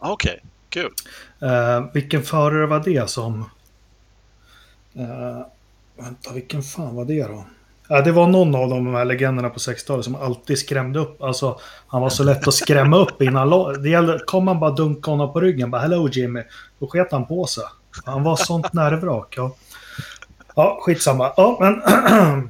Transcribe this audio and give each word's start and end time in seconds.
Okej, 0.00 0.32
okay. 0.32 0.40
kul. 0.68 0.92
Uh, 1.42 1.92
vilken 1.92 2.22
förare 2.22 2.66
var 2.66 2.80
det 2.84 3.10
som... 3.10 3.40
Uh, 4.98 5.46
vänta, 5.96 6.32
vilken 6.32 6.62
fan 6.62 6.94
var 6.94 7.04
det 7.04 7.22
då? 7.22 7.44
Ja, 7.88 8.00
det 8.00 8.12
var 8.12 8.26
någon 8.26 8.54
av 8.54 8.68
de 8.68 8.94
här 8.94 9.04
legenderna 9.04 9.50
på 9.50 9.58
60-talet 9.58 10.04
som 10.04 10.14
alltid 10.14 10.58
skrämde 10.58 10.98
upp. 10.98 11.22
Alltså, 11.22 11.60
han 11.86 12.02
var 12.02 12.08
så 12.08 12.24
lätt 12.24 12.48
att 12.48 12.54
skrämma 12.54 12.96
upp 12.96 13.22
innan. 13.22 13.82
Det 13.82 13.88
gällde, 13.88 14.18
kom 14.26 14.44
man 14.44 14.60
bara 14.60 14.70
dunka 14.70 15.10
honom 15.10 15.32
på 15.32 15.40
ryggen, 15.40 15.70
bara 15.70 15.82
“Hello 15.82 16.08
Jimmy”, 16.08 16.42
då 16.78 16.86
sket 16.86 17.12
han 17.12 17.26
på 17.26 17.46
sig. 17.46 17.64
Han 18.04 18.22
var 18.22 18.36
sånt 18.36 18.72
nervvrak. 18.72 19.34
Ja. 19.36 19.54
ja, 20.54 20.78
skitsamma. 20.82 21.32
Ja, 21.36 21.56
men... 21.60 21.82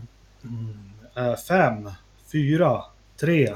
Mm, 0.43 0.91
eh, 1.17 1.37
fem, 1.37 1.91
fyra, 2.32 2.82
tre, 3.21 3.55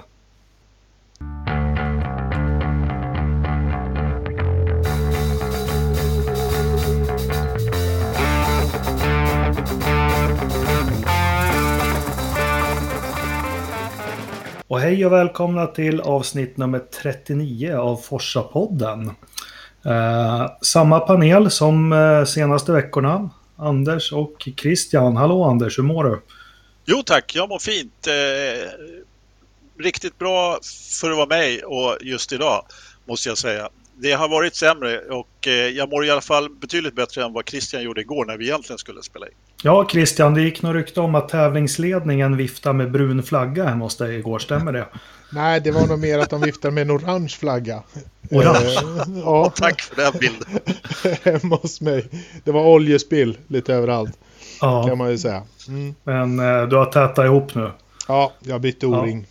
Och 14.74 14.80
hej 14.80 15.06
och 15.06 15.12
välkomna 15.12 15.66
till 15.66 16.00
avsnitt 16.00 16.56
nummer 16.56 16.78
39 16.78 17.76
av 17.76 17.96
Forsa-podden. 17.96 19.10
Eh, 19.84 20.50
samma 20.62 21.00
panel 21.00 21.50
som 21.50 21.92
eh, 21.92 22.24
senaste 22.24 22.72
veckorna. 22.72 23.30
Anders 23.56 24.12
och 24.12 24.48
Christian. 24.56 25.16
Hallå 25.16 25.44
Anders, 25.44 25.78
hur 25.78 25.82
mår 25.82 26.04
du? 26.04 26.22
Jo 26.84 27.02
tack, 27.06 27.34
jag 27.34 27.48
mår 27.48 27.58
fint. 27.58 28.06
Eh, 28.06 28.68
riktigt 29.82 30.18
bra 30.18 30.58
för 31.00 31.10
att 31.10 31.16
vara 31.16 31.26
mig 31.26 31.64
och 31.64 31.98
just 32.00 32.32
idag 32.32 32.64
måste 33.04 33.28
jag 33.28 33.38
säga. 33.38 33.68
Det 33.96 34.12
har 34.12 34.28
varit 34.28 34.56
sämre 34.56 34.98
och 34.98 35.46
eh, 35.46 35.52
jag 35.52 35.90
mår 35.90 36.06
i 36.06 36.10
alla 36.10 36.20
fall 36.20 36.50
betydligt 36.50 36.94
bättre 36.94 37.24
än 37.24 37.32
vad 37.32 37.48
Christian 37.48 37.82
gjorde 37.82 38.00
igår 38.00 38.24
när 38.24 38.36
vi 38.36 38.44
egentligen 38.44 38.78
skulle 38.78 39.02
spela 39.02 39.26
in. 39.26 39.34
Ja, 39.66 39.88
Christian, 39.88 40.34
det 40.34 40.42
gick 40.42 40.62
nog 40.62 40.74
rykte 40.74 41.00
om 41.00 41.14
att 41.14 41.28
tävlingsledningen 41.28 42.36
viftade 42.36 42.74
med 42.74 42.90
brun 42.90 43.22
flagga 43.22 43.64
hemma 43.64 43.84
hos 43.84 43.96
dig 43.96 44.16
igår, 44.16 44.38
stämmer 44.38 44.72
det? 44.72 44.86
Nej, 45.32 45.60
det 45.60 45.70
var 45.70 45.86
nog 45.86 45.98
mer 45.98 46.18
att 46.18 46.30
de 46.30 46.40
viftade 46.40 46.74
med 46.74 46.82
en 46.82 46.90
orange 46.90 47.28
flagga. 47.28 47.82
Orange? 48.30 48.58
Eh, 48.58 49.18
ja. 49.24 49.52
Tack 49.56 49.82
för 49.82 49.96
den 49.96 50.12
bilden. 50.20 50.60
hemma 51.40 51.56
hos 51.56 51.80
mig. 51.80 52.06
Det 52.44 52.52
var 52.52 52.66
oljespill 52.66 53.38
lite 53.46 53.74
överallt. 53.74 54.18
Ja. 54.60 54.86
Kan 54.86 54.98
man 54.98 55.10
ju 55.10 55.18
säga. 55.18 55.42
Mm. 55.68 55.94
Men 56.04 56.38
eh, 56.38 56.68
du 56.68 56.76
har 56.76 56.86
tätat 56.86 57.24
ihop 57.24 57.54
nu? 57.54 57.70
Ja, 58.08 58.32
jag 58.40 58.60
bytte 58.60 58.86
o-ring. 58.86 59.20
Ja. 59.20 59.26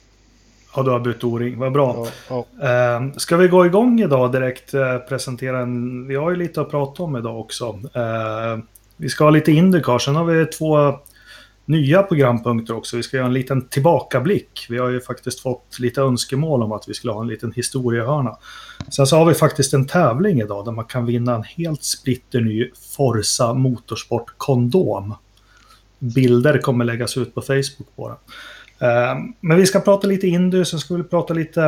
Ja, 0.76 0.84
du 0.84 0.92
har 0.92 1.00
bytt 1.00 1.24
o-ring. 1.24 1.60
Vad 1.60 1.72
bra. 1.72 2.08
Ja, 2.30 2.46
ja. 2.60 2.96
Eh, 2.96 3.12
ska 3.18 3.38
vi 3.38 3.48
gå 3.48 3.66
igång 3.66 4.02
idag 4.02 4.32
direkt? 4.32 4.74
Eh, 4.74 4.98
presentera 4.98 5.60
en... 5.60 6.08
Vi 6.08 6.16
har 6.16 6.30
ju 6.30 6.36
lite 6.36 6.62
att 6.62 6.72
prata 6.72 7.04
om 7.04 7.16
idag 7.16 7.40
också. 7.40 7.80
Vi 9.04 9.10
ska 9.10 9.24
ha 9.24 9.32
lite 9.32 9.52
Indycar. 9.52 10.00
Sen 10.00 10.16
har 10.16 10.26
vi 10.26 10.46
två 10.46 10.94
nya 11.66 12.04
programpunkter 12.04 12.76
också. 12.76 12.98
Vi 12.98 13.04
ska 13.04 13.18
göra 13.18 13.28
en 13.28 13.34
liten 13.34 13.68
tillbakablick. 13.68 14.66
Vi 14.70 14.78
har 14.78 14.90
ju 14.90 15.02
faktiskt 15.02 15.40
fått 15.40 15.80
lite 15.80 16.02
önskemål 16.02 16.64
om 16.64 16.72
att 16.72 16.84
vi 16.88 16.94
skulle 16.94 17.14
ha 17.14 17.22
en 17.22 17.28
liten 17.28 17.52
historiehörna. 17.52 18.38
Sen 18.90 19.08
så 19.08 19.18
har 19.18 19.26
vi 19.26 19.34
faktiskt 19.34 19.74
en 19.74 19.88
tävling 19.88 20.42
idag 20.42 20.66
där 20.66 20.72
man 20.72 20.86
kan 20.86 21.06
vinna 21.06 21.36
en 21.36 21.44
helt 21.44 21.84
splitterny 21.84 22.72
Forza 22.98 23.54
Motorsport 23.54 24.34
kondom. 24.38 25.16
Bilder 26.00 26.58
kommer 26.58 26.86
läggas 26.86 27.18
ut 27.18 27.36
på 27.36 27.42
Facebook 27.42 27.96
på 27.96 28.10
den. 28.10 28.18
Ehm, 28.90 29.34
men 29.40 29.58
vi 29.58 29.66
ska 29.66 29.80
prata 29.80 30.08
lite 30.08 30.28
Indy, 30.28 30.66
sen 30.66 30.80
ska 30.80 30.96
vi 30.96 31.04
prata 31.04 31.34
lite 31.34 31.62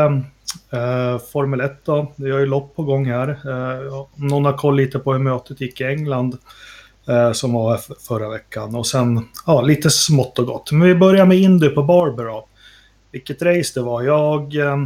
eh, 0.71 1.19
Formel 1.31 1.61
1 1.61 1.85
då. 1.85 2.11
Vi 2.15 2.31
har 2.31 2.39
ju 2.39 2.45
lopp 2.45 2.75
på 2.75 2.83
gång 2.83 3.05
här. 3.05 3.29
Eh, 3.29 3.93
om 3.93 4.27
någon 4.27 4.45
har 4.45 4.57
koll 4.57 4.75
lite 4.75 4.99
på 4.99 5.13
hur 5.13 5.19
mötet 5.19 5.61
gick 5.61 5.81
i 5.81 5.83
England 5.83 6.37
eh, 7.07 7.31
som 7.31 7.53
var 7.53 7.79
förra 8.07 8.29
veckan. 8.29 8.75
Och 8.75 8.87
sen 8.87 9.27
ja, 9.45 9.61
lite 9.61 9.89
smått 9.89 10.39
och 10.39 10.45
gott. 10.45 10.71
Men 10.71 10.87
vi 10.87 10.95
börjar 10.95 11.25
med 11.25 11.37
Indy 11.37 11.69
på 11.69 11.83
Barber 11.83 12.25
då. 12.25 12.47
Vilket 13.11 13.41
race 13.41 13.79
det 13.79 13.81
var. 13.81 14.03
Jag... 14.03 14.55
Eh, 14.55 14.85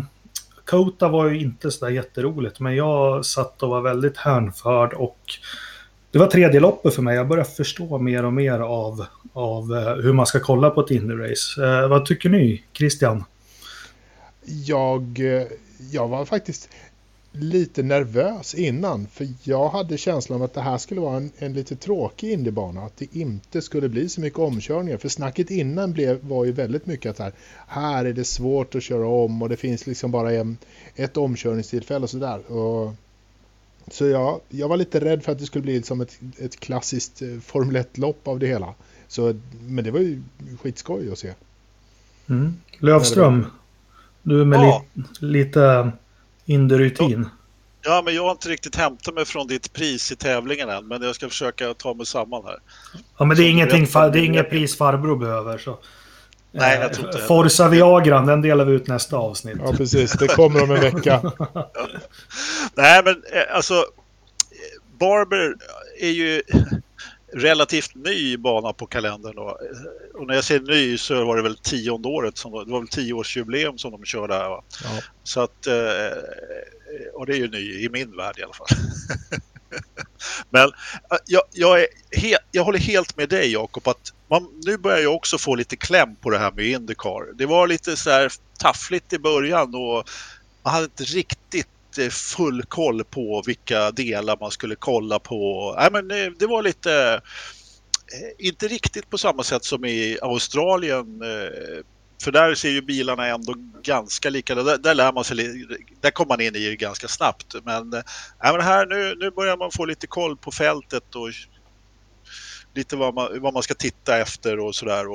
Kota 0.66 1.08
var 1.08 1.30
ju 1.30 1.42
inte 1.42 1.72
sådär 1.72 1.92
jätteroligt, 1.92 2.60
men 2.60 2.76
jag 2.76 3.26
satt 3.26 3.64
och 3.64 3.70
var 3.70 3.82
väldigt 3.82 4.18
hänförd 4.18 4.94
och 4.94 5.20
det 6.12 6.20
var 6.20 6.28
tredje 6.28 6.60
loppet 6.60 6.94
för 6.94 7.02
mig. 7.02 7.16
Jag 7.16 7.28
börjar 7.28 7.44
förstå 7.44 7.98
mer 7.98 8.26
och 8.26 8.34
mer 8.34 8.60
av, 8.60 9.06
av 9.34 9.74
eh, 9.74 9.96
hur 9.96 10.14
man 10.14 10.26
ska 10.26 10.40
kolla 10.40 10.70
på 10.70 10.82
ett 10.82 10.90
Indy-race. 10.90 11.84
Eh, 11.84 11.90
vad 11.90 12.06
tycker 12.06 12.30
ni, 12.30 12.64
Christian? 12.74 13.24
Jag, 14.46 15.20
eh, 15.20 15.48
jag 15.92 16.08
var 16.08 16.26
faktiskt 16.26 16.70
lite 17.32 17.84
nervös 17.84 18.56
innan. 18.56 19.08
För 19.08 19.28
jag 19.44 19.70
hade 19.70 19.98
känslan 19.98 20.36
av 20.36 20.44
att 20.44 20.54
det 20.54 20.62
här 20.62 20.78
skulle 20.78 21.02
vara 21.02 21.18
en, 21.18 21.32
en 21.38 21.54
lite 21.54 21.76
tråkig 21.76 22.32
Indybana. 22.32 22.82
Att 22.82 22.98
det 22.98 23.16
inte 23.16 23.62
skulle 23.62 23.90
bli 23.90 24.10
så 24.10 24.22
mycket 24.22 24.40
omkörningar. 24.40 24.98
För 24.98 25.10
snacket 25.10 25.52
innan 25.52 25.94
blev, 25.94 26.24
var 26.24 26.46
ju 26.46 26.52
väldigt 26.52 26.86
mycket 26.86 27.10
att 27.10 27.20
här, 27.20 27.34
här 27.68 28.06
är 28.06 28.14
det 28.14 28.26
svårt 28.26 28.76
att 28.76 28.84
köra 28.84 29.08
om 29.08 29.42
och 29.42 29.50
det 29.50 29.58
finns 29.58 29.88
liksom 29.88 30.12
bara 30.12 30.34
en, 30.34 30.58
ett 30.96 31.18
omkörningstillfälle 31.18 32.04
och 32.04 32.10
sådär. 32.10 32.52
Och 32.52 32.94
så 33.92 34.06
jag, 34.06 34.40
jag 34.50 34.68
var 34.68 34.78
lite 34.78 35.00
rädd 35.00 35.24
för 35.24 35.32
att 35.32 35.40
det 35.40 35.46
skulle 35.46 35.64
bli 35.64 35.82
som 35.82 36.02
ett, 36.02 36.20
ett 36.38 36.60
klassiskt 36.60 37.22
eh, 37.22 37.40
Formel 37.40 37.76
1-lopp 37.76 38.28
av 38.28 38.40
det 38.40 38.48
hela. 38.48 38.74
Så, 39.08 39.40
men 39.62 39.84
det 39.84 39.92
var 39.92 40.00
ju 40.00 40.22
skitskoj 40.62 41.12
att 41.12 41.20
se. 41.20 41.34
Mm. 42.30 42.54
Lövström, 42.78 43.46
du 44.24 44.42
är 44.42 44.46
med 44.46 44.60
ja. 44.60 44.86
li, 44.94 45.04
lite 45.20 45.92
Indy-rutin. 46.50 47.30
Ja, 47.82 48.02
men 48.06 48.16
jag 48.16 48.24
har 48.24 48.32
inte 48.32 48.50
riktigt 48.50 48.76
hämtat 48.76 49.14
mig 49.14 49.26
från 49.26 49.48
ditt 49.48 49.74
pris 49.74 50.12
i 50.12 50.16
tävlingen 50.16 50.70
än, 50.70 50.88
men 50.88 51.02
jag 51.02 51.16
ska 51.16 51.30
försöka 51.30 51.74
ta 51.74 51.94
mig 51.94 52.06
samman 52.06 52.44
här. 52.46 52.58
Ja, 53.18 53.26
men 53.26 53.38
det 53.38 53.44
är, 53.44 53.50
ingenting, 53.50 53.88
det 53.94 54.20
är 54.20 54.24
inget 54.24 54.50
pris 54.50 54.78
farbror 54.78 55.16
behöver. 55.16 55.58
Så. 55.58 55.80
Nej, 56.52 56.80
jag 56.80 56.94
tror 56.94 57.08
inte 57.08 57.22
Forza 57.22 57.68
Viagran, 57.68 58.26
den 58.26 58.42
delar 58.42 58.66
vi 58.66 58.74
ut 58.74 58.88
nästa 58.88 59.18
avsnitt. 59.18 59.58
Ja, 59.66 59.74
precis. 59.74 60.12
Det 60.12 60.28
kommer 60.28 60.64
om 60.64 60.72
en 60.72 60.82
vecka. 60.82 61.22
Nej, 62.76 63.02
men 63.04 63.14
eh, 63.14 63.56
alltså 63.56 63.86
Barber 65.00 65.56
är 66.00 66.10
ju 66.10 66.42
relativt 67.34 67.96
ny 67.96 68.38
bana 68.38 68.74
på 68.74 68.86
kalendern. 68.86 69.36
Då. 69.36 69.60
Och 70.14 70.28
när 70.28 70.36
jag 70.36 70.44
säger 70.44 70.62
ny 70.62 70.98
så 70.98 71.26
var 71.26 71.38
det 71.38 71.44
väl 71.44 71.58
tionde 71.58 72.08
året, 72.08 72.38
som, 72.38 72.52
det 72.52 72.72
var 72.72 72.80
väl 72.80 72.88
tioårsjubileum 72.88 73.78
som 73.78 73.92
de 73.92 74.06
körde 74.06 74.34
här. 74.34 74.50
Ja. 74.50 74.64
Så 75.24 75.42
att, 75.42 75.68
eh, 75.68 75.74
och 77.14 77.26
det 77.26 77.34
är 77.34 77.38
ju 77.38 77.50
ny 77.50 77.86
i 77.86 77.90
min 77.90 78.18
värld 78.18 78.40
i 78.40 78.44
alla 78.44 78.54
fall. 78.54 78.68
Men 80.50 80.68
äh, 81.12 81.18
jag, 81.26 81.44
jag, 81.52 81.82
är 81.82 81.88
he, 82.12 82.38
jag 82.52 82.64
håller 82.64 82.80
helt 82.80 83.18
med 83.18 83.30
dig 83.30 83.52
Jakob 83.52 83.88
att 83.88 84.14
man, 84.30 84.62
nu 84.66 84.78
börjar 84.78 85.00
jag 85.00 85.16
också 85.16 85.38
få 85.38 85.56
lite 85.56 85.76
kläm 85.76 86.16
på 86.16 86.30
det 86.30 86.38
här 86.38 86.52
med 86.52 86.66
Indycar. 86.66 87.34
Det 87.34 87.46
var 87.46 87.68
lite 87.68 87.98
så 87.98 88.10
här 88.10 88.32
taffligt 88.60 89.14
i 89.14 89.20
början 89.20 89.76
och 89.76 90.10
man 90.64 90.74
hade 90.74 90.86
inte 90.86 91.04
riktigt 91.04 91.68
inte 92.04 92.16
full 92.16 92.64
koll 92.64 93.04
på 93.04 93.44
vilka 93.46 93.92
delar 93.92 94.38
man 94.40 94.52
skulle 94.52 94.76
kolla 94.76 95.20
på. 95.20 95.76
Nej, 95.80 95.90
men 95.92 96.12
eh, 96.12 96.32
det, 96.40 96.48
var 96.48 96.64
lite, 96.64 97.22
eh, 98.14 98.48
inte 98.48 98.68
riktigt 98.68 99.10
på 99.10 99.18
samma 99.18 99.44
sätt 99.44 99.66
som 99.66 99.86
i 99.86 100.18
Australien 100.22 101.22
för 102.24 102.32
där 102.32 102.56
ser 102.56 102.70
ju 102.70 102.82
bilarna 102.82 103.28
ändå 103.28 103.54
ganska 103.84 104.30
lika. 104.30 104.56
Där, 104.56 104.78
där 104.78 104.96
lär 104.96 105.14
man 105.14 105.24
sig, 105.24 105.66
där 106.02 106.12
kommer 106.12 106.28
man 106.28 106.42
in 106.42 106.56
i 106.56 106.70
det 106.70 106.76
ganska 106.76 107.08
snabbt. 107.08 107.56
Men, 107.64 107.90
nej, 107.90 108.04
men 108.42 108.62
här 108.62 108.86
nu, 108.86 109.16
nu 109.20 109.32
börjar 109.32 109.58
man 109.58 109.72
få 109.72 109.86
lite 109.86 110.08
koll 110.08 110.38
på 110.38 110.52
fältet 110.52 111.16
och 111.16 111.30
lite 112.74 112.96
vad 112.96 113.14
man, 113.14 113.42
vad 113.42 113.54
man 113.54 113.64
ska 113.64 113.74
titta 113.74 114.18
efter 114.18 114.60
och 114.60 114.76
sådär. 114.76 115.06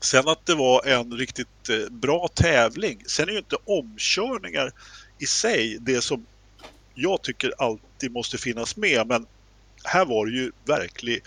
Sen 0.00 0.28
att 0.28 0.46
det 0.46 0.54
var 0.54 0.86
en 0.86 1.12
riktigt 1.12 1.90
bra 1.90 2.28
tävling. 2.28 3.02
Sen 3.06 3.28
är 3.28 3.32
ju 3.32 3.38
inte 3.38 3.56
omkörningar 3.64 4.72
i 5.18 5.26
sig 5.26 5.78
det 5.80 6.00
som 6.00 6.26
jag 6.94 7.22
tycker 7.22 7.52
alltid 7.58 8.12
måste 8.12 8.38
finnas 8.38 8.76
med. 8.76 9.06
Men 9.06 9.26
här 9.84 10.04
var 10.04 10.26
det 10.26 10.32
ju 10.32 10.52
verklig 10.64 11.22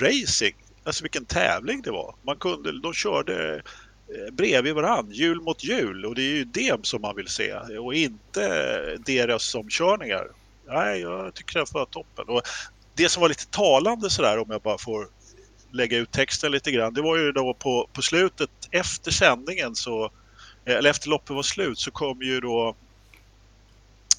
racing. 0.00 0.54
Alltså 0.84 1.02
vilken 1.02 1.24
tävling 1.24 1.82
det 1.82 1.90
var. 1.90 2.14
Man 2.22 2.36
kunde, 2.36 2.80
de 2.80 2.92
körde 2.92 3.54
eh, 4.08 4.32
bredvid 4.32 4.74
varann, 4.74 5.10
hjul 5.10 5.40
mot 5.40 5.64
hjul 5.64 6.06
och 6.06 6.14
det 6.14 6.22
är 6.22 6.34
ju 6.34 6.44
det 6.44 6.86
som 6.86 7.02
man 7.02 7.16
vill 7.16 7.28
se 7.28 7.54
och 7.54 7.94
inte 7.94 8.96
deras 8.96 9.54
omkörningar. 9.54 10.28
Nej, 10.68 11.00
jag 11.00 11.34
tycker 11.34 11.58
det 11.58 11.72
var 11.72 11.84
toppen. 11.84 12.24
Och 12.28 12.42
det 12.94 13.08
som 13.08 13.20
var 13.20 13.28
lite 13.28 13.46
talande 13.46 14.10
sådär 14.10 14.38
om 14.38 14.50
jag 14.50 14.62
bara 14.62 14.78
får 14.78 15.08
lägga 15.72 15.98
ut 15.98 16.12
texten 16.12 16.52
lite 16.52 16.70
grann, 16.70 16.94
det 16.94 17.02
var 17.02 17.16
ju 17.16 17.32
då 17.32 17.54
på, 17.54 17.88
på 17.92 18.02
slutet 18.02 18.50
efter 18.70 19.10
sändningen 19.10 19.74
så, 19.74 20.04
eh, 20.64 20.74
eller 20.76 20.90
efter 20.90 21.08
loppet 21.08 21.30
var 21.30 21.42
slut 21.42 21.78
så 21.78 21.90
kom 21.90 22.22
ju 22.22 22.40
då 22.40 22.76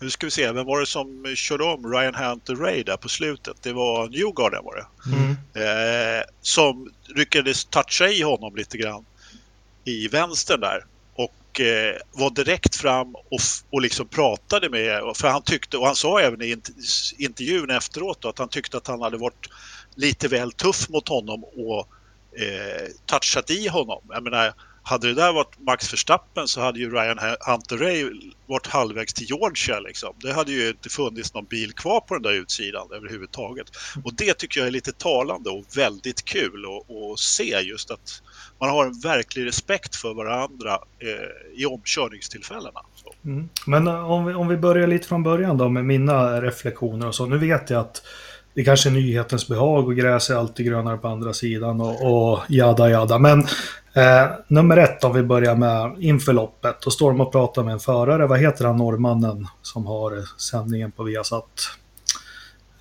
nu 0.02 0.10
ska 0.10 0.28
vi 0.28 0.32
se, 0.32 0.52
vem 0.52 0.66
var 0.66 0.80
det 0.80 0.86
som 0.86 1.36
körde 1.36 1.64
om 1.64 1.94
Ryan 1.94 2.16
Hunter 2.16 2.56
Ray 2.56 2.84
där 2.84 2.98
på 2.98 3.10
slutet? 3.10 3.58
Det 3.62 3.74
var 3.74 4.10
Newgarden 4.10 4.64
var 4.64 4.76
det. 4.76 4.86
Mm. 5.16 5.32
Eh, 5.54 6.24
som 6.42 6.92
lyckades 7.16 7.66
toucha 7.66 8.08
i 8.08 8.22
honom 8.22 8.56
lite 8.56 8.78
grann 8.78 9.06
i 9.86 10.08
vänster 10.08 10.58
där. 10.58 10.86
Och 11.16 11.34
och 11.52 11.62
eh, 11.62 11.96
var 12.12 12.30
direkt 12.30 12.76
fram 12.76 13.16
och, 13.16 13.40
och 13.70 13.82
liksom 13.82 14.08
pratade 14.08 14.70
med, 14.70 15.02
för 15.16 15.28
han 15.28 15.42
tyckte, 15.42 15.78
och 15.78 15.86
han 15.86 15.96
sa 15.96 16.22
även 16.22 16.42
i 16.42 16.58
intervjun 17.18 17.70
efteråt 17.70 18.22
då, 18.22 18.30
att 18.30 18.40
han 18.40 18.50
tyckte 18.50 18.78
att 18.78 18.88
han 18.88 19.02
hade 19.02 19.18
varit 19.18 19.50
lite 19.96 20.28
väl 20.28 20.52
tuff 20.52 20.90
mot 20.90 21.10
honom 21.10 21.44
och 21.44 21.88
eh, 22.42 22.88
touchat 23.06 23.50
i 23.50 23.68
honom. 23.68 24.04
Jag 24.10 24.24
menar, 24.24 24.54
hade 24.84 25.08
det 25.08 25.14
där 25.14 25.34
varit 25.34 25.60
Max 25.60 25.94
Verstappen 25.94 26.48
så 26.48 26.62
hade 26.62 26.80
ju 26.80 26.92
Ryan 26.92 27.20
Hunter 27.48 27.78
Ray 27.78 28.06
varit 28.46 28.68
halvvägs 28.68 29.14
till 29.14 29.30
Georgia. 29.30 29.80
Liksom. 29.80 30.14
Det 30.18 30.34
hade 30.34 30.52
ju 30.52 30.70
inte 30.70 30.90
funnits 30.90 31.34
någon 31.34 31.46
bil 31.46 31.74
kvar 31.74 32.00
på 32.00 32.14
den 32.14 32.24
där 32.24 32.34
utsidan 32.34 32.88
överhuvudtaget. 32.96 33.68
Och 34.04 34.14
det 34.14 34.34
tycker 34.34 34.60
jag 34.60 34.68
är 34.68 34.72
lite 34.72 34.92
talande 34.92 35.50
och 35.50 35.66
väldigt 35.78 36.26
kul 36.26 36.66
att 36.66 37.20
se 37.20 37.60
just 37.60 37.92
att 37.92 38.22
man 38.60 38.70
har 38.70 38.86
en 38.86 39.00
verklig 39.00 39.46
respekt 39.46 39.96
för 39.96 40.14
varandra 40.14 40.80
eh, 41.00 41.62
i 41.62 41.66
omkörningstillfällena. 41.66 42.80
Mm. 43.26 43.50
Men 43.66 43.88
eh, 43.88 44.12
om 44.12 44.26
vi, 44.26 44.34
om 44.34 44.48
vi 44.48 44.58
börjar 44.58 44.88
lite 44.88 45.08
från 45.08 45.24
början 45.24 45.58
då 45.58 45.70
med 45.70 45.86
mina 45.86 46.42
reflektioner 46.42 47.08
och 47.08 47.16
så. 47.16 47.26
Nu 47.26 47.38
vet 47.38 47.70
jag 47.70 47.80
att 47.80 48.02
det 48.54 48.64
kanske 48.64 48.90
är 48.90 48.92
nyhetens 48.92 49.48
behag 49.48 49.88
och 49.88 49.96
gräs 49.96 50.30
är 50.30 50.36
alltid 50.36 50.66
grönare 50.66 50.98
på 50.98 51.08
andra 51.08 51.34
sidan 51.34 51.82
och, 51.82 52.12
och 52.12 52.40
jada 52.50 52.90
jada. 52.90 53.20
Men 53.20 53.48
eh, 53.94 54.30
nummer 54.48 54.78
ett 54.78 55.04
om 55.04 55.14
vi 55.14 55.24
börjar 55.24 55.56
med 55.56 55.96
inför 56.00 56.34
loppet. 56.34 56.82
Då 56.82 56.92
står 56.92 57.12
de 57.12 57.22
och 57.22 57.32
pratar 57.32 57.64
med 57.64 57.74
en 57.74 57.80
förare. 57.80 58.28
Vad 58.28 58.40
heter 58.40 58.66
han 58.66 58.78
norrmannen 58.78 59.48
som 59.62 59.86
har 59.86 60.40
sändningen 60.40 60.92
på 60.92 61.04
Viasat? 61.04 61.46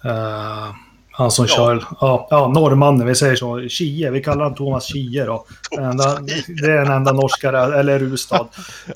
Eh, 0.05 0.75
han 1.13 1.31
som 1.31 1.47
ja. 1.49 1.57
kör, 1.57 1.85
ja, 2.01 2.29
ja, 2.31 2.49
norrmannen, 2.49 3.07
vi 3.07 3.15
säger 3.15 3.37
så, 3.37 3.69
Kie, 3.69 4.11
vi 4.11 4.23
kallar 4.23 4.45
honom 4.45 4.55
Thomas 4.55 4.85
Kie 4.87 5.25
då. 5.25 5.47
Enda, 5.79 6.21
det 6.63 6.73
är 6.73 6.85
den 6.85 6.93
enda 6.93 7.13
norska, 7.13 7.49
eller 7.49 7.99
Rustad. 7.99 8.47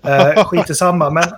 Eh, 0.02 0.44
skit 0.44 0.70
i 0.70 0.75
samma, 0.75 1.11
men 1.11 1.25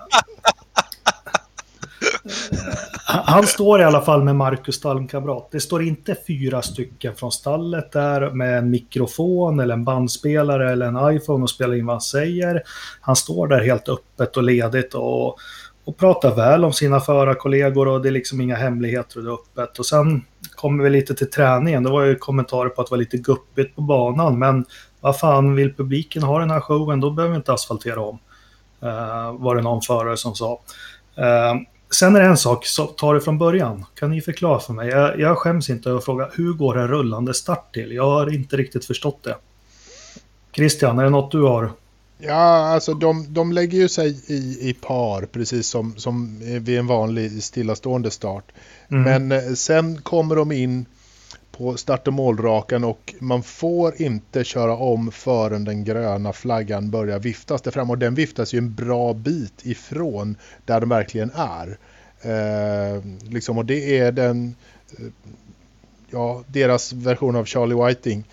han 3.24 3.46
står 3.46 3.80
i 3.80 3.84
alla 3.84 4.00
fall 4.00 4.24
med 4.24 4.36
Marcus 4.36 4.74
stallkamrat. 4.74 5.48
Det 5.50 5.60
står 5.60 5.82
inte 5.82 6.16
fyra 6.26 6.62
stycken 6.62 7.14
från 7.14 7.32
stallet 7.32 7.92
där 7.92 8.30
med 8.30 8.58
en 8.58 8.70
mikrofon 8.70 9.60
eller 9.60 9.74
en 9.74 9.84
bandspelare 9.84 10.72
eller 10.72 10.86
en 10.86 11.16
iPhone 11.16 11.42
och 11.42 11.50
spelar 11.50 11.74
in 11.74 11.86
vad 11.86 11.94
han 11.94 12.00
säger. 12.00 12.62
Han 13.00 13.16
står 13.16 13.46
där 13.46 13.60
helt 13.60 13.88
öppet 13.88 14.36
och 14.36 14.42
ledigt 14.42 14.94
och, 14.94 15.36
och 15.84 15.96
pratar 15.98 16.34
väl 16.34 16.64
om 16.64 16.72
sina 16.72 17.00
förarkollegor 17.00 17.88
och 17.88 18.02
det 18.02 18.08
är 18.08 18.12
liksom 18.12 18.40
inga 18.40 18.56
hemligheter 18.56 19.18
och 19.18 19.24
det 19.24 19.30
är 19.30 19.34
öppet. 19.34 19.78
Och 19.78 19.86
sen 19.86 20.24
kommer 20.54 20.84
vi 20.84 20.90
lite 20.90 21.14
till 21.14 21.30
träningen. 21.30 21.82
Det 21.82 21.90
var 21.90 22.02
ju 22.02 22.16
kommentarer 22.16 22.68
på 22.68 22.80
att 22.80 22.86
det 22.86 22.90
var 22.90 22.98
lite 22.98 23.18
guppigt 23.18 23.76
på 23.76 23.82
banan 23.82 24.38
men 24.38 24.64
vad 25.00 25.18
fan 25.18 25.54
vill 25.54 25.74
publiken 25.74 26.22
ha 26.22 26.38
den 26.38 26.50
här 26.50 26.60
showen 26.60 27.00
då 27.00 27.10
behöver 27.10 27.32
vi 27.32 27.36
inte 27.36 27.52
asfaltera 27.52 28.00
om. 28.00 28.18
Eh, 28.82 28.88
uh, 28.88 29.42
var 29.42 29.56
det 29.56 29.62
någon 29.62 29.82
förare 29.82 30.16
som 30.16 30.34
sa. 30.34 30.60
Uh, 31.18 31.60
Sen 31.90 32.16
är 32.16 32.20
det 32.20 32.26
en 32.26 32.36
sak, 32.36 32.66
så 32.66 32.86
ta 32.86 33.12
det 33.12 33.20
från 33.20 33.38
början. 33.38 33.84
Kan 33.94 34.10
ni 34.10 34.20
förklara 34.20 34.60
för 34.60 34.72
mig? 34.72 34.88
Jag, 34.88 35.20
jag 35.20 35.38
skäms 35.38 35.70
inte 35.70 35.88
över 35.88 35.98
att 35.98 36.04
fråga, 36.04 36.30
hur 36.34 36.52
går 36.52 36.78
en 36.78 36.88
rullande 36.88 37.34
start 37.34 37.74
till? 37.74 37.92
Jag 37.92 38.10
har 38.10 38.34
inte 38.34 38.56
riktigt 38.56 38.84
förstått 38.84 39.22
det. 39.22 39.36
Christian, 40.52 40.98
är 40.98 41.04
det 41.04 41.10
något 41.10 41.32
du 41.32 41.42
har? 41.42 41.72
Ja, 42.18 42.74
alltså 42.74 42.94
de, 42.94 43.34
de 43.34 43.52
lägger 43.52 43.78
ju 43.78 43.88
sig 43.88 44.20
i, 44.26 44.70
i 44.70 44.74
par, 44.74 45.22
precis 45.22 45.68
som, 45.68 45.96
som 45.96 46.38
vid 46.40 46.78
en 46.78 46.86
vanlig 46.86 47.42
stillastående 47.42 48.10
start. 48.10 48.44
Mm. 48.88 49.02
Men 49.02 49.32
eh, 49.32 49.52
sen 49.52 50.02
kommer 50.02 50.36
de 50.36 50.52
in 50.52 50.86
på 51.56 51.76
start 51.76 52.08
och 52.08 52.14
målrakan 52.14 52.84
och 52.84 53.14
man 53.18 53.42
får 53.42 54.02
inte 54.02 54.44
köra 54.44 54.76
om 54.76 55.12
förrän 55.12 55.64
den 55.64 55.84
gröna 55.84 56.32
flaggan 56.32 56.90
börjar 56.90 57.18
viftas 57.18 57.62
där 57.62 57.70
fram 57.70 57.90
och 57.90 57.98
den 57.98 58.14
viftas 58.14 58.54
ju 58.54 58.58
en 58.58 58.74
bra 58.74 59.14
bit 59.14 59.66
ifrån 59.66 60.36
där 60.64 60.80
de 60.80 60.88
verkligen 60.88 61.30
är. 61.34 61.78
Eh, 62.20 63.02
liksom, 63.30 63.58
och 63.58 63.64
det 63.64 63.98
är 63.98 64.12
den, 64.12 64.54
eh, 64.98 65.06
ja, 66.10 66.44
deras 66.46 66.92
version 66.92 67.36
av 67.36 67.44
Charlie 67.44 67.86
Whiting 67.86 68.24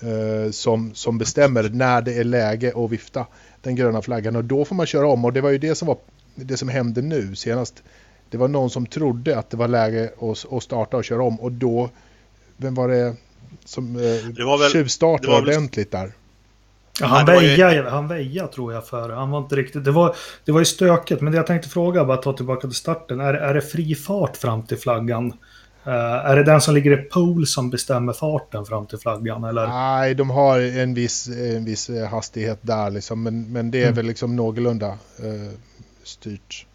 eh, 0.00 0.50
som, 0.50 0.94
som 0.94 1.18
bestämmer 1.18 1.68
när 1.68 2.02
det 2.02 2.14
är 2.14 2.24
läge 2.24 2.72
att 2.76 2.90
vifta 2.90 3.26
den 3.62 3.76
gröna 3.76 4.02
flaggan 4.02 4.36
och 4.36 4.44
då 4.44 4.64
får 4.64 4.74
man 4.74 4.86
köra 4.86 5.08
om 5.08 5.24
och 5.24 5.32
det 5.32 5.40
var 5.40 5.50
ju 5.50 5.58
det 5.58 5.74
som 5.74 5.88
var 5.88 5.96
det 6.34 6.56
som 6.56 6.68
hände 6.68 7.02
nu 7.02 7.36
senast. 7.36 7.82
Det 8.30 8.36
var 8.38 8.48
någon 8.48 8.70
som 8.70 8.86
trodde 8.86 9.38
att 9.38 9.50
det 9.50 9.56
var 9.56 9.68
läge 9.68 10.10
att, 10.20 10.52
att 10.52 10.62
starta 10.62 10.96
och 10.96 11.04
köra 11.04 11.22
om 11.22 11.40
och 11.40 11.52
då 11.52 11.90
vem 12.60 12.74
var 12.74 12.88
det 12.88 13.16
som 13.64 13.96
eh, 13.96 14.02
det 14.36 14.44
var 14.44 14.58
väl, 14.58 14.70
tjuvstartade 14.70 15.32
väl... 15.32 15.48
ordentligt 15.48 15.90
där? 15.90 16.12
Ja, 17.00 17.06
han 17.06 17.26
väjade, 17.26 17.90
han 17.90 18.08
väjade 18.08 18.52
tror 18.52 18.72
jag 18.72 18.86
för 18.86 19.10
Han 19.10 19.30
var 19.30 19.38
inte 19.38 19.56
riktigt... 19.56 19.84
Det 19.84 19.90
var, 19.90 20.16
det 20.44 20.52
var 20.52 20.58
ju 20.58 20.64
stökigt, 20.64 21.20
men 21.20 21.32
det 21.32 21.36
jag 21.36 21.46
tänkte 21.46 21.68
fråga, 21.68 22.04
bara 22.04 22.16
ta 22.16 22.32
tillbaka 22.32 22.60
till 22.60 22.76
starten. 22.76 23.20
Är, 23.20 23.34
är 23.34 23.54
det 23.54 23.60
fri 23.60 23.94
fart 23.94 24.36
fram 24.36 24.62
till 24.62 24.78
flaggan? 24.78 25.32
Uh, 25.86 25.92
är 25.94 26.36
det 26.36 26.44
den 26.44 26.60
som 26.60 26.74
ligger 26.74 26.92
i 26.92 26.96
pool 26.96 27.46
som 27.46 27.70
bestämmer 27.70 28.12
farten 28.12 28.64
fram 28.64 28.86
till 28.86 28.98
flaggan? 28.98 29.44
Eller? 29.44 29.66
Nej, 29.66 30.14
de 30.14 30.30
har 30.30 30.60
en 30.60 30.94
viss, 30.94 31.28
en 31.28 31.64
viss 31.64 31.90
eh, 31.90 32.08
hastighet 32.08 32.58
där, 32.62 32.90
liksom, 32.90 33.22
men, 33.22 33.52
men 33.52 33.70
det 33.70 33.78
är 33.78 33.82
mm. 33.82 33.94
väl 33.94 34.06
liksom 34.06 34.36
någorlunda 34.36 34.88
uh, 34.88 35.50
styrt. 36.04 36.66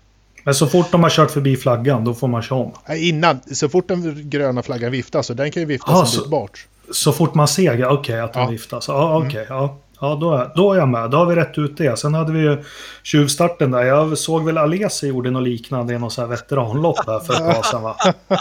Men 0.45 0.55
så 0.55 0.67
fort 0.67 0.91
de 0.91 1.03
har 1.03 1.09
kört 1.09 1.31
förbi 1.31 1.57
flaggan, 1.57 2.03
då 2.03 2.13
får 2.13 2.27
man 2.27 2.41
köra 2.41 2.59
om? 2.59 2.71
Innan, 2.97 3.39
så 3.51 3.69
fort 3.69 3.87
den 3.87 4.29
gröna 4.29 4.63
flaggan 4.63 4.91
viftas, 4.91 5.27
så 5.27 5.33
den 5.33 5.51
kan 5.51 5.61
ju 5.61 5.67
viftas 5.67 6.01
ah, 6.01 6.05
så, 6.05 6.29
bort. 6.29 6.67
Så 6.91 7.11
fort 7.11 7.35
man 7.35 7.47
ser, 7.47 7.73
okej, 7.73 7.85
okay, 7.85 8.19
att 8.19 8.33
den 8.33 8.43
ja. 8.43 8.49
viftas. 8.49 8.89
Okej, 8.89 9.27
okay, 9.27 9.45
mm. 9.45 9.53
ja. 9.53 9.77
Ja, 10.01 10.17
då 10.21 10.35
är, 10.35 10.51
då 10.55 10.73
är 10.73 10.77
jag 10.77 10.87
med. 10.87 11.09
Då 11.09 11.17
har 11.17 11.25
vi 11.25 11.35
rätt 11.35 11.57
ut 11.57 11.77
det. 11.77 11.99
Sen 11.99 12.13
hade 12.13 12.33
vi 12.33 12.39
ju 12.39 12.63
tjuvstarten 13.03 13.71
där. 13.71 13.83
Jag 13.83 14.17
såg 14.17 14.45
väl 14.45 14.57
Alesi 14.57 15.07
gjorde 15.07 15.31
något 15.31 15.43
liknande 15.43 15.93
i 15.93 15.99
något 15.99 16.13
så 16.13 16.21
här 16.21 16.27
veteranlopp 16.27 17.07
här 17.07 17.19
för 17.19 17.33
ett 17.33 17.55
tag 17.55 17.65
sedan 17.65 17.81
va? 17.81 17.97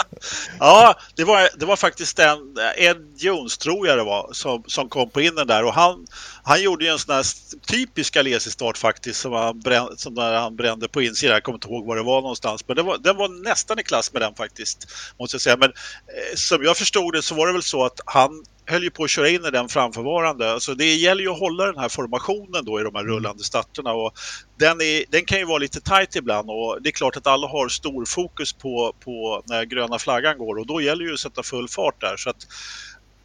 ja, 0.58 0.94
det 1.16 1.24
var, 1.24 1.48
det 1.58 1.66
var 1.66 1.76
faktiskt 1.76 2.18
en, 2.18 2.38
Ed 2.76 2.96
Jones 3.16 3.58
tror 3.58 3.86
jag 3.86 3.98
det 3.98 4.04
var, 4.04 4.28
som, 4.32 4.64
som 4.66 4.88
kom 4.88 5.10
på 5.10 5.20
in 5.20 5.34
den 5.34 5.46
där. 5.46 5.64
Och 5.64 5.74
han, 5.74 6.06
han 6.42 6.62
gjorde 6.62 6.84
ju 6.84 6.90
en 6.90 6.98
sån 6.98 7.14
här 7.14 7.24
typisk 7.66 8.16
Alesi-start 8.16 8.78
faktiskt 8.78 9.20
som, 9.20 9.32
han 9.32 9.60
brände, 9.60 9.96
som 9.96 10.14
där 10.14 10.32
han 10.32 10.56
brände 10.56 10.88
på 10.88 11.02
insidan. 11.02 11.34
Jag 11.34 11.42
kommer 11.42 11.56
inte 11.56 11.68
ihåg 11.68 11.86
var 11.86 11.96
det 11.96 12.02
var 12.02 12.20
någonstans. 12.20 12.68
Men 12.68 12.76
det 12.76 12.82
var, 12.82 12.98
den 12.98 13.16
var 13.16 13.44
nästan 13.44 13.78
i 13.78 13.82
klass 13.82 14.12
med 14.12 14.22
den 14.22 14.34
faktiskt, 14.34 14.88
måste 15.18 15.34
jag 15.34 15.42
säga. 15.42 15.56
Men 15.56 15.70
eh, 15.70 16.36
som 16.36 16.62
jag 16.62 16.76
förstod 16.76 17.14
det 17.14 17.22
så 17.22 17.34
var 17.34 17.46
det 17.46 17.52
väl 17.52 17.62
så 17.62 17.84
att 17.84 18.00
han 18.04 18.44
höll 18.66 18.82
ju 18.82 18.90
på 18.90 19.04
att 19.04 19.10
köra 19.10 19.28
in 19.28 19.44
i 19.44 19.50
den 19.50 19.68
framförvarande. 19.68 20.52
Alltså 20.52 20.74
det 20.74 20.94
gäller 20.94 21.22
ju 21.22 21.28
att 21.28 21.38
hålla 21.38 21.66
den 21.66 21.78
här 21.78 21.88
formationen 21.88 22.64
då 22.64 22.80
i 22.80 22.82
de 22.82 22.94
här 22.94 23.02
mm. 23.02 23.14
rullande 23.14 23.44
starterna 23.44 23.92
och 23.92 24.12
den, 24.58 24.80
är, 24.80 25.04
den 25.08 25.24
kan 25.24 25.38
ju 25.38 25.44
vara 25.44 25.58
lite 25.58 25.80
tight 25.80 26.16
ibland 26.16 26.50
och 26.50 26.82
det 26.82 26.88
är 26.88 26.92
klart 26.92 27.16
att 27.16 27.26
alla 27.26 27.46
har 27.46 27.68
stor 27.68 28.04
fokus 28.04 28.52
på, 28.52 28.94
på 29.00 29.42
när 29.46 29.64
gröna 29.64 29.98
flaggan 29.98 30.38
går 30.38 30.58
och 30.58 30.66
då 30.66 30.80
gäller 30.80 31.04
ju 31.04 31.12
att 31.12 31.20
sätta 31.20 31.42
full 31.42 31.68
fart 31.68 32.00
där. 32.00 32.16
Så 32.16 32.30
att, 32.30 32.46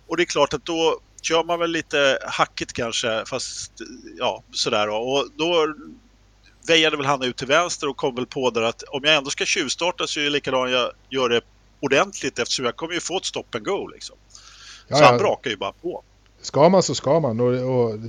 och 0.08 0.18
det 0.18 0.24
är 0.24 0.26
klart 0.26 0.54
att 0.54 0.66
då 0.66 1.00
kör 1.22 1.44
man 1.44 1.60
väl 1.60 1.72
lite 1.72 2.20
hackigt 2.28 2.74
kanske, 2.74 3.24
fast 3.26 3.72
ja 4.18 4.44
sådär 4.52 4.88
då. 4.88 4.96
och 4.96 5.28
då 5.38 5.76
väjade 6.68 6.98
väl 6.98 7.06
han 7.06 7.24
ut 7.24 7.38
till 7.38 7.48
vänster 7.48 7.90
och 7.90 7.98
kom 7.98 8.16
väl 8.16 8.26
på 8.26 8.50
där 8.50 8.62
att 8.62 8.84
om 8.84 9.04
jag 9.04 9.16
ändå 9.16 9.30
ska 9.30 9.46
tjuvstarta 9.46 10.08
så 10.08 10.20
är 10.20 10.24
det 10.24 10.30
likadant 10.30 10.72
jag 10.72 10.92
gör 11.10 11.30
det 11.30 11.42
ordentligt 11.80 12.40
eftersom 12.40 12.66
jag 12.66 12.76
kommer 12.76 12.94
ju 12.94 13.00
få 13.00 13.18
ett 13.18 13.26
stop 13.26 13.46
and 13.56 13.66
go 13.66 13.88
liksom. 13.88 14.16
Ja, 14.90 14.96
så 14.96 15.04
han 15.04 15.18
brakar 15.18 15.50
ju 15.50 15.58
bara 15.58 15.72
på. 15.82 16.04
Ska 16.42 16.70
man 16.70 16.84
så 16.84 16.96
ska 16.96 17.20
man. 17.20 17.40
Och, 17.40 17.48
och 17.48 18.00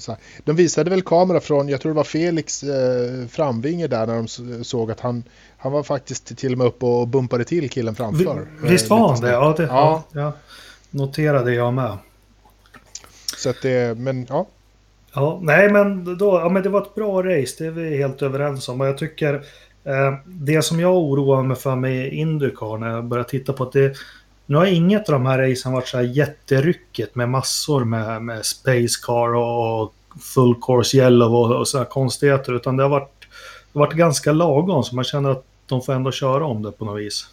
de 0.45 0.57
visade 0.57 0.91
väl 0.91 1.03
kamera 1.03 1.41
från, 1.41 1.69
jag 1.69 1.81
tror 1.81 1.93
det 1.93 1.97
var 1.97 2.05
Felix 2.05 2.63
eh, 2.63 3.27
framvinge 3.29 3.87
där 3.87 4.07
när 4.07 4.17
de 4.17 4.65
såg 4.65 4.91
att 4.91 5.01
han, 5.01 5.25
han 5.57 5.73
var 5.73 5.83
faktiskt 5.83 6.39
till 6.39 6.53
och 6.53 6.59
med 6.59 6.67
uppe 6.67 6.87
och 6.87 7.09
bumpade 7.09 7.45
till 7.45 7.71
killen 7.71 7.95
framför. 7.95 8.47
Visst 8.63 8.91
var 8.91 9.09
han 9.09 9.21
det? 9.21 9.31
Ja, 9.31 9.55
det 9.57 9.63
ja. 9.63 10.05
ja. 10.13 10.33
noterade 10.91 11.55
jag 11.55 11.75
med. 11.75 11.99
Så 13.37 13.51
att 13.51 13.63
det, 13.63 13.99
men 13.99 14.27
ja. 14.29 14.47
Ja, 15.15 15.39
nej 15.43 15.71
men 15.71 16.19
då, 16.19 16.41
ja 16.41 16.49
men 16.49 16.63
det 16.63 16.69
var 16.69 16.83
ett 16.83 16.95
bra 16.95 17.23
race, 17.23 17.55
det 17.59 17.67
är 17.67 17.71
vi 17.71 17.97
helt 17.97 18.23
överens 18.23 18.69
om. 18.69 18.81
Och 18.81 18.87
jag 18.87 18.99
tycker 18.99 19.35
eh, 19.85 20.15
det 20.27 20.63
som 20.63 20.81
jag 20.81 20.97
oroar 20.97 21.43
mig 21.43 21.57
för 21.57 21.77
med 21.77 22.13
Indycar 22.13 22.79
när 22.79 22.91
jag 22.91 23.05
börjar 23.05 23.25
titta 23.25 23.53
på 23.53 23.63
att 23.63 23.73
det 23.73 23.97
nu 24.51 24.57
har 24.57 24.67
inget 24.67 25.09
av 25.09 25.13
de 25.13 25.27
här 25.27 25.39
racen 25.39 25.73
varit 25.73 25.89
så 25.89 25.97
här 25.97 26.05
jätteryckigt 26.05 27.15
med 27.15 27.29
massor 27.29 27.85
med, 27.85 28.23
med 28.23 28.47
Space 28.47 29.01
Car 29.03 29.35
och 29.35 29.95
Full 30.35 30.55
Course 30.63 30.97
Yellow 30.97 31.35
och, 31.35 31.57
och 31.57 31.69
sådana 31.69 31.87
konstigheter. 31.87 32.53
Utan 32.53 32.77
det 32.77 32.83
har, 32.83 32.91
varit, 32.91 33.21
det 33.21 33.79
har 33.79 33.87
varit 33.87 33.95
ganska 33.95 34.33
lagom 34.33 34.85
så 34.85 34.95
man 34.95 35.05
känner 35.05 35.31
att 35.31 35.45
de 35.67 35.83
får 35.83 35.93
ändå 35.93 36.13
köra 36.13 36.47
om 36.47 36.63
det 36.63 36.73
på 36.73 36.85
något 36.85 37.01
vis. 37.01 37.27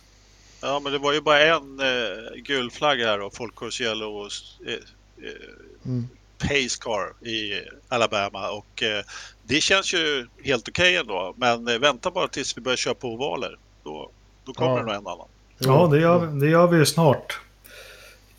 Ja, 0.61 0.79
men 0.83 0.91
det 0.91 0.97
var 0.97 1.13
ju 1.13 1.21
bara 1.21 1.39
en 1.39 1.79
eh, 1.79 2.35
gul 2.35 2.71
flagg 2.71 2.99
här 2.99 3.19
då, 3.19 3.29
Full 3.29 3.51
Course 3.51 3.83
Yellow 3.83 4.15
och 4.15 4.31
eh, 4.67 4.73
eh, 4.73 5.31
mm. 5.85 6.07
Pace 6.37 6.79
Car 6.79 7.27
i 7.27 7.61
Alabama 7.87 8.49
och 8.49 8.83
eh, 8.83 9.03
det 9.43 9.61
känns 9.61 9.93
ju 9.93 10.27
helt 10.43 10.69
okej 10.69 10.89
okay 10.89 10.95
ändå. 10.95 11.33
Men 11.37 11.67
eh, 11.67 11.79
vänta 11.79 12.11
bara 12.11 12.27
tills 12.27 12.57
vi 12.57 12.61
börjar 12.61 12.77
köra 12.77 12.93
på 12.93 13.07
ovaler. 13.07 13.57
Då, 13.83 14.09
då 14.45 14.53
kommer 14.53 14.71
ja. 14.71 14.77
det 14.77 14.83
nog 14.83 14.95
en 14.95 15.07
annan. 15.07 15.27
Ja, 15.57 15.87
det 15.91 15.99
gör, 15.99 16.27
det 16.27 16.47
gör 16.49 16.67
vi 16.67 16.77
ju 16.77 16.85
snart. 16.85 17.39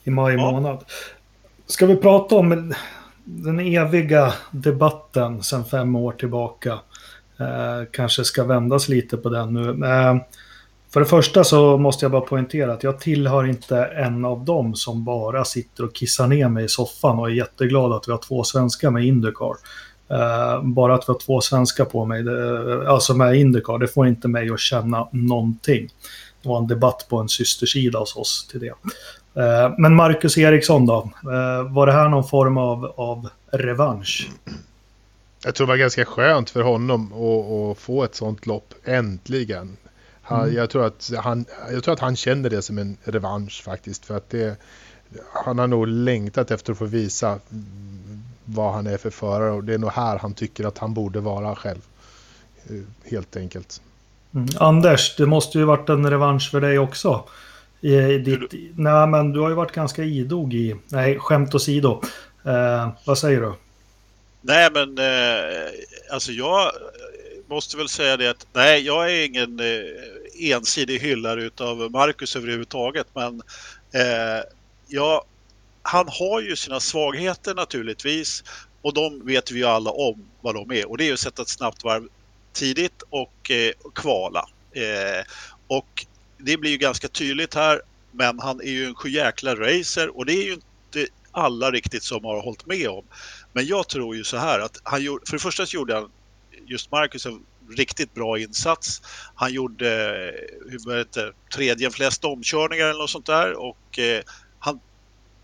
I 0.05 0.11
maj 0.11 0.35
ja. 0.35 0.51
månad. 0.51 0.85
Ska 1.67 1.87
vi 1.87 1.97
prata 1.97 2.35
om 2.35 2.75
den 3.25 3.61
eviga 3.61 4.33
debatten 4.51 5.43
sedan 5.43 5.65
fem 5.65 5.97
år 5.97 6.13
tillbaka. 6.13 6.79
Eh, 7.41 7.87
kanske 7.93 8.25
ska 8.25 8.45
vändas 8.45 8.89
lite 8.89 9.17
på 9.17 9.29
den 9.29 9.55
nu. 9.55 9.87
Eh, 9.87 10.17
för 10.91 11.01
det 11.01 11.07
första 11.07 11.45
så 11.45 11.77
måste 11.77 12.05
jag 12.05 12.13
bara 12.13 12.21
poängtera 12.21 12.73
att 12.73 12.83
jag 12.83 13.01
tillhör 13.01 13.47
inte 13.47 13.79
en 13.85 14.25
av 14.25 14.45
dem 14.45 14.75
som 14.75 15.05
bara 15.05 15.45
sitter 15.45 15.85
och 15.85 15.95
kissar 15.95 16.27
ner 16.27 16.49
mig 16.49 16.65
i 16.65 16.69
soffan 16.69 17.19
och 17.19 17.31
är 17.31 17.35
jätteglad 17.35 17.93
att 17.93 18.09
vi 18.09 18.13
har 18.13 18.19
två 18.19 18.45
svenskar 18.45 18.91
med 18.91 19.05
Indycar. 19.05 19.55
Uh, 20.13 20.63
bara 20.63 20.95
att 20.95 21.09
vi 21.09 21.13
har 21.13 21.19
två 21.19 21.41
svenskar 21.41 21.85
på 21.85 22.05
mig, 22.05 22.23
det, 22.23 22.91
alltså 22.91 23.15
med 23.15 23.35
Indycar, 23.35 23.79
det 23.79 23.89
får 23.89 24.07
inte 24.07 24.29
mig 24.29 24.51
att 24.51 24.61
känna 24.61 25.09
någonting. 25.13 25.89
Det 26.43 26.49
var 26.49 26.59
en 26.59 26.67
debatt 26.67 27.07
på 27.09 27.19
en 27.19 27.29
systersida 27.29 27.99
hos 27.99 28.17
oss 28.17 28.49
till 28.51 28.61
det. 28.61 28.75
Uh, 29.43 29.75
men 29.79 29.95
Marcus 29.95 30.39
Eriksson 30.39 30.87
då, 30.87 31.11
uh, 31.25 31.73
var 31.73 31.87
det 31.87 31.93
här 31.93 32.09
någon 32.09 32.29
form 32.29 32.59
av, 32.59 32.85
av 32.97 33.29
revansch? 33.51 34.31
Jag 35.45 35.55
tror 35.55 35.67
det 35.67 35.73
var 35.73 35.77
ganska 35.77 36.05
skönt 36.05 36.51
för 36.51 36.63
honom 36.63 37.13
att, 37.13 37.53
att 37.53 37.79
få 37.79 38.05
ett 38.05 38.15
sånt 38.15 38.47
lopp, 38.47 38.75
äntligen. 38.85 39.77
Han, 40.23 40.43
mm. 40.43 40.55
jag, 40.55 40.71
tror 40.71 40.87
att 40.87 41.11
han, 41.19 41.45
jag 41.71 41.85
tror 41.85 41.95
att 41.95 42.01
han 42.01 42.17
känner 42.17 42.51
det 42.51 42.63
som 42.63 42.79
en 42.79 42.97
revansch 43.05 43.63
faktiskt. 43.63 44.05
För 44.05 44.17
att 44.17 44.31
det, 44.31 44.57
han 45.33 45.59
har 45.59 45.67
nog 45.67 45.87
längtat 45.87 46.51
efter 46.51 46.73
att 46.73 46.79
få 46.79 46.85
visa 46.85 47.39
vad 48.45 48.75
han 48.75 48.87
är 48.87 48.97
för 48.97 49.11
förare 49.11 49.51
och 49.51 49.65
det 49.65 49.75
är 49.75 49.79
nog 49.79 49.91
här 49.91 50.19
han 50.19 50.35
tycker 50.35 50.65
att 50.65 50.79
han 50.79 50.95
borde 50.95 51.21
vara 51.21 51.57
själv. 51.57 51.81
Eh, 52.67 53.11
helt 53.11 53.37
enkelt. 53.37 53.81
Mm. 54.35 54.49
Anders, 54.59 55.17
det 55.17 55.27
måste 55.27 55.59
ju 55.59 55.65
varit 55.65 55.89
en 55.89 56.11
revansch 56.11 56.51
för 56.51 56.61
dig 56.61 56.79
också. 56.79 57.25
I, 57.81 58.19
ditt, 58.19 58.53
nej, 58.77 59.07
men 59.07 59.33
du 59.33 59.41
har 59.41 59.49
ju 59.49 59.55
varit 59.55 59.73
ganska 59.73 60.05
idog 60.05 60.55
i... 60.55 60.77
Nej, 60.89 61.19
skämt 61.19 61.55
åsido. 61.55 62.03
Eh, 62.45 62.89
vad 63.05 63.19
säger 63.19 63.41
du? 63.41 63.55
Nej, 64.41 64.69
men 64.73 64.99
eh, 64.99 65.71
alltså 66.11 66.33
jag 66.33 66.71
måste 67.49 67.77
väl 67.77 67.89
säga 67.89 68.17
det 68.17 68.31
att 68.31 68.47
nej, 68.53 68.87
jag 68.87 69.13
är 69.13 69.27
ingen 69.27 69.61
eh, 69.61 70.53
ensidig 70.53 71.01
hyllare 71.01 71.43
utav 71.43 71.91
Marcus 71.91 72.37
överhuvudtaget, 72.37 73.07
men 73.15 73.43
eh, 73.95 74.45
ja, 74.89 75.25
han 75.83 76.09
har 76.09 76.41
ju 76.41 76.57
sina 76.57 76.81
svagheter 76.81 77.55
naturligtvis 77.55 78.45
och 78.83 78.95
de 78.95 79.27
vet 79.27 79.51
vi 79.51 79.59
ju 79.59 79.65
alla 79.65 79.91
om 79.91 80.29
vad 80.41 80.55
de 80.55 80.73
är 80.73 80.91
och 80.91 80.99
det 80.99 81.05
är 81.05 81.07
ju 81.07 81.13
att 81.13 81.21
sätta 81.21 81.43
ett 81.43 81.49
snabbt 81.49 81.85
varv 81.85 82.09
tidigt 82.59 83.03
och 83.11 83.51
eh, 83.51 83.73
kvala. 83.95 84.49
Eh, 84.73 85.25
och 85.67 86.07
det 86.39 86.57
blir 86.57 86.71
ju 86.71 86.77
ganska 86.77 87.09
tydligt 87.09 87.55
här, 87.55 87.83
men 88.13 88.39
han 88.39 88.61
är 88.61 88.71
ju 88.71 88.85
en 88.87 88.95
sjujäkla 88.95 89.55
racer 89.55 90.17
och 90.17 90.27
det 90.27 90.33
är 90.33 90.45
ju 90.45 90.53
inte 90.53 91.13
alla 91.33 91.71
riktigt 91.71 92.03
som 92.03 92.25
har 92.25 92.43
hållit 92.43 92.67
med 92.67 92.89
om. 92.89 93.05
Men 93.53 93.67
jag 93.67 93.89
tror 93.89 94.17
ju 94.17 94.25
så 94.25 94.37
här 94.37 94.61
att 94.61 94.81
han 94.83 95.03
gjorde, 95.03 95.27
för 95.27 95.33
det 95.33 95.43
första 95.43 95.67
så 95.67 95.77
gjorde 95.77 95.95
han 95.95 96.11
just 96.67 96.93
Marcus 96.93 97.27
en 97.27 97.41
riktigt 97.77 98.15
bra 98.15 98.39
insats. 98.39 99.03
Han 99.35 99.53
gjorde 99.53 99.91
eh, 100.29 100.71
hur 100.71 100.99
heter, 100.99 101.33
tredje 101.55 101.91
flest 101.91 102.25
omkörningar 102.25 102.87
eller 102.87 103.01
något 103.01 103.11
sånt 103.11 103.27
där 103.27 103.53
och 103.53 103.99
eh, 103.99 104.23
han, 104.59 104.81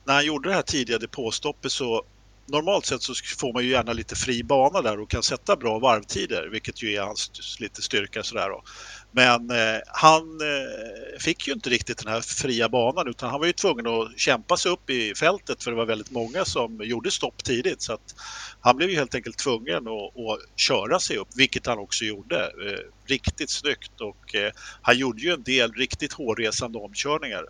när 0.04 0.14
han 0.14 0.26
gjorde 0.26 0.48
det 0.48 0.54
här 0.54 0.62
tidiga 0.62 0.98
depåstoppet 0.98 1.72
så 1.72 2.04
normalt 2.46 2.86
sett 2.86 3.02
så 3.02 3.14
får 3.38 3.52
man 3.52 3.64
ju 3.64 3.70
gärna 3.70 3.92
lite 3.92 4.16
fri 4.16 4.42
bana 4.42 4.82
där 4.82 5.00
och 5.00 5.10
kan 5.10 5.22
sätta 5.22 5.56
bra 5.56 5.78
varvtider, 5.78 6.48
vilket 6.52 6.82
ju 6.82 6.94
är 6.94 7.02
hans 7.02 7.56
lite 7.60 7.82
styrka 7.82 8.22
sådär 8.22 8.48
då. 8.48 8.62
Men 9.10 9.50
eh, 9.50 9.80
han 9.86 10.22
eh, 10.40 11.18
fick 11.20 11.48
ju 11.48 11.52
inte 11.52 11.70
riktigt 11.70 11.98
den 11.98 12.12
här 12.12 12.20
fria 12.20 12.68
banan 12.68 13.08
utan 13.08 13.30
han 13.30 13.40
var 13.40 13.46
ju 13.46 13.52
tvungen 13.52 13.86
att 13.86 14.18
kämpa 14.18 14.56
sig 14.56 14.72
upp 14.72 14.90
i 14.90 15.14
fältet 15.14 15.62
för 15.62 15.70
det 15.70 15.76
var 15.76 15.86
väldigt 15.86 16.10
många 16.10 16.44
som 16.44 16.80
gjorde 16.84 17.10
stopp 17.10 17.44
tidigt 17.44 17.82
så 17.82 17.92
att 17.92 18.14
han 18.60 18.76
blev 18.76 18.90
ju 18.90 18.96
helt 18.96 19.14
enkelt 19.14 19.38
tvungen 19.38 19.88
att, 19.88 20.18
att 20.18 20.60
köra 20.60 21.00
sig 21.00 21.16
upp, 21.16 21.28
vilket 21.36 21.66
han 21.66 21.78
också 21.78 22.04
gjorde. 22.04 22.36
Eh, 22.40 22.80
riktigt 23.06 23.50
snyggt 23.50 24.00
och 24.00 24.34
eh, 24.34 24.52
han 24.82 24.98
gjorde 24.98 25.22
ju 25.22 25.32
en 25.32 25.42
del 25.42 25.72
riktigt 25.72 26.12
hårresande 26.12 26.78
omkörningar. 26.78 27.44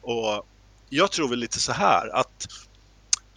Och 0.00 0.46
jag 0.88 1.12
tror 1.12 1.28
väl 1.28 1.38
lite 1.38 1.60
så 1.60 1.72
här 1.72 2.08
att 2.08 2.48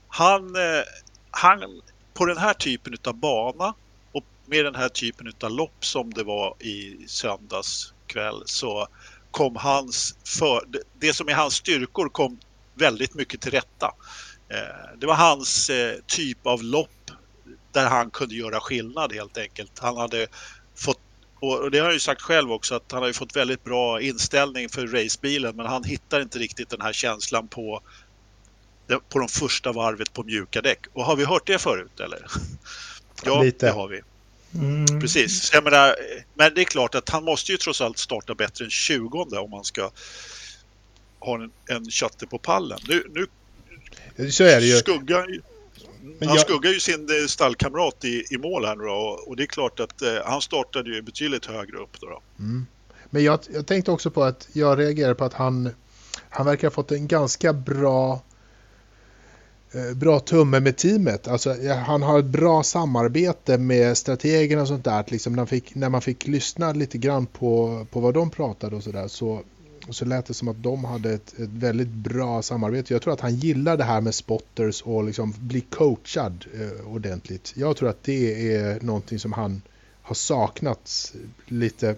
han, 0.09 0.55
eh, 0.55 0.83
han 1.31 1.81
på 2.13 2.25
den 2.25 2.37
här 2.37 2.53
typen 2.53 2.97
av 3.03 3.13
bana 3.13 3.73
och 4.11 4.23
med 4.45 4.65
den 4.65 4.75
här 4.75 4.89
typen 4.89 5.33
av 5.43 5.51
lopp 5.51 5.85
som 5.85 6.13
det 6.13 6.23
var 6.23 6.55
i 6.59 6.97
söndags 7.07 7.93
kväll 8.07 8.43
så 8.45 8.87
kom 9.31 9.55
hans 9.55 10.15
för, 10.25 10.65
det 10.99 11.13
som 11.13 11.29
är 11.29 11.33
hans 11.33 11.53
styrkor 11.53 12.09
kom 12.09 12.39
väldigt 12.73 13.13
mycket 13.13 13.41
till 13.41 13.51
rätta. 13.51 13.95
Eh, 14.49 14.97
det 14.97 15.07
var 15.07 15.15
hans 15.15 15.69
eh, 15.69 15.95
typ 16.07 16.47
av 16.47 16.63
lopp 16.63 17.11
där 17.71 17.85
han 17.85 18.09
kunde 18.09 18.35
göra 18.35 18.59
skillnad 18.59 19.13
helt 19.13 19.37
enkelt. 19.37 19.79
Han 19.79 19.97
hade 19.97 20.27
fått 20.75 20.99
och 21.41 21.71
det 21.71 21.77
har 21.77 21.85
han 21.85 21.93
ju 21.93 21.99
sagt 21.99 22.21
själv 22.21 22.51
också 22.51 22.75
att 22.75 22.91
han 22.91 23.03
har 23.03 23.13
fått 23.13 23.35
väldigt 23.35 23.63
bra 23.63 24.01
inställning 24.01 24.69
för 24.69 24.87
racebilen 24.87 25.55
men 25.55 25.65
han 25.65 25.83
hittar 25.83 26.21
inte 26.21 26.39
riktigt 26.39 26.69
den 26.69 26.81
här 26.81 26.93
känslan 26.93 27.47
på 27.47 27.81
på 28.97 29.19
de 29.19 29.27
första 29.27 29.71
varvet 29.71 30.13
på 30.13 30.23
mjuka 30.23 30.61
däck. 30.61 30.79
Och 30.93 31.05
har 31.05 31.15
vi 31.15 31.25
hört 31.25 31.47
det 31.47 31.59
förut 31.59 31.99
eller? 31.99 32.25
Ja, 33.25 33.41
Lite. 33.41 33.65
det 33.65 33.71
har 33.71 33.87
vi. 33.87 34.01
Mm. 34.53 35.01
Precis. 35.01 35.53
Jag 35.53 35.63
menar, 35.63 35.95
men 36.33 36.53
det 36.53 36.61
är 36.61 36.65
klart 36.65 36.95
att 36.95 37.09
han 37.09 37.23
måste 37.23 37.51
ju 37.51 37.57
trots 37.57 37.81
allt 37.81 37.97
starta 37.97 38.35
bättre 38.35 38.65
än 38.65 38.71
20 38.71 39.25
om 39.37 39.51
man 39.51 39.63
ska 39.63 39.91
ha 41.19 41.35
en, 41.35 41.51
en 41.65 41.85
chatte 41.85 42.27
på 42.27 42.37
pallen. 42.37 42.79
Nu, 42.87 43.27
nu 44.17 44.31
Så 44.31 44.43
är 44.43 44.59
det 44.59 44.65
ju. 44.65 44.77
Skuggar, 44.77 45.27
men 46.19 46.27
han 46.27 46.37
jag... 46.37 46.39
skuggar 46.39 46.71
ju 46.71 46.79
sin 46.79 47.21
eh, 47.21 47.27
stallkamrat 47.27 48.05
i, 48.05 48.23
i 48.31 48.37
mål 48.37 48.65
här 48.65 48.75
nu 48.75 48.83
då, 48.83 48.93
och, 48.93 49.27
och 49.27 49.35
det 49.35 49.43
är 49.43 49.47
klart 49.47 49.79
att 49.79 50.01
eh, 50.01 50.15
han 50.25 50.41
startade 50.41 50.89
ju 50.89 51.01
betydligt 51.01 51.45
högre 51.45 51.77
upp. 51.77 51.99
Då, 51.99 52.07
då. 52.07 52.21
Mm. 52.39 52.65
Men 53.09 53.23
jag, 53.23 53.39
jag 53.53 53.67
tänkte 53.67 53.91
också 53.91 54.11
på 54.11 54.23
att 54.23 54.49
jag 54.53 54.79
reagerar 54.79 55.13
på 55.13 55.25
att 55.25 55.33
han, 55.33 55.69
han 56.29 56.45
verkar 56.45 56.67
ha 56.67 56.71
fått 56.71 56.91
en 56.91 57.07
ganska 57.07 57.53
bra 57.53 58.21
Eh, 59.71 59.93
bra 59.95 60.19
tumme 60.19 60.59
med 60.59 60.77
teamet. 60.77 61.27
Alltså, 61.27 61.55
han 61.85 62.01
har 62.01 62.19
ett 62.19 62.25
bra 62.25 62.63
samarbete 62.63 63.57
med 63.57 63.97
strategerna 63.97 64.61
och 64.61 64.67
sånt 64.67 64.83
där. 64.83 65.05
Liksom 65.07 65.33
när, 65.33 65.37
man 65.37 65.47
fick, 65.47 65.75
när 65.75 65.89
man 65.89 66.01
fick 66.01 66.27
lyssna 66.27 66.73
lite 66.73 66.97
grann 66.97 67.25
på, 67.25 67.85
på 67.91 67.99
vad 67.99 68.13
de 68.13 68.29
pratade 68.29 68.75
och 68.75 68.83
sådär 68.83 69.07
så, 69.07 69.41
så 69.89 70.05
lät 70.05 70.25
det 70.25 70.33
som 70.33 70.47
att 70.47 70.63
de 70.63 70.85
hade 70.85 71.13
ett, 71.13 71.39
ett, 71.39 71.49
väldigt 71.49 71.87
bra 71.87 72.41
samarbete. 72.41 72.93
Jag 72.93 73.01
tror 73.01 73.13
att 73.13 73.21
han 73.21 73.35
gillar 73.35 73.77
det 73.77 73.83
här 73.83 74.01
med 74.01 74.15
spotters 74.15 74.81
och 74.81 75.03
liksom 75.03 75.33
bli 75.39 75.61
coachad 75.61 76.45
eh, 76.53 76.87
ordentligt. 76.87 77.53
Jag 77.55 77.77
tror 77.77 77.89
att 77.89 78.03
det 78.03 78.53
är 78.55 78.81
någonting 78.81 79.19
som 79.19 79.33
han 79.33 79.61
har 80.01 80.15
saknat 80.15 81.13
lite. 81.45 81.95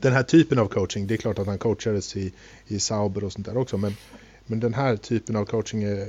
Den 0.00 0.12
här 0.12 0.22
typen 0.22 0.58
av 0.58 0.66
coaching, 0.66 1.06
det 1.06 1.14
är 1.14 1.18
klart 1.18 1.38
att 1.38 1.46
han 1.46 1.58
coachades 1.58 2.16
i, 2.16 2.32
i 2.66 2.80
Sauber 2.80 3.24
och 3.24 3.32
sånt 3.32 3.46
där 3.46 3.56
också, 3.56 3.78
men, 3.78 3.96
men 4.46 4.60
den 4.60 4.74
här 4.74 4.96
typen 4.96 5.36
av 5.36 5.44
coaching 5.44 5.82
är 5.82 6.08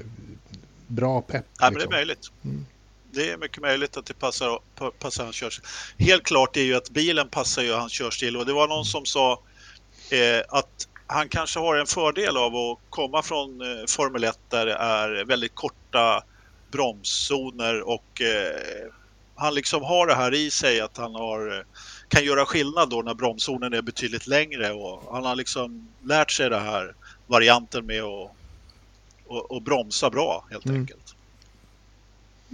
bra 0.89 1.22
pepp. 1.22 1.46
Ja, 1.60 1.72
men 1.72 1.74
det 1.74 1.79
är 1.79 1.79
liksom. 1.79 1.91
möjligt. 1.91 2.31
Mm. 2.43 2.65
Det 3.12 3.29
är 3.29 3.38
mycket 3.38 3.62
möjligt 3.62 3.98
att 3.98 4.05
det 4.05 4.13
passar, 4.13 4.60
passar 5.00 5.24
hans 5.24 5.36
körstil. 5.36 5.65
Helt 5.98 6.24
klart 6.24 6.58
är 6.58 6.62
ju 6.62 6.75
att 6.75 6.89
bilen 6.89 7.29
passar 7.29 7.62
ju 7.62 7.74
hans 7.74 7.91
körstil 7.91 8.38
och 8.38 8.46
det 8.46 8.53
var 8.53 8.67
någon 8.67 8.86
som 8.86 9.05
sa 9.05 9.41
eh, 10.12 10.43
att 10.50 10.88
han 11.08 11.29
kanske 11.29 11.60
har 11.60 11.75
en 11.75 11.88
fördel 11.88 12.38
av 12.38 12.55
att 12.55 12.79
komma 12.89 13.22
från 13.22 13.62
eh, 13.62 13.86
Formel 13.88 14.24
1 14.24 14.39
där 14.50 14.65
det 14.65 14.74
är 14.74 15.25
väldigt 15.25 15.55
korta 15.55 16.24
bromszoner 16.72 17.81
och 17.81 18.22
eh, 18.22 18.91
han 19.36 19.55
liksom 19.55 19.84
har 19.84 20.08
det 20.08 20.15
här 20.15 20.34
i 20.34 20.51
sig 20.51 20.81
att 20.81 20.98
han 20.98 21.15
har, 21.15 21.58
eh, 21.58 21.63
kan 22.08 22.25
göra 22.25 22.46
skillnad 22.46 22.89
då 22.89 23.01
när 23.01 23.13
bromszonen 23.13 23.74
är 23.74 23.81
betydligt 23.81 24.27
längre 24.27 24.72
och 24.72 25.13
han 25.13 25.25
har 25.25 25.36
liksom 25.36 25.88
lärt 26.03 26.31
sig 26.31 26.50
det 26.50 26.60
här 26.60 26.96
varianten 27.27 27.86
med 27.86 28.03
att 28.03 28.31
och, 29.29 29.51
och 29.51 29.62
bromsa 29.62 30.09
bra 30.09 30.45
helt 30.51 30.65
mm. 30.65 30.81
enkelt. 30.81 31.15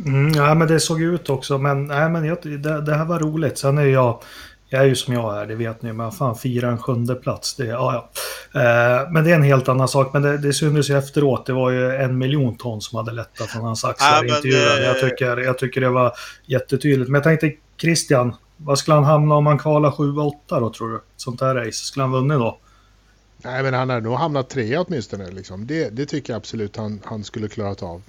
Mm, 0.06 0.32
ja, 0.32 0.56
men 0.56 0.68
det 0.68 0.80
såg 0.80 1.02
ut 1.02 1.30
också. 1.30 1.58
Men, 1.58 1.86
nej, 1.86 2.10
men 2.10 2.26
jag, 2.26 2.38
det, 2.42 2.82
det, 2.82 2.96
här 2.96 3.06
var 3.06 3.20
roligt. 3.20 3.58
Sen 3.58 3.78
är 3.78 3.86
jag, 3.86 4.24
jag 4.70 4.82
är 4.82 4.86
ju 4.86 4.96
som 4.96 5.14
jag 5.14 5.42
är, 5.42 5.46
det 5.46 5.56
vet 5.56 5.82
ni. 5.82 5.94
Men 5.94 6.12
fan, 6.12 6.36
fira 6.36 6.70
en 6.70 6.78
sjunde 6.78 7.16
plats. 7.16 7.56
Det, 7.56 7.66
ja, 7.66 8.10
ja. 8.54 8.62
Eh, 8.62 9.12
men 9.12 9.24
det 9.24 9.32
är 9.32 9.36
en 9.36 9.44
helt 9.44 9.70
annan 9.70 9.88
sak. 9.88 10.14
Men 10.14 10.22
det, 10.22 10.38
det 10.38 10.54
syntes 10.54 10.90
ju 10.90 10.98
efteråt. 10.98 11.46
Det 11.46 11.54
var 11.54 11.70
ju 11.70 11.96
en 11.96 12.18
miljon 12.18 12.58
ton 12.58 12.82
som 12.82 12.98
hade 12.98 13.12
lättat 13.12 13.48
från 13.48 13.64
hans 13.64 13.86
axlar 13.86 14.24
ja, 14.24 14.36
intervjun. 14.36 14.84
Jag, 14.84 15.00
tycker, 15.00 15.38
jag 15.38 15.58
tycker 15.58 15.82
det 15.82 15.90
var 15.90 16.12
jättetydligt. 16.46 17.10
Men 17.10 17.16
jag 17.16 17.24
tänkte, 17.24 17.52
Christian, 17.82 18.36
vad 18.58 18.80
skulle 18.80 18.96
han 18.96 19.04
hamna 19.04 19.36
om 19.36 19.46
han 19.46 19.58
kvalar 19.58 19.92
7-8 19.92 20.32
då 20.50 20.70
tror 20.70 20.90
du? 20.90 21.02
Sånt 21.18 21.42
här 21.42 21.56
race. 21.56 21.72
Skulle 21.72 22.04
han 22.04 22.12
vunnit 22.12 22.40
då? 22.40 22.58
Nej, 23.46 23.64
men 23.64 23.74
han 23.74 23.90
har 23.90 24.02
nog 24.02 24.18
hamnat 24.18 24.50
trea 24.50 24.82
åtminstone. 24.82 25.32
Liksom. 25.32 25.68
Det, 25.68 25.90
det 25.90 26.06
tycker 26.06 26.34
jag 26.34 26.38
absolut 26.38 26.76
han, 26.76 27.02
han 27.06 27.24
skulle 27.24 27.48
klarat 27.48 27.84
av. 27.84 28.02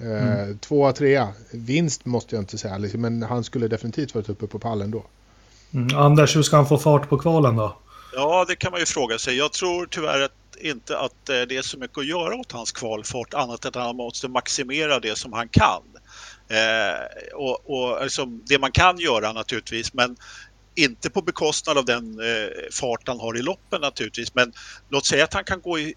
Eh, 0.00 0.38
mm. 0.38 0.58
Tvåa, 0.58 0.92
trea. 0.92 1.28
Vinst 1.50 2.04
måste 2.04 2.34
jag 2.34 2.42
inte 2.42 2.58
säga, 2.58 2.78
liksom, 2.78 3.00
men 3.00 3.22
han 3.22 3.44
skulle 3.44 3.68
definitivt 3.68 4.14
varit 4.14 4.28
uppe 4.28 4.46
på 4.46 4.58
pallen 4.58 4.90
då. 4.90 5.04
Mm. 5.74 5.98
Anders, 5.98 6.36
hur 6.36 6.42
ska 6.42 6.56
han 6.56 6.68
få 6.68 6.78
fart 6.78 7.08
på 7.08 7.18
kvalen 7.18 7.56
då? 7.56 7.76
Ja, 8.14 8.44
det 8.48 8.56
kan 8.56 8.70
man 8.70 8.80
ju 8.80 8.86
fråga 8.86 9.18
sig. 9.18 9.36
Jag 9.36 9.52
tror 9.52 9.86
tyvärr 9.90 10.20
att, 10.20 10.56
inte 10.60 10.98
att 10.98 11.28
eh, 11.28 11.40
det 11.48 11.56
är 11.56 11.62
så 11.62 11.78
mycket 11.78 11.98
att 11.98 12.06
göra 12.06 12.34
åt 12.34 12.52
hans 12.52 12.72
kvalfart 12.72 13.34
annat 13.34 13.64
än 13.64 13.68
att 13.68 13.86
han 13.86 13.96
måste 13.96 14.28
maximera 14.28 15.00
det 15.00 15.18
som 15.18 15.32
han 15.32 15.48
kan. 15.48 15.82
Eh, 16.48 17.34
och, 17.34 17.70
och 17.70 18.02
liksom, 18.02 18.42
det 18.46 18.58
man 18.58 18.72
kan 18.72 18.98
göra 18.98 19.32
naturligtvis, 19.32 19.94
men 19.94 20.16
inte 20.74 21.10
på 21.10 21.22
bekostnad 21.22 21.78
av 21.78 21.84
den 21.84 22.20
eh, 22.20 22.48
fart 22.72 23.08
han 23.08 23.20
har 23.20 23.38
i 23.38 23.42
loppen 23.42 23.80
naturligtvis. 23.80 24.34
Men 24.34 24.52
låt 24.88 25.06
säga 25.06 25.24
att 25.24 25.34
han 25.34 25.44
kan 25.44 25.60
gå 25.60 25.78
i, 25.78 25.94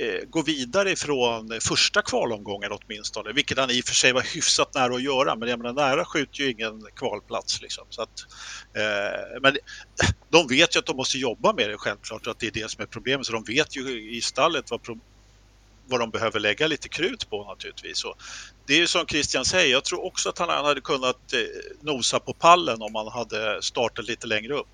Eh, 0.00 0.28
gå 0.30 0.42
vidare 0.42 0.96
från 0.96 1.60
första 1.60 2.02
kvalomgången 2.02 2.72
åtminstone, 2.72 3.32
vilket 3.32 3.58
han 3.58 3.70
i 3.70 3.80
och 3.80 3.84
för 3.84 3.94
sig 3.94 4.12
var 4.12 4.34
hyfsat 4.34 4.74
nära 4.74 4.94
att 4.94 5.02
göra, 5.02 5.36
men 5.36 5.48
jag 5.48 5.58
menar, 5.58 5.72
nära 5.72 6.04
skjuter 6.04 6.40
ju 6.40 6.50
ingen 6.50 6.86
kvalplats. 6.96 7.62
Liksom. 7.62 7.84
Så 7.90 8.02
att, 8.02 8.26
eh, 8.74 9.40
men 9.42 9.56
de 10.30 10.48
vet 10.48 10.76
ju 10.76 10.78
att 10.78 10.86
de 10.86 10.96
måste 10.96 11.18
jobba 11.18 11.52
med 11.52 11.70
det 11.70 11.78
självklart, 11.78 12.26
att 12.26 12.38
det 12.38 12.46
är 12.46 12.50
det 12.50 12.70
som 12.70 12.82
är 12.82 12.86
problemet, 12.86 13.26
så 13.26 13.32
de 13.32 13.44
vet 13.44 13.76
ju 13.76 14.16
i 14.16 14.20
stallet 14.20 14.70
vad, 14.70 15.00
vad 15.88 16.00
de 16.00 16.10
behöver 16.10 16.40
lägga 16.40 16.66
lite 16.66 16.88
krut 16.88 17.30
på 17.30 17.44
naturligtvis. 17.44 18.04
Och 18.04 18.14
det 18.66 18.74
är 18.74 18.78
ju 18.78 18.86
som 18.86 19.06
Christian 19.06 19.44
säger, 19.44 19.72
jag 19.72 19.84
tror 19.84 20.04
också 20.04 20.28
att 20.28 20.38
han 20.38 20.64
hade 20.64 20.80
kunnat 20.80 21.32
eh, 21.32 21.40
nosa 21.80 22.20
på 22.20 22.32
pallen 22.32 22.82
om 22.82 22.94
han 22.94 23.08
hade 23.08 23.62
startat 23.62 24.04
lite 24.04 24.26
längre 24.26 24.54
upp. 24.54 24.68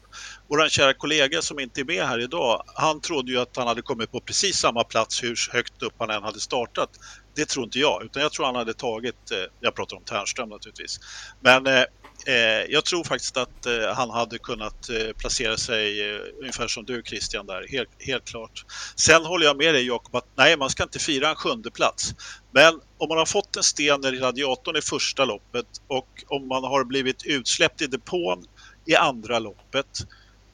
Vår 0.49 0.69
kära 0.69 0.95
kollega 0.95 1.43
som 1.43 1.61
inte 1.61 1.81
är 1.81 1.85
med 1.85 2.07
här 2.07 2.19
idag, 2.19 2.63
han 2.67 3.01
trodde 3.01 3.33
ju 3.33 3.39
att 3.39 3.57
han 3.57 3.67
hade 3.67 3.83
kommit 3.83 4.13
på 4.13 4.21
precis 4.21 4.57
samma 4.57 4.85
plats 4.85 5.23
hur 5.23 5.53
högt 5.53 5.83
upp 5.83 5.95
han 5.99 6.11
än 6.11 6.23
hade 6.23 6.41
startat. 6.41 6.91
Det 7.35 7.49
tror 7.49 7.65
inte 7.65 7.79
jag, 7.79 8.05
utan 8.05 8.23
jag 8.23 8.33
tror 8.33 8.47
han 8.47 8.55
hade 8.57 8.75
tagit, 8.75 9.31
eh, 9.31 9.39
jag 9.61 9.75
pratar 9.75 9.97
om 9.97 10.03
Tärnström 10.03 10.49
naturligtvis, 10.49 11.01
men 11.41 11.67
eh, 11.67 11.85
eh, 12.27 12.73
jag 12.73 12.85
tror 12.85 13.05
faktiskt 13.05 13.37
att 13.37 13.67
eh, 13.67 13.95
han 13.95 14.11
hade 14.11 14.39
kunnat 14.39 14.89
eh, 14.89 15.13
placera 15.19 15.57
sig 15.57 16.11
eh, 16.11 16.21
ungefär 16.41 16.69
som 16.69 16.85
du 16.85 17.03
Christian 17.03 17.47
där, 17.47 17.67
helt, 17.71 17.89
helt 17.99 18.25
klart. 18.25 18.65
Sen 18.97 19.25
håller 19.25 19.47
jag 19.47 19.57
med 19.57 19.75
dig 19.75 19.87
Jakob 19.87 20.17
att 20.17 20.29
nej, 20.37 20.57
man 20.57 20.71
ska 20.71 20.83
inte 20.83 20.99
fira 20.99 21.29
en 21.29 21.37
sjunde 21.37 21.71
plats. 21.71 22.11
Men 22.53 22.75
om 22.99 23.09
man 23.09 23.19
har 23.19 23.27
fått 23.27 23.57
en 23.57 23.63
sten 23.63 24.05
i 24.05 24.11
radiatorn 24.11 24.77
i 24.77 24.81
första 24.81 25.25
loppet 25.25 25.67
och 25.89 26.09
om 26.27 26.49
man 26.49 26.65
har 26.65 26.85
blivit 26.85 27.25
utsläppt 27.25 27.83
i 27.83 27.87
depån 27.87 28.45
i 28.87 28.95
andra 28.95 29.39
loppet 29.39 29.87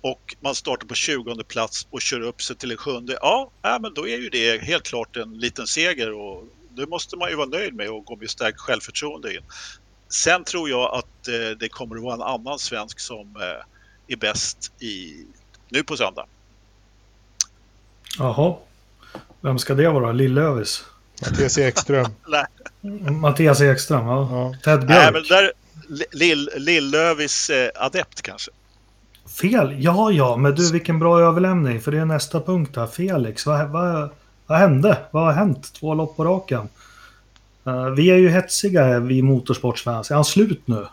och 0.03 0.37
man 0.41 0.55
startar 0.55 0.87
på 0.87 0.95
20 0.95 1.45
plats 1.45 1.87
och 1.91 2.01
kör 2.01 2.21
upp 2.21 2.43
sig 2.43 2.57
till 2.57 2.71
en 2.71 2.77
sjunde, 2.77 3.19
ja, 3.21 3.51
äh, 3.65 3.81
men 3.81 3.95
då 3.95 4.09
är 4.09 4.17
ju 4.17 4.29
det 4.29 4.63
helt 4.63 4.85
klart 4.85 5.17
en 5.17 5.39
liten 5.39 5.67
seger 5.67 6.13
och 6.13 6.45
det 6.77 6.87
måste 6.87 7.17
man 7.17 7.31
ju 7.31 7.37
vara 7.37 7.49
nöjd 7.49 7.75
med 7.75 7.91
och 7.91 8.05
gå 8.05 8.17
med 8.17 8.31
stärkt 8.31 8.61
självförtroende 8.61 9.35
in. 9.35 9.43
Sen 10.11 10.45
tror 10.45 10.71
jag 10.71 10.95
att 10.95 11.29
eh, 11.29 11.59
det 11.59 11.69
kommer 11.69 11.97
att 11.97 12.03
vara 12.03 12.15
en 12.15 12.23
annan 12.23 12.59
svensk 12.59 13.01
som 13.01 13.37
eh, 13.37 14.15
är 14.15 14.17
bäst 14.17 14.73
i, 14.83 15.25
nu 15.69 15.83
på 15.83 15.97
söndag. 15.97 16.27
Jaha. 18.19 18.57
Vem 19.41 19.59
ska 19.59 19.75
det 19.75 19.91
vara? 19.91 20.13
Lillövis? 20.13 20.85
Mattias 21.23 21.59
Ekström. 21.59 22.07
Mattias 23.21 23.61
Ekström, 23.61 24.07
ja. 24.07 24.29
ja. 24.33 24.55
Ted 24.65 24.87
Björk. 24.87 25.03
Nej, 25.03 25.13
men 25.13 25.23
där, 25.23 25.53
Lill, 26.13 26.51
Lillövis 26.57 27.51
eh, 27.51 27.71
adept 27.75 28.23
kanske. 28.23 28.51
Fel? 29.41 29.83
Ja, 29.83 30.11
ja, 30.11 30.37
men 30.37 30.55
du 30.55 30.73
vilken 30.73 30.99
bra 30.99 31.21
överlämning. 31.21 31.81
För 31.81 31.93
det 31.93 31.99
är 31.99 32.05
nästa 32.05 32.41
punkt 32.41 32.77
här. 32.77 32.87
Felix, 32.87 33.47
vad, 33.47 33.69
vad, 33.69 34.11
vad 34.47 34.59
hände? 34.59 34.99
Vad 35.11 35.25
har 35.25 35.33
hänt? 35.33 35.73
Två 35.73 35.95
lopp 35.95 36.17
på 36.17 36.25
raken. 36.25 36.69
Uh, 37.67 37.91
vi 37.91 38.11
är 38.11 38.17
ju 38.17 38.29
hetsiga 38.29 38.99
vi 38.99 39.23
motorsportsfans. 39.23 40.11
Är 40.11 40.15
han 40.15 40.25
slut 40.25 40.63
nu? 40.65 40.87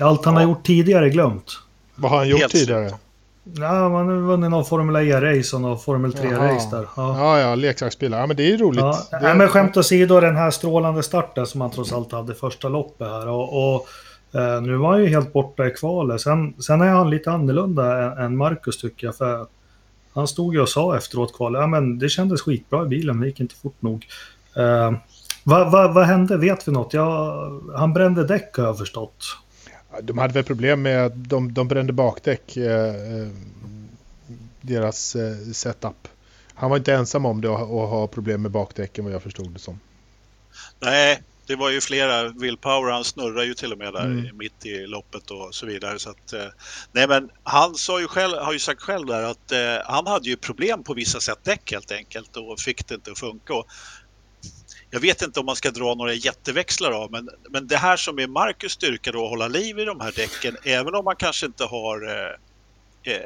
Allt 0.00 0.24
han 0.24 0.34
ja. 0.34 0.40
har 0.40 0.48
gjort 0.48 0.66
tidigare 0.66 1.10
glömt. 1.10 1.58
Vad 1.94 2.10
har 2.10 2.18
han 2.18 2.28
gjort 2.28 2.40
Helt 2.40 2.52
tidigare? 2.52 2.88
Slut. 2.88 3.00
Ja, 3.44 3.88
man 3.88 4.08
har 4.08 4.16
vunnit 4.16 4.50
någon 4.50 4.64
Formel 4.64 4.96
E-race 4.96 5.56
och 5.56 5.62
någon 5.62 5.78
Formel 5.78 6.12
3-race 6.12 6.76
där. 6.76 6.86
Ja, 6.96 7.18
ja, 7.18 7.40
ja 7.40 7.54
leksaksbilar. 7.54 8.20
Ja, 8.20 8.26
men 8.26 8.36
det 8.36 8.42
är 8.42 8.46
ju 8.50 8.56
roligt. 8.56 8.80
Ja. 8.80 8.98
Det... 9.10 9.28
Ja, 9.28 9.34
men 9.34 9.48
skämt 9.48 9.76
åsido, 9.76 10.20
den 10.20 10.36
här 10.36 10.50
strålande 10.50 11.02
starten 11.02 11.46
som 11.46 11.60
han 11.60 11.70
trots 11.70 11.92
allt 11.92 12.12
hade 12.12 12.34
första 12.34 12.68
loppet 12.68 13.08
här. 13.08 13.28
Och, 13.28 13.74
och 13.74 13.88
eh, 14.40 14.62
nu 14.62 14.76
var 14.76 14.90
han 14.90 15.02
ju 15.02 15.08
helt 15.08 15.32
borta 15.32 15.66
i 15.66 15.70
kvalet. 15.70 16.20
Sen, 16.20 16.54
sen 16.62 16.80
är 16.80 16.88
han 16.88 17.10
lite 17.10 17.30
annorlunda 17.30 18.02
än, 18.02 18.24
än 18.24 18.36
Marcus 18.36 18.78
tycker 18.78 19.06
jag. 19.06 19.16
För 19.16 19.46
han 20.12 20.28
stod 20.28 20.54
ju 20.54 20.60
och 20.60 20.68
sa 20.68 20.96
efteråt 20.96 21.36
kvalet, 21.36 21.60
ja 21.60 21.66
men 21.66 21.98
det 21.98 22.08
kändes 22.08 22.42
skitbra 22.42 22.84
i 22.84 22.88
bilen, 22.88 23.16
men 23.16 23.20
det 23.20 23.28
gick 23.28 23.40
inte 23.40 23.54
fort 23.54 23.82
nog. 23.82 24.06
Eh, 24.56 24.92
vad 25.50 25.70
va, 25.70 25.88
va 25.88 26.02
hände? 26.02 26.36
Vet 26.36 26.68
vi 26.68 26.72
något? 26.72 26.92
Ja, 26.92 27.34
han 27.76 27.92
brände 27.92 28.26
däck 28.26 28.56
har 28.56 28.64
jag 28.64 28.78
förstått. 28.78 29.36
De 30.02 30.18
hade 30.18 30.34
väl 30.34 30.44
problem 30.44 30.82
med 30.82 31.06
att 31.06 31.28
de, 31.28 31.54
de 31.54 31.68
brände 31.68 31.92
bakdäck, 31.92 32.56
eh, 32.56 32.94
eh, 32.94 33.28
deras 34.60 35.16
eh, 35.16 35.36
setup. 35.52 36.08
Han 36.54 36.70
var 36.70 36.76
inte 36.76 36.94
ensam 36.94 37.26
om 37.26 37.40
det 37.40 37.48
och, 37.48 37.80
och 37.80 37.88
ha 37.88 38.06
problem 38.06 38.42
med 38.42 38.50
bakdäcken 38.50 39.04
vad 39.04 39.14
jag 39.14 39.22
förstod 39.22 39.50
det 39.50 39.58
som. 39.58 39.80
Nej, 40.80 41.22
det 41.46 41.56
var 41.56 41.70
ju 41.70 41.80
flera. 41.80 42.28
Will 42.28 42.56
Power 42.56 42.92
han 42.92 43.04
snurrar 43.04 43.44
ju 43.44 43.54
till 43.54 43.72
och 43.72 43.78
med 43.78 43.92
där 43.92 44.04
mm. 44.04 44.36
mitt 44.36 44.66
i 44.66 44.86
loppet 44.86 45.30
och 45.30 45.54
så 45.54 45.66
vidare. 45.66 45.98
Så 45.98 46.10
att, 46.10 46.32
eh, 46.32 46.46
nej 46.92 47.08
men 47.08 47.30
han 47.42 47.74
sa 47.74 48.00
ju 48.00 48.08
själv, 48.08 48.36
har 48.36 48.52
ju 48.52 48.58
sagt 48.58 48.82
själv 48.82 49.06
där 49.06 49.22
att 49.22 49.52
eh, 49.52 49.58
han 49.84 50.06
hade 50.06 50.28
ju 50.28 50.36
problem 50.36 50.82
på 50.82 50.94
vissa 50.94 51.20
sätt 51.20 51.38
däck 51.42 51.72
helt 51.72 51.92
enkelt 51.92 52.36
och 52.36 52.60
fick 52.60 52.88
det 52.88 52.94
inte 52.94 53.10
att 53.10 53.18
funka. 53.18 53.54
Och 53.54 53.66
jag 54.90 55.00
vet 55.00 55.22
inte 55.22 55.40
om 55.40 55.46
man 55.46 55.56
ska 55.56 55.70
dra 55.70 55.94
några 55.94 56.14
jätteväxlar 56.14 56.90
av, 56.90 57.10
men, 57.10 57.28
men 57.50 57.66
det 57.66 57.76
här 57.76 57.96
som 57.96 58.18
är 58.18 58.26
Marcus 58.26 58.72
styrka 58.72 59.12
då, 59.12 59.24
att 59.24 59.30
hålla 59.30 59.48
liv 59.48 59.78
i 59.78 59.84
de 59.84 60.00
här 60.00 60.12
däcken, 60.12 60.56
även 60.64 60.94
om 60.94 61.04
man 61.04 61.16
kanske 61.16 61.46
inte 61.46 61.64
har 61.64 62.08
eh, 62.08 63.14
eh, 63.14 63.20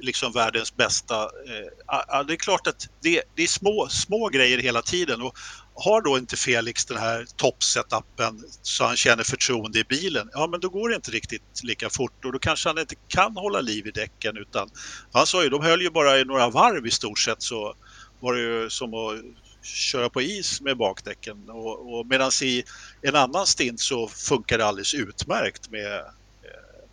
liksom 0.00 0.32
världens 0.32 0.76
bästa. 0.76 1.22
Eh, 1.22 2.24
det 2.26 2.32
är 2.32 2.36
klart 2.36 2.66
att 2.66 2.88
det, 3.00 3.22
det, 3.34 3.42
är 3.42 3.46
små, 3.46 3.88
små 3.90 4.28
grejer 4.28 4.58
hela 4.58 4.82
tiden 4.82 5.22
och 5.22 5.38
har 5.74 6.02
då 6.02 6.18
inte 6.18 6.36
Felix 6.36 6.86
den 6.86 6.98
här 6.98 7.26
toppsetupen 7.36 8.44
så 8.62 8.84
han 8.84 8.96
känner 8.96 9.24
förtroende 9.24 9.78
i 9.78 9.84
bilen, 9.84 10.30
ja 10.32 10.46
men 10.46 10.60
då 10.60 10.68
går 10.68 10.88
det 10.88 10.94
inte 10.94 11.10
riktigt 11.10 11.62
lika 11.62 11.90
fort 11.90 12.24
och 12.24 12.32
då 12.32 12.38
kanske 12.38 12.68
han 12.68 12.78
inte 12.78 12.94
kan 13.08 13.36
hålla 13.36 13.60
liv 13.60 13.86
i 13.86 13.90
däcken 13.90 14.36
utan 14.36 14.70
han 15.12 15.26
sa 15.26 15.42
ju, 15.42 15.48
de 15.48 15.62
höll 15.62 15.82
ju 15.82 15.90
bara 15.90 16.18
i 16.18 16.24
några 16.24 16.50
varv 16.50 16.86
i 16.86 16.90
stort 16.90 17.18
sett 17.18 17.42
så 17.42 17.74
var 18.20 18.34
det 18.34 18.40
ju 18.40 18.70
som 18.70 18.94
att 18.94 19.14
köra 19.62 20.08
på 20.08 20.22
is 20.22 20.60
med 20.60 20.76
bakdäcken. 20.76 21.50
Och, 21.50 21.98
och 21.98 22.06
medan 22.06 22.30
i 22.42 22.64
en 23.02 23.16
annan 23.16 23.46
stint 23.46 23.80
så 23.80 24.08
funkar 24.08 24.58
det 24.58 24.66
alldeles 24.66 24.94
utmärkt 24.94 25.70
med 25.70 25.96
eh, 25.96 26.84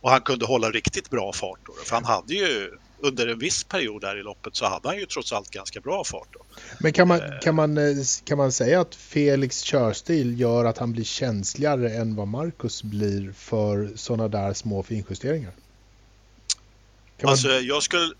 och 0.00 0.10
han 0.10 0.20
kunde 0.20 0.46
hålla 0.46 0.70
riktigt 0.70 1.10
bra 1.10 1.32
fart. 1.32 1.58
Då, 1.66 1.72
för 1.84 1.94
han 1.94 2.04
hade 2.04 2.34
ju 2.34 2.70
under 3.00 3.26
en 3.26 3.38
viss 3.38 3.64
period 3.64 4.00
där 4.00 4.20
i 4.20 4.22
loppet 4.22 4.56
så 4.56 4.66
hade 4.66 4.88
han 4.88 4.98
ju 4.98 5.06
trots 5.06 5.32
allt 5.32 5.50
ganska 5.50 5.80
bra 5.80 6.04
fart. 6.04 6.28
Då. 6.32 6.40
Men 6.80 6.92
kan 6.92 7.08
man, 7.08 7.20
eh. 7.20 7.38
kan, 7.40 7.54
man, 7.54 7.78
eh, 7.78 7.96
kan 8.24 8.38
man 8.38 8.52
säga 8.52 8.80
att 8.80 8.94
Felix 8.94 9.60
körstil 9.60 10.40
gör 10.40 10.64
att 10.64 10.78
han 10.78 10.92
blir 10.92 11.04
känsligare 11.04 11.90
än 11.90 12.16
vad 12.16 12.28
Marcus 12.28 12.82
blir 12.82 13.32
för 13.32 13.90
sådana 13.96 14.28
där 14.28 14.54
små 14.54 14.82
finjusteringar? 14.82 15.52
Kan 17.16 17.30
alltså, 17.30 17.48
man... 17.48 17.66
jag 17.66 17.82
skulle 17.82 18.14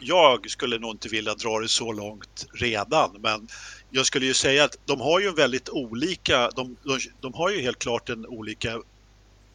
jag 0.00 0.50
skulle 0.50 0.78
nog 0.78 0.90
inte 0.90 1.08
vilja 1.08 1.34
dra 1.34 1.58
det 1.58 1.68
så 1.68 1.92
långt 1.92 2.46
redan, 2.54 3.16
men 3.20 3.48
jag 3.90 4.06
skulle 4.06 4.26
ju 4.26 4.34
säga 4.34 4.64
att 4.64 4.76
de 4.84 5.00
har 5.00 5.20
ju 5.20 5.32
väldigt 5.32 5.68
olika, 5.68 6.50
de, 6.50 6.76
de, 6.82 6.98
de 7.20 7.34
har 7.34 7.50
ju 7.50 7.60
helt 7.60 7.78
klart 7.78 8.08
en 8.08 8.26
olika, 8.26 8.80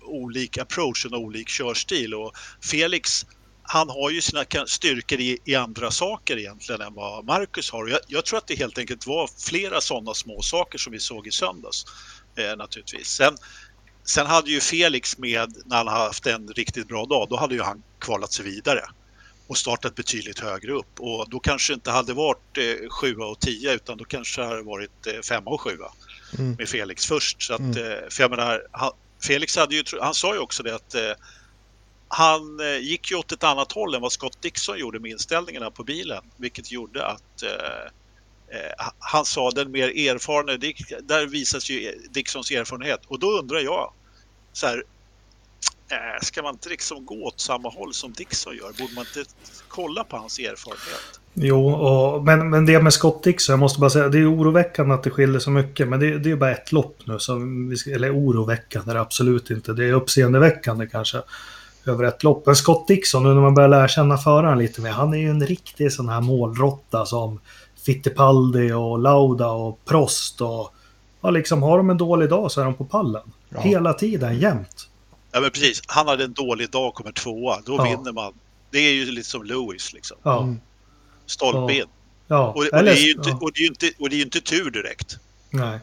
olika 0.01 0.61
approach, 0.61 1.05
en 1.05 1.13
olik 1.13 1.49
körstil 1.49 2.13
och 2.13 2.33
Felix 2.71 3.25
han 3.63 3.89
har 3.89 4.09
ju 4.09 4.21
sina 4.21 4.45
styrkor 4.67 5.19
i, 5.19 5.37
i, 5.45 5.55
andra 5.55 5.91
saker 5.91 6.37
egentligen 6.37 6.81
än 6.81 6.93
vad 6.93 7.25
Marcus 7.25 7.71
har. 7.71 7.87
Jag, 7.87 7.99
jag, 8.07 8.25
tror 8.25 8.37
att 8.37 8.47
det 8.47 8.55
helt 8.55 8.77
enkelt 8.77 9.07
var 9.07 9.29
flera 9.49 9.81
sådana 9.81 10.13
små 10.13 10.41
saker 10.41 10.77
som 10.77 10.93
vi 10.93 10.99
såg 10.99 11.27
i 11.27 11.31
söndags 11.31 11.85
eh, 12.35 12.57
naturligtvis. 12.57 13.07
Sen, 13.07 13.37
sen 14.03 14.25
hade 14.25 14.51
ju 14.51 14.59
Felix 14.59 15.17
med, 15.17 15.55
när 15.65 15.77
han 15.77 15.87
haft 15.87 16.27
en 16.27 16.47
riktigt 16.47 16.87
bra 16.87 17.05
dag, 17.05 17.27
då 17.29 17.37
hade 17.37 17.55
ju 17.55 17.61
han 17.61 17.83
kvalat 17.99 18.33
sig 18.33 18.45
vidare 18.45 18.81
och 19.51 19.57
startat 19.57 19.95
betydligt 19.95 20.39
högre 20.39 20.71
upp 20.71 20.99
och 20.99 21.29
då 21.29 21.39
kanske 21.39 21.73
inte 21.73 21.91
hade 21.91 22.13
varit 22.13 22.57
eh, 22.57 22.89
7 22.89 23.15
och 23.15 23.39
10 23.39 23.73
utan 23.73 23.97
då 23.97 24.05
kanske 24.05 24.41
det 24.41 24.47
hade 24.47 24.61
varit 24.61 25.07
eh, 25.07 25.21
5 25.21 25.47
och 25.47 25.61
7 25.61 25.69
mm. 26.39 26.55
med 26.55 26.69
Felix 26.69 27.05
först. 27.05 27.43
Så 27.43 27.53
att, 27.53 27.59
mm. 27.59 27.77
eh, 27.77 28.09
för 28.09 28.23
jag 28.23 28.31
menar, 28.31 28.67
han, 28.71 28.91
Felix 29.23 29.57
hade 29.57 29.75
ju, 29.75 29.83
han 30.01 30.13
sa 30.13 30.33
ju 30.33 30.39
också 30.39 30.63
det 30.63 30.75
att 30.75 30.95
eh, 30.95 31.11
han 32.07 32.59
eh, 32.59 32.77
gick 32.77 33.11
ju 33.11 33.17
åt 33.17 33.31
ett 33.31 33.43
annat 33.43 33.71
håll 33.71 33.95
än 33.95 34.01
vad 34.01 34.11
Scott 34.11 34.41
Dixon 34.41 34.77
gjorde 34.77 34.99
med 34.99 35.11
inställningarna 35.11 35.71
på 35.71 35.83
bilen, 35.83 36.23
vilket 36.37 36.71
gjorde 36.71 37.05
att 37.05 37.43
eh, 37.43 38.85
han 38.99 39.25
sa 39.25 39.51
den 39.51 39.71
mer 39.71 39.87
erfarna, 39.87 40.57
där 41.03 41.25
visas 41.25 41.69
ju 41.69 42.01
Dixons 42.09 42.51
erfarenhet 42.51 43.01
och 43.07 43.19
då 43.19 43.31
undrar 43.31 43.59
jag 43.59 43.93
så 44.53 44.67
här, 44.67 44.83
äh, 45.91 46.21
ska 46.21 46.41
man 46.41 46.53
inte 46.53 46.69
liksom 46.69 47.05
gå 47.05 47.25
åt 47.25 47.39
samma 47.39 47.69
håll 47.69 47.93
som 47.93 48.13
Dixon 48.13 48.55
gör? 48.55 48.67
Borde 48.79 48.93
man 48.95 49.05
inte 49.15 49.31
kolla 49.67 50.03
på 50.03 50.17
hans 50.17 50.39
erfarenhet? 50.39 51.19
Jo, 51.33 51.69
och, 51.69 52.23
men, 52.23 52.49
men 52.49 52.65
det 52.65 52.81
med 52.81 52.93
Scott 52.93 53.23
Dixon, 53.23 53.53
jag 53.53 53.59
måste 53.59 53.79
bara 53.79 53.89
säga, 53.89 54.09
det 54.09 54.17
är 54.17 54.35
oroväckande 54.35 54.95
att 54.95 55.03
det 55.03 55.09
skiljer 55.09 55.39
så 55.39 55.49
mycket, 55.49 55.87
men 55.87 55.99
det, 55.99 56.19
det 56.19 56.31
är 56.31 56.35
bara 56.35 56.51
ett 56.51 56.71
lopp 56.71 56.97
nu. 57.05 57.19
Så 57.19 57.35
vi, 57.85 57.93
eller 57.93 58.15
oroväckande, 58.15 58.93
det 58.93 58.99
är 58.99 59.01
absolut 59.01 59.49
inte. 59.49 59.73
Det 59.73 59.85
är 59.85 59.93
uppseendeväckande 59.93 60.87
kanske 60.87 61.21
över 61.85 62.03
ett 62.03 62.23
lopp. 62.23 62.45
Men 62.45 62.55
Scott 62.55 62.87
Dixon, 62.87 63.23
nu 63.23 63.33
när 63.33 63.41
man 63.41 63.55
börjar 63.55 63.69
lära 63.69 63.87
känna 63.87 64.17
föraren 64.17 64.57
lite 64.57 64.81
mer, 64.81 64.91
han 64.91 65.13
är 65.13 65.17
ju 65.17 65.29
en 65.29 65.45
riktig 65.45 65.91
sån 65.91 66.09
här 66.09 66.21
målrotta 66.21 67.05
som 67.05 67.39
Fittipaldi 67.85 68.71
och 68.71 68.99
Lauda 68.99 69.51
och 69.51 69.85
Prost 69.85 70.41
och 70.41 70.73
har 71.21 71.31
liksom, 71.31 71.63
har 71.63 71.77
de 71.77 71.89
en 71.89 71.97
dålig 71.97 72.29
dag 72.29 72.51
så 72.51 72.61
är 72.61 72.65
de 72.65 72.73
på 72.73 72.85
pallen. 72.85 73.31
Ja. 73.49 73.59
Hela 73.61 73.93
tiden, 73.93 74.39
jämt. 74.39 74.87
Ja 75.31 75.39
men 75.39 75.51
precis, 75.51 75.81
han 75.87 76.07
hade 76.07 76.23
en 76.23 76.33
dålig 76.33 76.69
dag 76.69 76.87
och 76.87 76.93
kommer 76.93 77.11
tvåa, 77.11 77.61
då 77.65 77.75
ja. 77.75 77.83
vinner 77.83 78.11
man. 78.11 78.33
Det 78.69 78.79
är 78.79 78.93
ju 78.93 79.11
lite 79.11 79.29
som 79.29 79.43
Lewis 79.43 79.93
liksom. 79.93 80.17
Ja. 80.23 80.41
Mm. 80.43 80.59
Stolpe 81.25 81.73
in. 81.73 81.85
Ja. 82.27 82.47
Och, 82.47 82.57
och, 82.57 82.83
det 82.83 82.91
är 82.91 83.05
ju 83.05 83.11
inte, 83.11 83.29
och, 83.29 83.51
det 83.53 83.61
är 83.61 83.67
inte, 83.67 83.91
och 83.99 84.09
det 84.09 84.15
är 84.15 84.17
ju 84.17 84.23
inte 84.23 84.41
tur 84.41 84.71
direkt. 84.71 85.17
Nej. 85.49 85.79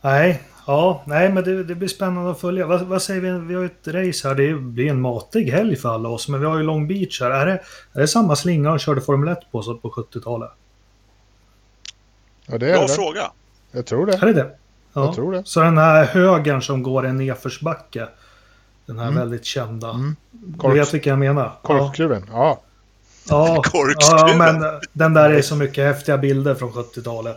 Nej, 0.00 0.42
ja, 0.66 1.02
nej 1.06 1.28
men 1.32 1.44
det, 1.44 1.64
det 1.64 1.74
blir 1.74 1.88
spännande 1.88 2.30
att 2.30 2.40
följa. 2.40 2.66
Vad, 2.66 2.82
vad, 2.82 3.02
säger 3.02 3.20
vi? 3.20 3.30
Vi 3.30 3.54
har 3.54 3.64
ett 3.64 3.86
race 3.86 4.28
här. 4.28 4.34
Det 4.34 4.54
blir 4.54 4.90
en 4.90 5.00
matig 5.00 5.50
helg 5.50 5.76
för 5.76 5.88
alla 5.88 6.08
oss. 6.08 6.28
Men 6.28 6.40
vi 6.40 6.46
har 6.46 6.56
ju 6.56 6.62
Long 6.62 6.88
Beach 6.88 7.20
här. 7.20 7.30
Är 7.30 7.46
det, 7.46 7.52
är 7.92 8.00
det 8.00 8.08
samma 8.08 8.36
slinga 8.36 8.68
han 8.68 8.78
körde 8.78 9.00
Formel 9.00 9.28
1 9.28 9.38
på 9.52 9.62
så 9.62 9.74
på 9.74 9.90
70-talet? 9.90 10.50
Ja, 12.46 12.58
det 12.58 12.70
är 12.70 12.72
Bra 12.72 12.86
det. 12.86 12.92
fråga. 12.92 13.30
Jag 13.72 13.86
tror 13.86 14.06
det. 14.06 14.14
Är 14.14 14.26
det 14.26 14.32
det? 14.32 14.58
Ja. 14.98 15.04
Jag 15.06 15.14
tror 15.14 15.32
det. 15.32 15.42
Så 15.44 15.60
den 15.60 15.78
här 15.78 16.04
högern 16.04 16.62
som 16.62 16.82
går 16.82 17.06
en 17.06 17.16
nedförsbacke. 17.16 18.08
Den 18.86 18.98
här 18.98 19.08
mm. 19.08 19.18
väldigt 19.18 19.44
kända. 19.44 19.90
Mm. 19.90 20.16
Korks, 20.58 20.74
du 20.74 20.80
vet 20.80 20.94
vilka 20.94 21.10
jag 21.10 21.18
menar? 21.18 21.52
Korkskruven, 21.62 22.26
ja. 22.32 22.60
Ja, 23.28 23.62
ja, 23.98 24.34
men 24.36 24.64
den 24.92 25.14
där 25.14 25.30
är 25.30 25.42
så 25.42 25.56
mycket 25.56 25.84
häftiga 25.84 26.18
bilder 26.18 26.54
från 26.54 26.72
70-talet. 26.72 27.36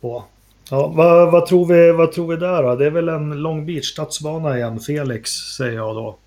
På. 0.00 0.24
Ja, 0.70 0.86
vad, 0.86 1.32
vad, 1.32 1.46
tror 1.46 1.66
vi, 1.66 1.92
vad 1.92 2.12
tror 2.12 2.26
vi 2.26 2.36
där 2.36 2.62
då? 2.62 2.76
Det 2.76 2.86
är 2.86 2.90
väl 2.90 3.08
en 3.08 3.30
Long 3.30 3.66
Beach 3.66 3.86
stadsbana 3.86 4.56
igen, 4.56 4.80
Felix, 4.80 5.30
säger 5.30 5.76
jag 5.76 5.94
då. 5.94 6.18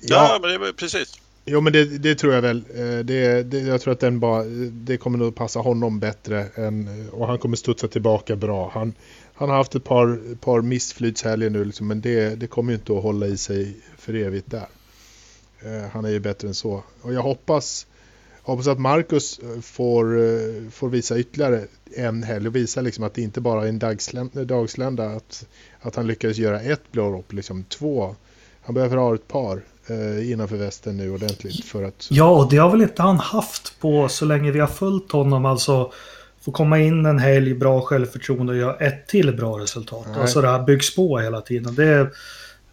Ja, 0.00 0.28
ja 0.32 0.38
men 0.40 0.60
det 0.60 0.68
är 0.68 0.72
precis. 0.72 1.18
Jo, 1.44 1.60
men 1.60 1.72
det, 1.72 1.84
det, 1.84 2.14
tror 2.14 2.34
jag 2.34 2.42
väl. 2.42 2.64
Eh, 2.74 2.98
det, 2.98 3.42
det, 3.42 3.58
jag 3.58 3.80
tror 3.80 3.92
att 3.92 4.00
den 4.00 4.20
bara, 4.20 4.44
det 4.70 4.96
kommer 4.96 5.18
nog 5.18 5.34
passa 5.34 5.60
honom 5.60 6.00
bättre. 6.00 6.46
Än, 6.54 7.08
och 7.12 7.26
han 7.26 7.38
kommer 7.38 7.56
studsa 7.56 7.88
tillbaka 7.88 8.36
bra. 8.36 8.70
Han, 8.74 8.94
han 9.34 9.48
har 9.48 9.56
haft 9.56 9.74
ett 9.74 9.84
par, 9.84 10.34
par 10.34 10.62
missflytshelger 10.62 11.50
nu, 11.50 11.64
liksom, 11.64 11.86
men 11.86 12.00
det, 12.00 12.34
det 12.34 12.46
kommer 12.46 12.72
ju 12.72 12.78
inte 12.78 12.92
att 12.92 13.02
hålla 13.02 13.26
i 13.26 13.36
sig 13.36 13.76
för 13.98 14.14
evigt 14.14 14.50
där. 14.50 14.66
Eh, 15.60 15.88
han 15.92 16.04
är 16.04 16.08
ju 16.08 16.20
bättre 16.20 16.48
än 16.48 16.54
så. 16.54 16.82
Och 17.02 17.12
jag 17.12 17.22
hoppas, 17.22 17.86
hoppas 18.42 18.66
att 18.66 18.78
Marcus 18.78 19.38
eh, 19.38 19.60
får, 19.60 20.18
eh, 20.18 20.70
får 20.70 20.88
visa 20.88 21.18
ytterligare 21.18 21.64
en 21.96 22.22
helg 22.22 22.46
och 22.46 22.56
visa 22.56 22.80
liksom 22.80 23.04
att 23.04 23.14
det 23.14 23.22
inte 23.22 23.40
bara 23.40 23.64
är 23.64 23.68
en 23.68 23.78
dagslända. 24.46 25.06
Att, 25.06 25.46
att 25.80 25.96
han 25.96 26.06
lyckades 26.06 26.38
göra 26.38 26.60
ett 26.60 26.92
blåropp, 26.92 27.32
liksom 27.32 27.64
två. 27.64 28.16
Han 28.62 28.74
behöver 28.74 28.96
ha 28.96 29.14
ett 29.14 29.28
par 29.28 29.62
eh, 29.86 30.30
innanför 30.32 30.56
västen 30.56 30.96
nu 30.96 31.10
ordentligt 31.10 31.64
för 31.64 31.82
att... 31.82 32.08
Ja, 32.10 32.30
och 32.30 32.50
det 32.50 32.56
har 32.56 32.70
väl 32.70 32.82
inte 32.82 33.02
han 33.02 33.18
haft 33.18 33.80
på 33.80 34.08
så 34.08 34.24
länge 34.24 34.50
vi 34.50 34.60
har 34.60 34.66
följt 34.66 35.12
honom. 35.12 35.46
Alltså 35.46 35.92
få 36.44 36.52
komma 36.52 36.78
in 36.78 37.06
en 37.06 37.18
helg, 37.18 37.54
bra 37.54 37.80
självförtroende 37.80 38.52
och 38.52 38.58
göra 38.58 38.76
ett 38.76 39.06
till 39.06 39.36
bra 39.36 39.58
resultat. 39.58 40.06
Nej. 40.10 40.20
Alltså 40.20 40.40
det 40.40 40.48
här 40.48 40.62
byggs 40.62 40.94
på 40.94 41.18
hela 41.18 41.40
tiden. 41.40 41.74
Det 41.74 41.84
är, 41.84 42.10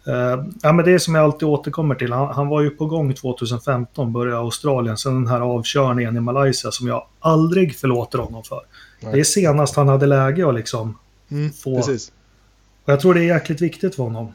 Uh, 0.08 0.44
ja, 0.62 0.72
men 0.72 0.84
det 0.84 0.92
är 0.92 0.98
som 0.98 1.14
jag 1.14 1.24
alltid 1.24 1.48
återkommer 1.48 1.94
till. 1.94 2.12
Han, 2.12 2.28
han, 2.28 2.48
var 2.48 2.60
ju 2.60 2.70
på 2.70 2.86
gång 2.86 3.14
2015, 3.14 4.12
började 4.12 4.38
Australien. 4.38 4.96
Sen 4.96 5.14
den 5.14 5.26
här 5.26 5.40
avkörningen 5.40 6.16
i 6.16 6.20
Malaysia 6.20 6.70
som 6.70 6.88
jag 6.88 7.06
aldrig 7.20 7.76
förlåter 7.76 8.18
honom 8.18 8.44
för. 8.44 8.60
Nej. 9.00 9.12
Det 9.12 9.20
är 9.20 9.24
senast 9.24 9.76
han 9.76 9.88
hade 9.88 10.06
läge 10.06 10.48
att 10.48 10.54
liksom 10.54 10.98
mm, 11.30 11.52
få... 11.52 11.76
Precis. 11.76 12.12
Och 12.84 12.92
jag 12.92 13.00
tror 13.00 13.14
det 13.14 13.20
är 13.20 13.34
jäkligt 13.34 13.60
viktigt 13.60 13.94
för 13.94 14.02
honom. 14.02 14.32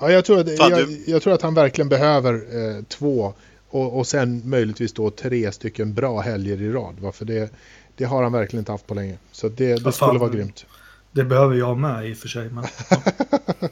Ja, 0.00 0.10
jag 0.10 0.24
tror 0.24 0.40
att, 0.40 0.58
jag, 0.58 0.88
jag 1.06 1.22
tror 1.22 1.34
att 1.34 1.42
han 1.42 1.54
verkligen 1.54 1.88
behöver 1.88 2.34
eh, 2.34 2.82
två 2.84 3.32
och, 3.70 3.98
och 3.98 4.06
sen 4.06 4.42
möjligtvis 4.44 4.92
då 4.92 5.10
tre 5.10 5.52
stycken 5.52 5.94
bra 5.94 6.20
helger 6.20 6.62
i 6.62 6.72
rad. 6.72 7.14
För 7.14 7.24
det, 7.24 7.50
det 7.98 8.04
har 8.04 8.22
han 8.22 8.32
verkligen 8.32 8.60
inte 8.60 8.72
haft 8.72 8.86
på 8.86 8.94
länge. 8.94 9.18
Så 9.32 9.48
det, 9.48 9.84
det 9.84 9.92
skulle 9.92 10.18
vara 10.18 10.30
grymt. 10.30 10.66
Det 11.12 11.24
behöver 11.24 11.56
jag 11.56 11.78
med 11.78 12.10
i 12.10 12.12
och 12.14 12.18
för 12.18 12.28
sig. 12.28 12.48
Men, 12.50 12.64
ja. 12.90 12.96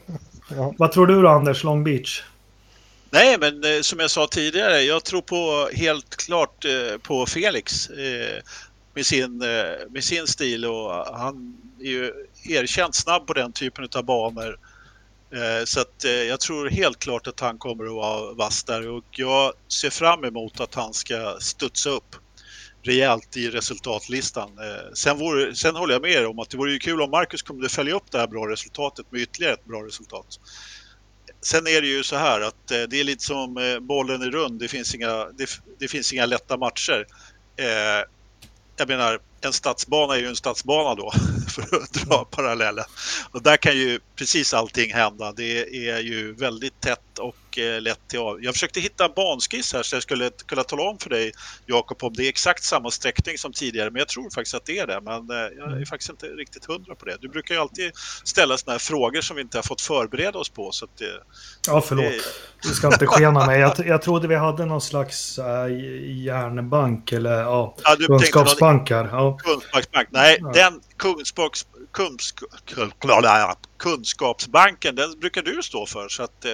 Ja. 0.49 0.73
Vad 0.77 0.91
tror 0.91 1.07
du 1.07 1.21
då 1.21 1.27
Anders, 1.27 1.63
Long 1.63 1.83
Beach? 1.83 2.23
Nej, 3.09 3.37
men 3.39 3.63
eh, 3.63 3.81
som 3.81 3.99
jag 3.99 4.11
sa 4.11 4.27
tidigare, 4.27 4.81
jag 4.81 5.03
tror 5.03 5.21
på 5.21 5.69
helt 5.73 6.15
klart 6.15 6.65
eh, 6.65 6.97
på 6.97 7.25
Felix 7.25 7.89
eh, 7.89 8.43
med, 8.93 9.05
sin, 9.05 9.41
eh, 9.41 9.89
med 9.89 10.03
sin 10.03 10.27
stil 10.27 10.65
och 10.65 10.91
han 11.17 11.57
är 11.79 11.85
ju 11.85 12.13
erkänt 12.43 12.95
snabb 12.95 13.27
på 13.27 13.33
den 13.33 13.51
typen 13.51 13.87
av 13.95 14.03
banor. 14.03 14.59
Eh, 15.31 15.65
så 15.65 15.81
att, 15.81 16.05
eh, 16.05 16.11
jag 16.11 16.39
tror 16.39 16.69
helt 16.69 16.99
klart 16.99 17.27
att 17.27 17.39
han 17.39 17.57
kommer 17.57 17.85
att 17.85 17.93
vara 17.93 18.33
vass 18.33 18.63
där 18.63 18.89
och 18.89 19.05
jag 19.11 19.53
ser 19.67 19.89
fram 19.89 20.25
emot 20.25 20.59
att 20.59 20.75
han 20.75 20.93
ska 20.93 21.37
studsa 21.39 21.89
upp 21.89 22.15
rejält 22.87 23.37
i 23.37 23.49
resultatlistan. 23.49 24.49
Sen, 24.93 25.17
vore, 25.17 25.55
sen 25.55 25.75
håller 25.75 25.93
jag 25.93 26.01
med 26.01 26.11
er 26.11 26.25
om 26.25 26.39
att 26.39 26.49
det 26.49 26.57
vore 26.57 26.71
ju 26.71 26.79
kul 26.79 27.01
om 27.01 27.11
Marcus 27.11 27.41
kunde 27.41 27.69
följa 27.69 27.95
upp 27.95 28.11
det 28.11 28.17
här 28.17 28.27
bra 28.27 28.47
resultatet 28.47 29.11
med 29.11 29.21
ytterligare 29.21 29.53
ett 29.53 29.65
bra 29.65 29.85
resultat. 29.85 30.39
Sen 31.41 31.67
är 31.67 31.81
det 31.81 31.87
ju 31.87 32.03
så 32.03 32.15
här 32.15 32.41
att 32.41 32.67
det 32.67 32.99
är 32.99 33.03
lite 33.03 33.23
som 33.23 33.77
bollen 33.81 34.21
är 34.21 34.31
rund, 34.31 34.59
det 34.59 34.67
finns 34.67 34.95
inga, 34.95 35.25
det, 35.25 35.49
det 35.79 35.87
finns 35.87 36.13
inga 36.13 36.25
lätta 36.25 36.57
matcher. 36.57 37.05
Jag 38.77 38.87
menar, 38.87 39.19
en 39.41 39.53
stadsbana 39.53 40.15
är 40.15 40.19
ju 40.19 40.27
en 40.27 40.35
stadsbana 40.35 40.95
då, 40.95 41.11
för 41.49 41.77
att 41.77 41.93
dra 41.93 42.25
parallellen. 42.25 42.85
Och 43.31 43.43
där 43.43 43.57
kan 43.57 43.77
ju 43.77 43.99
precis 44.15 44.53
allting 44.53 44.93
hända. 44.93 45.31
Det 45.31 45.87
är 45.89 45.99
ju 45.99 46.33
väldigt 46.33 46.81
tätt 46.81 47.06
och 47.19 47.57
eh, 47.57 47.81
lätt 47.81 48.07
till 48.07 48.19
av. 48.19 48.43
Jag 48.43 48.53
försökte 48.53 48.79
hitta 48.79 49.05
en 49.05 49.11
banskiss 49.15 49.73
här 49.73 49.83
så 49.83 49.95
jag 49.95 50.03
skulle 50.03 50.29
kunna 50.45 50.63
tala 50.63 50.83
om 50.83 50.97
för 50.97 51.09
dig, 51.09 51.31
Jakob, 51.65 52.03
om 52.03 52.13
det 52.13 52.23
är 52.23 52.29
exakt 52.29 52.63
samma 52.63 52.91
sträckning 52.91 53.37
som 53.37 53.53
tidigare. 53.53 53.91
Men 53.91 53.99
jag 53.99 54.07
tror 54.07 54.29
faktiskt 54.29 54.55
att 54.55 54.65
det 54.65 54.79
är 54.79 54.87
det. 54.87 55.01
Men 55.01 55.29
eh, 55.29 55.35
jag 55.57 55.67
är 55.67 55.73
mm. 55.73 55.85
faktiskt 55.85 56.09
inte 56.09 56.25
riktigt 56.25 56.65
hundra 56.65 56.95
på 56.95 57.05
det. 57.05 57.17
Du 57.21 57.29
brukar 57.29 57.55
ju 57.55 57.61
alltid 57.61 57.91
ställa 58.23 58.57
sådana 58.57 58.73
här 58.73 58.79
frågor 58.79 59.21
som 59.21 59.35
vi 59.35 59.41
inte 59.41 59.57
har 59.57 59.63
fått 59.63 59.81
förbereda 59.81 60.39
oss 60.39 60.49
på. 60.49 60.71
Så 60.71 60.85
att 60.85 60.97
det, 60.97 61.23
ja, 61.67 61.81
förlåt. 61.81 62.05
Det... 62.05 62.67
Du 62.67 62.69
ska 62.69 62.87
inte 62.87 63.07
skena 63.07 63.45
mig. 63.45 63.59
Jag, 63.59 63.87
jag 63.87 64.01
trodde 64.01 64.27
vi 64.27 64.35
hade 64.35 64.65
någon 64.65 64.81
slags 64.81 65.39
äh, 65.39 65.67
järnbank 66.23 67.11
eller 67.11 67.41
ja, 67.41 67.75
ja 67.83 67.95
kunskapsbankar. 68.07 69.09
Ja. 69.11 69.37
Kunskapsbank. 69.37 70.07
Nej, 70.11 70.37
ja. 70.41 70.51
den 70.53 70.81
kunskaps, 70.97 71.67
kunsk, 71.91 72.39
kunskapsbanken, 73.77 74.95
den 74.95 75.19
brukar 75.19 75.41
du 75.41 75.63
stå 75.63 75.85
för. 75.85 76.09
Så 76.09 76.23
att, 76.23 76.45
eh, 76.45 76.51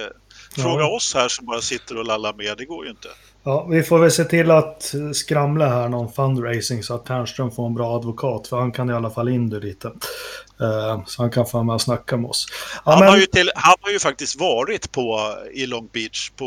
fråga 0.62 0.84
ja. 0.84 0.96
oss 0.96 1.14
här 1.14 1.28
som 1.28 1.46
bara 1.46 1.60
sitter 1.60 1.98
och 1.98 2.04
lallar 2.04 2.32
med, 2.32 2.54
det 2.58 2.64
går 2.64 2.84
ju 2.84 2.90
inte. 2.90 3.08
Ja, 3.46 3.66
vi 3.70 3.82
får 3.82 3.98
väl 3.98 4.10
se 4.10 4.24
till 4.24 4.50
att 4.50 4.94
skramla 5.14 5.68
här 5.68 5.88
någon 5.88 6.12
fundraising 6.12 6.82
så 6.82 6.94
att 6.94 7.06
Ternström 7.06 7.50
får 7.50 7.66
en 7.66 7.74
bra 7.74 7.96
advokat. 7.96 8.46
För 8.48 8.56
han 8.56 8.72
kan 8.72 8.90
i 8.90 8.92
alla 8.92 9.10
fall 9.10 9.28
in 9.28 9.50
det 9.50 9.60
lite. 9.60 9.88
Uh, 9.88 11.04
så 11.06 11.22
han 11.22 11.30
kan 11.30 11.46
få 11.46 11.62
med 11.62 11.74
och 11.74 11.80
snacka 11.82 12.16
med 12.16 12.30
oss. 12.30 12.46
Ja, 12.84 12.92
han, 12.92 13.00
men... 13.00 13.08
har 13.08 13.16
ju 13.16 13.26
till, 13.26 13.50
han 13.54 13.76
har 13.80 13.90
ju 13.90 13.98
faktiskt 13.98 14.40
varit 14.40 14.92
på, 14.92 15.34
i 15.52 15.66
Long 15.66 15.88
Beach 15.92 16.30
på, 16.30 16.46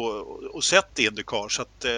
och 0.54 0.64
sett 0.64 1.00
Indycar. 1.00 1.50
Så 1.50 1.62
att, 1.62 1.86
uh, 1.86 1.92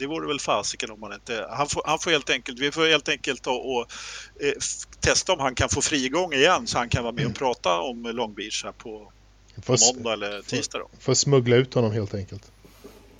det 0.00 0.06
vore 0.06 0.26
väl 0.26 0.40
fasiken 0.40 0.90
om 0.90 1.00
man 1.00 1.12
inte... 1.12 1.46
Han 1.50 1.66
får, 1.66 1.82
han 1.86 1.98
får 1.98 2.10
helt 2.10 2.30
enkelt, 2.30 2.60
vi 2.60 2.72
får 2.72 2.86
helt 2.86 3.08
enkelt 3.08 3.42
ta 3.42 3.52
och 3.52 3.86
eh, 4.40 4.52
testa 5.00 5.32
om 5.32 5.40
han 5.40 5.54
kan 5.54 5.68
få 5.68 5.80
frigång 5.80 6.32
igen 6.32 6.66
så 6.66 6.78
han 6.78 6.88
kan 6.88 7.02
vara 7.02 7.12
med 7.12 7.24
och 7.24 7.30
mm. 7.30 7.34
prata 7.34 7.80
om 7.80 8.02
Long 8.02 8.34
Beach 8.34 8.64
här 8.64 8.72
på, 8.72 9.12
på 9.66 9.76
måndag 9.94 10.12
eller 10.12 10.42
tisdag. 10.42 10.78
Då. 10.78 10.88
Får 11.00 11.14
smuggla 11.14 11.56
ut 11.56 11.74
honom 11.74 11.92
helt 11.92 12.14
enkelt. 12.14 12.42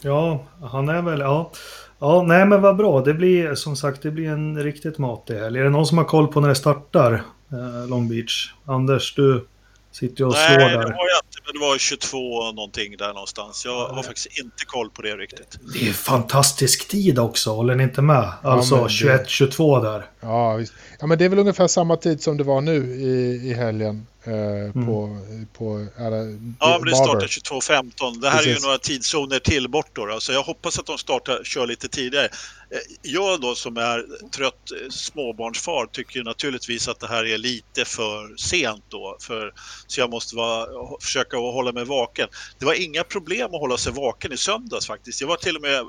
Ja, 0.00 0.44
han 0.62 0.88
är 0.88 1.02
väl... 1.02 1.20
Ja. 1.20 1.50
Ja, 1.98 2.22
nej 2.22 2.46
men 2.46 2.62
vad 2.62 2.76
bra. 2.76 3.00
Det 3.00 3.14
blir 3.14 3.54
som 3.54 3.76
sagt 3.76 4.02
det 4.02 4.10
blir 4.10 4.28
en 4.28 4.62
riktigt 4.62 4.98
matig 4.98 5.34
helg. 5.34 5.58
Är 5.58 5.64
det 5.64 5.70
någon 5.70 5.86
som 5.86 5.98
har 5.98 6.04
koll 6.04 6.28
på 6.28 6.40
när 6.40 6.48
det 6.48 6.54
startar 6.54 7.12
eh, 7.52 7.88
Long 7.88 8.08
Beach? 8.08 8.52
Anders, 8.64 9.14
du 9.14 9.46
sitter 9.92 10.20
ju 10.20 10.26
och 10.26 10.34
slår 10.34 10.58
där. 10.58 10.66
Nej, 10.66 10.76
det 10.76 10.76
har 10.76 10.86
jag 10.86 11.20
inte. 11.24 11.38
Men 11.44 11.52
det 11.52 11.66
var 11.66 11.78
22 11.78 12.52
någonting 12.52 12.96
där 12.96 13.12
någonstans. 13.12 13.64
Jag 13.64 13.88
har 13.88 14.02
faktiskt 14.02 14.38
inte 14.38 14.64
koll 14.66 14.90
på 14.90 15.02
det 15.02 15.16
riktigt. 15.16 15.58
Det 15.72 15.88
är 15.88 15.92
fantastisk 15.92 16.88
tid 16.88 17.18
också, 17.18 17.50
håller 17.50 17.74
ni 17.74 17.82
inte 17.82 18.02
med? 18.02 18.32
Alltså 18.42 18.76
ja, 18.76 18.86
21-22 18.86 19.82
där. 19.82 20.06
Ja, 20.20 20.56
visst. 20.56 20.72
Ja, 21.00 21.06
men 21.06 21.18
det 21.18 21.24
är 21.24 21.28
väl 21.28 21.38
ungefär 21.38 21.66
samma 21.66 21.96
tid 21.96 22.22
som 22.22 22.36
det 22.36 22.44
var 22.44 22.60
nu 22.60 22.94
i, 22.94 23.48
i 23.50 23.54
helgen. 23.54 24.06
Eh, 24.24 24.34
mm. 24.34 24.86
på, 24.86 25.18
på 25.52 25.86
alla, 25.98 26.16
ja, 26.60 26.78
men 26.78 26.88
det 26.90 26.96
startar 26.96 27.26
22.15. 27.26 28.20
Det 28.20 28.30
här 28.30 28.38
Precis. 28.38 28.52
är 28.52 28.60
ju 28.60 28.66
några 28.66 28.78
tidszoner 28.78 29.38
till 29.38 29.68
bort 29.68 29.90
då, 29.92 30.06
då. 30.06 30.20
Så 30.20 30.32
jag 30.32 30.42
hoppas 30.42 30.78
att 30.78 30.86
de 30.86 30.98
startar, 30.98 31.44
kör 31.44 31.66
lite 31.66 31.88
tidigare. 31.88 32.24
Eh, 32.24 32.78
jag 33.02 33.40
då 33.40 33.54
som 33.54 33.76
är 33.76 34.06
trött 34.30 34.70
eh, 34.70 34.90
småbarnsfar 34.90 35.86
tycker 35.92 36.24
naturligtvis 36.24 36.88
att 36.88 37.00
det 37.00 37.06
här 37.06 37.24
är 37.26 37.38
lite 37.38 37.84
för 37.84 38.36
sent 38.36 38.84
då. 38.88 39.16
För, 39.20 39.52
så 39.86 40.00
jag 40.00 40.10
måste 40.10 40.36
vara, 40.36 40.66
försöka 41.00 41.36
hålla 41.36 41.72
mig 41.72 41.84
vaken. 41.84 42.28
Det 42.58 42.64
var 42.64 42.82
inga 42.82 43.04
problem 43.04 43.54
att 43.54 43.60
hålla 43.60 43.76
sig 43.76 43.92
vaken 43.92 44.32
i 44.32 44.36
söndags 44.36 44.86
faktiskt. 44.86 45.20
Jag 45.20 45.28
var 45.28 45.36
till 45.36 45.56
och 45.56 45.62
med 45.62 45.84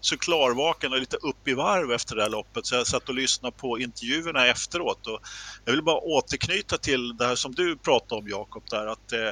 så 0.00 0.16
klarvaken 0.16 0.92
och 0.92 1.00
lite 1.00 1.16
upp 1.16 1.48
i 1.48 1.54
varv 1.54 1.92
efter 1.92 2.16
det 2.16 2.22
här 2.22 2.30
loppet 2.30 2.66
så 2.66 2.74
jag 2.74 2.86
satt 2.86 3.08
och 3.08 3.14
lyssnade 3.14 3.56
på 3.56 3.78
intervjuerna 3.78 4.46
efteråt. 4.46 5.06
Och 5.06 5.20
jag 5.64 5.72
vill 5.72 5.82
bara 5.82 5.98
återknyta 5.98 6.78
till 6.78 7.16
det 7.16 7.26
här 7.26 7.34
som 7.34 7.54
du 7.54 7.76
pratade 7.76 8.20
om 8.20 8.28
Jakob 8.28 8.62
där 8.70 8.86
att 8.86 9.12
eh, 9.12 9.30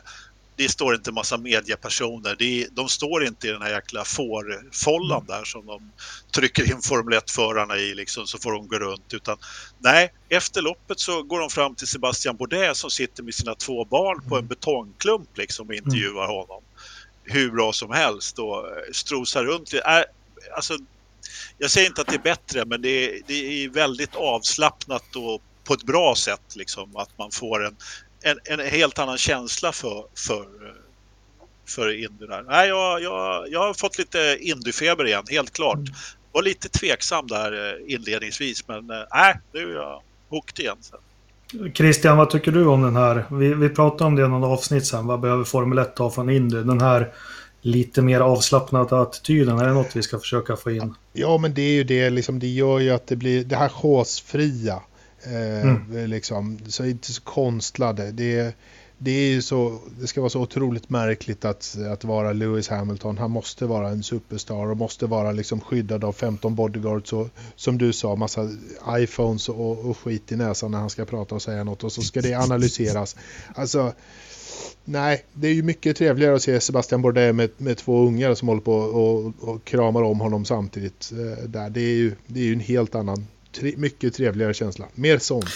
det 0.57 0.69
står 0.69 0.95
inte 0.95 1.13
massa 1.13 1.37
mediepersoner. 1.37 2.37
Det, 2.39 2.69
de 2.73 2.89
står 2.89 3.27
inte 3.27 3.49
i 3.49 3.51
den 3.51 3.63
här 3.63 3.71
jäkla 3.71 4.05
fårfållan 4.05 5.23
mm. 5.23 5.27
där 5.27 5.45
som 5.45 5.67
de 5.67 5.91
trycker 6.31 6.71
in 6.71 6.83
Formel 6.83 7.19
1-förarna 7.19 7.77
i 7.77 7.95
liksom, 7.95 8.27
så 8.27 8.39
får 8.39 8.53
de 8.53 8.69
gå 8.69 8.79
runt. 8.79 9.15
Utan 9.15 9.37
nej, 9.79 10.13
efter 10.29 10.63
loppet 10.63 11.01
så 11.01 11.23
går 11.23 11.41
de 11.41 11.51
fram 11.51 11.75
till 11.75 11.87
Sebastian 11.87 12.37
Bourdais 12.37 12.79
som 12.79 12.91
sitter 12.91 13.23
med 13.23 13.35
sina 13.35 13.55
två 13.55 13.85
barn 13.85 14.23
på 14.29 14.35
en 14.35 14.39
mm. 14.39 14.49
betongklump 14.49 15.39
liksom 15.39 15.69
och 15.69 15.75
intervjuar 15.75 16.27
honom. 16.27 16.63
Hur 17.25 17.51
bra 17.51 17.73
som 17.73 17.91
helst 17.91 18.39
och 18.39 18.67
strosar 18.93 19.45
runt. 19.45 19.75
Äh, 19.75 20.03
alltså, 20.57 20.77
jag 21.59 21.71
säger 21.71 21.87
inte 21.87 22.01
att 22.01 22.07
det 22.07 22.15
är 22.15 22.19
bättre 22.19 22.65
men 22.65 22.83
det 22.83 22.89
är, 22.89 23.21
det 23.27 23.35
är 23.65 23.69
väldigt 23.69 24.15
avslappnat 24.15 25.17
och 25.17 25.43
på 25.65 25.75
ett 25.75 25.83
bra 25.83 26.15
sätt 26.15 26.57
liksom 26.57 26.97
att 26.97 27.19
man 27.19 27.31
får 27.31 27.67
en, 27.67 27.77
en, 28.23 28.59
en 28.59 28.67
helt 28.67 28.99
annan 28.99 29.19
känsla 29.19 29.73
för, 29.73 30.05
för, 30.27 30.47
för 31.69 31.87
där. 32.27 32.43
Nej, 32.43 32.69
jag, 32.69 33.03
jag, 33.03 33.49
jag 33.51 33.61
har 33.61 33.75
fått 33.75 33.99
lite 33.99 34.39
Indyfeber 34.41 35.07
igen, 35.07 35.25
helt 35.31 35.53
klart. 35.53 35.77
Mm. 35.77 35.95
Var 36.33 36.43
lite 36.43 36.69
tveksam 36.69 37.27
där 37.27 37.53
eh, 37.53 37.95
inledningsvis 37.95 38.69
men 38.69 38.91
eh, 38.91 38.97
nej, 39.15 39.41
nu 39.53 39.71
är 39.71 39.75
jag 39.75 40.03
hooked 40.29 40.59
igen. 40.59 40.77
Christian, 41.75 42.17
vad 42.17 42.31
tycker 42.31 42.53
du 42.53 42.67
om 42.67 42.83
den 42.83 42.97
här? 42.97 43.25
Vi, 43.31 43.55
vi 43.55 43.69
pratade 43.69 44.05
om 44.05 44.17
det 44.17 44.23
i 44.23 44.29
någon 44.29 44.45
avsnitt 44.45 44.87
sen. 44.87 45.07
Vad 45.07 45.21
behöver 45.21 45.45
Formel 45.45 45.79
1 45.79 45.99
ha 45.99 46.11
från 46.11 46.31
Indy? 46.31 46.57
Den 46.57 46.81
här 46.81 47.13
lite 47.67 48.03
mer 48.03 48.21
avslappnade 48.21 49.01
attityden? 49.01 49.59
Är 49.59 49.67
det 49.67 49.73
något 49.73 49.97
vi 49.97 50.03
ska 50.03 50.19
försöka 50.19 50.57
få 50.57 50.71
in? 50.71 50.95
Ja, 51.13 51.39
men 51.39 51.55
det 51.55 51.63
är 51.63 51.73
ju 51.73 51.85
det. 51.85 52.11
Liksom, 52.11 52.39
det 52.39 52.49
gör 52.49 52.79
ju 52.79 52.91
att 52.91 53.07
det 53.07 53.17
blir 53.17 53.45
det 53.45 53.57
här 53.57 53.69
chosefria. 53.69 54.83
Eh, 55.23 55.63
mm. 55.63 56.11
liksom, 56.11 56.59
så 56.69 56.85
inte 56.85 57.13
så 57.13 57.23
konstlade. 57.23 58.13
Det, 58.13 58.55
det, 58.99 59.11
är 59.11 59.41
så, 59.41 59.79
det 60.01 60.07
ska 60.07 60.21
vara 60.21 60.31
så 60.31 60.41
otroligt 60.41 60.91
märkligt 60.91 61.45
att, 61.45 61.77
att 61.93 62.05
vara 62.05 62.33
Lewis 62.33 62.69
Hamilton. 62.69 63.19
Han 63.19 63.31
måste 63.31 63.67
vara 63.67 63.89
en 63.89 64.03
superstar 64.03 64.71
och 64.71 64.77
måste 64.77 65.07
vara 65.07 65.33
liksom 65.33 65.61
skyddad 65.61 66.05
av 66.05 66.13
15 66.13 66.55
bodyguards 66.55 67.13
och 67.13 67.29
som 67.57 67.79
du 67.79 67.93
sa, 67.93 68.17
massa 68.17 68.51
iPhones 68.91 69.49
och, 69.49 69.91
och 69.91 69.99
skit 69.99 70.33
i 70.33 70.37
näsan 70.37 70.71
när 70.71 70.79
han 70.79 70.91
ska 70.91 71.05
prata 71.05 71.35
och 71.35 71.43
säga 71.43 71.65
något 71.65 71.85
och 71.85 71.93
så 71.93 72.03
ska 72.03 72.21
det 72.21 72.35
analyseras. 72.35 73.17
Alltså, 73.55 73.93
Nej, 74.85 75.25
det 75.33 75.49
är 75.49 75.53
ju 75.53 75.63
mycket 75.63 75.97
trevligare 75.97 76.35
att 76.35 76.43
se 76.43 76.61
Sebastian 76.61 77.03
Bourdais 77.03 77.35
med, 77.35 77.51
med 77.57 77.77
två 77.77 78.07
ungar 78.07 78.35
som 78.35 78.49
håller 78.49 78.61
på 78.61 78.75
och, 78.75 79.33
och 79.41 79.65
kramar 79.65 80.03
om 80.03 80.21
honom 80.21 80.45
samtidigt. 80.45 81.13
Eh, 81.13 81.45
där. 81.45 81.71
Det, 81.71 81.81
är 81.81 81.95
ju, 81.95 82.13
det 82.27 82.41
är 82.41 82.45
ju 82.45 82.53
en 82.53 82.61
helt 82.61 82.95
annan, 82.95 83.27
tre, 83.53 83.75
mycket 83.77 84.15
trevligare 84.15 84.55
känsla. 84.55 84.87
Mer 84.95 85.19
sånt. 85.19 85.49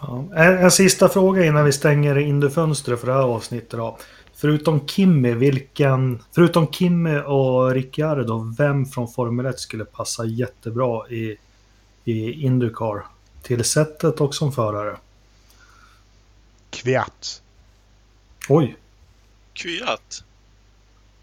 Ja, 0.00 0.24
en, 0.36 0.58
en, 0.58 0.70
sista 0.70 1.08
fråga 1.08 1.44
innan 1.44 1.64
vi 1.64 1.72
stänger 1.72 2.18
Indy-fönstret 2.18 3.00
för 3.00 3.06
det 3.06 3.12
här 3.12 3.22
avsnittet. 3.22 3.70
Då. 3.70 3.98
Förutom 4.34 4.86
Kimmy, 4.86 5.34
vilken, 5.34 6.22
förutom 6.34 6.66
Kimmy 6.66 7.18
och 7.18 7.70
Ricciardo, 7.70 8.54
vem 8.58 8.86
från 8.86 9.08
Formel 9.08 9.46
1 9.46 9.58
skulle 9.58 9.84
passa 9.84 10.24
jättebra 10.24 11.08
i, 11.08 11.36
i 12.04 12.32
Indycar? 12.32 13.06
Till 13.42 13.64
sättet 13.64 14.20
och 14.20 14.34
som 14.34 14.52
förare? 14.52 14.96
Kviat. 16.70 17.42
Oj. 18.48 18.76
Kviat? 19.52 20.24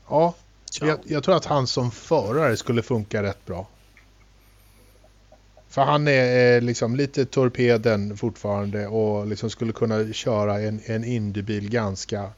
Ja, 0.10 0.36
jag, 0.82 1.00
jag, 1.04 1.24
tror 1.24 1.36
att 1.36 1.46
han 1.46 1.68
som 1.68 1.92
förare 1.92 2.58
skulle 2.58 2.84
funka 2.84 3.24
rätt 3.24 3.46
bra. 3.46 3.68
För 5.70 5.82
han 5.82 6.08
är 6.08 6.62
liksom 6.62 6.96
lite 6.96 7.26
torpeden 7.26 8.18
fortfarande 8.18 8.88
och 8.88 9.28
liksom 9.28 9.50
skulle 9.50 9.74
kunna 9.74 10.14
köra 10.14 10.60
en, 10.60 10.82
en 10.86 11.04
Indybil 11.04 11.70
ganska, 11.70 12.30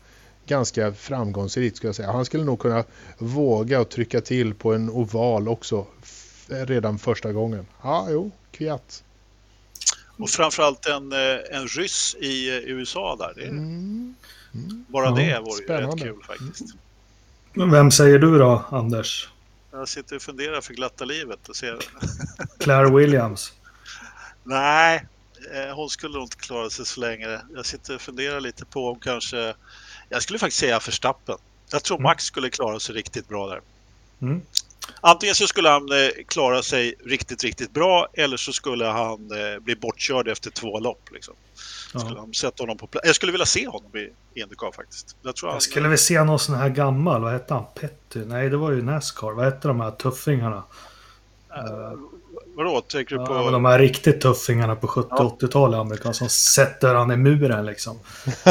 ganska 0.46 0.94
framgångsrikt 0.94 1.78
skulle 1.78 1.88
jag 1.88 1.96
säga. 1.96 2.12
Han 2.12 2.26
skulle 2.26 2.44
nog 2.44 2.60
kunna 2.60 2.84
våga 3.18 3.82
och 3.82 3.90
trycka 3.90 4.22
till 4.22 4.54
på 4.54 4.74
en 4.74 4.90
oval 4.90 5.48
också 5.48 5.86
redan 6.48 7.00
första 7.00 7.32
gången. 7.32 7.68
Ja, 7.82 8.08
jo, 8.10 8.32
Kviat. 8.52 9.04
Och 10.18 10.30
framförallt 10.30 10.86
en, 10.86 11.12
eh, 11.12 11.40
en 11.52 11.68
ryss 11.68 12.16
i 12.20 12.50
eh, 12.50 12.56
USA 12.56 13.16
där. 13.16 13.34
Det, 13.36 13.48
mm. 13.48 13.58
Mm. 13.58 14.16
Bara 14.88 15.06
ja, 15.06 15.12
det 15.12 15.40
vore 15.40 15.62
ju 15.62 15.88
rätt 15.88 16.02
kul 16.02 16.24
faktiskt. 16.24 16.76
Men 17.54 17.72
vem 17.72 17.92
säger 17.92 18.20
du 18.20 18.38
då, 18.38 18.66
Anders? 18.70 19.30
Jag 19.72 19.90
sitter 19.90 20.16
och 20.16 20.22
funderar 20.22 20.62
för 20.62 20.74
glatta 20.74 21.06
livet 21.06 21.50
och 21.50 21.56
ser... 21.56 21.80
Claire 22.60 22.96
Williams? 22.96 23.54
Nej, 24.44 25.06
eh, 25.54 25.76
hon 25.76 25.90
skulle 25.90 26.14
nog 26.14 26.24
inte 26.24 26.38
klara 26.38 26.70
sig 26.70 26.86
så 26.86 27.00
länge. 27.00 27.42
Jag 27.56 27.66
sitter 27.66 27.96
och 27.96 28.02
funderar 28.02 28.42
lite 28.42 28.66
på 28.66 28.90
om 28.90 29.00
kanske... 29.00 29.54
Jag 30.10 30.24
skulle 30.24 30.40
faktiskt 30.40 30.60
säga 30.60 30.80
Verstappen. 30.80 31.38
Jag 31.72 31.84
tror 31.84 31.98
mm. 31.98 32.04
Max 32.04 32.24
skulle 32.24 32.50
klara 32.50 32.80
sig 32.80 32.96
riktigt 32.96 33.28
bra 33.28 33.48
där. 33.48 33.62
Mm. 34.22 34.42
Antingen 35.02 35.36
så 35.36 35.48
skulle 35.48 35.70
han 35.70 35.92
eh, 35.92 36.10
klara 36.28 36.64
sig 36.64 36.96
riktigt, 37.06 37.44
riktigt 37.44 37.74
bra 37.74 38.08
eller 38.14 38.38
så 38.38 38.54
skulle 38.54 38.86
han 38.86 39.32
eh, 39.32 39.60
bli 39.60 39.76
bortkörd 39.76 40.28
efter 40.28 40.52
två 40.52 40.80
lopp. 40.80 41.10
Liksom. 41.12 41.34
Skulle 42.00 42.20
han 42.20 42.34
sätta 42.34 42.64
honom 42.64 42.78
på 42.78 42.88
Jag 43.04 43.16
skulle 43.16 43.32
vilja 43.32 43.46
se 43.46 43.68
honom 43.68 43.98
i 43.98 44.10
Indycar 44.40 44.72
faktiskt. 44.72 45.16
Jag, 45.22 45.36
tror 45.36 45.50
jag 45.50 45.54
han... 45.54 45.62
skulle 45.62 45.88
vilja 45.88 45.98
se 45.98 46.24
någon 46.24 46.40
sån 46.40 46.56
här 46.56 46.70
gammal. 46.70 47.22
Vad 47.22 47.32
hette 47.32 47.54
han? 47.54 47.66
Petty? 47.76 48.26
Nej, 48.26 48.50
det 48.50 48.58
var 48.58 48.72
ju 48.72 48.82
Nascar. 48.82 49.32
Vad 49.32 49.46
hette 49.46 49.68
de 49.68 49.82
här 49.82 49.92
tuffingarna? 49.92 50.64
Uh, 51.58 52.00
vadå, 52.56 52.82
tänker 52.82 53.18
du 53.18 53.26
på? 53.26 53.34
Ja, 53.34 53.52
de 53.52 53.66
här 53.66 53.80
riktigt 53.80 54.22
tuffingarna 54.22 54.76
på 54.76 54.88
70 54.88 55.08
ja. 55.12 55.38
80-talet 55.42 55.80
amerikaner 55.80 56.14
som 56.14 56.30
sätter 56.30 56.96
han 56.96 57.12
i 57.12 57.18
muren 57.18 57.66
liksom. 57.66 58.00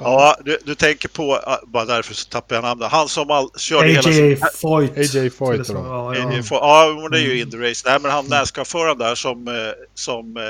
ja, 0.00 0.36
du, 0.44 0.58
du, 0.64 0.74
tänker 0.74 1.08
på, 1.08 1.40
bara 1.66 1.84
därför 1.84 2.14
så 2.14 2.28
tappar 2.28 2.54
jag 2.54 2.62
namnet. 2.62 2.90
Han 2.90 3.08
som 3.08 3.30
all, 3.30 3.48
körde 3.56 3.86
AJ 3.86 3.92
hela 3.92 4.02
sin... 4.02 4.38
Foyt. 4.60 4.98
AJ 4.98 5.30
Foyt. 5.30 5.68
Ja, 5.68 6.14
ja. 6.14 6.30
AJ 6.30 6.42
Foyt. 6.42 6.60
ja, 6.60 7.08
det 7.10 7.18
är 7.18 7.22
ju 7.22 7.40
in 7.40 7.50
the 7.50 7.56
race. 7.56 7.88
Nej, 7.88 7.98
men 8.02 8.10
han 8.10 8.26
mm. 8.26 8.38
Nascar-föraren 8.38 8.98
där 8.98 9.14
som, 9.14 9.48
eh, 9.48 9.54
som 9.94 10.36
eh, 10.36 10.42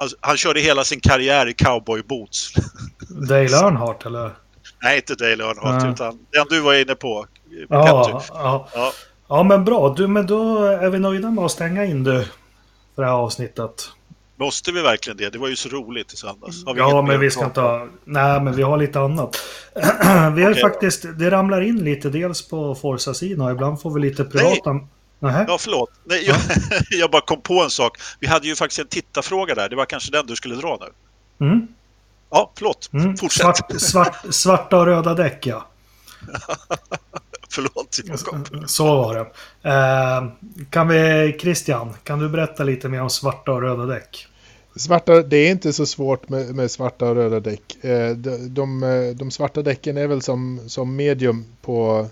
Alltså, 0.00 0.16
han 0.20 0.36
körde 0.36 0.60
hela 0.60 0.84
sin 0.84 1.00
karriär 1.00 1.48
i 1.48 1.54
cowboyboots. 1.54 2.52
Dale 3.28 3.56
Earnhardt 3.56 4.06
eller? 4.06 4.30
Nej, 4.82 4.96
inte 4.96 5.14
Dale 5.14 5.44
Earnhardt 5.44 5.82
Nej. 5.82 5.92
utan 5.92 6.18
den 6.32 6.46
du 6.50 6.60
var 6.60 6.74
inne 6.74 6.94
på. 6.94 7.26
Ja, 7.68 8.22
ja. 8.28 8.68
ja. 8.74 8.92
Ja, 9.28 9.42
men 9.42 9.64
bra. 9.64 9.94
Du, 9.94 10.06
men 10.06 10.26
då 10.26 10.64
är 10.64 10.90
vi 10.90 10.98
nöjda 10.98 11.30
med 11.30 11.44
att 11.44 11.50
stänga 11.50 11.84
in 11.84 12.04
du 12.04 12.24
för 12.94 13.02
det 13.02 13.08
här 13.08 13.14
avsnittet. 13.14 13.90
Måste 14.36 14.72
vi 14.72 14.82
verkligen 14.82 15.16
det? 15.16 15.30
Det 15.30 15.38
var 15.38 15.48
ju 15.48 15.56
så 15.56 15.68
roligt 15.68 16.12
i 16.12 16.16
söndags. 16.16 16.56
ja, 16.76 17.02
men 17.02 17.20
vi 17.20 17.30
ska 17.30 17.44
inte 17.44 17.60
ha... 17.60 17.86
Nej, 18.04 18.40
men 18.40 18.56
vi 18.56 18.62
har 18.62 18.76
lite 18.76 19.00
annat. 19.00 19.36
vi 20.34 20.42
har 20.42 20.50
okay. 20.50 20.54
faktiskt... 20.54 21.04
Det 21.18 21.30
ramlar 21.30 21.60
in 21.60 21.84
lite 21.84 22.10
dels 22.10 22.48
på 22.48 22.74
Forza-sidan 22.74 23.46
och 23.46 23.52
ibland 23.52 23.80
får 23.80 23.90
vi 23.90 24.00
lite 24.00 24.24
privata... 24.24 24.72
Nej. 24.72 24.86
Nähä. 25.20 25.44
Ja, 25.48 25.58
förlåt. 25.58 25.90
Nej, 26.04 26.26
jag, 26.26 26.36
jag, 26.90 27.10
bara 27.10 27.22
kom 27.22 27.40
på 27.40 27.62
en 27.62 27.70
sak. 27.70 27.98
Vi 28.20 28.26
hade 28.26 28.46
ju 28.46 28.56
faktiskt 28.56 28.78
en 28.78 28.86
tittarfråga 28.86 29.54
där. 29.54 29.68
Det 29.68 29.76
var 29.76 29.84
kanske 29.84 30.12
den 30.12 30.26
du 30.26 30.36
skulle 30.36 30.54
dra 30.54 30.78
nu. 30.80 31.46
Mm. 31.46 31.68
Ja, 32.30 32.52
förlåt. 32.54 32.90
Mm. 32.92 33.16
Fortsätt. 33.16 33.40
Svart, 33.42 33.80
svart, 33.80 34.16
svarta 34.30 34.78
och 34.78 34.86
röda 34.86 35.14
däck, 35.14 35.46
ja. 35.46 35.66
förlåt, 37.52 37.98
Jakob. 38.04 38.68
Så 38.68 38.84
var 38.84 39.14
det. 39.14 39.20
Eh, 39.70 40.32
kan 40.70 40.88
vi, 40.88 41.36
Christian, 41.40 41.94
kan 42.04 42.18
du 42.18 42.28
berätta 42.28 42.64
lite 42.64 42.88
mer 42.88 43.02
om 43.02 43.10
svarta 43.10 43.52
och 43.52 43.62
röda 43.62 43.86
däck? 43.86 44.26
Svarta, 44.76 45.22
det 45.22 45.36
är 45.36 45.50
inte 45.50 45.72
så 45.72 45.86
svårt 45.86 46.28
med, 46.28 46.54
med 46.54 46.70
svarta 46.70 47.08
och 47.08 47.14
röda 47.16 47.40
däck. 47.40 47.84
Eh, 47.84 48.10
de, 48.16 48.54
de, 48.54 49.14
de, 49.18 49.30
svarta 49.30 49.62
däcken 49.62 49.96
är 49.96 50.06
väl 50.06 50.22
som, 50.22 50.60
som 50.66 50.96
medium 50.96 51.44
på, 51.62 52.08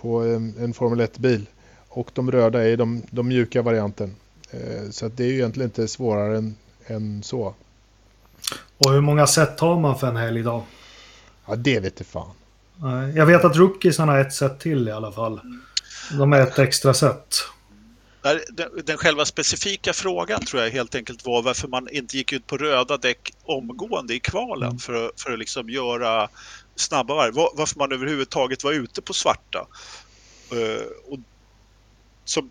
på 0.00 0.18
en, 0.18 0.54
en 0.60 0.74
Formel 0.74 1.00
1-bil. 1.00 1.46
Och 1.88 2.10
de 2.14 2.30
röda 2.30 2.68
är 2.68 2.76
de, 2.76 3.02
de 3.10 3.28
mjuka 3.28 3.62
varianten. 3.62 4.14
Eh, 4.50 4.90
så 4.90 5.08
det 5.08 5.24
är 5.24 5.28
ju 5.28 5.34
egentligen 5.34 5.68
inte 5.68 5.88
svårare 5.88 6.36
än, 6.36 6.56
än 6.86 7.22
så. 7.22 7.54
Och 8.78 8.92
hur 8.92 9.00
många 9.00 9.26
set 9.26 9.60
har 9.60 9.80
man 9.80 9.98
för 9.98 10.06
en 10.06 10.16
helg 10.16 10.42
då? 10.42 10.64
Ja, 11.46 11.56
det 11.56 11.80
vet 11.80 11.94
jag 12.00 12.06
fan. 12.06 12.30
Jag 13.14 13.26
vet 13.26 13.44
att 13.44 13.56
rookiesarna 13.56 14.12
har 14.12 14.18
ett 14.18 14.32
set 14.32 14.60
till 14.60 14.88
i 14.88 14.92
alla 14.92 15.12
fall. 15.12 15.40
De 16.18 16.32
är 16.32 16.40
ett 16.40 16.58
extra 16.58 16.94
set. 16.94 17.44
Den, 18.50 18.68
den 18.84 18.96
själva 18.96 19.24
specifika 19.24 19.92
frågan 19.92 20.44
tror 20.44 20.62
jag 20.62 20.70
helt 20.70 20.94
enkelt 20.94 21.26
var 21.26 21.42
varför 21.42 21.68
man 21.68 21.88
inte 21.88 22.16
gick 22.16 22.32
ut 22.32 22.46
på 22.46 22.56
röda 22.56 22.96
däck 22.96 23.34
omgående 23.44 24.14
i 24.14 24.20
kvalen 24.20 24.68
mm. 24.68 24.78
för, 24.78 25.10
för 25.16 25.32
att 25.32 25.38
liksom 25.38 25.70
göra 25.70 26.28
snabba 26.76 27.14
varv. 27.14 27.34
Varför 27.34 27.78
man 27.78 27.92
överhuvudtaget 27.92 28.64
var 28.64 28.72
ute 28.72 29.02
på 29.02 29.12
svarta. 29.12 29.66
Uh, 30.52 31.12
och 31.12 31.18
som, 32.24 32.50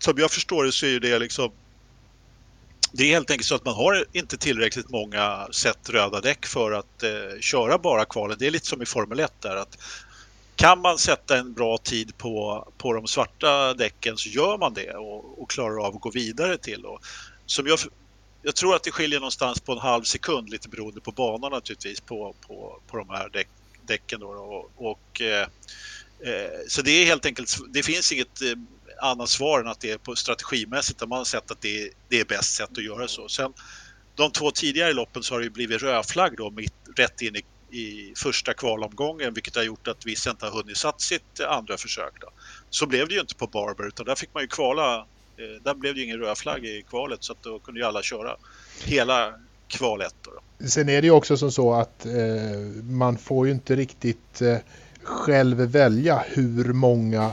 som 0.00 0.18
jag 0.18 0.30
förstår 0.30 0.64
det 0.64 0.72
så 0.72 0.86
är 0.86 1.00
det 1.00 1.18
liksom 1.18 1.52
det 2.96 3.04
är 3.04 3.08
helt 3.08 3.30
enkelt 3.30 3.46
så 3.46 3.54
att 3.54 3.64
man 3.64 3.74
har 3.74 4.04
inte 4.12 4.36
tillräckligt 4.36 4.90
många 4.90 5.48
set 5.50 5.90
röda 5.90 6.20
däck 6.20 6.46
för 6.46 6.72
att 6.72 7.02
eh, 7.02 7.40
köra 7.40 7.78
bara 7.78 8.04
kvalen. 8.04 8.36
Det 8.38 8.46
är 8.46 8.50
lite 8.50 8.66
som 8.66 8.82
i 8.82 8.86
Formel 8.86 9.20
1 9.20 9.32
där 9.40 9.56
att 9.56 9.78
kan 10.56 10.80
man 10.80 10.98
sätta 10.98 11.38
en 11.38 11.52
bra 11.52 11.78
tid 11.78 12.18
på, 12.18 12.68
på 12.78 12.92
de 12.92 13.06
svarta 13.06 13.74
däcken 13.74 14.16
så 14.16 14.28
gör 14.28 14.58
man 14.58 14.74
det 14.74 14.94
och, 14.94 15.42
och 15.42 15.50
klarar 15.50 15.86
av 15.86 15.94
att 15.94 16.00
gå 16.00 16.10
vidare 16.10 16.58
till. 16.58 16.84
Och 16.84 17.00
som 17.46 17.66
jag, 17.66 17.78
jag 18.42 18.54
tror 18.54 18.76
att 18.76 18.82
det 18.82 18.90
skiljer 18.90 19.20
någonstans 19.20 19.60
på 19.60 19.72
en 19.72 19.78
halv 19.78 20.02
sekund 20.02 20.48
lite 20.48 20.68
beroende 20.68 21.00
på 21.00 21.10
banan 21.10 21.52
naturligtvis 21.52 22.00
på, 22.00 22.34
på, 22.46 22.80
på 22.86 22.96
de 22.96 23.08
här 23.08 23.28
däck, 23.28 23.48
däcken. 23.86 24.20
Då, 24.20 24.26
och, 24.26 24.70
och 24.76 25.20
eh, 25.20 25.48
eh, 26.20 26.50
så 26.68 26.82
det 26.82 26.90
är 26.90 27.06
helt 27.06 27.26
enkelt, 27.26 27.56
det 27.68 27.82
finns 27.82 28.12
inget 28.12 28.42
eh, 28.42 28.48
annat 28.98 29.28
svar 29.28 29.60
än 29.60 29.68
att 29.68 29.80
det 29.80 29.90
är 29.90 29.98
på 29.98 30.16
strategimässigt 30.16 30.98
där 30.98 31.06
man 31.06 31.18
har 31.18 31.24
sett 31.24 31.50
att 31.50 31.60
det 31.60 31.82
är, 31.82 31.90
det 32.08 32.20
är 32.20 32.24
bäst 32.24 32.54
sätt 32.54 32.70
att 32.78 32.84
göra 32.84 33.08
så. 33.08 33.28
Sen 33.28 33.52
de 34.14 34.30
två 34.30 34.50
tidigare 34.50 34.92
loppen 34.92 35.22
så 35.22 35.34
har 35.34 35.40
det 35.40 35.50
blivit 35.50 35.82
rödflagg 35.82 36.36
då 36.36 36.50
mitt, 36.50 36.74
rätt 36.96 37.22
in 37.22 37.36
i, 37.36 37.42
i 37.78 38.12
första 38.16 38.54
kvalomgången 38.54 39.34
vilket 39.34 39.56
har 39.56 39.62
gjort 39.62 39.88
att 39.88 40.06
vissa 40.06 40.30
inte 40.30 40.46
har 40.46 40.52
hunnit 40.52 40.76
satt 40.76 41.00
sitt 41.00 41.40
andra 41.40 41.76
försök. 41.76 42.12
Då. 42.20 42.28
Så 42.70 42.86
blev 42.86 43.08
det 43.08 43.14
ju 43.14 43.20
inte 43.20 43.34
på 43.34 43.46
Barber 43.46 43.86
utan 43.86 44.06
där 44.06 44.14
fick 44.14 44.34
man 44.34 44.42
ju 44.42 44.48
kvala 44.48 44.96
eh, 45.36 45.62
där 45.62 45.74
blev 45.74 45.94
det 45.94 46.00
ju 46.00 46.06
ingen 46.06 46.18
rödflagg 46.18 46.64
i 46.64 46.84
kvalet 46.88 47.24
så 47.24 47.32
att 47.32 47.42
då 47.42 47.58
kunde 47.58 47.80
ju 47.80 47.86
alla 47.86 48.02
köra 48.02 48.36
hela 48.84 49.34
kval 49.68 50.00
1. 50.00 50.14
Sen 50.68 50.88
är 50.88 51.02
det 51.02 51.06
ju 51.06 51.10
också 51.10 51.36
som 51.36 51.52
så 51.52 51.74
att 51.74 52.06
eh, 52.06 52.12
man 52.82 53.18
får 53.18 53.46
ju 53.46 53.52
inte 53.52 53.76
riktigt 53.76 54.42
eh, 54.42 54.56
själv 55.02 55.56
välja 55.56 56.24
hur 56.28 56.72
många 56.72 57.32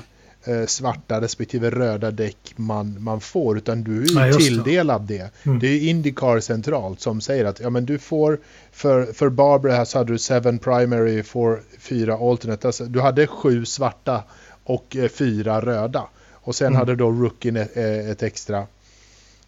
svarta 0.67 1.21
respektive 1.21 1.69
röda 1.69 2.11
däck 2.11 2.53
man, 2.55 3.03
man 3.03 3.21
får 3.21 3.57
utan 3.57 3.83
du 3.83 4.03
är 4.03 4.27
ju 4.27 4.33
tilldelad 4.33 5.01
det. 5.01 5.17
det. 5.17 5.31
Mm. 5.45 5.59
Det 5.59 5.67
är 5.67 5.89
Indycar 5.89 6.39
centralt 6.39 7.01
som 7.01 7.21
säger 7.21 7.45
att 7.45 7.59
ja, 7.59 7.69
men 7.69 7.85
du 7.85 7.99
får 7.99 8.39
för, 8.71 9.05
för 9.05 9.29
Barbara 9.29 9.75
här 9.75 9.85
så 9.85 9.97
hade 9.97 10.13
du 10.13 10.19
7 10.19 10.57
primary, 10.57 11.23
får 11.23 11.61
4 11.79 12.13
alternate. 12.13 12.67
Alltså, 12.67 12.85
du 12.85 13.01
hade 13.01 13.27
sju 13.27 13.65
svarta 13.65 14.23
och 14.63 14.95
eh, 14.95 15.09
fyra 15.09 15.61
röda. 15.61 16.07
Och 16.31 16.55
sen 16.55 16.67
mm. 16.67 16.79
hade 16.79 16.95
då 16.95 17.11
rookien 17.11 17.55
ett, 17.55 17.77
eh, 17.77 18.09
ett 18.09 18.23
extra 18.23 18.57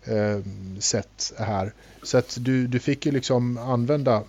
eh, 0.03 0.39
set 0.79 1.33
här. 1.37 1.73
Så 2.03 2.17
att 2.17 2.37
du, 2.39 2.67
du 2.67 2.79
fick 2.79 3.05
ju 3.05 3.11
liksom 3.11 3.57
använda 3.57 4.23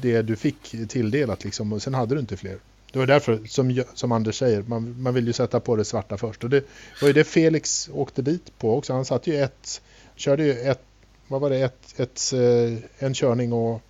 det 0.00 0.22
du 0.22 0.36
fick 0.36 0.88
tilldelat 0.88 1.44
liksom 1.44 1.72
och 1.72 1.82
sen 1.82 1.94
hade 1.94 2.14
du 2.14 2.20
inte 2.20 2.36
fler. 2.36 2.58
Det 2.92 2.98
var 2.98 3.06
därför, 3.06 3.40
som, 3.46 3.84
som 3.94 4.12
Anders 4.12 4.38
säger, 4.38 4.62
man, 4.62 5.02
man 5.02 5.14
vill 5.14 5.26
ju 5.26 5.32
sätta 5.32 5.60
på 5.60 5.76
det 5.76 5.84
svarta 5.84 6.16
först. 6.16 6.44
Och 6.44 6.50
det 6.50 6.64
var 7.00 7.08
ju 7.08 7.12
det 7.12 7.24
Felix 7.24 7.90
åkte 7.92 8.22
dit 8.22 8.58
på 8.58 8.76
också. 8.76 8.92
Han 8.92 9.04
satt 9.04 9.26
ju 9.26 9.42
ett, 9.42 9.82
körde 10.16 10.44
ju 10.44 10.52
ett, 10.60 10.82
vad 11.28 11.40
var 11.40 11.50
det, 11.50 11.56
ett, 11.56 12.00
ett, 12.00 12.32
eh, 12.32 13.06
en 13.06 13.14
körning 13.14 13.52
och, 13.52 13.82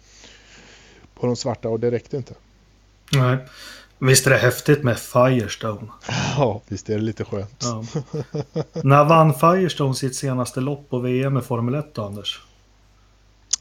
på 1.14 1.26
de 1.26 1.36
svarta 1.36 1.68
och 1.68 1.80
det 1.80 1.90
räckte 1.90 2.16
inte. 2.16 2.34
Nej. 3.12 3.38
Visst 3.98 4.26
är 4.26 4.30
det 4.30 4.36
häftigt 4.36 4.82
med 4.82 4.98
Firestone? 4.98 5.88
Ja, 6.36 6.60
visst 6.68 6.88
är 6.88 6.94
det 6.94 7.00
lite 7.00 7.24
skönt. 7.24 7.64
Ja. 7.64 7.84
När 8.72 9.04
vann 9.04 9.34
Firestone 9.34 9.94
sitt 9.94 10.16
senaste 10.16 10.60
lopp 10.60 10.90
på 10.90 10.98
VM 10.98 11.34
med 11.34 11.44
Formel 11.44 11.74
1 11.74 11.94
då, 11.94 12.04
Anders? 12.04 12.40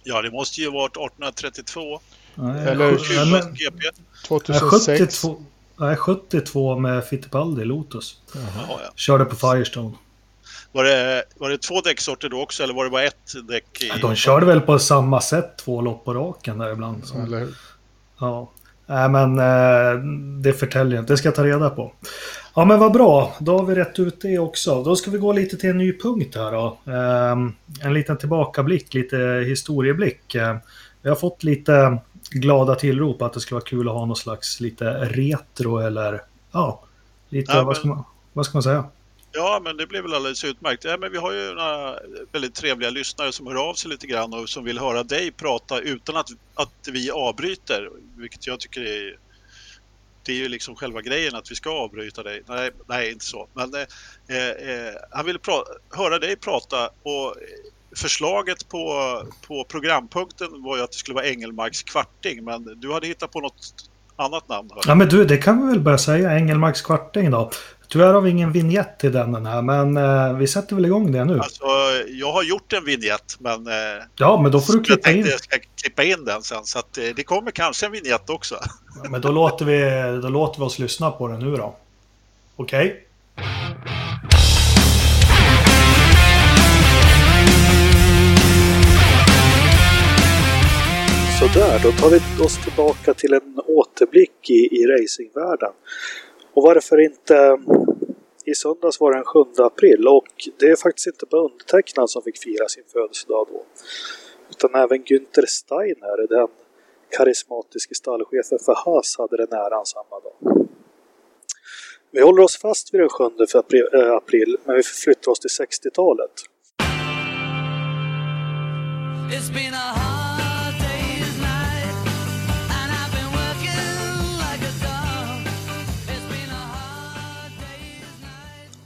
Ja, 0.04 0.22
det 0.22 0.32
måste 0.32 0.62
ju 0.62 0.72
varit 0.72 0.92
1832. 0.92 2.00
Nej, 2.38 2.68
Eller 2.68 3.32
men, 3.32 3.54
GP. 3.54 3.84
2006. 4.28 5.22
72, 5.22 5.44
nej, 5.78 5.96
72 5.96 6.80
med 6.80 7.06
Fittipaldi, 7.06 7.66
Lotus. 7.66 8.22
Jaha. 8.34 8.66
Ja, 8.70 8.80
Körde 8.96 9.26
på 9.26 9.36
Firestone. 9.36 9.92
Var 10.72 10.84
det, 10.84 11.24
var 11.38 11.50
det 11.50 11.58
två 11.58 11.82
däcksorter 11.82 12.30
då 12.30 12.42
också 12.42 12.64
eller 12.64 12.74
var 12.74 12.84
det 12.84 12.90
bara 12.90 13.04
ett 13.04 13.34
däck? 13.48 13.82
I... 13.82 14.00
de 14.02 14.16
körde 14.16 14.46
väl 14.46 14.62
på 14.62 14.80
samma 14.80 15.22
sätt 15.22 15.58
två 15.58 15.82
lopp 15.82 16.06
på 16.06 16.14
raken 16.14 16.58
där 16.58 16.72
ibland. 16.72 17.06
Så. 17.06 17.18
Eller 17.18 17.40
hur? 17.40 17.56
Ja. 18.20 18.52
Nej, 18.86 19.10
men 19.10 19.40
eh, 19.40 20.04
det 20.42 20.54
förtäljer 20.54 20.96
jag 20.96 21.02
inte. 21.02 21.14
Det 21.14 21.18
ska 21.18 21.28
jag 21.28 21.36
ta 21.36 21.44
reda 21.44 21.70
på. 21.70 21.94
Ja, 22.56 22.66
men 22.66 22.80
vad 22.80 22.94
bra. 22.94 23.36
Då 23.40 23.58
har 23.58 23.66
vi 23.66 23.76
rätt 23.76 24.00
ut 24.00 24.22
det 24.22 24.40
också. 24.40 24.84
Då 24.84 24.96
ska 24.96 25.12
vi 25.12 25.18
gå 25.18 25.34
lite 25.34 25.58
till 25.58 25.70
en 25.70 25.78
ny 25.78 26.00
punkt 26.00 26.36
här 26.36 26.52
då. 26.52 26.78
Eh, 26.86 27.32
en 27.88 27.94
liten 27.94 28.18
tillbakablick, 28.18 28.94
lite 28.94 29.18
historieblick. 29.48 30.36
Eh, 30.36 30.58
vi 31.02 31.10
har 31.10 31.16
fått 31.16 31.44
lite 31.44 31.98
glada 32.30 32.76
tillrop 32.76 33.22
att 33.22 33.34
det 33.34 33.40
skulle 33.40 33.56
vara 33.56 33.66
kul 33.66 33.88
att 33.88 33.94
ha 33.94 34.06
någon 34.06 34.16
slags 34.16 34.60
lite 34.60 34.86
retro 35.06 35.78
eller 35.80 36.22
ja, 36.52 36.84
lite, 37.30 37.52
ja, 37.52 37.58
men... 37.58 37.66
vad, 37.66 37.78
ska 37.78 37.88
man, 37.88 38.04
vad 38.34 38.46
ska 38.46 38.56
man 38.56 38.64
säga? 38.64 38.86
Ja, 39.32 39.62
men 39.64 39.78
det 39.78 39.88
blir 39.88 40.02
väl 40.02 40.14
alldeles 40.14 40.44
utmärkt. 40.44 40.84
Ja, 40.84 40.98
men 40.98 41.12
vi 41.12 41.18
har 41.18 41.34
ju 41.34 41.54
några 41.54 41.96
väldigt 42.32 42.56
trevliga 42.56 42.90
lyssnare 42.90 43.32
som 43.32 43.48
hör 43.48 43.70
av 43.70 43.74
sig 43.74 43.92
lite 43.92 44.08
grann 44.08 44.34
och 44.34 44.50
som 44.50 44.64
vill 44.64 44.80
höra 44.80 45.04
dig 45.04 45.32
prata 45.32 45.80
utan 45.80 46.18
att, 46.18 46.30
att 46.56 46.88
vi 46.92 47.12
avbryter, 47.12 47.90
vilket 48.16 48.48
jag 48.48 48.60
tycker 48.60 48.82
är 48.82 49.18
det 50.28 50.34
är 50.34 50.38
ju 50.38 50.48
liksom 50.48 50.76
själva 50.76 51.02
grejen 51.02 51.36
att 51.36 51.52
vi 51.52 51.56
ska 51.56 51.70
avbryta 51.70 52.24
dig. 52.24 52.44
Nej, 52.46 52.72
nej 52.88 53.12
inte 53.12 53.26
så. 53.26 53.48
Men 53.54 53.74
eh, 53.74 53.82
eh, 54.38 54.94
han 55.12 55.26
ville 55.26 55.40
höra 55.90 56.20
dig 56.20 56.36
prata 56.36 56.90
och 57.04 57.36
förslaget 57.98 58.70
på, 58.70 59.22
på 59.48 59.64
programpunkten 59.64 60.64
var 60.64 60.78
ju 60.78 60.84
att 60.84 60.92
det 60.92 60.98
skulle 60.98 61.16
vara 61.16 61.26
Engelmarks 61.26 61.84
kvarting, 61.84 62.44
men 62.44 62.80
du 62.80 62.94
hade 62.94 63.08
hittat 63.08 63.32
på 63.32 63.42
något 63.42 63.74
annat 64.16 64.50
namn. 64.50 64.70
Ja, 64.86 64.96
men 64.96 65.10
du, 65.10 65.26
det 65.26 65.38
kan 65.38 65.62
vi 65.62 65.74
väl 65.74 65.80
börja 65.80 65.98
säga, 65.98 66.38
Engelmarks 66.38 66.82
kvarting 66.82 67.32
då. 67.32 67.52
Tyvärr 67.90 68.14
har 68.14 68.22
vi 68.22 68.30
ingen 68.30 68.52
vignett 68.52 69.00
till 69.00 69.12
den 69.12 69.46
här, 69.46 69.62
men 69.62 69.98
eh, 69.98 70.38
vi 70.38 70.48
sätter 70.48 70.76
väl 70.76 70.86
igång 70.86 71.12
det 71.12 71.26
nu. 71.26 71.40
Alltså, 71.40 71.64
jag 72.08 72.32
har 72.32 72.44
gjort 72.44 72.74
en 72.74 72.86
vignett, 72.86 73.36
men... 73.40 73.68
Eh, 73.68 74.04
ja, 74.16 74.42
men 74.42 74.52
då 74.52 74.62
får 74.62 74.74
du 74.74 74.84
klippa 74.84 75.12
in. 75.12 75.26
Jag 75.26 75.40
ska 75.40 75.58
klippa 75.82 76.04
in 76.04 76.26
den 76.26 76.42
sen, 76.42 76.66
så 76.66 76.80
att, 76.80 76.98
eh, 76.98 77.04
det 77.16 77.24
kommer 77.24 77.52
kanske 77.52 77.86
en 77.86 77.92
vignett 77.92 78.30
också. 78.30 78.56
Ja, 79.04 79.10
men 79.10 79.22
då 79.22 79.32
låter, 79.32 79.66
vi, 79.66 80.22
då 80.22 80.30
låter 80.30 80.60
vi 80.60 80.66
oss 80.66 80.80
lyssna 80.80 81.12
på 81.12 81.28
den 81.28 81.40
nu 81.40 81.56
då. 81.56 81.76
Okej? 82.56 82.86
Okay? 82.86 84.37
Sådär, 91.40 91.80
då 91.84 91.92
tar 91.92 92.10
vi 92.10 92.44
oss 92.46 92.64
tillbaka 92.64 93.14
till 93.14 93.34
en 93.34 93.60
återblick 93.66 94.50
i, 94.50 94.82
i 94.82 94.88
racingvärlden. 94.88 95.74
Och 96.54 96.64
varför 96.64 96.98
inte... 97.00 97.58
I 98.46 98.56
söndags 98.56 99.00
var 99.00 99.12
det 99.12 99.18
den 99.18 99.26
7 99.26 99.40
april 99.58 100.08
och 100.08 100.28
det 100.60 100.66
är 100.66 100.76
faktiskt 100.76 101.08
inte 101.08 101.26
bara 101.32 101.42
undertecknad 101.42 102.10
som 102.10 102.22
fick 102.22 102.44
fira 102.44 102.68
sin 102.68 102.84
födelsedag 102.94 103.48
då. 103.52 103.66
Utan 104.50 104.82
även 104.84 105.04
Günther 105.04 105.46
Steiner, 105.48 106.28
den 106.28 106.48
karismatiske 107.18 107.96
stallchefen 107.96 108.60
för 108.66 108.76
Haas, 108.86 109.16
hade 109.18 109.38
den 109.38 109.54
äran 109.54 109.86
samma 109.86 110.20
dag. 110.20 110.68
Vi 112.12 112.22
håller 112.22 112.44
oss 112.44 112.58
fast 112.58 112.94
vid 112.94 113.02
den 113.02 113.10
7 113.10 113.24
eh, 113.24 114.12
april, 114.12 114.58
men 114.64 114.76
vi 114.76 114.84
förflyttar 114.84 115.32
oss 115.32 115.40
till 115.40 115.66
60-talet. 115.66 116.32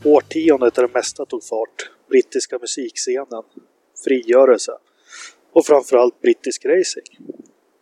Årtiondet 0.05 0.75
där 0.75 0.87
det 0.87 0.93
mesta 0.93 1.25
tog 1.25 1.43
fart. 1.43 1.91
Brittiska 2.09 2.57
musikscenen. 2.59 3.43
Frigörelse. 4.03 4.71
Och 5.53 5.65
framförallt 5.65 6.21
brittisk 6.21 6.65
racing. 6.65 7.05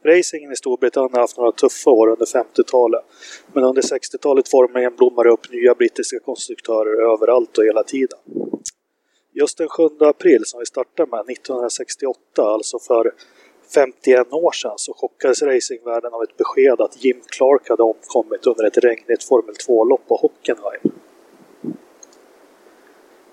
Racingen 0.06 0.52
i 0.52 0.56
Storbritannien 0.56 1.14
har 1.14 1.22
haft 1.22 1.38
några 1.38 1.52
tuffa 1.52 1.90
år 1.90 2.08
under 2.08 2.26
50-talet. 2.26 3.02
Men 3.54 3.64
under 3.64 3.82
60-talet 3.82 4.50
formligen 4.50 4.96
det 5.24 5.30
upp 5.30 5.52
nya 5.52 5.76
brittiska 5.76 6.20
konstruktörer 6.20 7.14
överallt 7.14 7.58
och 7.58 7.64
hela 7.64 7.84
tiden. 7.84 8.20
Just 9.34 9.58
den 9.58 9.68
7 9.68 9.84
april 10.00 10.42
som 10.46 10.60
vi 10.60 10.66
startar 10.66 11.06
med 11.06 11.20
1968, 11.20 12.20
alltså 12.38 12.80
för 12.80 13.14
51 13.74 14.34
år 14.34 14.52
sedan, 14.52 14.74
så 14.78 14.94
chockades 14.94 15.42
racingvärlden 15.42 16.14
av 16.14 16.24
ett 16.24 16.38
besked 16.38 16.82
att 16.82 17.04
Jim 17.04 17.22
Clark 17.28 17.70
hade 17.70 17.84
omkommit 17.84 18.48
under 18.48 18.64
ett 18.64 18.78
regnigt 18.78 19.24
Formel 19.24 19.56
2-lopp 19.56 20.08
på 20.08 20.16
Hockenheim. 20.16 20.92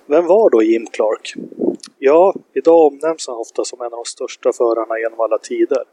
Vem 0.08 0.26
var 0.26 0.50
då 0.50 0.62
Jim 0.62 0.86
Clark? 0.86 1.34
Ja, 1.98 2.34
idag 2.54 2.86
omnämns 2.86 3.26
han 3.28 3.36
ofta 3.36 3.64
som 3.64 3.80
en 3.80 3.84
av 3.84 3.90
de 3.90 4.04
största 4.04 4.52
förarna 4.52 4.98
genom 4.98 5.20
alla 5.20 5.38
tider. 5.38 5.84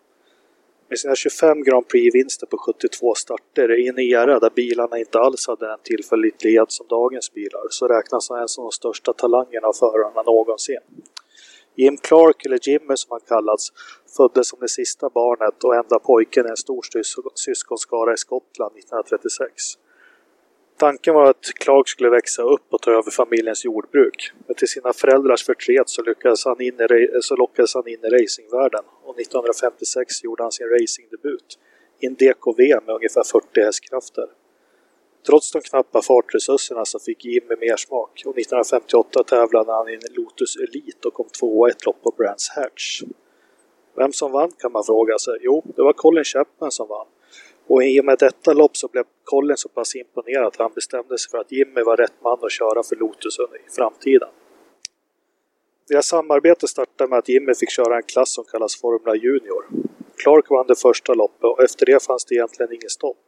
Med 0.89 0.99
sina 0.99 1.15
25 1.15 1.63
Grand 1.63 1.88
Prix-vinster 1.88 2.47
på 2.47 2.58
72 2.58 3.15
starter 3.15 3.80
i 3.80 3.88
en 3.88 3.99
era 3.99 4.39
där 4.39 4.49
bilarna 4.56 4.99
inte 4.99 5.19
alls 5.19 5.47
hade 5.47 5.67
den 5.67 5.80
tillförlitlighet 5.84 6.71
som 6.71 6.88
dagens 6.88 7.34
bilar 7.34 7.62
så 7.69 7.88
räknas 7.88 8.30
han 8.30 8.47
som 8.47 8.63
de 8.63 8.71
största 8.71 9.13
talangerna 9.13 9.67
av 9.67 9.73
förarna 9.73 10.21
någonsin. 10.23 10.84
Jim 11.76 11.97
Clark, 11.97 12.45
eller 12.45 12.60
Jimmy 12.69 12.95
som 12.95 13.12
han 13.12 13.21
kallats, 13.28 13.73
föddes 14.17 14.47
som 14.47 14.60
det 14.60 14.69
sista 14.69 15.10
barnet 15.10 15.63
och 15.63 15.76
enda 15.76 15.99
pojken 15.99 16.45
i 16.45 16.49
en 16.49 16.58
stor 16.58 16.82
syskonskara 17.36 18.14
i 18.14 18.18
Skottland 18.18 18.78
1936. 18.78 19.78
Tanken 20.84 21.13
var 21.13 21.29
att 21.29 21.45
Clark 21.55 21.88
skulle 21.89 22.09
växa 22.09 22.41
upp 22.41 22.67
och 22.73 22.81
ta 22.81 22.91
över 22.91 23.11
familjens 23.11 23.65
jordbruk. 23.65 24.31
Men 24.47 24.55
till 24.55 24.67
sina 24.67 24.93
föräldrars 24.93 25.45
förtret 25.45 25.89
så, 25.89 26.01
lyckades 26.03 26.45
han 26.45 26.61
in 26.61 26.73
i, 26.73 27.09
så 27.21 27.36
lockades 27.36 27.75
han 27.75 27.88
in 27.88 27.99
i 28.03 28.09
racingvärlden 28.09 28.84
och 29.03 29.19
1956 29.19 30.23
gjorde 30.23 30.43
han 30.43 30.51
sin 30.51 30.67
racingdebut 30.67 31.59
i 31.99 32.05
en 32.05 32.13
DKV 32.13 32.59
med 32.86 32.95
ungefär 32.95 33.23
40 33.23 33.61
hästkrafter. 33.61 34.27
Trots 35.27 35.51
de 35.51 35.61
knappa 35.61 36.01
fartresurserna 36.01 36.86
så 36.86 36.99
fick 36.99 37.25
Jimmy 37.25 37.55
mer 37.59 37.77
smak 37.77 38.11
och 38.25 38.38
1958 38.38 39.23
tävlade 39.23 39.71
han 39.71 39.89
i 39.89 39.93
en 39.93 40.13
Lotus 40.15 40.55
Elite 40.55 41.07
och 41.07 41.13
kom 41.13 41.29
tvåa 41.39 41.69
i 41.69 41.71
ett 41.71 41.86
lopp 41.86 42.01
på 42.03 42.13
Brands 42.17 42.49
Hatch. 42.49 43.01
Vem 43.95 44.13
som 44.13 44.31
vann 44.31 44.51
kan 44.59 44.71
man 44.71 44.84
fråga 44.84 45.17
sig. 45.17 45.38
Jo, 45.41 45.63
det 45.75 45.81
var 45.81 45.93
Colin 45.93 46.23
Chapman 46.23 46.71
som 46.71 46.88
vann. 46.88 47.07
Och 47.68 47.84
i 47.84 48.01
och 48.01 48.05
med 48.05 48.18
detta 48.20 48.53
lopp 48.53 48.78
så 48.78 48.88
blev 48.88 49.03
Colin 49.24 49.57
så 49.57 49.70
pass 49.70 49.95
imponerad 49.95 50.47
att 50.47 50.55
han 50.55 50.72
bestämde 50.76 51.18
sig 51.18 51.32
för 51.32 51.38
att 51.38 51.51
Jimmy 51.51 51.82
var 51.82 51.97
rätt 51.97 52.14
man 52.24 52.38
att 52.41 52.51
köra 52.51 52.84
för 52.84 52.95
Lotus 52.95 53.39
i 53.39 53.76
framtiden. 53.76 54.30
Deras 55.88 56.07
samarbete 56.07 56.68
startade 56.68 57.09
med 57.09 57.20
att 57.20 57.30
Jimmy 57.30 57.53
fick 57.55 57.70
köra 57.70 57.95
en 57.95 58.03
klass 58.03 58.34
som 58.34 58.43
kallas 58.43 58.82
Formula 58.82 59.16
Junior. 59.16 59.66
Clark 60.24 60.49
vann 60.49 60.68
det 60.68 60.80
första 60.80 61.14
loppet 61.14 61.43
och 61.43 61.64
efter 61.64 61.86
det 61.86 62.03
fanns 62.03 62.26
det 62.26 62.36
egentligen 62.36 62.74
inget 62.74 62.91
stopp. 62.91 63.26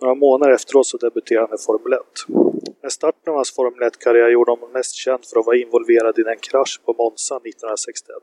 Några 0.00 0.14
månader 0.14 0.52
efteråt 0.52 0.86
så 0.86 0.96
debuterade 0.96 1.46
han 1.46 1.58
i 1.58 1.62
Formel 1.62 1.92
1. 1.92 2.51
Med 2.82 2.92
starten 2.92 3.30
av 3.30 3.34
hans 3.34 3.54
Formel 3.54 3.82
1-karriär 3.90 4.28
gjorde 4.28 4.50
honom 4.50 4.72
mest 4.72 4.94
känd 4.94 5.24
för 5.26 5.40
att 5.40 5.46
vara 5.46 5.56
involverad 5.56 6.18
i 6.18 6.22
den 6.22 6.38
krasch 6.38 6.80
på 6.84 6.92
Monza 6.98 7.36
1961 7.36 8.16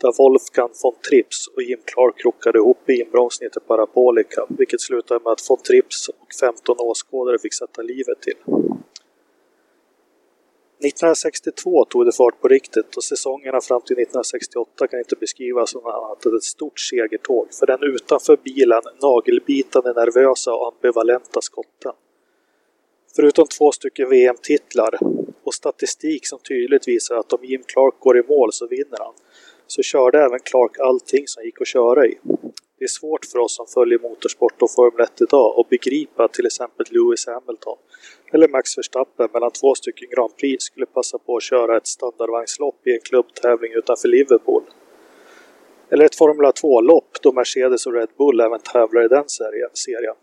där 0.00 0.12
Wolfgang 0.18 0.72
von 0.82 0.94
Trips 1.08 1.46
och 1.46 1.62
Jim 1.62 1.82
Clark 1.84 2.18
krockade 2.22 2.58
ihop 2.58 2.90
i 2.90 3.00
inbromsningen 3.00 3.50
till 3.52 3.60
Parabolica 3.60 4.46
vilket 4.48 4.80
slutade 4.80 5.20
med 5.24 5.32
att 5.32 5.50
von 5.50 5.58
Trips 5.68 6.08
och 6.08 6.28
15 6.40 6.76
åskådare 6.78 7.38
fick 7.38 7.54
sätta 7.54 7.82
livet 7.82 8.20
till. 8.20 8.38
1962 10.80 11.84
tog 11.84 12.06
det 12.06 12.12
fart 12.12 12.40
på 12.40 12.48
riktigt 12.48 12.96
och 12.96 13.04
säsongerna 13.04 13.60
fram 13.60 13.80
till 13.80 13.98
1968 13.98 14.86
kan 14.86 14.98
inte 14.98 15.16
beskrivas 15.16 15.70
som 15.70 15.86
annat 15.86 16.26
än 16.26 16.36
ett 16.36 16.42
stort 16.42 16.80
segertåg 16.80 17.48
för 17.58 17.66
den 17.66 17.82
utanför 17.82 18.36
bilen 18.44 18.82
nagelbitande 19.02 19.92
nervösa 19.92 20.54
och 20.54 20.72
ambivalenta 20.72 21.40
skotten. 21.40 21.92
Förutom 23.20 23.46
två 23.58 23.72
stycken 23.72 24.10
VM-titlar 24.10 24.98
och 25.44 25.54
statistik 25.54 26.26
som 26.26 26.38
tydligt 26.38 26.88
visar 26.88 27.16
att 27.16 27.32
om 27.32 27.44
Jim 27.44 27.62
Clark 27.66 27.94
går 27.98 28.18
i 28.18 28.22
mål 28.28 28.52
så 28.52 28.66
vinner 28.66 28.98
han, 28.98 29.14
så 29.66 29.82
körde 29.82 30.18
även 30.18 30.40
Clark 30.40 30.78
allting 30.78 31.26
som 31.26 31.44
gick 31.44 31.60
att 31.60 31.66
köra 31.66 32.06
i. 32.06 32.18
Det 32.78 32.84
är 32.84 32.88
svårt 32.88 33.24
för 33.24 33.38
oss 33.38 33.56
som 33.56 33.66
följer 33.66 33.98
motorsport 33.98 34.62
och 34.62 34.70
Formel 34.70 35.00
1 35.00 35.20
idag 35.20 35.60
att 35.60 35.68
begripa 35.68 36.24
att 36.24 36.32
till 36.32 36.46
exempel 36.46 36.86
Lewis 36.90 37.26
Hamilton 37.26 37.78
eller 38.32 38.48
Max 38.48 38.78
Verstappen 38.78 39.28
mellan 39.32 39.50
två 39.50 39.74
stycken 39.74 40.08
Grand 40.10 40.36
Prix 40.36 40.64
skulle 40.64 40.86
passa 40.86 41.18
på 41.18 41.36
att 41.36 41.42
köra 41.42 41.76
ett 41.76 41.86
standardvagnslopp 41.86 42.86
i 42.86 42.90
en 42.92 43.00
klubbtävling 43.00 43.72
utanför 43.72 44.08
Liverpool. 44.08 44.62
Eller 45.90 46.04
ett 46.04 46.16
Formula 46.16 46.50
2-lopp 46.50 47.22
då 47.22 47.32
Mercedes 47.32 47.86
och 47.86 47.94
Red 47.94 48.08
Bull 48.18 48.40
även 48.40 48.60
tävlar 48.60 49.04
i 49.04 49.08
den 49.08 49.24
serien. 49.74 50.16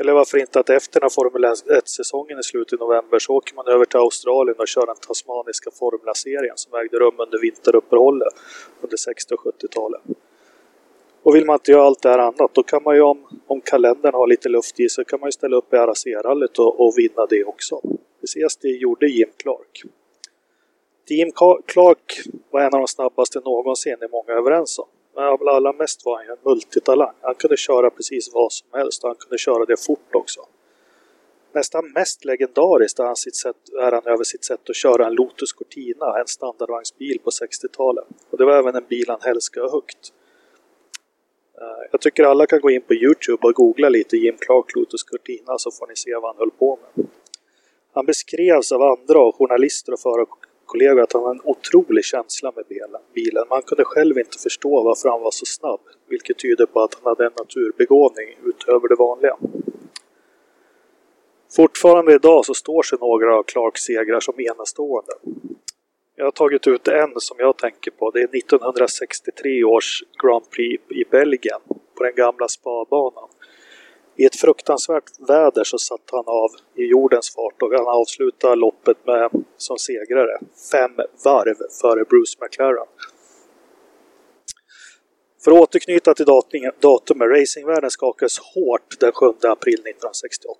Eller 0.00 0.12
varför 0.12 0.38
inte 0.38 0.60
att 0.60 0.70
efter 0.70 1.00
när 1.00 1.08
Formel 1.08 1.44
1-säsongen 1.44 2.38
är 2.38 2.42
slut 2.42 2.72
i 2.72 2.76
november 2.76 3.18
så 3.18 3.32
åker 3.32 3.54
man 3.54 3.68
över 3.68 3.84
till 3.84 3.98
Australien 3.98 4.56
och 4.58 4.68
kör 4.68 4.86
den 4.86 4.96
tasmaniska 4.96 5.70
Formula-serien 5.70 6.56
som 6.56 6.80
ägde 6.80 6.98
rum 6.98 7.14
under 7.18 7.38
vinteruppehållet 7.38 8.34
under 8.80 8.96
60 8.96 9.34
och 9.34 9.40
70-talet. 9.40 10.00
Och 11.22 11.34
vill 11.34 11.46
man 11.46 11.54
inte 11.54 11.72
göra 11.72 11.82
allt 11.82 12.02
det 12.02 12.08
här 12.08 12.18
annat 12.18 12.50
då 12.54 12.62
kan 12.62 12.82
man 12.82 12.94
ju 12.94 13.02
om, 13.02 13.40
om 13.46 13.60
kalendern 13.60 14.14
har 14.14 14.26
lite 14.26 14.48
luft 14.48 14.80
i 14.80 14.88
sig 14.88 15.04
kan 15.04 15.20
man 15.20 15.26
ju 15.28 15.32
ställa 15.32 15.56
upp 15.56 15.74
i 15.74 15.76
RAC-rallyt 15.76 16.58
och, 16.58 16.80
och, 16.80 16.98
vinna 16.98 17.26
det 17.26 17.44
också. 17.44 17.80
Precis 18.20 18.56
det 18.56 18.68
gjorde 18.68 19.06
Jim 19.06 19.30
Clark. 19.36 19.82
Jim 21.08 21.32
Clark 21.66 22.20
var 22.50 22.60
en 22.60 22.74
av 22.74 22.80
de 22.80 22.88
snabbaste 22.88 23.40
någonsin, 23.40 23.96
är 24.00 24.08
många 24.08 24.32
överens 24.32 24.78
om. 24.78 24.88
Men 25.14 25.24
allra 25.48 25.72
mest 25.72 26.04
var 26.04 26.16
han 26.16 26.26
ju 26.26 26.32
en 26.32 26.38
multitalang. 26.44 27.14
Han 27.20 27.34
kunde 27.34 27.56
köra 27.56 27.90
precis 27.90 28.30
vad 28.34 28.52
som 28.52 28.68
helst 28.72 29.04
och 29.04 29.08
han 29.08 29.16
kunde 29.16 29.38
köra 29.38 29.64
det 29.64 29.76
fort 29.86 30.14
också. 30.14 30.40
Nästan 31.52 31.92
mest 31.92 32.24
legendariskt 32.24 32.98
är 32.98 33.04
han, 33.04 33.16
sitt 33.16 33.36
sätt, 33.36 33.56
är 33.80 33.92
han 33.92 34.06
över 34.06 34.24
sitt 34.24 34.44
sätt 34.44 34.70
att 34.70 34.76
köra 34.76 35.06
en 35.06 35.14
Lotus 35.14 35.52
Cortina, 35.52 36.18
en 36.20 36.26
standardvagnsbil 36.26 37.18
på 37.24 37.30
60-talet. 37.30 38.04
Och 38.30 38.38
det 38.38 38.44
var 38.44 38.56
även 38.58 38.74
en 38.74 38.86
bil 38.88 39.04
han 39.08 39.20
älskade 39.24 39.70
högt. 39.70 40.12
Eh, 41.60 41.88
jag 41.92 42.00
tycker 42.00 42.24
alla 42.24 42.46
kan 42.46 42.60
gå 42.60 42.70
in 42.70 42.82
på 42.82 42.94
Youtube 42.94 43.46
och 43.46 43.54
googla 43.54 43.88
lite 43.88 44.16
Jim 44.16 44.36
Clark 44.38 44.74
Lotus 44.74 45.02
Cortina 45.02 45.58
så 45.58 45.70
får 45.70 45.86
ni 45.86 45.96
se 45.96 46.14
vad 46.14 46.24
han 46.24 46.38
höll 46.38 46.50
på 46.50 46.78
med. 46.82 47.06
Han 47.92 48.06
beskrevs 48.06 48.72
av 48.72 48.82
andra 48.82 49.20
och 49.20 49.36
journalister 49.36 49.92
och 49.92 50.00
förarkollegor 50.70 51.02
att 51.02 51.12
han 51.12 51.22
hade 51.22 51.34
en 51.34 51.44
otrolig 51.44 52.04
känsla 52.04 52.52
med 52.56 52.64
bilen. 53.14 53.44
Man 53.50 53.62
kunde 53.62 53.84
själv 53.84 54.18
inte 54.18 54.38
förstå 54.38 54.82
varför 54.82 55.08
han 55.08 55.22
var 55.22 55.30
så 55.30 55.46
snabb, 55.46 55.80
vilket 56.08 56.38
tyder 56.38 56.66
på 56.66 56.80
att 56.80 56.94
han 56.94 57.10
hade 57.10 57.26
en 57.26 57.32
naturbegåvning 57.38 58.28
utöver 58.44 58.88
det 58.88 58.94
vanliga. 58.94 59.36
Fortfarande 61.56 62.14
idag 62.14 62.44
så 62.44 62.54
står 62.54 62.82
sig 62.82 62.98
några 63.00 63.36
av 63.36 63.42
Clarks 63.42 63.82
segrar 63.82 64.20
som 64.20 64.34
enastående. 64.40 65.12
Jag 66.16 66.24
har 66.24 66.32
tagit 66.32 66.66
ut 66.66 66.88
en 66.88 67.12
som 67.16 67.36
jag 67.38 67.56
tänker 67.56 67.90
på. 67.90 68.10
Det 68.10 68.20
är 68.20 68.36
1963 68.36 69.64
års 69.64 70.02
Grand 70.22 70.50
Prix 70.50 70.84
i 70.90 71.04
Belgien 71.10 71.60
på 71.96 72.04
den 72.04 72.14
gamla 72.14 72.48
spabanan. 72.48 73.28
I 74.20 74.24
ett 74.24 74.36
fruktansvärt 74.36 75.10
väder 75.28 75.64
så 75.64 75.78
satt 75.78 76.10
han 76.12 76.24
av 76.26 76.50
i 76.74 76.84
jordens 76.84 77.34
fart 77.34 77.62
och 77.62 77.72
han 77.72 77.86
avslutade 77.86 78.56
loppet 78.56 79.06
med, 79.06 79.30
som 79.56 79.78
segrare 79.78 80.38
fem 80.72 80.96
varv 81.24 81.56
före 81.80 82.04
Bruce 82.04 82.36
McLaren. 82.40 82.86
För 85.44 85.50
att 85.52 85.60
återknyta 85.62 86.14
till 86.14 86.26
datumet, 86.80 87.30
racingvärlden 87.30 87.90
skakades 87.90 88.38
hårt 88.38 89.00
den 89.00 89.12
7 89.12 89.26
april 89.26 89.74
1968 89.74 90.56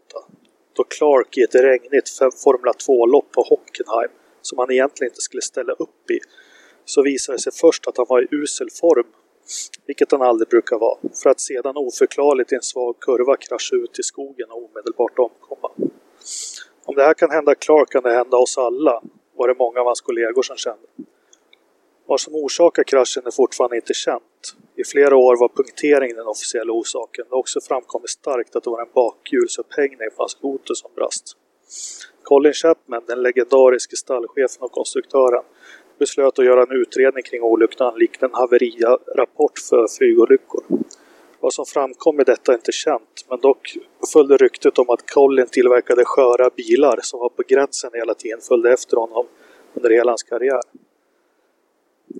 då 0.76 0.84
Clark 0.84 1.38
i 1.38 1.42
ett 1.42 1.54
regnigt 1.54 2.08
Formel 2.44 2.72
2-lopp 2.86 3.32
på 3.32 3.42
Hockenheim 3.42 4.10
som 4.42 4.58
han 4.58 4.70
egentligen 4.70 5.10
inte 5.10 5.20
skulle 5.20 5.42
ställa 5.42 5.72
upp 5.72 6.10
i 6.10 6.18
så 6.84 7.02
visade 7.02 7.36
det 7.36 7.42
sig 7.42 7.52
först 7.52 7.86
att 7.86 7.96
han 7.96 8.06
var 8.08 8.22
i 8.22 8.26
usel 8.30 8.68
form, 8.80 9.06
vilket 9.86 10.12
han 10.12 10.22
aldrig 10.22 10.48
brukar 10.48 10.78
vara, 10.78 10.98
för 11.22 11.30
att 11.30 11.40
sedan 11.40 11.76
oförklarligt 11.76 12.52
i 12.52 12.54
en 12.54 12.62
svag 12.62 13.00
kurva 13.00 13.36
krascha 13.36 13.76
ut 13.76 13.98
i 13.98 14.02
skogen 14.02 14.50
och 14.50 14.64
omedelbart 14.64 15.18
omkomma. 15.18 15.70
Om 16.84 16.94
det 16.94 17.02
här 17.02 17.14
kan 17.14 17.30
hända 17.30 17.54
Clark 17.54 17.90
kan 17.90 18.02
det 18.02 18.12
hända 18.12 18.36
oss 18.36 18.58
alla, 18.58 19.02
var 19.36 19.48
det 19.48 19.54
många 19.58 19.80
av 19.80 19.86
hans 19.86 20.00
kollegor 20.00 20.42
som 20.42 20.56
kände. 20.56 20.86
Vad 22.06 22.20
som 22.20 22.34
orsakar 22.34 22.84
kraschen 22.84 23.26
är 23.26 23.30
fortfarande 23.30 23.76
inte 23.76 23.94
känt. 23.94 24.56
I 24.76 24.84
flera 24.84 25.16
år 25.16 25.36
var 25.36 25.48
punktering 25.48 26.14
den 26.14 26.26
officiella 26.26 26.72
orsaken. 26.72 27.24
Det 27.28 27.34
har 27.34 27.38
också 27.38 27.60
framkommit 27.60 28.10
starkt 28.10 28.56
att 28.56 28.64
det 28.64 28.70
var 28.70 28.82
en 28.82 28.92
bakhjulsupphängning 28.94 30.10
på 30.16 30.22
hans 30.22 30.38
Lotus 30.42 30.78
som 30.80 30.90
brast. 30.94 31.36
Colin 32.22 32.52
Chapman, 32.52 33.02
den 33.06 33.22
legendariske 33.22 33.96
stallchefen 33.96 34.62
och 34.62 34.72
konstruktören, 34.72 35.44
beslöt 36.00 36.38
att 36.38 36.44
göra 36.44 36.62
en 36.62 36.72
utredning 36.82 37.22
kring 37.22 37.42
olyckan 37.42 37.98
likt 37.98 38.22
en 38.22 38.34
haverirapport 38.34 39.58
för 39.70 39.86
flygolyckor. 39.98 40.64
Vad 41.40 41.52
som 41.52 41.64
framkom 41.66 42.20
i 42.20 42.24
detta 42.24 42.52
är 42.52 42.56
inte 42.56 42.72
känt, 42.72 43.26
men 43.28 43.40
dock 43.40 43.76
följde 44.12 44.36
ryktet 44.36 44.78
om 44.78 44.90
att 44.90 45.10
Collin 45.10 45.46
tillverkade 45.46 46.02
sköra 46.04 46.50
bilar 46.56 46.98
som 47.02 47.20
var 47.20 47.28
på 47.28 47.42
gränsen 47.48 47.90
hela 47.94 48.14
tiden 48.14 48.40
följde 48.40 48.72
efter 48.72 48.96
honom 48.96 49.26
under 49.74 49.90
hela 49.90 50.10
hans 50.10 50.22
karriär. 50.22 50.60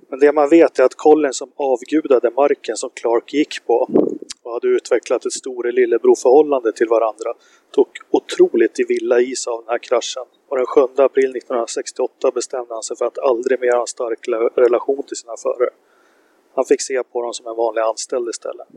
Men 0.09 0.19
det 0.19 0.31
man 0.31 0.49
vet 0.49 0.79
är 0.79 0.83
att 0.83 0.95
Collin 0.95 1.33
som 1.33 1.51
avgudade 1.55 2.31
marken 2.31 2.77
som 2.77 2.89
Clark 2.93 3.33
gick 3.33 3.65
på 3.65 3.89
och 4.51 4.55
hade 4.55 4.67
utvecklat 4.67 5.25
ett 5.25 5.33
store 5.33 5.71
lillebror-förhållande 5.71 6.71
till 6.71 6.87
varandra 6.87 7.33
tog 7.71 7.87
otroligt 8.09 8.79
i 8.79 8.83
villa 8.83 9.19
is 9.19 9.47
av 9.47 9.59
den 9.61 9.69
här 9.69 9.77
kraschen 9.77 10.23
och 10.49 10.57
den 10.57 10.65
7 10.65 10.81
april 10.81 11.25
1968 11.25 12.31
bestämde 12.31 12.73
han 12.73 12.83
sig 12.83 12.97
för 12.97 13.05
att 13.05 13.19
aldrig 13.19 13.59
mer 13.59 13.71
ha 13.71 13.81
en 13.81 13.87
stark 13.87 14.27
relation 14.55 15.03
till 15.03 15.17
sina 15.17 15.37
förare. 15.37 15.69
Han 16.55 16.65
fick 16.65 16.81
se 16.81 17.03
på 17.03 17.21
dem 17.21 17.33
som 17.33 17.47
en 17.47 17.55
vanlig 17.55 17.81
anställd 17.81 18.29
istället. 18.29 18.67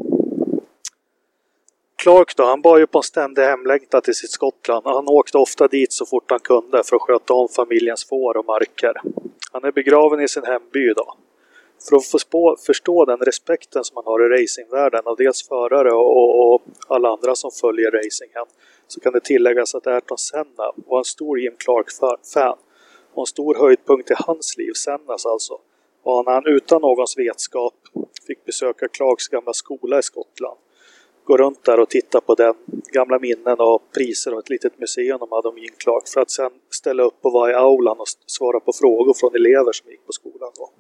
Clark 1.97 2.37
då, 2.37 2.45
han 2.45 2.63
bar 2.63 2.79
ju 2.79 2.87
på 2.87 2.99
en 2.99 3.03
ständig 3.03 3.43
hemlängtan 3.43 4.03
till 4.03 4.15
sitt 4.15 4.31
Skottland 4.31 4.87
och 4.87 4.93
han 4.93 5.09
åkte 5.09 5.39
ofta 5.39 5.69
dit 5.69 5.93
så 5.93 6.07
fort 6.07 6.31
han 6.31 6.41
kunde 6.41 6.83
för 6.85 6.97
att 6.97 7.03
sköta 7.03 7.35
om 7.35 7.49
familjens 7.49 8.05
får 8.09 8.37
och 8.37 8.47
marker. 8.47 8.93
Han 9.53 9.65
är 9.65 9.73
begraven 9.73 10.21
i 10.21 10.29
sin 10.29 10.45
hemby 10.45 10.91
idag. 10.91 11.17
För 11.89 11.97
att 11.97 12.07
få 12.07 12.19
spå, 12.19 12.57
förstå 12.67 13.05
den 13.05 13.19
respekten 13.19 13.85
som 13.85 13.95
man 13.95 14.05
har 14.07 14.27
i 14.27 14.43
racingvärlden 14.43 15.03
av 15.05 15.17
dels 15.17 15.49
förare 15.49 15.93
och, 15.93 16.55
och 16.55 16.63
alla 16.89 17.09
andra 17.09 17.35
som 17.35 17.51
följer 17.51 17.91
racingen 17.91 18.47
så 18.89 19.01
kan 19.01 19.13
det 19.13 19.21
tilläggas 19.21 19.75
att 19.75 19.87
Ayrton 19.87 20.19
Senna 20.19 20.73
var 20.77 20.99
en 20.99 21.05
stor 21.05 21.41
Jim 21.41 21.57
Clark-fan 21.59 22.59
och 23.15 23.23
en 23.23 23.27
stor 23.27 23.55
höjdpunkt 23.55 24.11
i 24.11 24.15
hans 24.17 24.57
liv, 24.57 24.73
Sennas 24.73 25.27
alltså, 25.27 25.59
var 26.03 26.25
när 26.25 26.33
han 26.33 26.47
utan 26.47 26.81
någons 26.81 27.19
vetskap 27.19 27.75
fick 28.27 28.45
besöka 28.45 28.89
Clarks 28.89 29.29
gamla 29.29 29.53
skola 29.53 29.99
i 29.99 30.03
Skottland. 30.03 30.59
Gå 31.25 31.37
runt 31.37 31.65
där 31.65 31.81
och 31.81 31.89
titta 31.89 32.21
på 32.21 32.35
den, 32.35 32.55
gamla 32.93 33.19
minnen 33.19 33.61
och 33.61 33.83
priser 33.95 34.35
och 34.35 34.39
ett 34.39 34.51
litet 34.51 34.79
museum 34.79 35.19
de 35.19 35.33
hade 35.33 35.49
om 35.49 35.59
Jim 35.59 35.75
Clark 35.77 36.09
för 36.09 36.21
att 36.21 36.31
sen 36.31 36.51
ställa 36.71 37.03
upp 37.03 37.19
och 37.23 37.33
vara 37.33 37.51
i 37.51 37.55
aulan 37.55 38.01
och 38.01 38.09
svara 38.27 38.61
på 38.61 38.73
frågor 38.73 39.15
från 39.15 39.35
elever 39.35 39.73
som 39.73 39.91
gick 39.91 40.07
på 40.07 40.13
skolan 40.13 40.53
då. 40.57 40.71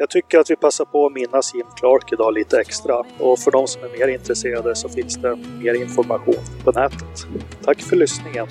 Jag 0.00 0.10
tycker 0.10 0.38
att 0.38 0.50
vi 0.50 0.56
passar 0.56 0.84
på 0.84 1.06
att 1.06 1.12
minnas 1.12 1.54
Jim 1.54 1.66
Clark 1.76 2.12
idag 2.12 2.34
lite 2.34 2.60
extra. 2.60 2.94
Och 3.18 3.38
för 3.38 3.50
de 3.50 3.66
som 3.66 3.82
är 3.82 3.88
mer 3.88 4.08
intresserade 4.08 4.76
så 4.76 4.88
finns 4.88 5.16
det 5.16 5.36
mer 5.36 5.74
information 5.74 6.34
på 6.64 6.72
nätet. 6.72 7.26
Tack 7.64 7.82
för 7.82 7.96
lyssningen. 7.96 8.46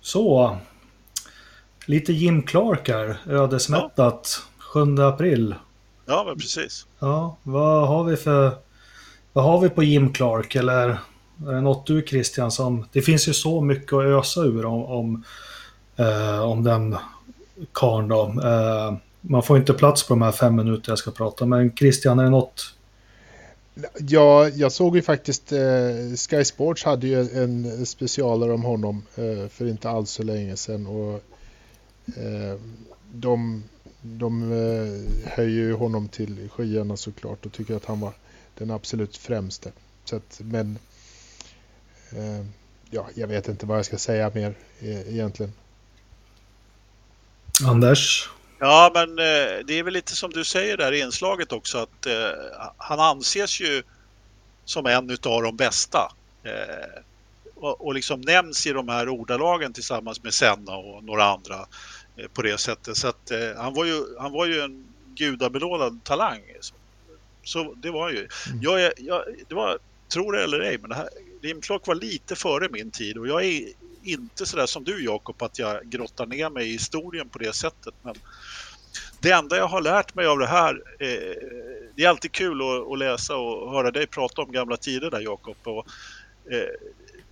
Så. 0.00 0.56
Lite 1.86 2.12
Jim 2.12 2.42
Clark 2.42 2.88
här, 2.88 3.16
ödesmättat. 3.26 4.42
Ja. 4.58 4.84
7 4.84 5.02
april. 5.02 5.54
Ja, 6.06 6.24
men 6.26 6.36
precis. 6.36 6.86
Ja, 6.98 7.36
vad 7.42 7.88
har 7.88 8.04
vi 8.04 8.16
för... 8.16 8.50
Vad 9.32 9.44
har 9.44 9.60
vi 9.60 9.68
på 9.68 9.82
Jim 9.82 10.12
Clark? 10.12 10.54
Eller 10.54 10.98
Eh, 11.40 11.62
något 11.62 11.86
du 11.86 12.02
Christian 12.02 12.50
som... 12.50 12.86
Det 12.92 13.02
finns 13.02 13.28
ju 13.28 13.32
så 13.32 13.60
mycket 13.60 13.92
att 13.92 14.04
ösa 14.04 14.40
ur 14.40 14.64
om, 14.64 14.84
om, 14.84 15.24
eh, 15.96 16.40
om 16.40 16.64
den 16.64 16.96
karln 17.72 18.08
då. 18.08 18.22
Eh, 18.44 18.96
man 19.20 19.42
får 19.42 19.58
inte 19.58 19.72
plats 19.72 20.06
på 20.06 20.14
de 20.14 20.22
här 20.22 20.32
fem 20.32 20.56
minuter 20.56 20.90
jag 20.90 20.98
ska 20.98 21.10
prata, 21.10 21.46
men 21.46 21.76
Christian, 21.76 22.18
är 22.18 22.24
det 22.24 22.30
något 22.30 22.74
Ja, 23.98 24.48
jag 24.48 24.72
såg 24.72 24.96
ju 24.96 25.02
faktiskt 25.02 25.52
eh, 25.52 26.16
Sky 26.28 26.44
Sports 26.44 26.84
hade 26.84 27.06
ju 27.06 27.20
en 27.20 27.86
specialare 27.86 28.52
om 28.52 28.62
honom 28.62 29.02
eh, 29.14 29.48
för 29.48 29.68
inte 29.68 29.90
alls 29.90 30.10
så 30.10 30.22
länge 30.22 30.56
sedan. 30.56 30.86
Och, 30.86 31.14
eh, 32.16 32.58
de 33.12 33.62
de 34.06 34.52
eh, 34.52 35.30
höjer 35.32 35.64
ju 35.64 35.72
honom 35.72 36.08
till 36.08 36.48
skyarna 36.48 36.96
såklart 36.96 37.46
och 37.46 37.52
tycker 37.52 37.76
att 37.76 37.84
han 37.84 38.00
var 38.00 38.12
den 38.58 38.70
absolut 38.70 39.16
främste. 39.16 39.72
Så 40.04 40.16
att, 40.16 40.40
men 40.44 40.78
ja, 42.90 43.08
jag 43.14 43.26
vet 43.26 43.48
inte 43.48 43.66
vad 43.66 43.78
jag 43.78 43.84
ska 43.84 43.98
säga 43.98 44.30
mer 44.34 44.54
eh, 44.80 45.14
egentligen. 45.14 45.52
Anders? 47.66 48.30
Ja, 48.58 48.90
men 48.94 49.08
eh, 49.10 49.64
det 49.66 49.78
är 49.78 49.82
väl 49.82 49.92
lite 49.92 50.16
som 50.16 50.30
du 50.30 50.44
säger 50.44 50.76
där 50.76 50.92
i 50.92 51.00
inslaget 51.00 51.52
också 51.52 51.78
att 51.78 52.06
eh, 52.06 52.12
han 52.76 53.00
anses 53.00 53.60
ju 53.60 53.82
som 54.64 54.86
en 54.86 55.10
av 55.10 55.42
de 55.42 55.56
bästa. 55.56 56.12
Eh, 56.42 57.02
och, 57.56 57.94
liksom 57.94 58.20
nämns 58.20 58.66
i 58.66 58.72
de 58.72 58.88
här 58.88 59.08
ordalagen 59.08 59.72
tillsammans 59.72 60.22
med 60.22 60.34
Senna 60.34 60.76
och 60.76 61.04
några 61.04 61.24
andra 61.24 61.66
eh, 62.16 62.28
på 62.34 62.42
det 62.42 62.58
sättet. 62.58 62.96
Så 62.96 63.08
att 63.08 63.30
eh, 63.30 63.56
han 63.56 63.74
var 63.74 63.84
ju, 63.84 64.18
han 64.18 64.32
var 64.32 64.46
ju 64.46 64.60
en 64.60 64.86
gudabelånad 65.14 66.00
talang. 66.04 66.40
Så, 67.42 67.74
det 67.76 67.90
var 67.90 68.10
ju. 68.10 68.18
Mm. 68.18 68.62
Jag, 68.62 68.92
jag, 68.96 69.24
det 69.48 69.54
var, 69.54 69.78
tror 70.08 70.32
det 70.32 70.44
eller 70.44 70.60
ej, 70.60 70.78
men 70.78 70.90
det 70.90 70.96
här, 70.96 71.08
Lim 71.44 71.60
Clark 71.60 71.86
var 71.86 71.94
lite 71.94 72.36
före 72.36 72.68
min 72.70 72.90
tid 72.90 73.18
och 73.18 73.28
jag 73.28 73.44
är 73.44 73.68
inte 74.02 74.46
sådär 74.46 74.66
som 74.66 74.84
du 74.84 75.04
Jakob 75.04 75.42
att 75.42 75.58
jag 75.58 75.84
grottar 75.84 76.26
ner 76.26 76.50
mig 76.50 76.68
i 76.68 76.72
historien 76.72 77.28
på 77.28 77.38
det 77.38 77.52
sättet. 77.52 77.94
Men 78.02 78.14
det 79.20 79.30
enda 79.30 79.56
jag 79.56 79.68
har 79.68 79.80
lärt 79.80 80.14
mig 80.14 80.26
av 80.26 80.38
det 80.38 80.46
här, 80.46 80.82
eh, 80.98 81.34
det 81.94 82.04
är 82.04 82.08
alltid 82.08 82.32
kul 82.32 82.60
att, 82.62 82.92
att, 82.92 82.98
läsa 82.98 83.36
och 83.36 83.70
höra 83.72 83.90
dig 83.90 84.06
prata 84.06 84.42
om 84.42 84.52
gamla 84.52 84.76
tider 84.76 85.10
där 85.10 85.20
Jakob. 85.20 85.56
Och, 85.62 85.86
eh, 86.52 86.68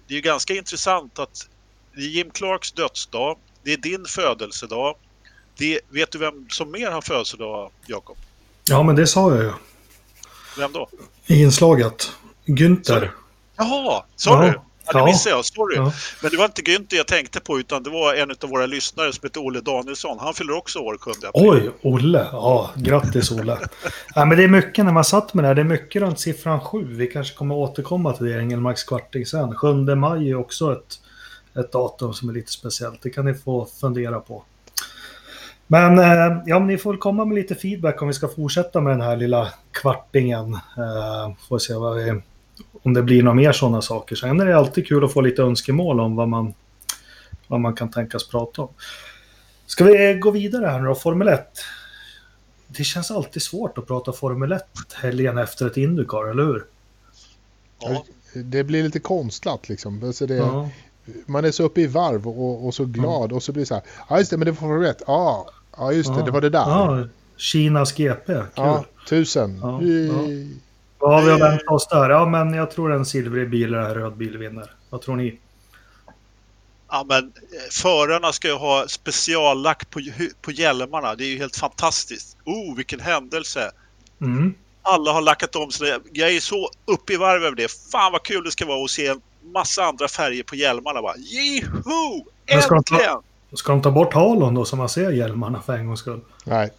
det 0.07 0.17
är 0.17 0.21
ganska 0.21 0.55
intressant 0.55 1.19
att 1.19 1.49
det 1.95 2.01
är 2.01 2.09
Jim 2.09 2.31
Clarks 2.31 2.73
dödsdag, 2.73 3.39
det 3.63 3.73
är 3.73 3.77
din 3.77 4.05
födelsedag. 4.05 4.97
Det, 5.57 5.81
vet 5.89 6.11
du 6.11 6.19
vem 6.19 6.47
som 6.51 6.71
mer 6.71 6.91
har 6.91 7.01
födelsedag, 7.01 7.71
Jakob? 7.87 8.17
Ja, 8.65 8.83
men 8.83 8.97
det 8.97 9.07
sa 9.07 9.35
jag 9.35 9.45
ju. 9.45 9.53
Vem 10.59 10.73
då? 10.73 10.89
I 11.27 11.43
inslaget. 11.43 12.13
Günther. 12.47 13.11
Jaha, 13.57 14.05
sa 14.17 14.43
du? 14.43 14.61
Ja, 14.87 14.99
det 14.99 15.05
missade 15.05 15.37
jag. 15.37 15.45
Sorry. 15.45 15.77
Ja. 15.77 15.93
Men 16.23 16.31
det 16.31 16.37
var 16.37 16.45
inte 16.45 16.63
Günther 16.63 16.97
jag 16.97 17.07
tänkte 17.07 17.41
på 17.41 17.59
utan 17.59 17.83
det 17.83 17.91
var 17.91 18.15
en 18.15 18.31
av 18.31 18.51
våra 18.51 18.67
lyssnare 18.67 19.13
som 19.13 19.21
heter 19.23 19.41
Olle 19.41 19.61
Danielsson. 19.61 20.19
Han 20.21 20.35
fyller 20.35 20.57
också 20.57 20.79
år 20.79 20.99
7 21.01 21.11
april. 21.11 21.31
Oj, 21.35 21.71
Olle. 21.83 22.27
Ja, 22.33 22.71
grattis 22.77 23.31
Olle. 23.31 23.59
ja, 24.15 24.25
men 24.25 24.37
det 24.39 24.45
är 24.45 24.49
mycket 24.49 24.85
när 24.85 24.93
man 24.93 25.05
satt 25.05 25.35
med 25.35 25.45
det 25.45 25.49
här. 25.49 25.55
Det 25.55 25.63
är 25.63 25.65
mycket 25.65 26.03
runt 26.03 26.21
siffran 26.21 26.61
7. 26.61 26.85
Vi 26.97 27.07
kanske 27.07 27.37
kommer 27.37 27.55
återkomma 27.55 28.13
till 28.13 28.27
det 28.27 28.39
Engelmarks 28.39 28.85
kvarting 28.85 29.27
sen. 29.27 29.57
7 29.57 29.75
maj 29.95 30.31
är 30.31 30.35
också 30.35 30.73
ett, 30.73 31.01
ett 31.59 31.73
datum 31.73 32.15
som 32.15 32.29
är 32.29 32.33
lite 32.33 32.53
speciellt. 32.53 33.03
Det 33.03 33.11
kan 33.11 33.25
ni 33.25 33.35
få 33.35 33.69
fundera 33.81 34.21
på. 34.21 34.45
Men 35.67 35.99
eh, 35.99 36.43
ja, 36.47 36.59
ni 36.59 36.79
får 36.79 36.97
komma 36.97 37.25
med 37.25 37.35
lite 37.35 37.55
feedback 37.55 38.03
om 38.03 38.09
vi 38.09 38.15
ska 38.15 38.29
fortsätta 38.29 38.81
med 38.81 38.93
den 38.93 39.01
här 39.01 39.17
lilla 39.17 39.49
kvartingen. 39.73 40.55
Eh, 40.55 41.35
får 41.49 41.59
se 41.59 41.75
vad 41.75 41.97
vi 41.97 42.21
om 42.83 42.95
det 42.95 43.03
blir 43.03 43.23
några 43.23 43.35
mer 43.35 43.53
sådana 43.53 43.83
saker. 43.83 44.17
Sen 44.17 44.41
är 44.41 44.47
det 44.47 44.57
alltid 44.57 44.87
kul 44.87 45.05
att 45.05 45.13
få 45.13 45.21
lite 45.21 45.43
önskemål 45.43 46.01
om 46.01 46.17
vad 46.17 46.29
man, 46.29 46.55
vad 47.47 47.61
man 47.61 47.75
kan 47.75 47.91
tänkas 47.91 48.29
prata 48.29 48.63
om. 48.63 48.69
Ska 49.67 49.85
vi 49.85 50.15
gå 50.15 50.31
vidare 50.31 50.67
här 50.67 50.81
nu 50.81 50.87
då, 50.87 50.95
Formel 50.95 51.29
1. 51.29 51.49
Det 52.67 52.85
känns 52.85 53.11
alltid 53.11 53.43
svårt 53.43 53.79
att 53.79 53.87
prata 53.87 54.13
Formel 54.13 54.53
1 54.53 54.65
helgen 54.95 55.39
efter 55.39 55.67
ett 55.67 55.77
Indycar, 55.77 56.31
eller 56.31 56.45
hur? 56.45 56.65
Ja. 57.81 58.05
Det 58.35 58.65
blir 58.65 58.83
lite 58.83 59.01
konstlat 59.01 59.69
liksom. 59.69 60.05
Alltså 60.05 60.27
det, 60.27 60.35
ja. 60.35 60.71
Man 61.27 61.45
är 61.45 61.51
så 61.51 61.63
uppe 61.63 61.81
i 61.81 61.87
varv 61.87 62.29
och, 62.29 62.67
och 62.67 62.75
så 62.75 62.85
glad 62.85 63.25
mm. 63.25 63.37
och 63.37 63.43
så 63.43 63.53
blir 63.53 63.63
det 63.63 63.67
så 63.67 63.75
här. 63.75 63.83
Ja 64.09 64.19
just 64.19 64.31
det, 64.31 64.37
men 64.37 64.45
det 64.45 64.51
var 64.51 64.57
Formel 64.57 64.91
1. 64.91 65.03
Ja, 65.07 65.51
ja 65.77 65.93
just 65.93 66.11
det, 66.11 66.19
ja. 66.19 66.25
det 66.25 66.31
var 66.31 66.41
det 66.41 66.51
där. 66.51 66.59
Ja, 66.59 67.09
Kinas 67.37 67.93
GP, 67.93 68.27
kul. 68.27 68.45
Ja, 68.55 68.85
tusen. 69.09 69.59
Ja, 69.63 69.81
vad 71.03 71.15
har 71.15 71.23
vi 71.23 71.33
att 71.33 71.41
vänta 71.41 71.71
oss 71.71 71.89
där? 71.89 72.11
Ja, 72.11 72.27
men 72.27 72.55
jag 72.55 72.71
tror 72.71 72.93
en 72.93 73.07
silvrig 73.07 73.51
bil 73.51 73.75
eller 73.75 73.89
en 73.89 73.95
röd 73.95 74.17
bil 74.17 74.39
vinner. 74.39 74.71
Vad 74.91 75.03
tror 75.03 75.17
ni? 75.17 75.39
Ja, 76.89 77.05
men 77.09 77.25
eh, 77.25 77.71
förarna 77.71 78.33
ska 78.33 78.49
ju 78.49 78.55
ha 78.55 78.89
speciallack 78.89 79.91
på, 79.91 80.01
på 80.43 80.51
hjälmarna. 80.51 81.15
Det 81.15 81.25
är 81.25 81.29
ju 81.29 81.39
helt 81.39 81.57
fantastiskt. 81.57 82.37
Oh, 82.45 82.77
vilken 82.77 83.01
händelse! 83.01 83.71
Mm. 84.21 84.55
Alla 84.83 85.13
har 85.13 85.21
lackat 85.21 85.57
om 85.57 85.71
sig. 85.71 85.99
Jag 86.13 86.31
är 86.31 86.41
så 86.41 86.71
uppe 86.85 87.13
i 87.13 87.17
varv 87.17 87.45
över 87.45 87.57
det. 87.57 87.73
Fan 87.93 88.13
vad 88.13 88.23
kul 88.23 88.45
det 88.45 88.51
ska 88.51 88.67
vara 88.67 88.85
att 88.85 88.91
se 88.91 89.07
en 89.07 89.21
massa 89.43 89.85
andra 89.85 90.09
färger 90.09 90.43
på 90.43 90.57
hjälmarna. 90.57 91.03
Bara, 91.03 91.17
Jeho! 91.17 92.27
Äntligen! 92.47 92.63
Ska 92.63 92.75
de, 92.75 92.83
ta, 92.83 93.23
ska 93.57 93.73
de 93.73 93.83
ta 93.83 93.91
bort 93.91 94.15
halon 94.15 94.55
då 94.55 94.65
så 94.65 94.77
man 94.77 94.89
ser 94.89 95.11
hjälmarna 95.11 95.63
för 95.63 95.73
en 95.73 95.87
gångs 95.87 96.01
skull? 96.01 96.21
Nej. 96.45 96.71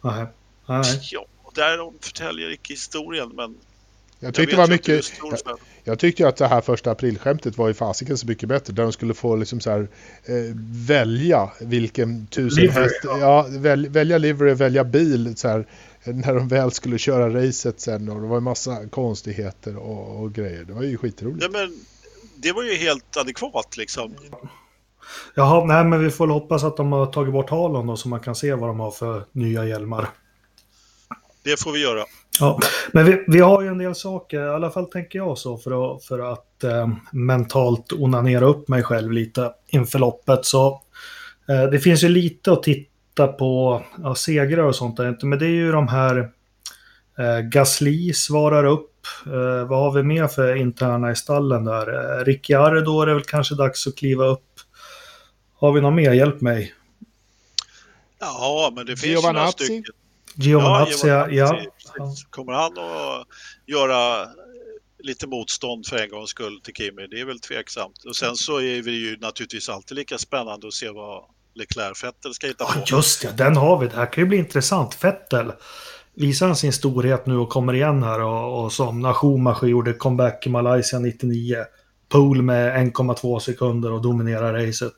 Nej. 0.00 0.26
Nej. 0.66 1.00
Ja, 1.12 1.26
därom 1.56 1.94
förtäljer 2.00 2.50
icke 2.50 2.72
historien, 2.72 3.30
men 3.34 3.54
jag 4.20 4.34
tyckte 4.34 4.56
jag 4.56 4.60
var 4.60 4.68
mycket... 4.68 5.12
Jag, 5.18 5.58
jag, 5.84 5.98
tyckte 5.98 6.28
att 6.28 6.36
det 6.36 6.46
här 6.46 6.60
första 6.60 6.90
aprilskämtet 6.90 7.58
var 7.58 7.70
i 7.70 7.74
fasiken 7.74 8.18
så 8.18 8.26
mycket 8.26 8.48
bättre. 8.48 8.72
Där 8.72 8.82
de 8.82 8.92
skulle 8.92 9.14
få 9.14 9.36
liksom 9.36 9.60
så 9.60 9.70
här, 9.70 9.88
eh, 10.24 10.34
välja 10.86 11.50
vilken 11.60 12.26
tusen 12.26 12.62
livery, 12.62 12.82
häst... 12.82 13.00
Ja, 13.04 13.18
ja 13.18 13.46
väl, 13.50 13.88
välja 13.88 14.18
livery, 14.18 14.54
välja 14.54 14.84
bil. 14.84 15.36
Så 15.36 15.48
här, 15.48 15.66
när 16.04 16.34
de 16.34 16.48
väl 16.48 16.70
skulle 16.70 16.98
köra 16.98 17.46
racet 17.46 17.80
sen. 17.80 18.08
Och 18.08 18.20
det 18.20 18.26
var 18.28 18.36
en 18.36 18.42
massa 18.42 18.88
konstigheter 18.88 19.76
och, 19.76 20.22
och 20.22 20.32
grejer. 20.32 20.64
Det 20.64 20.72
var 20.72 20.82
ju 20.82 20.96
skitroligt. 20.96 21.42
Ja, 21.42 21.48
men 21.52 21.80
det 22.36 22.52
var 22.52 22.62
ju 22.62 22.74
helt 22.74 23.16
adekvat 23.16 23.76
liksom. 23.76 24.14
Jaha, 25.34 25.64
nej 25.64 25.84
men 25.84 26.04
vi 26.04 26.10
får 26.10 26.28
hoppas 26.28 26.64
att 26.64 26.76
de 26.76 26.92
har 26.92 27.06
tagit 27.06 27.32
bort 27.32 27.50
halen 27.50 27.86
då 27.86 27.96
så 27.96 28.08
man 28.08 28.20
kan 28.20 28.34
se 28.34 28.54
vad 28.54 28.70
de 28.70 28.80
har 28.80 28.90
för 28.90 29.24
nya 29.32 29.64
hjälmar. 29.64 30.08
Det 31.46 31.60
får 31.60 31.72
vi 31.72 31.82
göra. 31.82 32.04
Ja, 32.40 32.60
men 32.92 33.04
vi, 33.04 33.24
vi 33.26 33.40
har 33.40 33.62
ju 33.62 33.68
en 33.68 33.78
del 33.78 33.94
saker, 33.94 34.46
i 34.46 34.48
alla 34.48 34.70
fall 34.70 34.86
tänker 34.86 35.18
jag 35.18 35.38
så, 35.38 35.58
för 35.58 35.96
att, 35.96 36.04
för 36.04 36.32
att 36.32 36.64
eh, 36.64 36.88
mentalt 37.12 37.92
onanera 37.92 38.44
upp 38.44 38.68
mig 38.68 38.82
själv 38.82 39.12
lite 39.12 39.52
inför 39.66 39.98
loppet. 39.98 40.44
Så 40.44 40.82
eh, 41.48 41.62
det 41.62 41.80
finns 41.80 42.04
ju 42.04 42.08
lite 42.08 42.52
att 42.52 42.62
titta 42.62 43.26
på, 43.26 43.82
ja, 44.02 44.14
segrar 44.14 44.62
och 44.62 44.76
sånt 44.76 44.96
där 44.96 45.08
inte, 45.08 45.26
men 45.26 45.38
det 45.38 45.46
är 45.46 45.50
ju 45.50 45.72
de 45.72 45.88
här 45.88 46.30
eh, 47.18 47.40
Gasly 47.40 48.12
svarar 48.12 48.64
upp. 48.64 48.92
Eh, 49.26 49.68
vad 49.68 49.78
har 49.78 49.92
vi 49.92 50.02
mer 50.02 50.26
för 50.26 50.54
interna 50.54 51.10
i 51.10 51.16
stallen 51.16 51.64
där? 51.64 52.18
Eh, 52.18 52.24
Ricciardo 52.24 53.02
är 53.02 53.06
det 53.06 53.14
väl 53.14 53.24
kanske 53.24 53.54
dags 53.54 53.86
att 53.86 53.96
kliva 53.96 54.24
upp. 54.24 54.60
Har 55.54 55.72
vi 55.72 55.80
något 55.80 55.94
mer? 55.94 56.12
Hjälp 56.12 56.40
mig. 56.40 56.74
Ja, 58.20 58.72
men 58.76 58.86
det 58.86 58.96
finns 58.96 59.24
ju 59.24 59.32
några 59.32 59.46
stycken. 59.46 59.84
Giovanazzi, 60.36 61.08
ja. 61.08 61.28
ja. 61.30 61.66
Kommer 62.30 62.52
han 62.52 62.78
att 62.78 63.26
göra 63.66 64.28
lite 64.98 65.26
motstånd 65.26 65.86
för 65.86 65.96
en 65.96 66.10
gångs 66.10 66.30
skull 66.30 66.60
till 66.60 66.74
Kimi? 66.74 67.06
Det 67.06 67.20
är 67.20 67.24
väl 67.24 67.40
tveksamt. 67.40 68.04
Och 68.04 68.16
sen 68.16 68.36
så 68.36 68.60
är 68.60 68.82
det 68.82 68.90
ju 68.90 69.16
naturligtvis 69.16 69.68
alltid 69.68 69.96
lika 69.96 70.18
spännande 70.18 70.68
att 70.68 70.74
se 70.74 70.90
vad 70.90 71.24
Leclerc 71.54 71.98
Fettel 71.98 72.34
ska 72.34 72.46
hitta 72.46 72.64
på. 72.64 72.72
Ja, 72.76 72.96
just 72.96 73.22
det, 73.22 73.32
den 73.32 73.56
har 73.56 73.78
vi. 73.78 73.86
Det 73.86 73.96
här 73.96 74.12
kan 74.12 74.24
ju 74.24 74.28
bli 74.28 74.38
intressant. 74.38 74.94
Fettel 74.94 75.52
visar 76.14 76.46
han 76.46 76.56
sin 76.56 76.72
storhet 76.72 77.26
nu 77.26 77.36
och 77.36 77.48
kommer 77.48 77.74
igen 77.74 78.02
här 78.02 78.20
och, 78.20 78.64
och 78.64 78.72
som 78.72 79.00
när 79.00 79.12
Schumacher 79.12 79.66
gjorde 79.66 79.92
comeback 79.92 80.46
i 80.46 80.50
Malaysia 80.50 80.98
99. 80.98 81.64
Pool 82.08 82.42
med 82.42 82.92
1,2 82.92 83.38
sekunder 83.38 83.92
och 83.92 84.02
dominerar 84.02 84.66
racet. 84.66 84.96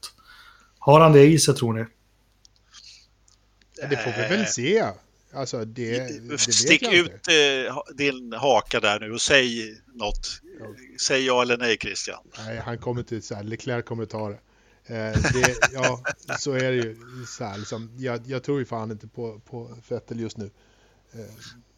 Har 0.79 1.01
han 1.01 1.13
det 1.13 1.25
i 1.25 1.39
sig 1.39 1.55
tror 1.55 1.73
ni? 1.73 1.85
Det 3.91 3.97
får 3.97 4.11
vi 4.11 4.37
väl 4.37 4.47
se. 4.47 4.85
Alltså 5.39 5.65
det, 5.65 6.29
det 6.31 6.39
Stick 6.39 6.83
ut 6.83 7.13
inte. 7.13 7.67
Eh, 7.67 7.79
din 7.95 8.33
haka 8.33 8.81
där 8.81 9.01
nu 9.01 9.13
och 9.13 9.21
säg 9.21 9.77
något 9.95 10.41
Säg 11.01 11.27
ja 11.27 11.43
eller 11.43 11.57
nej 11.57 11.77
Christian. 11.77 12.21
Nej, 12.47 12.59
han 12.59 12.79
kommer 12.79 13.03
till 13.03 13.23
så 13.23 13.35
här, 13.35 13.43
Leclerc 13.43 13.85
kommer 13.85 14.07
ta 14.07 14.29
det. 14.29 14.39
Eh, 14.87 15.33
det, 15.33 15.57
ja, 15.73 16.01
så 16.39 16.53
är 16.53 16.71
det 16.71 16.77
ju. 16.77 16.97
Så 17.27 17.45
här, 17.45 17.59
liksom, 17.59 17.91
jag, 17.99 18.21
jag, 18.27 18.43
tror 18.43 18.59
ju 18.59 18.65
fan 18.65 18.91
inte 18.91 19.07
på, 19.07 19.41
på 19.51 19.71
Vettel 19.89 20.21
just 20.21 20.37
nu. 20.37 20.51
Eh, 21.13 21.21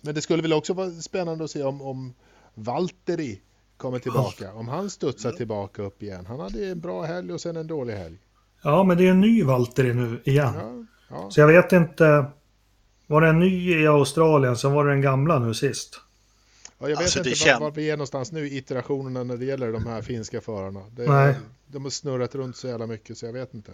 men 0.01 0.15
det 0.15 0.23
skulle 0.23 0.43
väl 0.43 0.53
också 0.53 0.73
vara 0.73 0.91
spännande 0.91 1.45
att 1.45 1.51
se 1.51 1.63
om, 1.63 1.83
om 1.83 2.15
Valtteri 2.55 3.41
kommer 3.77 3.99
tillbaka. 3.99 4.53
Om 4.53 4.69
han 4.69 4.91
studsar 4.91 5.33
tillbaka 5.33 5.83
upp 5.83 6.03
igen. 6.03 6.27
Han 6.27 6.41
hade 6.41 6.67
en 6.67 6.81
bra 6.81 7.03
helg 7.03 7.33
och 7.33 7.41
sen 7.41 7.57
en 7.57 7.67
dålig 7.67 7.95
helg. 7.95 8.17
Ja, 8.63 8.85
men 8.85 8.97
det 8.97 9.07
är 9.07 9.11
en 9.11 9.21
ny 9.21 9.45
Valtteri 9.45 9.95
nu 9.95 10.21
igen. 10.25 10.55
Ja, 10.55 10.85
ja. 11.09 11.31
Så 11.31 11.41
jag 11.41 11.47
vet 11.47 11.73
inte. 11.73 12.25
Var 13.11 13.21
det 13.21 13.29
en 13.29 13.39
ny 13.39 13.81
i 13.83 13.87
Australien, 13.87 14.57
så 14.57 14.69
var 14.69 14.85
det 14.85 14.91
den 14.91 15.01
gamla 15.01 15.39
nu 15.39 15.55
sist? 15.55 16.01
Ja, 16.79 16.89
jag 16.89 16.97
vet 16.97 16.99
alltså, 16.99 17.19
inte 17.19 17.53
var, 17.53 17.61
var, 17.61 17.71
vi 17.71 17.91
är 17.91 17.97
någonstans 17.97 18.33
nu 18.33 18.49
i 18.49 18.57
iterationerna 18.57 19.25
när 19.25 19.37
det 19.37 19.45
gäller 19.45 19.73
de 19.73 19.87
här 19.87 20.03
finska 20.03 20.41
förarna. 20.41 20.81
Det, 20.91 21.07
Nej. 21.07 21.35
De 21.67 21.83
har 21.83 21.91
snurrat 21.91 22.35
runt 22.35 22.57
så 22.57 22.69
jävla 22.69 22.87
mycket 22.87 23.19
så 23.19 23.27
jag 23.27 23.33
vet 23.33 23.55
inte. 23.55 23.73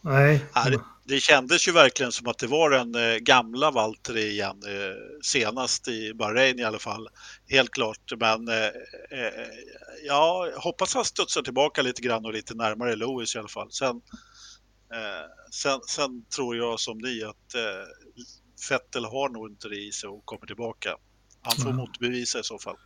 Nej. 0.00 0.44
Ja, 0.54 0.70
det, 0.70 0.80
det 1.04 1.20
kändes 1.20 1.68
ju 1.68 1.72
verkligen 1.72 2.12
som 2.12 2.26
att 2.26 2.38
det 2.38 2.46
var 2.46 2.70
den 2.70 2.94
eh, 2.94 3.16
gamla 3.16 3.70
Valtteri 3.70 4.30
igen, 4.30 4.62
eh, 4.66 5.20
senast 5.22 5.88
i 5.88 6.14
Bahrain 6.14 6.58
i 6.58 6.64
alla 6.64 6.78
fall. 6.78 7.08
Helt 7.48 7.70
klart, 7.70 8.12
men 8.16 8.48
eh, 8.48 8.64
eh 8.64 9.32
ja, 10.06 10.50
hoppas 10.56 10.94
han 10.94 11.04
studsar 11.04 11.42
tillbaka 11.42 11.82
lite 11.82 12.02
grann 12.02 12.24
och 12.24 12.32
lite 12.32 12.54
närmare 12.54 12.96
Lewis 12.96 13.34
i 13.34 13.38
alla 13.38 13.48
fall. 13.48 13.72
Sen, 13.72 14.00
eh, 14.92 15.50
sen, 15.50 15.80
sen, 15.88 16.24
tror 16.24 16.56
jag 16.56 16.80
som 16.80 16.98
ni 16.98 17.22
att 17.24 17.54
eh, 17.54 18.01
Vettel 18.70 19.04
har 19.04 19.28
nog 19.28 19.48
inte 19.48 19.68
det 19.68 19.76
i 19.76 19.92
sig 19.92 20.08
och 20.08 20.24
kommer 20.24 20.46
tillbaka. 20.46 20.96
Han 21.42 21.56
får 21.56 21.70
mm. 21.70 21.76
motbevisa 21.76 22.38
i 22.38 22.44
så 22.44 22.58
fall. 22.58 22.76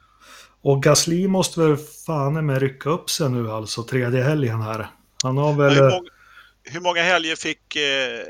Och 0.63 0.83
Gasly 0.83 1.29
måste 1.29 1.61
väl 1.61 1.77
fan 1.77 2.47
med 2.47 2.63
rycka 2.63 2.91
upp 2.91 3.11
sig 3.11 3.31
nu 3.31 3.51
alltså, 3.51 3.83
tredje 3.83 4.23
helgen 4.23 4.61
här. 4.61 4.87
Han 5.23 5.37
har 5.37 5.53
väl... 5.53 5.75
Hur 5.75 5.83
många, 5.83 6.11
hur 6.63 6.81
många 6.81 7.03
helger 7.03 7.37
fick 7.37 7.77
eh, 7.77 8.21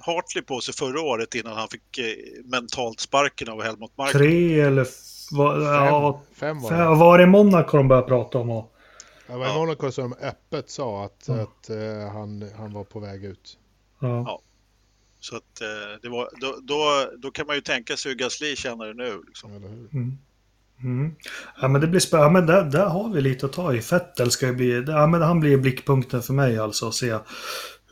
Hartley 0.00 0.44
på 0.44 0.60
sig 0.60 0.74
förra 0.74 1.00
året 1.00 1.34
innan 1.34 1.52
han 1.52 1.68
fick 1.68 1.98
eh, 1.98 2.04
mentalt 2.44 3.00
sparken 3.00 3.48
av 3.48 3.62
Helmut 3.62 3.96
Marko? 3.98 4.18
Tre 4.18 4.60
eller... 4.60 4.86
Va, 5.32 5.54
fem, 5.54 5.64
ja, 5.64 6.22
fem 6.34 6.60
var 6.60 6.70
det. 6.70 6.76
Fem, 6.76 6.98
var 6.98 7.18
det 7.18 7.26
Monaco 7.26 7.76
de 7.76 7.88
började 7.88 8.08
prata 8.08 8.38
om? 8.38 8.50
Och... 8.50 8.74
Det 9.26 9.36
var 9.36 9.50
i 9.50 9.54
Monaco 9.54 9.90
som 9.90 10.12
öppet 10.12 10.70
sa 10.70 11.04
att, 11.04 11.28
mm. 11.28 11.40
att 11.40 11.70
uh, 11.70 12.12
han, 12.12 12.50
han 12.56 12.72
var 12.72 12.84
på 12.84 13.00
väg 13.00 13.24
ut. 13.24 13.58
Ja. 14.00 14.40
Så 15.20 15.36
att 15.36 15.62
uh, 15.62 16.00
det 16.02 16.08
var, 16.08 16.28
då, 16.40 16.58
då, 16.62 17.10
då 17.18 17.30
kan 17.30 17.46
man 17.46 17.56
ju 17.56 17.62
tänka 17.62 17.96
sig 17.96 18.12
hur 18.12 18.18
Gasly 18.18 18.56
känner 18.56 18.86
det 18.86 18.94
nu. 18.94 19.22
Liksom. 19.26 19.56
Mm. 19.56 20.18
Mm. 20.82 21.14
Ja, 21.60 21.68
men 21.68 21.80
det 21.80 21.86
blir 21.86 22.00
spännande. 22.00 22.26
Ja, 22.26 22.32
men 22.32 22.70
där, 22.70 22.78
där 22.78 22.86
har 22.86 23.12
vi 23.12 23.20
lite 23.20 23.46
att 23.46 23.52
ta 23.52 23.74
i. 23.74 23.80
Fettel 23.80 24.30
ska 24.30 24.46
ju 24.46 24.52
bli... 24.52 24.84
Ja, 24.86 25.06
men 25.06 25.22
han 25.22 25.40
blir 25.40 25.56
blickpunkten 25.56 26.22
för 26.22 26.32
mig 26.32 26.58
alltså. 26.58 26.88
Att 26.88 26.94
se 26.94 27.18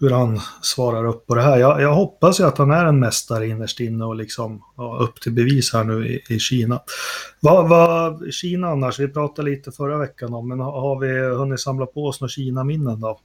hur 0.00 0.10
han 0.10 0.40
svarar 0.62 1.06
upp 1.06 1.26
på 1.26 1.34
det 1.34 1.42
här. 1.42 1.58
Jag, 1.58 1.82
jag 1.82 1.94
hoppas 1.94 2.40
ju 2.40 2.44
att 2.44 2.58
han 2.58 2.70
är 2.70 2.84
en 2.84 3.00
mästare 3.00 3.46
innerst 3.46 3.80
inne 3.80 4.04
och 4.04 4.16
liksom 4.16 4.62
ja, 4.76 4.98
upp 5.00 5.20
till 5.20 5.32
bevis 5.32 5.72
här 5.72 5.84
nu 5.84 6.08
i, 6.08 6.34
i 6.34 6.38
Kina. 6.38 6.80
Vad, 7.40 7.68
vad 7.68 8.32
Kina 8.34 8.68
annars? 8.68 8.98
Vi 8.98 9.08
pratade 9.08 9.50
lite 9.50 9.72
förra 9.72 9.98
veckan 9.98 10.34
om, 10.34 10.48
men 10.48 10.60
har 10.60 11.00
vi 11.00 11.36
hunnit 11.36 11.60
samla 11.60 11.86
på 11.86 12.06
oss 12.06 12.20
några 12.20 12.28
Kina-minnen 12.28 13.00
då? 13.00 13.20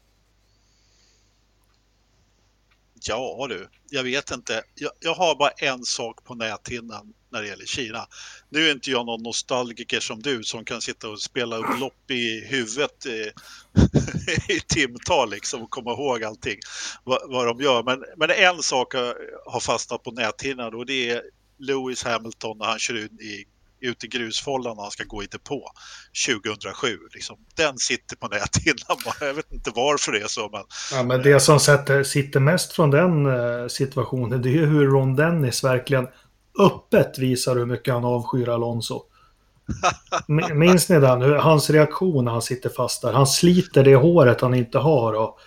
Ja 3.07 3.45
du, 3.49 3.69
jag 3.89 4.03
vet 4.03 4.31
inte. 4.31 4.63
Jag, 4.75 4.91
jag 4.99 5.13
har 5.13 5.35
bara 5.35 5.49
en 5.49 5.83
sak 5.83 6.23
på 6.23 6.35
näthinnan 6.35 7.13
när 7.31 7.41
det 7.41 7.47
gäller 7.47 7.65
Kina. 7.65 8.07
Nu 8.49 8.67
är 8.67 8.71
inte 8.71 8.91
jag 8.91 9.05
någon 9.05 9.23
nostalgiker 9.23 9.99
som 9.99 10.21
du 10.21 10.43
som 10.43 10.65
kan 10.65 10.81
sitta 10.81 11.09
och 11.09 11.21
spela 11.21 11.57
upp 11.57 11.79
lopp 11.79 12.11
i 12.11 12.45
huvudet 12.45 13.05
i, 13.05 13.31
i 14.53 14.59
timtal 14.59 15.29
liksom 15.29 15.61
och 15.61 15.69
komma 15.69 15.91
ihåg 15.91 16.23
allting 16.23 16.59
vad, 17.03 17.19
vad 17.25 17.47
de 17.47 17.63
gör. 17.63 17.83
Men, 17.83 18.03
men 18.17 18.29
en 18.29 18.61
sak 18.61 18.93
har 19.45 19.59
fastnat 19.59 20.03
på 20.03 20.11
näthinnan 20.11 20.73
och 20.73 20.85
det 20.85 21.09
är 21.09 21.21
Lewis 21.59 22.03
Hamilton 22.03 22.57
när 22.57 22.65
han 22.65 22.79
kör 22.79 22.93
ut 22.93 23.11
i 23.11 23.45
ut 23.83 24.03
i 24.03 24.07
grusfållan 24.07 24.75
när 24.75 24.83
han 24.83 24.91
ska 24.91 25.03
gå 25.03 25.21
depå 25.21 25.71
2007. 26.27 26.97
Liksom. 27.13 27.37
Den 27.55 27.77
sitter 27.77 28.15
på 28.15 28.27
näthinnan 28.27 28.97
bara. 29.05 29.27
Jag 29.27 29.33
vet 29.33 29.51
inte 29.51 29.71
varför 29.75 30.11
det 30.11 30.19
är 30.19 30.27
så. 30.27 30.49
Men... 30.51 30.63
Ja, 30.91 31.03
men 31.03 31.21
det 31.21 31.39
som 31.39 31.59
sätter, 31.59 32.03
sitter 32.03 32.39
mest 32.39 32.73
från 32.73 32.91
den 32.91 33.25
uh, 33.25 33.67
situationen 33.67 34.41
det 34.41 34.49
är 34.49 34.53
ju 34.53 34.65
hur 34.65 34.87
Ron 34.87 35.15
Dennis 35.15 35.63
verkligen 35.63 36.07
öppet 36.59 37.19
visar 37.19 37.55
hur 37.55 37.65
mycket 37.65 37.93
han 37.93 38.05
avskyr 38.05 38.49
Alonso. 38.49 39.03
Minns 40.53 40.89
ni 40.89 40.99
den? 40.99 41.21
Hans 41.21 41.69
reaktion 41.69 42.25
när 42.25 42.31
han 42.31 42.41
sitter 42.41 42.69
fast 42.69 43.01
där. 43.01 43.13
Han 43.13 43.27
sliter 43.27 43.83
det 43.83 43.95
håret 43.95 44.41
han 44.41 44.53
inte 44.53 44.77
har 44.77 45.13
och, 45.13 45.39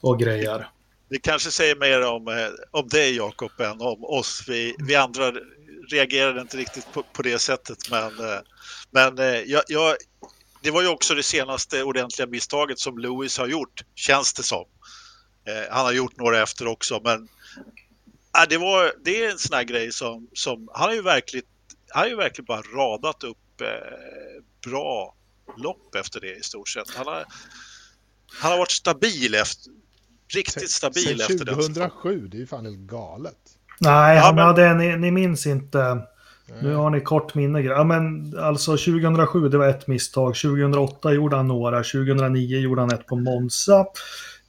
och 0.00 0.18
grejer. 0.18 0.68
Det 1.10 1.18
kanske 1.18 1.50
säger 1.50 1.76
mer 1.76 2.06
om, 2.06 2.28
eh, 2.28 2.80
om 2.80 2.88
dig 2.88 3.16
Jakob 3.16 3.60
än 3.60 3.80
om 3.80 4.04
oss. 4.04 4.44
Vi, 4.48 4.74
vi 4.78 4.94
andra 4.94 5.32
reagerade 5.92 6.40
inte 6.40 6.56
riktigt 6.56 6.92
på, 6.92 7.02
på 7.02 7.22
det 7.22 7.38
sättet. 7.38 7.78
Men, 7.90 8.18
eh, 8.18 8.40
men 8.90 9.18
eh, 9.18 9.24
jag, 9.24 9.62
jag, 9.68 9.96
det 10.62 10.70
var 10.70 10.82
ju 10.82 10.88
också 10.88 11.14
det 11.14 11.22
senaste 11.22 11.82
ordentliga 11.82 12.26
misstaget 12.26 12.78
som 12.78 12.98
Lewis 12.98 13.38
har 13.38 13.46
gjort, 13.46 13.84
känns 13.94 14.32
det 14.32 14.42
som. 14.42 14.64
Han 15.70 15.84
har 15.84 15.92
gjort 15.92 16.16
några 16.16 16.42
efter 16.42 16.66
också, 16.66 17.00
men 17.04 17.28
det, 18.48 18.58
var, 18.58 18.92
det 19.04 19.24
är 19.24 19.30
en 19.30 19.38
sån 19.38 19.56
här 19.56 19.64
grej 19.64 19.92
som, 19.92 20.28
som 20.32 20.68
han 20.72 20.88
har 20.88 20.94
ju 20.94 21.02
verkligen, 21.02 21.46
han 21.88 22.02
har 22.02 22.08
ju 22.08 22.16
verkligen 22.16 22.46
bara 22.46 22.62
radat 22.62 23.24
upp 23.24 23.60
eh, 23.60 24.42
bra 24.70 25.14
lopp 25.56 25.94
efter 25.94 26.20
det 26.20 26.36
i 26.36 26.42
stort 26.42 26.68
sett. 26.68 26.90
Han 26.90 27.06
har, 27.06 27.24
han 28.26 28.50
har 28.50 28.58
varit 28.58 28.70
stabil 28.70 29.34
efter, 29.34 29.72
riktigt 30.28 30.70
stabil 30.70 31.18
sen, 31.18 31.18
sen 31.18 31.38
efter 31.38 31.44
2007, 31.44 32.28
det 32.28 32.36
är 32.36 32.38
ju 32.38 32.46
fan 32.46 32.64
helt 32.64 32.78
galet. 32.78 33.58
Nej, 33.78 34.16
ja, 34.16 34.22
han 34.22 34.34
men... 34.34 34.44
hade, 34.44 34.74
ni, 34.74 34.96
ni 34.96 35.10
minns 35.10 35.46
inte. 35.46 35.98
Nu 36.62 36.74
har 36.74 36.90
ni 36.90 37.00
kort 37.00 37.34
minne. 37.34 37.60
Ja, 37.60 37.84
men 37.84 38.34
alltså 38.38 38.70
2007, 38.70 39.48
det 39.48 39.58
var 39.58 39.68
ett 39.68 39.86
misstag. 39.86 40.36
2008 40.36 41.12
gjorde 41.12 41.36
han 41.36 41.48
några. 41.48 41.76
2009 41.76 42.58
gjorde 42.58 42.80
han 42.80 42.92
ett 42.92 43.06
på 43.06 43.16
Monza. 43.16 43.86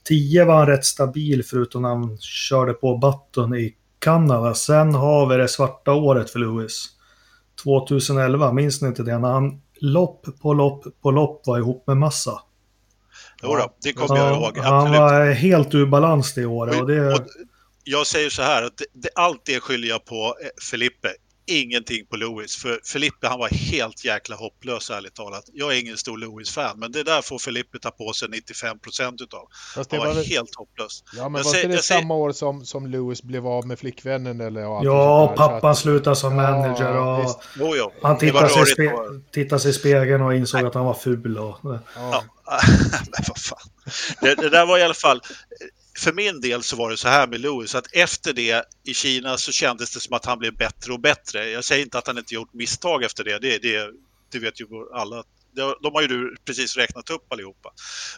10 0.08 0.46
var 0.46 0.56
han 0.56 0.68
rätt 0.68 0.86
stabil 0.86 1.44
förutom 1.44 1.82
när 1.82 1.90
han 1.90 2.18
körde 2.18 2.74
på 2.74 2.98
Button 2.98 3.56
i 3.56 3.76
Kanada. 4.00 4.54
Sen 4.54 4.96
har 4.96 5.28
vi 5.28 5.38
det 5.38 5.48
svarta 5.48 5.94
året 5.94 6.30
för 6.30 6.40
Lewis. 6.40 6.86
2011, 7.64 8.52
minns 8.52 8.82
ni 8.82 8.88
inte 8.88 9.04
det? 9.04 9.20
När 9.20 9.32
han 9.32 9.62
lopp 9.82 10.26
på 10.42 10.54
lopp 10.54 10.84
på 11.02 11.12
lopp 11.12 11.48
var 11.48 11.58
ihop 11.58 11.88
med 11.88 11.98
Massa. 11.98 12.42
Jo 13.44 13.56
då, 13.56 13.74
det 13.84 13.94
kommer 13.94 14.20
jag 14.20 14.32
ihåg. 14.32 14.48
Absolut. 14.48 14.66
Han 14.66 14.92
var 14.92 15.32
helt 15.32 15.76
ur 15.76 15.86
balans 15.86 16.34
det 16.34 16.46
året. 16.46 16.82
Och 16.82 16.88
det... 16.88 17.14
Och 17.14 17.20
jag 17.90 18.08
säger 18.08 18.30
så 18.30 18.42
här, 18.42 18.64
att 18.64 18.78
det, 18.78 18.86
det, 18.94 19.10
allt 19.16 19.42
det 19.46 19.60
skyller 19.60 19.88
jag 19.88 20.06
på 20.06 20.36
eh, 20.44 20.50
Felipe 20.72 21.10
ingenting 21.46 22.06
på 22.06 22.18
Lewis. 22.18 22.56
För 22.56 22.80
Felipe 22.84 23.28
han 23.28 23.40
var 23.40 23.50
helt 23.50 24.06
jäkla 24.06 24.36
hopplös 24.36 24.90
ärligt 24.90 25.16
talat. 25.16 25.44
Jag 25.54 25.76
är 25.76 25.80
ingen 25.80 25.98
stor 25.98 26.18
Lewis-fan, 26.18 26.80
men 26.80 26.92
det 26.92 27.04
där 27.04 27.22
får 27.22 27.40
Felipe 27.40 27.80
ta 27.80 27.92
på 27.92 28.14
sig 28.14 28.30
95 28.30 28.80
procent 28.80 29.22
utav. 29.22 29.48
Fast 29.76 29.92
han 29.92 30.00
var, 30.00 30.14
var 30.14 30.24
helt 30.24 30.56
hopplös. 30.56 31.04
Ja, 31.18 31.30
men 31.30 31.40
jag 31.40 31.52
var 31.52 31.56
inte 31.56 31.68
det 31.68 31.82
samma 31.82 32.02
säger... 32.02 32.14
år 32.14 32.32
som, 32.32 32.66
som 32.66 32.88
Lewis 32.88 33.24
blev 33.24 33.48
av 33.48 33.68
med 33.68 33.80
flickvännen? 33.80 34.42
Eller, 34.42 34.62
ja, 34.62 34.82
ja 34.84 35.34
pappan 35.38 35.72
att... 35.72 35.78
slutade 35.78 36.16
som 36.16 36.36
manager 36.36 36.98
och 36.98 37.44
jo, 37.56 37.74
jo. 37.78 37.92
han 38.02 38.18
tittade 38.18 38.50
sig, 38.50 38.66
spe... 38.66 38.92
tittade 39.32 39.62
sig 39.62 39.72
i 39.72 39.74
spegeln 39.74 40.22
och 40.22 40.36
insåg 40.36 40.62
Nej. 40.62 40.68
att 40.68 40.76
han 40.76 40.86
var 40.86 40.94
ful. 40.94 41.38
Och... 41.38 41.58
Ja. 41.64 41.80
ja. 41.96 42.24
men 42.92 43.24
vad 43.28 43.38
fan. 43.38 43.70
Det, 44.22 44.36
det 44.36 44.50
där 44.50 44.66
var 44.66 44.78
i 44.78 44.84
alla 44.84 44.94
fall 44.94 45.22
för 46.00 46.14
min 46.14 46.42
del 46.42 46.64
så 46.64 46.76
var 46.76 46.90
det 46.90 46.98
så 46.98 47.08
här 47.08 47.28
med 47.28 47.40
Lewis 47.40 47.76
att 47.76 47.88
efter 47.94 48.34
det 48.34 48.64
i 48.84 48.94
Kina 48.94 49.38
så 49.38 49.52
kändes 49.52 49.94
det 49.94 50.00
som 50.00 50.16
att 50.16 50.26
han 50.26 50.40
blev 50.40 50.56
bättre 50.56 50.94
och 50.94 51.00
bättre. 51.00 51.50
Jag 51.50 51.64
säger 51.64 51.84
inte 51.84 51.98
att 51.98 52.08
han 52.08 52.18
inte 52.18 52.34
gjort 52.34 52.54
misstag 52.54 53.04
efter 53.04 53.24
det, 53.24 53.40
det, 53.40 53.58
det, 53.58 53.90
det 54.32 54.40
vet 54.40 54.62
ju 54.62 54.66
alla. 54.94 55.24
De 55.82 55.94
har 55.94 56.02
ju 56.02 56.08
du 56.08 56.36
precis 56.46 56.78
räknat 56.78 57.10
upp 57.10 57.34
allihopa. 57.34 57.70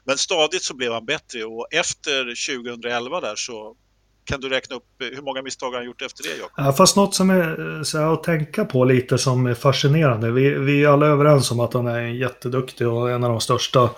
Men 0.06 0.18
stadigt 0.18 0.64
så 0.64 0.76
blev 0.76 0.94
han 0.94 1.06
bättre 1.06 1.44
och 1.44 1.68
efter 1.72 2.24
2011 2.58 3.22
där 3.22 3.36
så 3.36 3.76
kan 4.24 4.42
du 4.42 4.50
räkna 4.50 4.76
upp 4.76 5.02
eh, 5.02 5.08
hur 5.08 5.22
många 5.22 5.42
misstag 5.42 5.72
han 5.72 5.86
gjort 5.86 6.02
efter 6.02 6.24
det, 6.24 6.30
Jakob? 6.30 6.52
Ja, 6.58 6.74
fast 6.74 6.96
något 6.96 7.16
som 7.16 7.30
är 7.30 7.78
eh, 7.78 7.84
så 7.84 7.98
här, 7.98 8.14
att 8.14 8.24
tänka 8.24 8.66
på 8.66 8.86
lite 8.86 9.18
som 9.18 9.46
är 9.46 9.54
fascinerande. 9.54 10.32
Vi, 10.32 10.50
vi 10.50 10.84
är 10.84 10.88
alla 10.88 11.06
överens 11.06 11.52
om 11.52 11.60
att 11.60 11.74
han 11.74 11.88
är 11.88 12.02
jätteduktig 12.02 12.88
och 12.88 13.12
en 13.12 13.24
av 13.24 13.30
de 13.30 13.42
största 13.42 13.90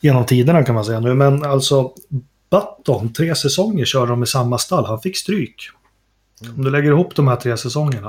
genom 0.00 0.26
tiderna 0.26 0.64
kan 0.64 0.74
man 0.74 0.84
säga 0.84 1.00
nu. 1.00 1.14
Men 1.14 1.44
alltså 1.44 1.92
Button, 2.54 3.12
tre 3.12 3.34
säsonger 3.34 3.84
körde 3.84 4.12
de 4.12 4.22
i 4.22 4.26
samma 4.26 4.58
stall. 4.58 4.84
Han 4.84 5.00
fick 5.00 5.16
stryk. 5.16 5.70
Mm. 6.42 6.54
Om 6.54 6.64
du 6.64 6.70
lägger 6.70 6.90
ihop 6.90 7.16
de 7.16 7.28
här 7.28 7.36
tre 7.36 7.56
säsongerna. 7.56 8.08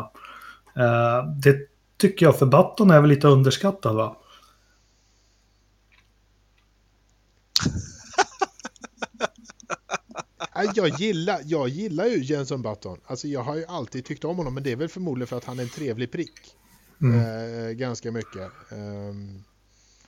Eh, 0.75 1.29
det 1.43 1.57
tycker 1.97 2.25
jag 2.25 2.39
för 2.39 2.45
Button 2.45 2.91
är 2.91 3.01
väl 3.01 3.09
lite 3.09 3.27
underskattad 3.27 3.95
va? 3.95 4.17
Jag 10.75 10.99
gillar, 10.99 11.39
jag 11.43 11.69
gillar 11.69 12.05
ju 12.05 12.23
Jenson 12.23 12.61
Button. 12.61 12.97
Alltså 13.05 13.27
jag 13.27 13.43
har 13.43 13.55
ju 13.55 13.65
alltid 13.65 14.05
tyckt 14.05 14.25
om 14.25 14.37
honom, 14.37 14.53
men 14.53 14.63
det 14.63 14.71
är 14.71 14.75
väl 14.75 14.89
förmodligen 14.89 15.27
för 15.27 15.37
att 15.37 15.45
han 15.45 15.59
är 15.59 15.63
en 15.63 15.69
trevlig 15.69 16.11
prick. 16.11 16.55
Mm. 17.01 17.19
Eh, 17.19 17.71
ganska 17.71 18.11
mycket. 18.11 18.51
Um, 18.71 19.43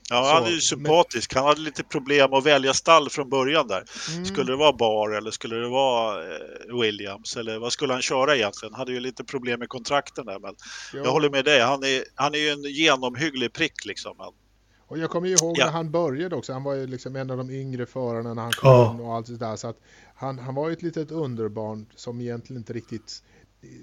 Ja, 0.10 0.24
så, 0.24 0.34
han 0.34 0.46
är 0.46 0.50
ju 0.50 0.62
sympatisk. 0.62 1.36
Men... 1.36 1.44
Han 1.44 1.50
hade 1.50 1.62
lite 1.62 1.84
problem 1.84 2.34
att 2.34 2.46
välja 2.46 2.74
stall 2.74 3.10
från 3.10 3.30
början 3.30 3.68
där. 3.68 3.84
Mm. 4.14 4.26
Skulle 4.26 4.52
det 4.52 4.56
vara 4.56 4.74
Bar 4.74 5.10
eller 5.10 5.32
skulle 5.32 5.56
det 5.56 5.70
vara 5.70 6.24
eh, 6.24 6.82
Williams? 6.82 7.38
Eller 7.38 7.60
vad 7.60 7.74
skulle 7.74 7.94
han 7.94 8.02
köra 8.02 8.36
egentligen? 8.36 8.74
Han 8.74 8.80
hade 8.80 8.92
ju 8.92 9.00
lite 9.00 9.24
problem 9.24 9.60
med 9.60 9.70
kontrakten 9.70 10.26
där. 10.26 10.40
Men 10.40 10.56
jo. 10.94 11.02
jag 11.04 11.12
håller 11.12 11.30
med 11.30 11.46
dig. 11.46 11.62
Han 11.62 11.84
är, 11.84 12.04
han 12.16 12.34
är 12.34 12.40
ju 12.40 12.50
en 12.50 12.64
genomhygglig 12.64 13.54
prick 13.54 13.86
liksom. 13.86 14.16
Och 14.88 14.98
jag 14.98 15.10
kommer 15.10 15.28
ju 15.28 15.34
ihåg 15.34 15.58
ja. 15.58 15.66
när 15.66 15.72
han 15.72 15.92
började 15.92 16.36
också. 16.36 16.54
Han 16.54 16.64
var 16.64 16.74
ju 16.74 16.88
liksom 16.88 17.16
en 17.16 17.32
av 17.32 17.38
de 17.38 17.50
yngre 17.50 17.86
förarna 17.86 18.34
när 18.34 18.42
han 18.42 18.52
kom 18.52 19.00
ja. 19.00 19.04
och 19.04 19.16
allt 19.16 19.28
det 19.28 19.38
där. 19.38 19.56
Så 19.56 19.68
att 19.68 19.78
han, 20.16 20.40
han 20.40 20.56
var 20.56 20.68
ju 20.68 20.74
ett 20.74 20.82
litet 20.82 21.12
underbarn 21.12 21.86
som 21.96 22.22
egentligen 22.22 22.60
inte 22.60 22.74
riktigt 22.74 23.24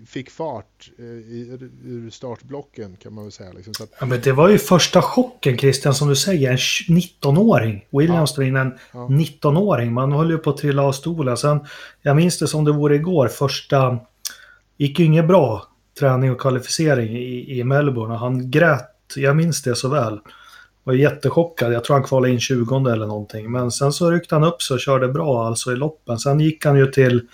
fick 0.06 0.30
fart 0.30 0.90
eh, 0.98 1.04
ur 1.04 2.10
startblocken 2.10 2.96
kan 2.96 3.14
man 3.14 3.24
väl 3.24 3.32
säga. 3.32 3.52
Liksom. 3.52 3.74
Att... 3.80 3.90
Ja, 4.00 4.06
men 4.06 4.20
det 4.20 4.32
var 4.32 4.48
ju 4.48 4.58
första 4.58 5.02
chocken 5.02 5.58
Christian 5.58 5.94
som 5.94 6.08
du 6.08 6.16
säger, 6.16 6.50
en 6.50 6.56
19-åring. 6.56 7.86
Williams 7.90 8.30
ja. 8.30 8.36
tog 8.36 8.44
in 8.44 8.56
en 8.56 8.78
ja. 8.92 8.98
19-åring. 8.98 9.92
Man 9.92 10.12
höll 10.12 10.30
ju 10.30 10.38
på 10.38 10.50
att 10.50 10.56
trilla 10.56 10.82
av 10.82 10.92
stolen. 10.92 11.36
Sen, 11.36 11.60
jag 12.02 12.16
minns 12.16 12.38
det 12.38 12.46
som 12.46 12.64
det 12.64 12.72
vore 12.72 12.94
igår, 12.94 13.28
första... 13.28 13.98
gick 14.76 14.98
ju 14.98 15.04
inget 15.04 15.28
bra 15.28 15.68
träning 15.98 16.30
och 16.30 16.40
kvalificering 16.40 17.16
i, 17.16 17.58
i 17.58 17.64
Melbourne. 17.64 18.14
Han 18.14 18.50
grät, 18.50 18.90
jag 19.16 19.36
minns 19.36 19.62
det 19.62 19.74
så 19.74 19.88
väl. 19.88 20.20
Var 20.84 20.94
jättechockad, 20.94 21.72
jag 21.72 21.84
tror 21.84 21.96
han 21.96 22.04
kvalade 22.04 22.32
in 22.32 22.40
20 22.40 22.76
eller 22.76 23.06
någonting. 23.06 23.52
Men 23.52 23.70
sen 23.70 23.92
så 23.92 24.10
ryckte 24.10 24.34
han 24.34 24.44
upp 24.44 24.62
sig 24.62 24.74
och 24.74 24.80
körde 24.80 25.08
bra 25.08 25.46
alltså 25.46 25.72
i 25.72 25.76
loppen. 25.76 26.18
Sen 26.18 26.40
gick 26.40 26.64
han 26.64 26.78
ju 26.78 26.86
till 26.86 27.28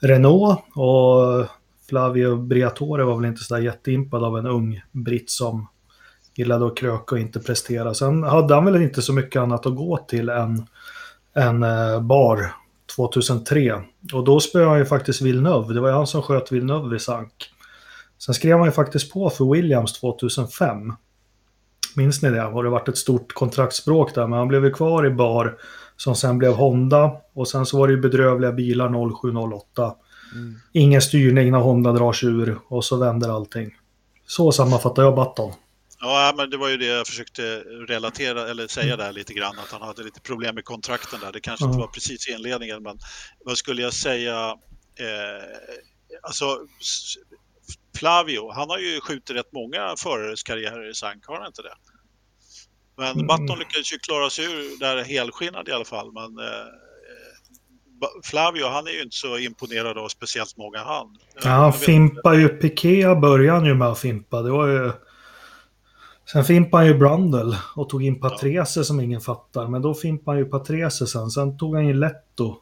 Renault 0.00 0.58
och 0.74 1.46
Flavio 1.88 2.36
Briatore 2.36 3.04
var 3.04 3.16
väl 3.16 3.24
inte 3.24 3.44
så 3.44 3.54
där 3.54 3.62
jätteimpad 3.62 4.24
av 4.24 4.38
en 4.38 4.46
ung 4.46 4.82
britt 4.92 5.30
som 5.30 5.68
gillade 6.34 6.66
att 6.66 6.76
kröka 6.76 7.14
och 7.14 7.20
inte 7.20 7.40
prestera. 7.40 7.94
Sen 7.94 8.22
hade 8.22 8.54
han 8.54 8.64
väl 8.64 8.82
inte 8.82 9.02
så 9.02 9.12
mycket 9.12 9.42
annat 9.42 9.66
att 9.66 9.76
gå 9.76 9.96
till 9.96 10.28
än 10.28 10.66
en 11.34 11.62
eh, 11.62 12.00
bar 12.00 12.52
2003. 12.96 13.82
Och 14.12 14.24
då 14.24 14.40
spöade 14.40 14.68
han 14.68 14.78
ju 14.78 14.84
faktiskt 14.84 15.22
Villeneuve. 15.22 15.74
Det 15.74 15.80
var 15.80 15.88
ju 15.88 15.94
han 15.94 16.06
som 16.06 16.22
sköt 16.22 16.52
Villeneuve 16.52 16.88
vid 16.88 17.00
sank. 17.00 17.50
Sen 18.18 18.34
skrev 18.34 18.58
han 18.58 18.66
ju 18.66 18.72
faktiskt 18.72 19.12
på 19.12 19.30
för 19.30 19.52
Williams 19.52 20.00
2005. 20.00 20.92
Minns 21.96 22.22
ni 22.22 22.30
det? 22.30 22.44
Och 22.44 22.62
det 22.62 22.70
varit 22.70 22.88
ett 22.88 22.96
stort 22.96 23.32
kontraktsbråk 23.32 24.14
där, 24.14 24.26
men 24.26 24.38
han 24.38 24.48
blev 24.48 24.64
ju 24.64 24.72
kvar 24.72 25.06
i 25.06 25.10
bar 25.10 25.58
som 25.96 26.14
sen 26.14 26.38
blev 26.38 26.52
Honda. 26.52 27.12
Och 27.34 27.48
sen 27.48 27.66
så 27.66 27.78
var 27.78 27.88
det 27.88 27.94
ju 27.94 28.00
bedrövliga 28.00 28.52
bilar 28.52 29.18
0708. 29.20 29.94
Mm. 30.32 30.60
Ingen 30.72 31.02
styrning 31.02 31.52
när 31.52 31.58
Honda 31.58 31.92
drar 31.92 32.12
sig 32.12 32.28
ur 32.28 32.58
och 32.68 32.84
så 32.84 32.96
vänder 32.96 33.28
allting. 33.28 33.74
Så 34.26 34.52
sammanfattar 34.52 35.02
jag 35.02 35.14
Batton. 35.14 35.52
Ja, 36.00 36.34
men 36.36 36.50
det 36.50 36.56
var 36.56 36.68
ju 36.68 36.76
det 36.76 36.86
jag 36.86 37.06
försökte 37.06 37.58
relatera 37.88 38.48
eller 38.48 38.66
säga 38.66 38.96
där 38.96 39.12
lite 39.12 39.34
grann, 39.34 39.58
att 39.58 39.72
han 39.72 39.82
hade 39.82 40.02
lite 40.02 40.20
problem 40.20 40.54
med 40.54 40.64
kontrakten 40.64 41.20
där. 41.20 41.32
Det 41.32 41.40
kanske 41.40 41.64
mm. 41.64 41.72
inte 41.72 41.80
var 41.80 41.92
precis 41.92 42.28
i 42.28 42.32
inledningen, 42.32 42.82
men 42.82 42.98
vad 43.44 43.58
skulle 43.58 43.82
jag 43.82 43.92
säga? 43.92 44.56
Eh, 44.98 45.56
alltså, 46.22 46.58
Flavio, 47.98 48.52
han 48.52 48.70
har 48.70 48.78
ju 48.78 49.00
skjutit 49.00 49.36
rätt 49.36 49.52
många 49.52 49.94
förares 49.98 50.42
karriärer 50.42 50.90
i 50.90 50.94
sank, 50.94 51.26
har 51.26 51.38
han 51.38 51.46
inte 51.46 51.62
det? 51.62 51.74
Men 52.96 53.12
mm. 53.12 53.26
Batton 53.26 53.58
lyckades 53.58 53.92
ju 53.92 53.98
klara 53.98 54.30
sig 54.30 54.44
ur 54.44 54.78
där 54.78 55.04
helskinnad 55.04 55.68
i 55.68 55.72
alla 55.72 55.84
fall, 55.84 56.12
men 56.12 56.38
eh, 56.38 56.66
Flavio, 58.24 58.68
han 58.68 58.86
är 58.86 58.90
ju 58.90 59.02
inte 59.02 59.16
så 59.16 59.38
imponerad 59.38 59.98
av 59.98 60.08
speciellt 60.08 60.56
många 60.56 60.78
han. 60.78 61.16
Ja, 61.44 61.50
han 61.50 61.72
fimpar 61.72 62.34
ju 62.34 62.48
Piqué 62.48 63.14
början 63.14 63.64
ju 63.64 63.74
med 63.74 63.88
att 63.88 63.98
fimpa. 63.98 64.42
Det 64.42 64.50
var 64.50 64.66
ju... 64.66 64.92
Sen 66.32 66.44
fimpade 66.44 66.82
han 66.82 66.86
ju 66.86 66.98
Brundle 66.98 67.56
och 67.76 67.88
tog 67.88 68.04
in 68.04 68.20
Patrese 68.20 68.80
ja. 68.80 68.84
som 68.84 69.00
ingen 69.00 69.20
fattar. 69.20 69.68
Men 69.68 69.82
då 69.82 69.94
fimpade 69.94 70.36
han 70.36 70.44
ju 70.44 70.50
Patrese 70.50 71.06
sen. 71.06 71.30
Sen 71.30 71.58
tog 71.58 71.74
han 71.74 71.86
ju 71.86 71.94
Letto. 71.94 72.56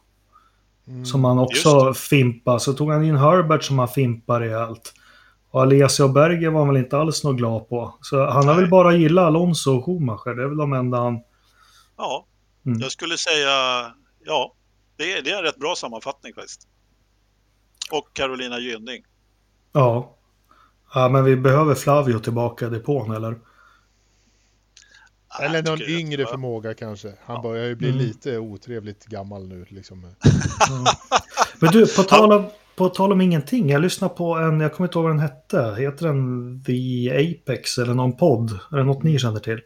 Mm. 0.87 1.05
Som 1.05 1.23
han 1.23 1.39
också 1.39 1.93
fimpade. 1.93 2.59
Så 2.59 2.73
tog 2.73 2.91
han 2.91 3.03
in 3.03 3.15
Herbert 3.15 3.63
som 3.63 3.79
han 3.79 3.87
fimpar 3.87 4.39
rejält. 4.39 4.93
Och 5.51 5.61
Alessia 5.61 6.05
och 6.05 6.11
Berger 6.11 6.49
var 6.49 6.59
han 6.59 6.73
väl 6.73 6.83
inte 6.83 6.97
alls 6.97 7.23
något 7.23 7.37
glad 7.37 7.69
på. 7.69 7.95
Så 8.01 8.25
han 8.25 8.47
har 8.47 8.55
väl 8.55 8.69
bara 8.69 8.93
gillat 8.93 9.25
Alonso 9.25 9.77
och 9.77 9.85
Schumacher. 9.85 10.35
Det 10.35 10.43
är 10.43 10.47
väl 10.47 10.57
de 10.57 10.73
enda 10.73 10.97
han... 10.97 11.19
Ja, 11.97 12.25
mm. 12.65 12.79
jag 12.79 12.91
skulle 12.91 13.17
säga 13.17 13.49
ja. 14.25 14.54
Det 14.97 15.13
är, 15.13 15.21
det 15.21 15.31
är 15.31 15.37
en 15.37 15.43
rätt 15.43 15.59
bra 15.59 15.75
sammanfattning 15.75 16.33
faktiskt. 16.33 16.67
Och 17.91 18.13
Carolina 18.13 18.59
Gynning. 18.59 19.05
Ja. 19.71 20.15
Ja, 20.93 21.09
men 21.09 21.23
vi 21.23 21.35
behöver 21.35 21.75
Flavio 21.75 22.19
tillbaka 22.19 22.67
i 22.67 22.69
depån, 22.69 23.11
eller? 23.11 23.39
Eller 25.41 25.63
någon 25.63 25.81
yngre 25.81 26.23
det. 26.23 26.27
förmåga 26.27 26.73
kanske. 26.73 27.07
Han 27.07 27.35
ja. 27.35 27.41
börjar 27.41 27.65
ju 27.65 27.75
bli 27.75 27.89
mm. 27.89 27.99
lite 27.99 28.37
otrevligt 28.37 29.05
gammal 29.05 29.47
nu. 29.47 29.65
Liksom. 29.69 30.01
Mm. 30.69 30.85
Men 31.59 31.71
du, 31.71 31.95
på 31.95 32.03
tal, 32.03 32.31
om, 32.31 32.49
på 32.75 32.89
tal 32.89 33.11
om 33.11 33.21
ingenting. 33.21 33.69
Jag 33.69 33.81
lyssnade 33.81 34.13
på 34.13 34.35
en, 34.35 34.59
jag 34.59 34.73
kommer 34.73 34.87
inte 34.87 34.97
ihåg 34.97 35.03
vad 35.03 35.13
den 35.13 35.19
hette. 35.19 35.75
Heter 35.77 36.07
den 36.07 36.63
The 36.63 37.09
Apex 37.11 37.77
eller 37.77 37.93
någon 37.93 38.17
podd? 38.17 38.59
Är 38.71 38.77
det 38.77 38.83
något 38.83 39.03
ni 39.03 39.19
känner 39.19 39.39
till? 39.39 39.59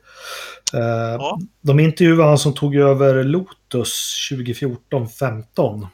Uh, 0.74 0.82
ja. 1.20 1.40
De 1.62 1.80
intervjuade 1.80 2.24
han 2.24 2.38
som 2.38 2.54
tog 2.54 2.76
över 2.76 3.24
Lotus 3.24 4.30
2014-15. 4.32 5.88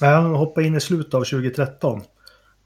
Han 0.00 0.34
hoppade 0.34 0.66
in 0.66 0.76
i 0.76 0.80
slutet 0.80 1.14
av 1.14 1.24
2013. 1.24 2.02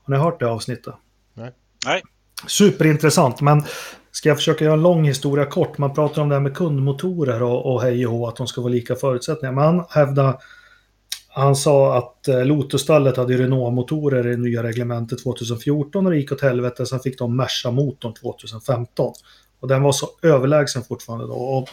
Har 0.05 0.15
ni 0.15 0.21
hört 0.21 0.41
det 0.41 0.47
avsnittet? 0.47 0.95
Nej. 1.35 1.51
Nej. 1.87 2.03
Superintressant, 2.47 3.41
men 3.41 3.63
ska 4.11 4.29
jag 4.29 4.39
försöka 4.39 4.65
göra 4.65 4.75
en 4.75 4.83
lång 4.83 5.05
historia 5.05 5.47
kort. 5.47 5.79
Man 5.79 5.95
pratar 5.95 6.23
om 6.23 6.29
det 6.29 6.35
här 6.35 6.43
med 6.43 6.57
kundmotorer 6.57 7.43
och, 7.43 7.73
och 7.73 7.83
hej 7.83 8.07
och 8.07 8.13
hå, 8.13 8.27
att 8.29 8.37
de 8.37 8.47
ska 8.47 8.61
vara 8.61 8.73
lika 8.73 8.95
förutsättningar. 8.95 9.53
Men 9.53 9.65
han 9.65 9.85
hävdar 9.91 10.39
han 11.37 11.57
sa 11.57 11.99
att 11.99 12.29
eh, 12.29 12.45
Lotusstallet 12.45 13.17
hade 13.17 13.37
Renault-motorer 13.37 14.27
i 14.27 14.31
det 14.31 14.37
nya 14.37 14.63
reglementet 14.63 15.23
2014 15.23 16.07
och 16.07 16.13
det 16.13 16.19
gick 16.19 16.33
åt 16.33 16.41
helvete. 16.41 16.87
Sen 16.87 17.01
fick 17.01 17.19
de 17.19 17.37
Merca-motorn 17.37 18.15
2015. 18.15 19.13
Och 19.61 19.69
den 19.69 19.83
var 19.83 19.93
så 19.93 20.09
överlägsen 20.23 20.83
fortfarande 20.85 21.27
då. 21.27 21.33
Och 21.33 21.69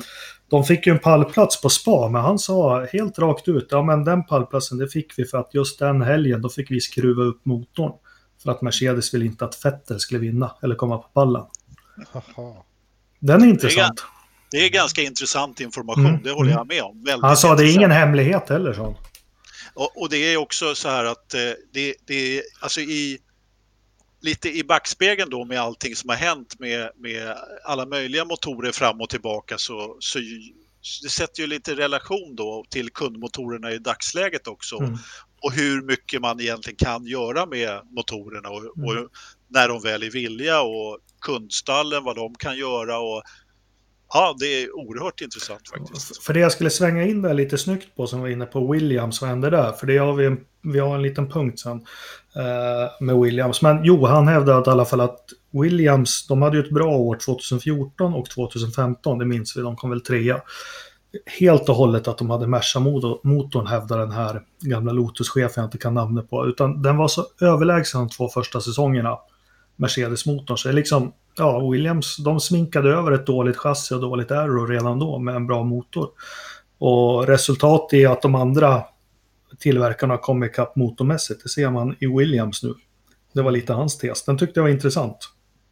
de 0.49 0.63
fick 0.63 0.87
ju 0.87 0.91
en 0.93 0.99
pallplats 0.99 1.61
på 1.61 1.69
spa, 1.69 2.09
men 2.09 2.21
han 2.21 2.39
sa 2.39 2.85
helt 2.85 3.19
rakt 3.19 3.47
ut, 3.47 3.67
ja 3.69 3.83
men 3.83 4.03
den 4.03 4.23
pallplatsen 4.23 4.77
det 4.77 4.87
fick 4.87 5.19
vi 5.19 5.25
för 5.25 5.37
att 5.37 5.53
just 5.53 5.79
den 5.79 6.01
helgen 6.01 6.41
då 6.41 6.49
fick 6.49 6.71
vi 6.71 6.81
skruva 6.81 7.23
upp 7.23 7.45
motorn. 7.45 7.91
För 8.43 8.51
att 8.51 8.61
Mercedes 8.61 9.13
ville 9.13 9.25
inte 9.25 9.45
att 9.45 9.65
Vettel 9.65 9.99
skulle 9.99 10.19
vinna 10.19 10.55
eller 10.63 10.75
komma 10.75 10.97
på 10.97 11.07
pallen. 11.13 11.43
Den 13.19 13.43
är 13.43 13.47
intressant. 13.47 14.03
Det 14.51 14.57
är, 14.57 14.69
ganska 14.69 15.01
intressant 15.01 15.59
information, 15.59 16.05
mm. 16.05 16.21
det 16.23 16.31
håller 16.31 16.51
jag 16.51 16.67
med 16.67 16.83
om. 16.83 17.03
Väldigt 17.03 17.23
han 17.23 17.37
sa 17.37 17.55
det 17.55 17.63
är 17.63 17.75
ingen 17.75 17.91
hemlighet 17.91 18.49
heller, 18.49 18.73
så. 18.73 18.95
Och, 19.73 20.01
och, 20.01 20.09
det 20.09 20.17
är 20.17 20.37
också 20.37 20.75
så 20.75 20.89
här 20.89 21.05
att 21.05 21.33
eh, 21.33 21.51
det, 21.73 21.95
det 22.05 22.43
alltså 22.61 22.81
i 22.81 23.19
lite 24.21 24.49
i 24.49 24.63
backspegeln 24.63 25.29
då 25.29 25.45
med 25.45 25.61
allting 25.61 25.95
som 25.95 26.09
har 26.09 26.17
hänt 26.17 26.59
med, 26.59 26.91
med 26.97 27.37
alla 27.63 27.85
möjliga 27.85 28.25
motorer 28.25 28.71
fram 28.71 29.01
och 29.01 29.09
tillbaka 29.09 29.57
så, 29.57 29.97
så 29.99 30.19
det 31.03 31.09
sätter 31.09 31.41
ju 31.41 31.47
lite 31.47 31.75
relation 31.75 32.35
då 32.35 32.65
till 32.69 32.89
kundmotorerna 32.89 33.71
i 33.71 33.77
dagsläget 33.77 34.47
också. 34.47 34.77
Mm. 34.77 34.97
Och 35.41 35.51
hur 35.51 35.81
mycket 35.81 36.21
man 36.21 36.39
egentligen 36.39 36.77
kan 36.77 37.05
göra 37.05 37.45
med 37.45 37.81
motorerna 37.91 38.49
och, 38.49 38.77
mm. 38.77 38.87
och, 38.87 39.09
när 39.47 39.67
de 39.67 39.81
väl 39.81 40.03
är 40.03 40.09
villiga 40.09 40.61
och 40.61 40.99
kundstallen 41.21 42.03
vad 42.03 42.15
de 42.15 42.35
kan 42.35 42.57
göra 42.57 42.99
och 42.99 43.23
Ja, 44.13 44.35
det 44.39 44.45
är 44.45 44.75
oerhört 44.75 45.21
intressant 45.21 45.69
faktiskt. 45.69 46.23
För 46.23 46.33
det 46.33 46.39
jag 46.39 46.51
skulle 46.51 46.69
svänga 46.69 47.03
in 47.03 47.21
där 47.21 47.33
lite 47.33 47.57
snyggt 47.57 47.95
på 47.95 48.07
som 48.07 48.21
var 48.21 48.27
inne 48.27 48.45
på 48.45 48.71
Williams, 48.71 49.21
vad 49.21 49.29
hände 49.29 49.49
där? 49.49 49.71
För 49.71 49.87
det 49.87 49.97
har 49.97 50.13
vi, 50.13 50.35
vi 50.61 50.79
har 50.79 50.95
en 50.95 51.01
liten 51.01 51.29
punkt 51.29 51.59
sen 51.59 51.85
eh, 52.35 53.05
med 53.05 53.17
Williams. 53.17 53.61
Men 53.61 53.83
jo, 53.83 54.05
han 54.05 54.27
hävdade 54.27 54.69
i 54.69 54.71
alla 54.71 54.85
fall 54.85 55.01
att 55.01 55.25
Williams, 55.51 56.27
de 56.27 56.41
hade 56.41 56.57
ju 56.57 56.63
ett 56.63 56.71
bra 56.71 56.97
år 56.97 57.15
2014 57.25 58.13
och 58.13 58.29
2015, 58.29 59.17
det 59.17 59.25
minns 59.25 59.57
vi, 59.57 59.61
de 59.61 59.75
kom 59.75 59.89
väl 59.89 60.01
trea. 60.01 60.41
Helt 61.39 61.69
och 61.69 61.75
hållet 61.75 62.07
att 62.07 62.17
de 62.17 62.29
hade 62.29 62.47
Merca-motorn 62.47 63.67
hävdar 63.67 63.99
den 63.99 64.11
här 64.11 64.41
gamla 64.61 64.91
Lotus-chefen 64.91 65.61
jag 65.61 65.67
inte 65.67 65.77
kan 65.77 65.93
namnet 65.93 66.29
på. 66.29 66.47
Utan 66.47 66.81
den 66.81 66.97
var 66.97 67.07
så 67.07 67.25
överlägsen 67.41 68.01
de 68.01 68.09
två 68.09 68.29
första 68.29 68.61
säsongerna, 68.61 69.17
Mercedes-motorn. 69.75 70.57
Så 70.57 70.67
det 70.67 70.71
är 70.71 70.75
liksom 70.75 71.13
ja, 71.37 71.69
Williams 71.69 72.17
de 72.17 72.39
sminkade 72.39 72.89
över 72.89 73.11
ett 73.11 73.25
dåligt 73.25 73.57
chassi 73.57 73.95
och 73.95 74.01
dåligt 74.01 74.31
aero 74.31 74.65
redan 74.65 74.99
då 74.99 75.19
med 75.19 75.35
en 75.35 75.47
bra 75.47 75.63
motor. 75.63 76.09
Och 76.77 77.27
resultatet 77.27 77.93
är 77.93 78.09
att 78.09 78.21
de 78.21 78.35
andra 78.35 78.83
tillverkarna 79.59 80.17
kommer 80.17 80.45
ikapp 80.45 80.75
motormässigt. 80.75 81.43
Det 81.43 81.49
ser 81.49 81.69
man 81.69 81.95
i 81.99 82.07
Williams 82.17 82.63
nu. 82.63 82.73
Det 83.33 83.41
var 83.41 83.51
lite 83.51 83.73
hans 83.73 83.97
tes. 83.97 84.23
Den 84.23 84.37
tyckte 84.37 84.59
jag 84.59 84.63
var 84.63 84.69
intressant. 84.69 85.17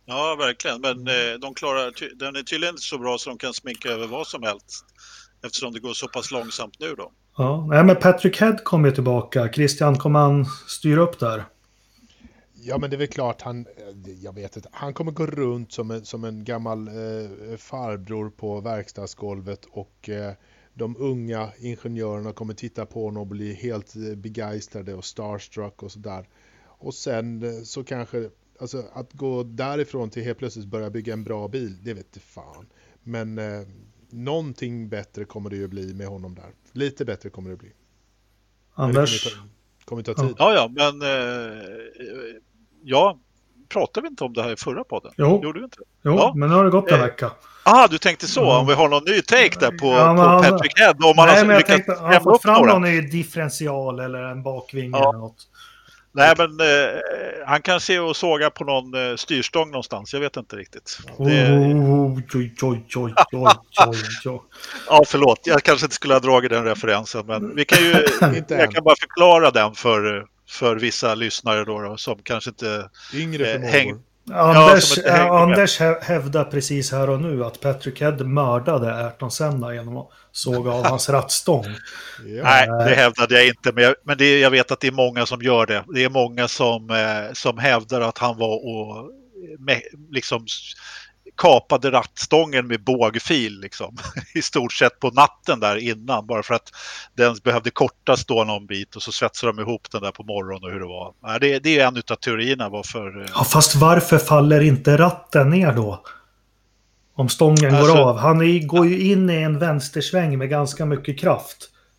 Ja, 0.05 0.35
verkligen. 0.39 0.81
Men 0.81 1.07
eh, 1.07 1.39
de 1.41 1.53
klarar, 1.53 2.15
den 2.15 2.35
är 2.35 2.43
tydligen 2.43 2.73
inte 2.73 2.81
så 2.81 2.97
bra 2.97 3.17
så 3.17 3.29
de 3.29 3.37
kan 3.37 3.53
sminka 3.53 3.89
över 3.89 4.07
vad 4.07 4.27
som 4.27 4.43
helst. 4.43 4.85
Eftersom 5.45 5.73
det 5.73 5.79
går 5.79 5.93
så 5.93 6.07
pass 6.07 6.31
långsamt 6.31 6.79
nu 6.79 6.95
då. 6.95 7.11
Ja, 7.37 7.67
nej, 7.69 7.83
men 7.83 7.95
Patrick 7.95 8.41
Head 8.41 8.57
kommer 8.63 8.91
tillbaka. 8.91 9.53
Christian, 9.53 9.97
kommer 9.97 10.19
han 10.19 10.45
styra 10.45 11.01
upp 11.01 11.19
där? 11.19 11.45
Ja, 12.61 12.77
men 12.77 12.89
det 12.89 12.95
är 12.95 12.97
väl 12.97 13.07
klart 13.07 13.41
han, 13.41 13.65
jag 14.21 14.35
vet 14.35 14.55
inte, 14.55 14.69
han 14.71 14.93
kommer 14.93 15.11
gå 15.11 15.25
runt 15.25 15.71
som 15.71 15.91
en, 15.91 16.05
som 16.05 16.23
en 16.23 16.43
gammal 16.43 16.87
eh, 16.87 17.57
farbror 17.57 18.29
på 18.29 18.61
verkstadsgolvet 18.61 19.65
och 19.65 20.09
eh, 20.09 20.33
de 20.73 20.97
unga 20.97 21.51
ingenjörerna 21.59 22.33
kommer 22.33 22.53
titta 22.53 22.85
på 22.85 23.05
honom 23.05 23.21
och 23.21 23.27
bli 23.27 23.53
helt 23.53 23.95
eh, 23.95 24.15
begeistrade 24.15 24.93
och 24.93 25.05
starstruck 25.05 25.83
och 25.83 25.91
sådär. 25.91 26.27
Och 26.63 26.93
sen 26.93 27.43
eh, 27.43 27.63
så 27.63 27.83
kanske, 27.83 28.29
alltså 28.59 28.85
att 28.93 29.13
gå 29.13 29.43
därifrån 29.43 30.09
till 30.09 30.23
helt 30.23 30.37
plötsligt 30.37 30.65
börja 30.65 30.89
bygga 30.89 31.13
en 31.13 31.23
bra 31.23 31.47
bil, 31.47 31.77
det 31.83 31.93
vet 31.93 32.05
inte 32.05 32.19
fan. 32.19 32.69
Men 33.03 33.37
eh, 33.37 33.67
någonting 34.09 34.89
bättre 34.89 35.25
kommer 35.25 35.49
det 35.49 35.55
ju 35.55 35.67
bli 35.67 35.93
med 35.93 36.07
honom 36.07 36.35
där. 36.35 36.53
Lite 36.71 37.05
bättre 37.05 37.29
kommer 37.29 37.49
det 37.49 37.55
bli. 37.55 37.71
Anders? 38.73 39.23
Kommer 39.23 39.35
ta, 39.35 39.49
kommer 39.85 40.03
ta 40.03 40.27
tid. 40.27 40.35
Ja, 40.39 40.53
ja, 40.53 40.71
men 40.75 41.01
eh, 41.01 41.63
ja, 42.83 43.17
pratade 43.69 44.01
vi 44.01 44.07
inte 44.09 44.23
om 44.23 44.33
det 44.33 44.43
här 44.43 44.51
i 44.51 44.55
förra 44.55 44.83
podden? 44.83 45.11
Jo, 45.17 45.41
Gjorde 45.43 45.59
vi 45.59 45.63
inte? 45.63 45.77
jo 46.03 46.15
ja. 46.17 46.33
men 46.35 46.49
nu 46.49 46.55
har 46.55 46.63
det 46.63 46.69
gått 46.71 46.91
en 46.91 46.99
vecka. 46.99 47.31
Ah, 47.63 47.87
du 47.87 47.97
tänkte 47.97 48.27
så? 48.27 48.51
Om 48.51 48.67
vi 48.67 48.73
har 48.73 48.89
någon 48.89 49.03
ny 49.05 49.21
take 49.21 49.59
där 49.59 49.71
på, 49.77 49.87
Ja, 49.87 50.15
på 50.15 50.21
han- 50.21 50.43
Patrick 50.43 50.79
Head? 50.79 50.95
Om 51.03 51.15
man 51.15 51.27
Nej, 51.27 51.45
men 51.45 51.55
jag 51.55 51.65
tänkte, 51.65 51.91
har 51.91 52.13
han 52.13 52.23
fått 52.23 52.41
fram 52.41 52.53
några? 52.55 52.73
någon 52.73 52.81
ny 52.81 53.01
differential 53.01 53.99
eller 53.99 54.19
en 54.23 54.43
bakvinge 54.43 54.97
Ja. 54.97 55.09
eller 55.09 55.19
något? 55.19 55.47
Nej, 56.11 56.33
men 56.37 56.59
eh, 56.59 56.65
han 57.47 57.61
kanske 57.61 57.93
är 57.95 58.01
och 58.01 58.15
sågar 58.15 58.49
på 58.49 58.63
någon 58.63 59.09
eh, 59.09 59.15
styrstång 59.15 59.71
någonstans. 59.71 60.13
Jag 60.13 60.19
vet 60.19 60.37
inte 60.37 60.55
riktigt. 60.55 60.97
Det, 61.17 61.51
Oh, 61.51 62.15
oj, 62.15 62.23
oj, 62.33 62.53
oj, 62.61 62.85
oj, 62.95 63.13
ja, 64.89 65.03
förlåt. 65.07 65.39
Jag 65.43 65.63
kanske 65.63 65.85
inte 65.85 65.95
skulle 65.95 66.13
ha 66.13 66.19
dragit 66.19 66.51
den 66.51 66.63
referensen, 66.63 67.25
men 67.25 67.55
vi 67.55 67.65
kan 67.65 67.83
ju, 67.83 67.91
jag 68.47 68.71
kan 68.71 68.83
bara 68.83 68.95
förklara 68.99 69.51
den 69.51 69.73
för, 69.75 70.25
för 70.49 70.75
vissa 70.75 71.15
lyssnare 71.15 71.65
då, 71.65 71.81
då 71.81 71.97
som 71.97 72.17
kanske 72.23 72.49
inte... 72.49 72.89
Yngre 73.13 73.45
Eh, 73.47 73.51
förmågor. 73.53 73.71
häng- 73.71 73.99
Anders, 74.33 74.97
äh, 74.97 75.03
med. 75.13 75.31
Anders 75.31 75.79
hä- 75.79 76.01
hävdar 76.01 76.43
precis 76.43 76.91
här 76.91 77.09
och 77.09 77.21
nu 77.21 77.45
att 77.45 77.59
Patrick 77.59 78.01
Head 78.01 78.11
mördade 78.23 78.95
Ayrton 78.95 79.31
Senna 79.31 79.73
genom 79.73 79.97
att 79.97 80.09
såga 80.31 80.71
av 80.71 80.85
hans 80.85 81.09
rattstång. 81.15 81.65
Ja. 82.25 82.43
Nej, 82.43 82.67
det 82.67 82.95
hävdade 82.95 83.35
jag 83.35 83.47
inte, 83.47 83.71
men, 83.73 83.83
jag, 83.83 83.95
men 84.05 84.17
det, 84.17 84.39
jag 84.39 84.51
vet 84.51 84.71
att 84.71 84.79
det 84.79 84.87
är 84.87 84.91
många 84.91 85.25
som 85.25 85.41
gör 85.41 85.65
det. 85.65 85.83
Det 85.93 86.03
är 86.03 86.09
många 86.09 86.47
som, 86.47 86.89
eh, 86.89 87.33
som 87.33 87.57
hävdar 87.57 88.01
att 88.01 88.17
han 88.17 88.37
var 88.37 88.55
och 88.65 89.11
med, 89.59 89.81
liksom 90.11 90.45
kapade 91.37 91.91
rattstången 91.91 92.67
med 92.67 92.83
bågfil 92.83 93.59
liksom. 93.59 93.97
i 94.33 94.41
stort 94.41 94.73
sett 94.73 94.99
på 94.99 95.09
natten 95.09 95.59
där 95.59 95.75
innan 95.75 96.27
bara 96.27 96.43
för 96.43 96.53
att 96.53 96.71
den 97.17 97.35
behövde 97.43 97.69
kortas 97.71 98.25
då 98.25 98.43
någon 98.43 98.65
bit 98.67 98.95
och 98.95 99.01
så 99.01 99.11
svetsade 99.11 99.51
de 99.53 99.61
ihop 99.61 99.91
den 99.91 100.01
där 100.01 100.11
på 100.11 100.23
morgonen 100.23 100.63
och 100.63 100.71
hur 100.71 100.79
det 100.79 100.85
var. 100.85 101.39
Det, 101.39 101.59
det 101.59 101.79
är 101.79 101.87
en 101.87 101.97
av 101.97 102.15
teorierna 102.15 102.69
varför... 102.69 103.21
eh, 103.21 103.27
Ja, 103.35 103.43
fast 103.43 103.75
varför 103.75 104.17
faller 104.17 104.61
inte 104.61 104.97
ratten 104.97 105.49
ner 105.49 105.73
då? 105.73 106.03
Om 107.15 107.29
stången 107.29 107.75
Alltså- 107.75 107.93
går 107.93 108.01
av. 108.01 108.17
Han 108.17 108.41
är, 108.41 108.59
går 108.67 108.87
ju 108.87 108.99
in 109.11 109.29
i 109.29 109.35
en 109.35 109.59
vänstersväng 109.59 110.37
med 110.37 110.49
ganska 110.49 110.85
mycket 110.85 111.19
kraft. 111.19 111.57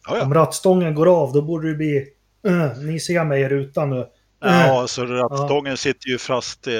Ja, 0.08 0.16
ja. 0.16 0.22
Om 0.22 0.34
rattstången 0.34 0.94
går 0.94 1.22
av, 1.22 1.32
då 1.32 1.42
borde 1.42 1.68
det 1.68 1.74
bli... 1.74 2.06
"Uh, 2.46 2.78
ni 2.78 3.00
ser 3.00 3.24
mig 3.24 3.42
i 3.42 3.48
rutan 3.48 3.90
nu. 3.90 4.06
Ja, 4.42 4.84
så 4.88 5.04
rattstången 5.06 5.76
sitter 5.76 6.08
ju 6.08 6.18
fast 6.18 6.66
eh, 6.66 6.72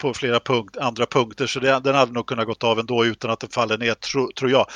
på 0.00 0.14
flera 0.14 0.40
punkt, 0.40 0.76
andra 0.76 1.06
punkter 1.06 1.46
så 1.46 1.60
det, 1.60 1.80
den 1.80 1.94
hade 1.94 2.12
nog 2.12 2.26
kunnat 2.26 2.46
gått 2.46 2.64
av 2.64 2.78
ändå 2.78 3.04
utan 3.04 3.30
att 3.30 3.40
den 3.40 3.50
faller 3.50 3.78
ner, 3.78 3.94
tro, 3.94 4.30
tror 4.38 4.50
jag. 4.50 4.66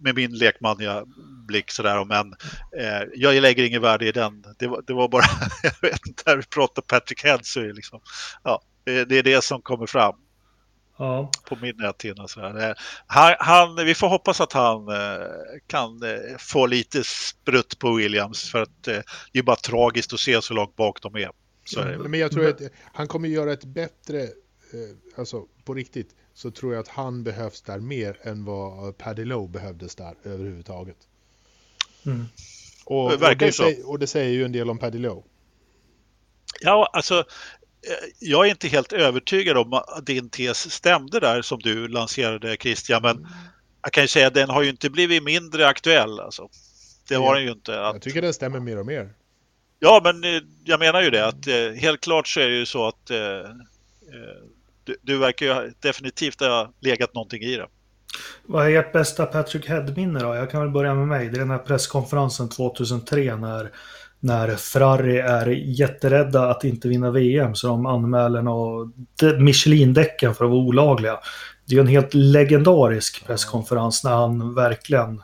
Med 0.00 0.14
min 0.14 0.32
lekmanliga 0.38 1.04
blick 1.48 1.70
sådär. 1.70 2.04
Men 2.04 2.32
eh, 2.78 3.08
jag 3.14 3.42
lägger 3.42 3.64
ingen 3.64 3.82
värde 3.82 4.06
i 4.06 4.12
den. 4.12 4.44
Det 4.58 4.66
var, 4.66 4.82
det 4.86 4.92
var 4.92 5.08
bara, 5.08 5.24
jag 5.62 5.90
vet 5.90 6.06
inte, 6.06 6.22
när 6.26 6.36
vi 6.36 6.42
pratar 6.42 6.82
Patrick 6.82 7.24
Head 7.24 7.40
så 7.42 7.60
är 7.60 7.64
det 7.64 7.72
liksom, 7.72 8.00
ja, 8.44 8.62
det, 8.84 9.12
är 9.12 9.22
det 9.22 9.44
som 9.44 9.62
kommer 9.62 9.86
fram 9.86 10.14
Ja. 10.98 11.30
på 11.48 11.56
min 11.62 11.76
näthinna. 11.76 12.28
sådär. 12.28 12.68
Eh, 12.68 12.74
Han, 13.06 13.34
han, 13.38 13.76
vi 13.76 13.94
får 13.94 14.08
hoppas 14.08 14.40
att 14.40 14.52
han 14.52 14.88
eh, 14.88 15.26
kan 15.66 16.02
eh, 16.02 16.36
få 16.38 16.66
lite 16.66 17.04
sprutt 17.04 17.78
på 17.78 17.94
Williams 17.94 18.50
för 18.50 18.62
att 18.62 18.82
det 18.82 19.38
är 19.38 19.42
bara 19.42 19.56
tragiskt 19.56 20.12
att 20.12 20.20
se 20.20 20.42
så 20.42 20.54
långt 20.54 20.76
bak 20.76 21.02
de 21.02 21.16
är. 21.16 21.30
Så. 21.64 21.80
Men 22.08 22.20
jag 22.20 22.32
tror 22.32 22.48
att 22.48 22.60
han 22.92 23.06
kommer 23.08 23.28
göra 23.28 23.52
ett 23.52 23.64
bättre, 23.64 24.28
alltså 25.16 25.46
på 25.64 25.74
riktigt, 25.74 26.14
så 26.34 26.50
tror 26.50 26.72
jag 26.74 26.80
att 26.80 26.88
han 26.88 27.24
behövs 27.24 27.62
där 27.62 27.78
mer 27.78 28.16
än 28.22 28.44
vad 28.44 28.98
Paddy 28.98 29.24
Lowe 29.24 29.48
behövdes 29.48 29.94
där 29.94 30.14
överhuvudtaget. 30.24 30.96
Mm. 32.06 32.24
Och, 32.84 33.08
Det 33.10 33.16
och, 33.16 33.22
verkar 33.22 33.46
ju 33.46 33.50
det 33.50 33.56
så. 33.56 33.62
säger, 33.62 33.88
och 33.88 33.98
det 33.98 34.06
säger 34.06 34.30
ju 34.30 34.44
en 34.44 34.52
del 34.52 34.70
om 34.70 34.78
Paddy 34.78 34.98
Lowe. 34.98 35.22
Ja, 36.60 36.90
alltså 36.92 37.18
eh, 37.18 38.08
jag 38.18 38.46
är 38.46 38.50
inte 38.50 38.68
helt 38.68 38.92
övertygad 38.92 39.56
om 39.56 39.72
att 39.72 40.06
din 40.06 40.30
tes 40.30 40.70
stämde 40.72 41.20
där 41.20 41.42
som 41.42 41.58
du 41.58 41.88
lanserade 41.88 42.56
Christian, 42.60 43.02
men 43.02 43.26
jag 43.82 43.92
kan 43.92 44.04
ju 44.04 44.08
säga 44.08 44.26
att 44.26 44.34
den 44.34 44.50
har 44.50 44.62
ju 44.62 44.70
inte 44.70 44.90
blivit 44.90 45.22
mindre 45.22 45.66
aktuell. 45.68 46.20
Alltså. 46.20 46.48
Det 47.08 47.14
har 47.14 47.34
den 47.34 47.44
ju 47.44 47.50
inte. 47.52 47.80
Att, 47.86 47.94
Jag 47.94 48.02
tycker 48.02 48.22
den 48.22 48.34
stämmer 48.34 48.60
mer 48.60 48.78
och 48.78 48.86
mer. 48.86 49.14
ja, 49.78 50.00
men 50.04 50.24
eh, 50.24 50.42
jag 50.64 50.80
menar 50.80 51.02
ju 51.02 51.10
det 51.10 51.26
att 51.26 51.46
eh, 51.46 51.70
helt 51.70 52.00
klart 52.00 52.28
så 52.28 52.40
är 52.40 52.48
det 52.48 52.56
ju 52.56 52.66
så 52.66 52.86
att 52.88 53.10
eh, 53.10 53.18
eh, 53.18 54.42
du, 54.90 54.96
du 55.02 55.18
verkar 55.18 55.46
ju 55.46 55.72
definitivt 55.80 56.40
ha 56.40 56.72
legat 56.80 57.14
någonting 57.14 57.42
i 57.42 57.56
det. 57.56 57.66
Vad 58.46 58.66
är 58.66 58.78
ert 58.78 58.92
bästa 58.92 59.26
Patrick 59.26 59.68
Head-minne 59.68 60.20
då? 60.20 60.34
Jag 60.34 60.50
kan 60.50 60.60
väl 60.60 60.70
börja 60.70 60.94
med 60.94 61.08
mig. 61.08 61.28
Det 61.28 61.36
är 61.36 61.40
den 61.40 61.50
här 61.50 61.58
presskonferensen 61.58 62.48
2003 62.48 63.36
när, 63.36 63.70
när 64.20 64.56
Ferrari 64.56 65.18
är 65.18 65.46
jätterädda 65.46 66.50
att 66.50 66.64
inte 66.64 66.88
vinna 66.88 67.10
VM 67.10 67.54
så 67.54 67.66
de 67.66 67.86
anmäler 67.86 68.42
Michelin-däcken 69.38 70.34
för 70.34 70.44
att 70.44 70.50
vara 70.50 70.60
olagliga. 70.60 71.18
Det 71.66 71.76
är 71.76 71.80
en 71.80 71.86
helt 71.86 72.14
legendarisk 72.14 73.26
presskonferens 73.26 74.04
när 74.04 74.12
han 74.12 74.54
verkligen... 74.54 75.22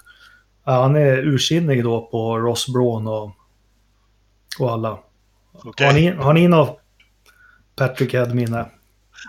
Han 0.65 0.97
är 0.97 1.19
ursinnig 1.19 1.85
då 1.85 2.09
på 2.11 2.39
Ross 2.39 2.67
Braun 2.73 3.07
och, 3.07 3.31
och 4.59 4.71
alla. 4.73 4.99
Okej? 5.53 5.87
Har, 5.87 5.95
ni, 5.95 6.11
har 6.11 6.33
ni 6.33 6.49
något 6.49 6.81
Patrick 7.77 8.15
Head-minne? 8.15 8.67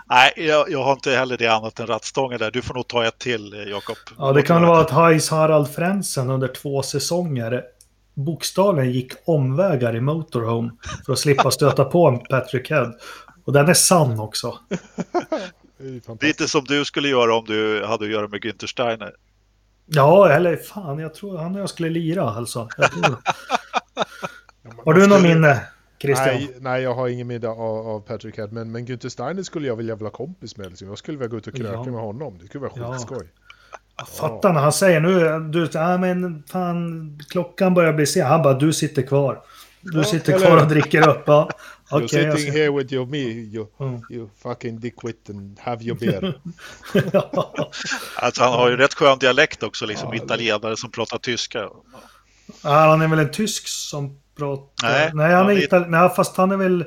Nej, 0.06 0.32
jag, 0.36 0.70
jag 0.70 0.84
har 0.84 0.92
inte 0.92 1.10
heller 1.10 1.36
det 1.36 1.46
annat 1.46 1.80
än 1.80 1.86
rattstången 1.86 2.38
där. 2.38 2.50
Du 2.50 2.62
får 2.62 2.74
nog 2.74 2.88
ta 2.88 3.04
ett 3.04 3.18
till, 3.18 3.54
eh, 3.54 3.60
Jakob. 3.60 3.96
Ja, 4.18 4.32
det 4.32 4.42
kan 4.42 4.66
vara 4.66 4.80
att 4.80 4.90
Hais 4.90 5.30
Harald 5.30 5.68
Frentzen 5.68 6.30
under 6.30 6.48
två 6.48 6.82
säsonger 6.82 7.62
bokstavligen 8.14 8.92
gick 8.92 9.12
omvägar 9.24 9.96
i 9.96 10.00
Motorhome 10.00 10.70
för 11.06 11.12
att 11.12 11.18
slippa 11.18 11.50
stöta 11.50 11.84
på 11.84 12.08
en 12.08 12.18
Patrick 12.18 12.70
Head. 12.70 12.92
Och 13.44 13.52
den 13.52 13.68
är 13.68 13.74
sann 13.74 14.20
också. 14.20 14.58
Det 15.78 16.08
är. 16.08 16.26
Lite 16.26 16.48
som 16.48 16.64
du 16.64 16.84
skulle 16.84 17.08
göra 17.08 17.36
om 17.36 17.44
du 17.44 17.84
hade 17.84 18.04
att 18.04 18.10
göra 18.10 18.28
med 18.28 18.40
Günther 18.40 18.66
Steiner. 18.66 19.12
Ja, 19.86 20.28
eller 20.28 20.56
fan, 20.56 20.98
jag 20.98 21.14
tror 21.14 21.38
han 21.38 21.54
och 21.54 21.60
jag 21.60 21.70
skulle 21.70 21.90
lira 21.90 22.30
alltså. 22.30 22.68
Har 24.84 24.94
du 24.94 25.06
något 25.06 25.22
minne, 25.22 25.66
Christian? 26.00 26.26
Nej, 26.34 26.50
nej, 26.60 26.82
jag 26.82 26.94
har 26.94 27.08
ingen 27.08 27.26
middag 27.26 27.48
av, 27.50 27.86
av 27.88 28.00
Patrick 28.00 28.36
Head, 28.38 28.48
men, 28.50 28.72
men 28.72 28.86
Günther 28.86 29.08
Steiner 29.08 29.42
skulle 29.42 29.66
jag 29.68 29.76
vilja 29.76 29.94
vara 29.96 30.10
kompis 30.10 30.56
med. 30.56 30.68
Liksom. 30.70 30.88
Jag 30.88 30.98
skulle 30.98 31.18
vilja 31.18 31.28
gå 31.28 31.36
ut 31.36 31.46
och 31.46 31.54
kröka 31.54 31.72
Ja. 31.72 31.84
med 31.84 32.00
honom. 32.00 32.38
Det 32.40 32.46
skulle 32.46 32.62
vara 32.62 32.72
Ja. 32.76 32.92
skitskoj. 32.92 33.28
Fatta 34.18 34.52
när 34.52 34.60
han 34.60 34.72
säger 34.72 35.00
nu, 35.00 35.38
du, 35.52 35.68
ja 35.72 35.98
men 35.98 36.42
fan, 36.52 37.18
klockan 37.28 37.74
börjar 37.74 37.92
bli 37.92 38.06
sen. 38.06 38.26
Han 38.26 38.42
bara, 38.42 38.54
du 38.54 38.72
sitter 38.72 39.02
kvar. 39.02 39.40
Du 39.80 39.98
Ja, 39.98 40.04
sitter 40.04 40.32
eller- 40.34 40.46
kvar 40.46 40.56
och 40.62 40.68
dricker 40.68 41.08
upp. 41.08 41.22
Ja. 41.26 41.50
You're 41.90 42.04
Okej, 42.04 42.22
jag 42.24 42.38
sitting 42.38 42.52
ser- 42.52 42.58
here 42.60 42.70
with 42.78 42.92
your 42.92 43.06
me, 43.06 43.18
you, 43.18 43.66
Mm. 43.80 44.00
you 44.10 44.28
fucking 44.42 44.80
dickwit 44.80 45.30
and 45.30 45.58
have 45.60 45.84
your 45.84 45.98
beer. 45.98 46.40
Alltså 48.16 48.42
han 48.42 48.52
har 48.52 48.70
ju 48.70 48.76
rätt 48.76 48.94
skön 48.94 49.18
dialekt 49.18 49.62
också, 49.62 49.86
liksom 49.86 50.08
Ja, 50.14 50.24
italienare 50.24 50.76
som 50.76 50.90
pratar 50.90 51.18
tyska. 51.18 51.58
Ja, 52.62 52.70
han 52.70 53.00
är 53.02 53.08
väl 53.08 53.18
en 53.18 53.30
tysk 53.30 53.68
som 53.68 54.18
pratar... 54.38 54.88
Nej, 54.88 55.10
Nej, 55.14 55.34
han 55.34 55.48
är 55.50 55.64
itali... 55.64 55.84
Nej, 55.88 56.08
fast 56.16 56.36
han 56.36 56.50
är 56.50 56.56
väl... 56.56 56.84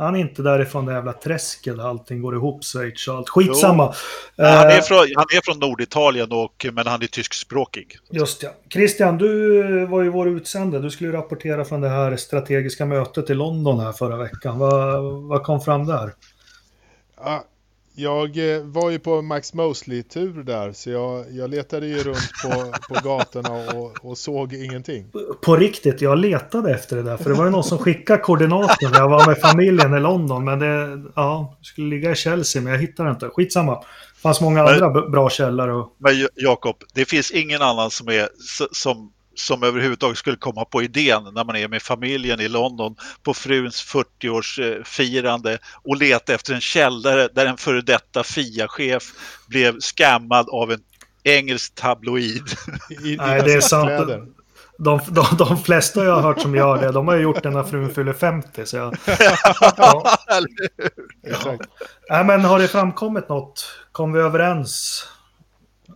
Han 0.00 0.16
är 0.16 0.20
inte 0.20 0.42
därifrån 0.42 0.86
det 0.86 0.92
jävla 0.92 1.12
träsket 1.12 1.76
där 1.76 1.88
allting 1.88 2.22
går 2.22 2.34
ihop, 2.34 2.64
Schweiz 2.64 3.08
och 3.08 3.14
allt. 3.14 3.28
Skitsamma. 3.28 3.94
Nej, 4.36 4.56
Han 4.56 4.66
är, 4.66 4.76
Eh, 4.76 4.82
från, 4.82 4.98
han 4.98 5.26
är 5.36 5.44
från 5.44 5.58
Norditalien, 5.58 6.32
och, 6.32 6.66
men 6.72 6.86
han 6.86 7.02
är 7.02 7.06
tyskspråkig. 7.06 7.98
Just 8.10 8.42
ja. 8.42 8.50
Christian, 8.72 9.18
du 9.18 9.86
var 9.86 10.02
ju 10.02 10.08
vår 10.08 10.28
utsände. 10.28 10.80
Du 10.80 10.90
skulle 10.90 11.10
ju 11.10 11.16
rapportera 11.16 11.64
från 11.64 11.80
det 11.80 11.88
här 11.88 12.16
strategiska 12.16 12.86
mötet 12.86 13.30
i 13.30 13.34
London 13.34 13.80
här 13.80 13.92
förra 13.92 14.16
veckan. 14.16 14.58
Vad, 14.58 15.02
vad 15.22 15.42
kom 15.42 15.60
fram 15.60 15.86
där? 15.86 16.12
Ja, 17.16 17.44
jag 17.98 18.54
eh, 18.54 18.62
var 18.62 18.90
ju 18.90 18.98
på 18.98 19.22
Max 19.22 19.54
Mosley-tur 19.54 20.42
där, 20.42 20.72
så 20.72 20.90
jag, 20.90 21.24
jag 21.30 21.50
letade 21.50 21.86
ju 21.86 21.98
runt 22.02 22.30
på, 22.44 22.72
på 22.94 23.08
gatorna 23.08 23.78
och, 23.78 24.04
och 24.04 24.18
såg 24.18 24.52
ingenting. 24.52 25.06
På 25.44 25.56
riktigt, 25.56 26.00
jag 26.00 26.18
letade 26.18 26.74
efter 26.74 26.96
det 26.96 27.02
där. 27.02 27.16
För 27.16 27.30
det 27.30 27.36
var 27.36 27.44
ju 27.44 27.50
någon 27.50 27.64
som 27.64 27.78
skickade 27.78 28.18
koordinaten 28.22 28.90
när 28.90 28.98
jag 28.98 29.08
var 29.08 29.26
med 29.26 29.38
familjen 29.38 29.94
i 29.96 30.00
London. 30.00 30.44
Men 30.44 30.58
det, 30.58 31.02
ja, 31.16 31.56
det 31.58 31.64
skulle 31.64 31.88
ligga 31.96 32.10
i 32.10 32.14
Chelsea, 32.14 32.62
men 32.62 32.72
jag 32.72 32.80
hittade 32.80 33.10
inte. 33.10 33.28
Skitsamma. 33.28 33.74
Det 33.74 34.20
fanns 34.22 34.40
många 34.40 34.64
Men- 34.64 34.82
andra 34.82 35.08
bra 35.08 35.30
källor. 35.30 35.68
Och, 35.68 35.96
Men 35.98 36.12
Jakob, 36.34 36.76
det 36.94 37.04
finns 37.04 37.30
ingen 37.30 37.62
annan 37.62 37.90
som, 37.90 38.08
är, 38.08 38.28
som 38.72 39.12
som 39.38 39.62
överhuvudtaget 39.62 40.18
skulle 40.18 40.36
komma 40.36 40.64
på 40.64 40.82
idén 40.82 41.22
när 41.32 41.44
man 41.44 41.56
är 41.56 41.68
med 41.68 41.82
familjen 41.82 42.40
i 42.40 42.48
London 42.48 42.96
på 43.22 43.34
fruns 43.34 43.94
40-årsfirande 43.94 45.58
och 45.84 45.96
leta 45.96 46.34
efter 46.34 46.54
en 46.54 46.60
källare 46.60 47.28
där 47.34 47.46
en 47.46 47.56
före 47.56 47.80
detta 47.80 48.22
FIA-chef 48.22 49.12
blev 49.48 49.80
skammad 49.80 50.48
av 50.48 50.72
en 50.72 50.80
engelsk 51.24 51.74
tabloid. 51.74 52.42
I, 53.04 53.16
Nej, 53.16 53.42
det 53.44 53.52
är 53.52 53.60
sant. 53.60 54.08
De, 54.78 55.00
de, 55.08 55.26
de 55.38 55.62
flesta 55.62 56.04
jag 56.04 56.14
har 56.14 56.22
hört 56.22 56.40
som 56.40 56.54
gör 56.54 56.78
det, 56.78 56.92
de 56.92 57.08
har 57.08 57.14
ju 57.14 57.22
gjort 57.22 57.42
det 57.42 57.50
när 57.50 57.62
frun 57.62 57.94
fyller 57.94 58.12
50. 58.12 58.66
Så 58.66 58.76
jag, 58.76 58.96
ja. 59.76 60.04
ja. 61.22 61.58
Nej, 62.10 62.24
men 62.24 62.40
har 62.40 62.58
det 62.58 62.68
framkommit 62.68 63.28
något? 63.28 63.66
Kom 63.92 64.12
vi 64.12 64.20
överens? 64.20 65.04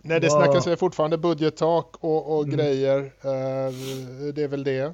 Nej, 0.01 0.19
det 0.19 0.29
snackas 0.29 0.67
väl 0.67 0.77
fortfarande 0.77 1.17
budgettak 1.17 1.95
och, 1.99 2.37
och 2.37 2.43
mm. 2.43 2.57
grejer. 2.57 2.99
Uh, 2.99 4.33
det 4.33 4.43
är 4.43 4.47
väl 4.47 4.63
det. 4.63 4.93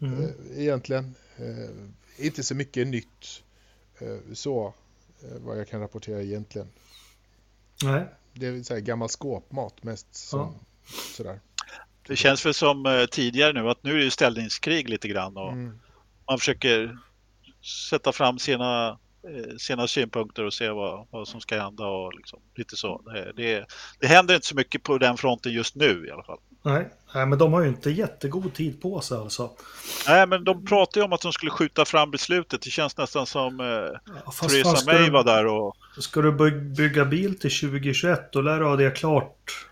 Mm. 0.00 0.20
Uh, 0.20 0.30
egentligen. 0.56 1.14
Uh, 1.40 1.70
inte 2.18 2.42
så 2.42 2.54
mycket 2.54 2.86
nytt. 2.86 3.42
så, 4.34 4.74
vad 5.44 5.58
jag 5.58 5.68
kan 5.68 5.80
rapportera 5.80 6.22
egentligen. 6.22 6.68
Nej. 7.84 8.04
Det 8.32 8.46
är 8.46 8.62
så 8.62 8.74
här 8.74 8.80
gammal 8.80 9.08
skåpmat 9.08 9.82
mest. 9.82 10.14
Som, 10.14 10.40
ja. 10.40 10.54
sådär. 11.16 11.40
Det 12.06 12.16
känns 12.16 12.46
väl 12.46 12.54
som 12.54 13.06
tidigare 13.10 13.52
nu 13.52 13.70
att 13.70 13.82
nu 13.82 14.00
är 14.00 14.04
det 14.04 14.10
ställningskrig 14.10 14.88
lite 14.88 15.08
grann 15.08 15.36
och 15.36 15.52
mm. 15.52 15.78
man 16.28 16.38
försöker 16.38 16.98
sätta 17.90 18.12
fram 18.12 18.38
sina 18.38 18.88
Eh, 18.90 18.96
sina 19.58 19.88
synpunkter 19.88 20.44
och 20.44 20.54
se 20.54 20.70
vad, 20.70 21.06
vad 21.10 21.28
som 21.28 21.40
ska 21.40 21.62
hända 21.62 21.86
och 21.86 22.14
liksom, 22.14 22.38
lite 22.56 22.76
så. 22.76 23.02
Det, 23.04 23.32
det, 23.36 23.66
det 24.00 24.06
händer 24.06 24.34
inte 24.34 24.46
så 24.46 24.54
mycket 24.54 24.82
på 24.82 24.98
den 24.98 25.16
fronten 25.16 25.52
just 25.52 25.74
nu 25.74 26.06
i 26.08 26.10
alla 26.10 26.22
fall. 26.22 26.38
Nej, 26.64 26.88
nej, 27.14 27.26
men 27.26 27.38
de 27.38 27.52
har 27.52 27.62
ju 27.62 27.68
inte 27.68 27.90
jättegod 27.90 28.54
tid 28.54 28.82
på 28.82 29.00
sig 29.00 29.18
alltså. 29.18 29.50
Nej, 30.08 30.26
men 30.26 30.44
de 30.44 30.64
pratar 30.64 31.00
ju 31.00 31.04
om 31.04 31.12
att 31.12 31.20
de 31.20 31.32
skulle 31.32 31.50
skjuta 31.50 31.84
fram 31.84 32.10
beslutet. 32.10 32.62
Det 32.62 32.70
känns 32.70 32.96
nästan 32.96 33.26
som 33.26 33.60
eh, 33.60 33.66
ja, 33.66 34.32
Theresa 34.48 34.92
May 34.92 35.10
var 35.10 35.24
där 35.24 35.46
och... 35.46 35.76
Ska 35.98 36.20
du 36.20 36.32
bygga 36.76 37.04
bil 37.04 37.38
till 37.38 37.60
2021, 37.60 38.32
då 38.32 38.40
lär 38.40 38.58
du 38.60 38.64
ha 38.64 38.76
det 38.76 38.90
klart 38.90 39.66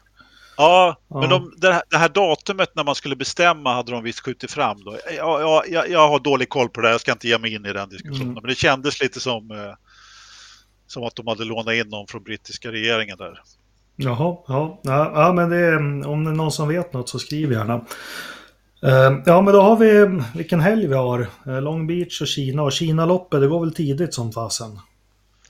Ja, 0.57 0.97
ja. 1.09 1.21
men 1.21 1.31
de, 1.31 1.55
det, 1.57 1.73
här, 1.73 1.83
det, 1.91 1.97
här, 1.97 2.09
datumet 2.09 2.71
när 2.75 2.85
man 2.85 2.95
skulle 2.95 3.17
bestämma 3.17 3.75
hade 3.75 3.93
de 3.93 4.03
visst 4.03 4.21
skjutit 4.21 4.53
fram. 4.53 4.85
Då. 4.85 4.97
Ja, 5.17 5.41
ja, 5.41 5.65
jag, 5.69 5.91
jag 5.91 6.09
har 6.09 6.19
dålig 6.19 6.49
koll 6.49 6.69
på 6.69 6.81
det, 6.81 6.91
jag 6.91 7.01
ska 7.01 7.13
inte 7.13 7.29
ge 7.29 7.39
mig 7.39 7.55
in 7.55 7.67
i 7.67 7.73
den 7.73 7.89
diskussionen. 7.89 8.23
Mm. 8.23 8.35
Men 8.35 8.49
det 8.49 8.55
kändes 8.55 9.03
lite 9.03 9.21
som, 9.21 9.51
eh, 9.51 9.75
som 10.87 11.05
att 11.05 11.17
de 11.17 11.27
hade 11.27 11.45
lånat 11.45 11.75
in 11.75 11.89
någon 11.89 12.07
från 12.07 12.23
brittiska 12.23 12.73
regeringen 12.73 13.19
där. 13.19 13.41
Jaha, 13.97 14.37
ja, 14.47 14.81
ja, 14.85 15.33
men 15.33 15.51
det 15.51 15.77
om 16.07 16.25
det 16.25 16.31
är 16.31 16.35
någon 16.35 16.53
som 16.53 16.69
vet 16.69 16.93
något 16.93 17.09
så 17.09 17.19
skriv 17.19 17.53
gärna. 17.53 17.85
Uh, 18.85 19.23
ja, 19.27 19.41
men 19.41 19.55
då 19.55 19.61
har 19.61 19.77
vi 19.77 20.21
vilken 20.35 20.61
helg 20.61 20.87
vi 20.87 20.95
har. 20.95 21.27
Uh, 21.47 21.63
Long 21.63 21.87
Beach 21.87 22.21
och 22.21 22.27
Kina. 22.27 22.63
Och 22.63 22.73
Kina-loppet, 22.73 23.41
det 23.41 23.47
går 23.47 23.61
väl 23.61 23.75
tidigt 23.75 24.15
som 24.15 24.33
fasen. 24.33 24.79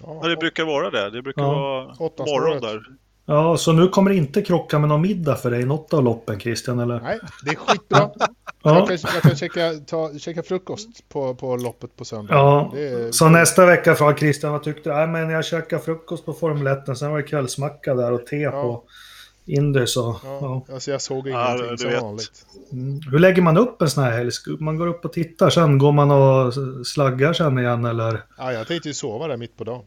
Ja, 0.01 0.29
det 0.29 0.37
brukar 0.37 0.65
vara 0.65 0.91
det. 0.91 1.11
Det 1.11 1.23
brukar 1.23 1.43
ja. 1.43 1.95
vara 1.99 2.27
morgon 2.27 2.61
där. 2.61 2.83
Ja, 3.27 3.57
så 3.57 3.73
nu 3.73 3.89
kommer 3.89 4.11
det 4.11 4.17
inte 4.17 4.43
krocka 4.43 4.79
med 4.79 4.89
någon 4.89 5.01
middag 5.01 5.37
för 5.37 5.51
dig 5.51 5.63
i 5.63 5.65
något 5.65 5.95
av 5.95 6.05
loppen, 6.05 6.41
Christian, 6.41 6.79
eller? 6.79 7.01
Nej, 7.01 7.19
det 7.45 7.51
är 7.51 7.57
skitbra. 7.57 8.11
ja. 8.19 8.29
Jag 8.63 8.89
kan, 8.89 9.11
jag 9.15 9.23
kan 9.23 9.37
käka, 9.37 9.73
ta, 9.87 10.19
käka 10.19 10.43
frukost 10.43 11.09
på, 11.09 11.35
på 11.35 11.57
loppet 11.57 11.97
på 11.97 12.05
söndag. 12.05 12.35
Ja, 12.35 12.73
är... 12.77 13.13
så 13.13 13.29
nästa 13.29 13.67
vecka 13.67 13.95
frågar 13.95 14.17
Christian, 14.17 14.53
vad 14.53 14.63
tyckte 14.63 14.91
du? 14.91 14.95
Nej, 14.95 15.07
men 15.07 15.31
jag 15.31 15.45
käkade 15.45 15.83
frukost 15.83 16.27
på 16.27 16.33
Formel 16.33 16.67
1, 16.67 16.99
sen 16.99 17.11
var 17.11 17.17
det 17.17 17.23
kvällsmacka 17.23 17.95
där 17.95 18.13
och 18.13 18.27
te 18.27 18.37
ja. 18.37 18.51
på 18.51 18.83
Indy, 19.47 19.87
så... 19.87 20.21
Ja, 20.25 20.39
ja. 20.41 20.75
Alltså 20.75 20.91
jag 20.91 21.03
såg 21.03 21.29
ingenting 21.29 21.67
ja, 21.71 21.77
som 21.77 21.91
vet. 21.91 22.03
vanligt. 22.03 22.47
Mm. 22.73 23.01
Hur 23.11 23.19
lägger 23.19 23.43
man 23.43 23.57
upp 23.57 23.83
en 23.83 23.91
sån 23.91 24.05
här 24.05 24.11
helg? 24.11 24.31
Man 24.59 24.77
går 24.77 24.87
upp 24.87 25.05
och 25.05 25.13
tittar, 25.13 25.51
sen 25.51 25.79
går 25.79 25.93
man 25.93 26.11
och 26.11 26.55
slaggar 26.87 27.33
sen 27.33 27.59
igen, 27.59 27.85
eller? 27.85 28.23
Ja, 28.39 28.53
jag 28.53 28.67
tänkte 28.67 28.89
ju 28.89 28.95
sova 28.95 29.29
där 29.29 29.37
mitt 29.37 29.57
på 29.57 29.65
dagen. 29.65 29.83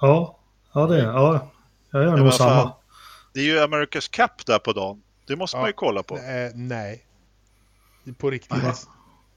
Ja, 0.00 0.38
ja 0.72 0.86
det 0.86 1.00
är 1.00 1.04
ja. 1.04 1.50
Jag 1.90 2.02
gör 2.02 2.16
nog 2.16 2.32
samma. 2.32 2.72
Det 3.34 3.40
är 3.40 3.44
ju 3.44 3.58
America's 3.58 4.10
Cup 4.10 4.46
där 4.46 4.58
på 4.58 4.72
dagen. 4.72 5.02
Det 5.26 5.36
måste 5.36 5.56
ja, 5.56 5.60
man 5.60 5.68
ju 5.68 5.72
kolla 5.72 6.02
på. 6.02 6.16
Eh, 6.16 6.50
nej. 6.54 7.04
På 8.18 8.30
riktigt. 8.30 8.52
Aha. 8.52 8.74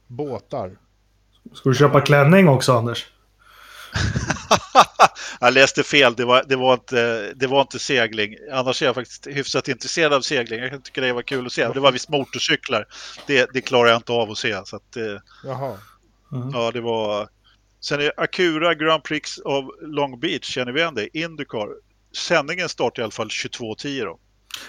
Båtar. 0.07 0.77
Ska 1.53 1.69
du 1.69 1.75
köpa 1.75 2.01
klänning 2.01 2.47
också, 2.47 2.73
Anders? 2.73 3.07
jag 5.39 5.53
läste 5.53 5.83
fel, 5.83 6.13
det 6.15 6.25
var, 6.25 6.43
det, 6.47 6.55
var 6.55 6.73
inte, 6.73 7.33
det 7.35 7.47
var 7.47 7.61
inte 7.61 7.79
segling. 7.79 8.35
Annars 8.51 8.81
är 8.81 8.85
jag 8.85 8.95
faktiskt 8.95 9.27
hyfsat 9.27 9.67
intresserad 9.67 10.13
av 10.13 10.21
segling. 10.21 10.59
Jag 10.59 10.83
tycker 10.83 11.01
det 11.01 11.13
var 11.13 11.21
kul 11.21 11.45
att 11.45 11.51
se. 11.51 11.67
Det 11.67 11.79
var 11.79 11.91
visst 11.91 12.09
motorcyklar. 12.09 12.87
Det, 13.27 13.49
det 13.53 13.61
klarar 13.61 13.89
jag 13.89 13.97
inte 13.97 14.11
av 14.11 14.31
att 14.31 14.37
se. 14.37 14.65
Så 14.65 14.75
att, 14.75 14.97
eh, 14.97 15.03
Jaha. 15.43 15.77
Mm. 16.31 16.49
Ja, 16.53 16.71
det 16.71 16.81
var... 16.81 17.29
Sen 17.79 18.01
är 18.01 18.11
Acura 18.17 18.73
Grand 18.73 19.03
Prix 19.03 19.37
of 19.37 19.65
Long 19.81 20.19
Beach, 20.19 20.43
känner 20.43 20.71
vi 20.71 20.79
igen 20.79 20.95
det? 20.95 21.17
Indycar 21.17 21.67
sändningen 22.16 22.70
startar 22.70 23.01
i 23.01 23.03
alla 23.03 23.11
fall 23.11 23.28
22.10 23.28 24.05
då. 24.05 24.20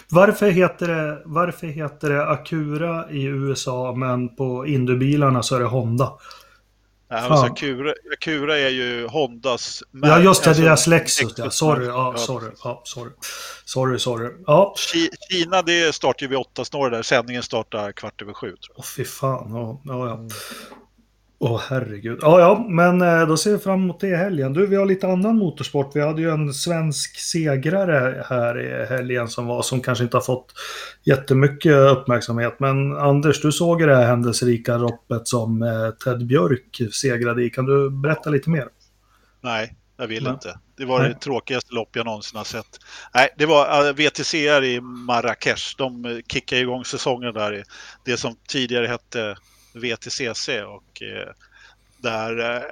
Varför 0.09 0.51
heter, 0.51 0.89
det, 0.89 1.23
varför 1.25 1.67
heter 1.67 2.11
det 2.11 2.27
Acura 2.29 3.11
i 3.11 3.25
USA 3.25 3.95
men 3.95 4.37
på 4.37 4.67
Indybilarna 4.67 5.43
så 5.43 5.57
är 5.57 5.61
det 5.61 5.67
Honda? 5.67 6.13
Nej, 7.11 7.21
alltså 7.21 7.47
Acura, 7.47 7.95
Acura 8.13 8.59
är 8.59 8.69
ju 8.69 9.07
Hondas... 9.07 9.83
Ja, 10.03 10.21
just 10.21 10.45
det, 10.45 10.51
alltså, 10.51 10.63
deras 10.63 10.87
Lexus. 10.87 11.35
Ja. 11.37 11.51
Sorry, 11.51 11.87
ja, 11.87 12.15
sorry, 12.17 12.51
ja, 12.65 12.83
sorry. 12.85 13.11
Sorry, 13.65 13.99
sorry. 13.99 14.31
Ja. 14.47 14.75
Kina, 15.31 15.63
det 15.63 15.95
startar 15.95 16.23
ju 16.23 16.29
vid 16.29 16.39
åtta 16.39 16.65
snarare 16.65 16.97
där. 16.97 17.03
Sändningen 17.03 17.43
startar 17.43 17.93
kvart 17.93 18.23
över 18.23 18.33
sju. 18.33 18.55
Åh, 18.77 18.85
fy 18.97 19.05
fan. 19.05 19.55
Ja, 19.55 19.81
ja, 19.85 20.07
ja. 20.09 20.29
Åh 21.39 21.57
oh, 21.57 21.61
herregud. 21.69 22.19
Ja, 22.23 22.41
ja, 22.41 22.67
men 22.69 23.03
eh, 23.03 23.29
då 23.29 23.37
ser 23.37 23.53
vi 23.53 23.59
fram 23.59 23.83
emot 23.83 24.01
det 24.01 24.09
i 24.09 24.17
helgen. 24.17 24.53
Du, 24.53 24.67
vi 24.67 24.77
har 24.77 24.87
lite 24.87 25.09
annan 25.09 25.39
motorsport. 25.39 25.91
Vi 25.95 26.01
hade 26.01 26.23
ju 26.23 26.31
en 26.31 26.55
svensk 26.55 27.19
segrare 27.19 28.25
här 28.29 28.61
i 28.61 28.87
helgen 28.87 29.29
som 29.29 29.47
var 29.47 29.63
som 29.63 29.81
kanske 29.81 30.05
inte 30.05 30.17
har 30.17 30.23
fått 30.23 30.53
jättemycket 31.05 31.73
uppmärksamhet. 31.73 32.61
Men 32.61 32.97
Anders, 32.97 33.43
du 33.43 33.53
såg 33.53 33.87
det 33.87 33.97
här 33.97 34.07
händelserika 34.07 34.77
loppet 34.77 35.29
som 35.29 35.63
eh, 35.63 35.91
Ted 35.91 36.27
Björk 36.27 36.81
segrade 36.93 37.45
i. 37.45 37.51
Kan 37.51 37.65
du 37.65 37.91
berätta 37.91 38.31
lite 38.31 38.51
mer? 38.51 38.69
Nej, 39.41 39.75
jag 39.97 40.07
vill 40.07 40.25
Nej. 40.25 40.33
inte. 40.33 40.59
Det 40.77 40.85
var 40.85 41.01
Nej. 41.01 41.09
det 41.09 41.15
tråkigaste 41.15 41.75
lopp 41.75 41.89
jag 41.93 42.07
någonsin 42.07 42.37
har 42.37 42.45
sett. 42.45 42.79
Nej, 43.15 43.29
det 43.39 43.47
var 43.47 43.93
VTC 43.93 44.35
i 44.65 44.81
Marrakesh. 44.81 45.75
De 45.79 46.23
kickade 46.29 46.63
igång 46.63 46.85
säsongen 46.85 47.35
där. 47.35 47.65
Det 48.05 48.17
som 48.17 48.37
tidigare 48.49 48.87
hette 48.87 49.37
VTCC 49.75 50.49
och 50.49 51.03
eh, 51.03 51.33
där, 51.99 52.57
eh, 52.57 52.63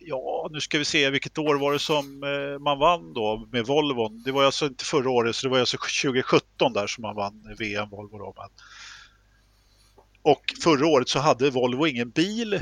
ja 0.00 0.48
nu 0.52 0.60
ska 0.60 0.78
vi 0.78 0.84
se 0.84 1.10
vilket 1.10 1.38
år 1.38 1.54
var 1.54 1.72
det 1.72 1.78
som 1.78 2.22
eh, 2.22 2.58
man 2.58 2.78
vann 2.78 3.14
då 3.14 3.48
med 3.52 3.66
Volvon. 3.66 4.22
Det 4.24 4.32
var 4.32 4.44
alltså 4.44 4.66
inte 4.66 4.84
förra 4.84 5.10
året 5.10 5.36
så 5.36 5.46
det 5.46 5.50
var 5.50 5.60
alltså 5.60 5.76
2017 5.76 6.72
där 6.72 6.86
som 6.86 7.02
man 7.02 7.16
vann 7.16 7.54
VM 7.58 7.88
Volvo 7.88 8.18
då. 8.18 8.34
Och 10.22 10.54
förra 10.62 10.86
året 10.86 11.08
så 11.08 11.18
hade 11.18 11.50
Volvo 11.50 11.86
ingen 11.86 12.10
bil 12.10 12.58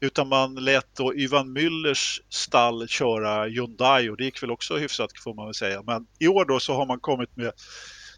utan 0.00 0.28
man 0.28 0.54
lät 0.54 0.96
då 0.96 1.14
Ivan 1.14 1.58
Müllers 1.58 2.20
stall 2.28 2.88
köra 2.88 3.44
Hyundai 3.44 4.08
och 4.08 4.16
det 4.16 4.24
gick 4.24 4.42
väl 4.42 4.50
också 4.50 4.76
hyfsat 4.76 5.10
får 5.18 5.34
man 5.34 5.46
väl 5.46 5.54
säga. 5.54 5.82
Men 5.82 6.06
i 6.18 6.28
år 6.28 6.44
då 6.44 6.60
så 6.60 6.74
har 6.74 6.86
man 6.86 7.00
kommit 7.00 7.36
med 7.36 7.52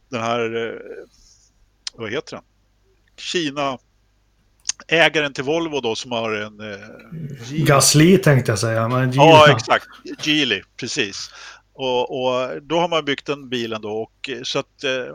den 0.09 0.23
här, 0.23 0.67
eh, 0.67 0.81
vad 1.95 2.11
heter 2.11 2.37
den? 2.37 2.45
Kina 3.17 3.79
ägaren 4.89 5.33
till 5.33 5.45
Volvo 5.45 5.81
då 5.81 5.95
som 5.95 6.13
har 6.13 6.33
en... 6.33 6.61
Eh, 6.61 7.65
Gasly 7.65 8.19
tänkte 8.19 8.53
jag 8.53 8.59
säga. 8.59 8.89
Men 8.89 9.13
ja, 9.13 9.51
exakt. 9.51 9.87
Geely, 10.23 10.63
precis. 10.77 11.31
Och, 11.73 12.23
och, 12.23 12.63
då 12.63 12.81
har 12.81 12.89
man 12.89 13.05
byggt 13.05 13.27
den 13.27 13.49
bilen 13.49 13.83
då 13.83 13.91
och 13.91 14.31
så 14.43 14.59
att 14.59 14.85
eh, 14.85 15.15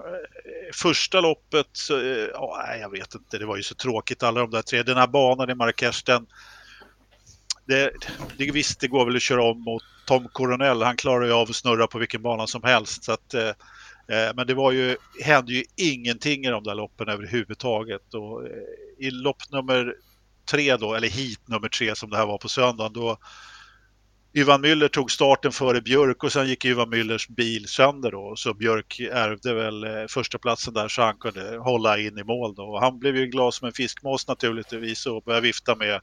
första 0.74 1.22
loppet, 1.22 1.68
så, 1.72 1.98
eh, 1.98 2.28
ja, 2.34 2.76
jag 2.80 2.90
vet 2.90 3.16
inte, 3.16 3.38
det 3.38 3.46
var 3.46 3.58
ju 3.58 3.64
så 3.64 3.76
tråkigt 3.76 4.24
alla 4.24 4.40
de 4.40 4.52
där 4.52 4.62
tre. 4.62 4.84
Den 4.84 4.98
här 4.98 5.08
banan 5.08 5.50
i 5.50 5.56
Marrakesh, 5.56 6.02
den, 6.06 6.26
det, 7.68 7.92
det, 8.38 8.52
visst, 8.52 8.80
det 8.80 8.88
går 8.88 9.06
väl 9.06 9.16
att 9.16 9.22
köra 9.22 9.44
om 9.44 9.62
mot 9.62 9.84
Tom 10.08 10.28
Coronel. 10.34 10.82
Han 10.82 10.98
klarar 10.98 11.26
ju 11.26 11.34
av 11.34 11.50
att 11.50 11.56
snurra 11.56 11.88
på 11.88 12.00
vilken 12.00 12.22
bana 12.22 12.48
som 12.48 12.64
helst. 12.64 13.04
Så 13.04 13.12
att, 13.12 13.34
eh, 13.34 13.42
Eh, 13.50 13.54
Eh, 14.12 14.32
men 14.36 14.48
det 14.48 14.54
var 14.54 14.72
ju, 14.72 14.98
hände 15.24 15.54
ju 15.54 15.64
ingenting 15.78 16.46
i 16.46 16.50
de 16.50 16.64
där 16.64 16.76
loppen 16.76 17.10
överhuvudtaget. 17.10 18.14
Och 18.14 18.48
eh, 18.48 19.08
I 19.08 19.12
lopp 19.12 19.52
nummer 19.52 19.96
tre 20.52 20.78
då, 20.78 20.94
eller 20.94 21.08
hit 21.08 21.48
nummer 21.48 21.70
tre 21.70 21.96
som 21.96 22.10
det 22.10 22.18
här 22.18 22.26
var 22.26 22.38
på 22.38 22.50
söndagen, 22.50 22.94
då 22.94 23.18
Ivan 24.34 24.66
Müller 24.66 24.88
tog 24.88 25.12
starten 25.12 25.52
före 25.52 25.82
Björk 25.82 26.24
och 26.24 26.32
sen 26.32 26.48
gick 26.48 26.66
Ivan 26.66 26.94
Müllers 26.94 27.32
bil 27.32 27.68
sönder 27.68 28.12
då. 28.12 28.36
Så 28.36 28.54
Björk 28.54 29.00
ärvde 29.00 29.54
väl 29.54 29.84
eh, 29.84 30.08
första 30.10 30.38
platsen 30.38 30.74
där 30.74 30.88
så 30.88 31.02
han 31.02 31.18
kunde 31.18 31.58
hålla 31.58 31.98
in 31.98 32.18
i 32.18 32.24
mål 32.24 32.56
då. 32.56 32.64
Och 32.64 32.82
han 32.82 33.00
blev 33.00 33.18
ju 33.18 33.26
glad 33.26 33.54
som 33.54 33.68
en 33.68 33.74
fiskmås 33.74 34.28
naturligtvis 34.28 35.06
och 35.06 35.24
började 35.24 35.48
vifta 35.48 35.76
med 35.76 36.02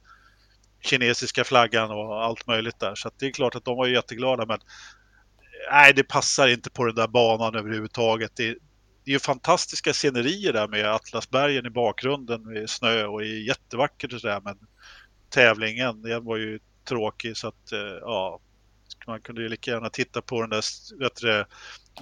kinesiska 0.80 1.44
flaggan 1.44 1.90
och 1.90 2.24
allt 2.24 2.46
möjligt 2.46 2.80
där. 2.80 2.94
Så 2.94 3.10
det 3.18 3.26
är 3.26 3.30
klart 3.30 3.54
att 3.54 3.64
de 3.64 3.76
var 3.76 3.86
jätteglada 3.86 4.46
men 4.46 4.58
nej, 5.70 5.92
det 5.94 6.04
passar 6.04 6.48
inte 6.48 6.70
på 6.70 6.84
den 6.84 6.94
där 6.94 7.08
banan 7.08 7.54
överhuvudtaget. 7.54 8.32
Det, 8.36 8.48
det 9.04 9.10
är 9.10 9.12
ju 9.12 9.18
fantastiska 9.18 9.92
scenerier 9.92 10.52
där 10.52 10.68
med 10.68 10.86
Atlasbergen 10.94 11.66
i 11.66 11.70
bakgrunden 11.70 12.42
med 12.42 12.70
snö 12.70 13.04
och 13.04 13.22
är 13.22 13.46
jättevackert 13.46 14.12
och 14.12 14.20
sådär. 14.20 14.40
Men 14.44 14.58
tävlingen, 15.30 16.02
den 16.02 16.24
var 16.24 16.36
ju 16.36 16.58
tråkig 16.88 17.36
så 17.36 17.48
att 17.48 17.72
ja, 18.00 18.40
man 19.06 19.20
kunde 19.20 19.42
ju 19.42 19.48
lika 19.48 19.70
gärna 19.70 19.90
titta 19.90 20.22
på 20.22 20.40
den 20.40 20.50
där, 20.50 20.64
vet 20.98 21.16
du, 21.16 21.44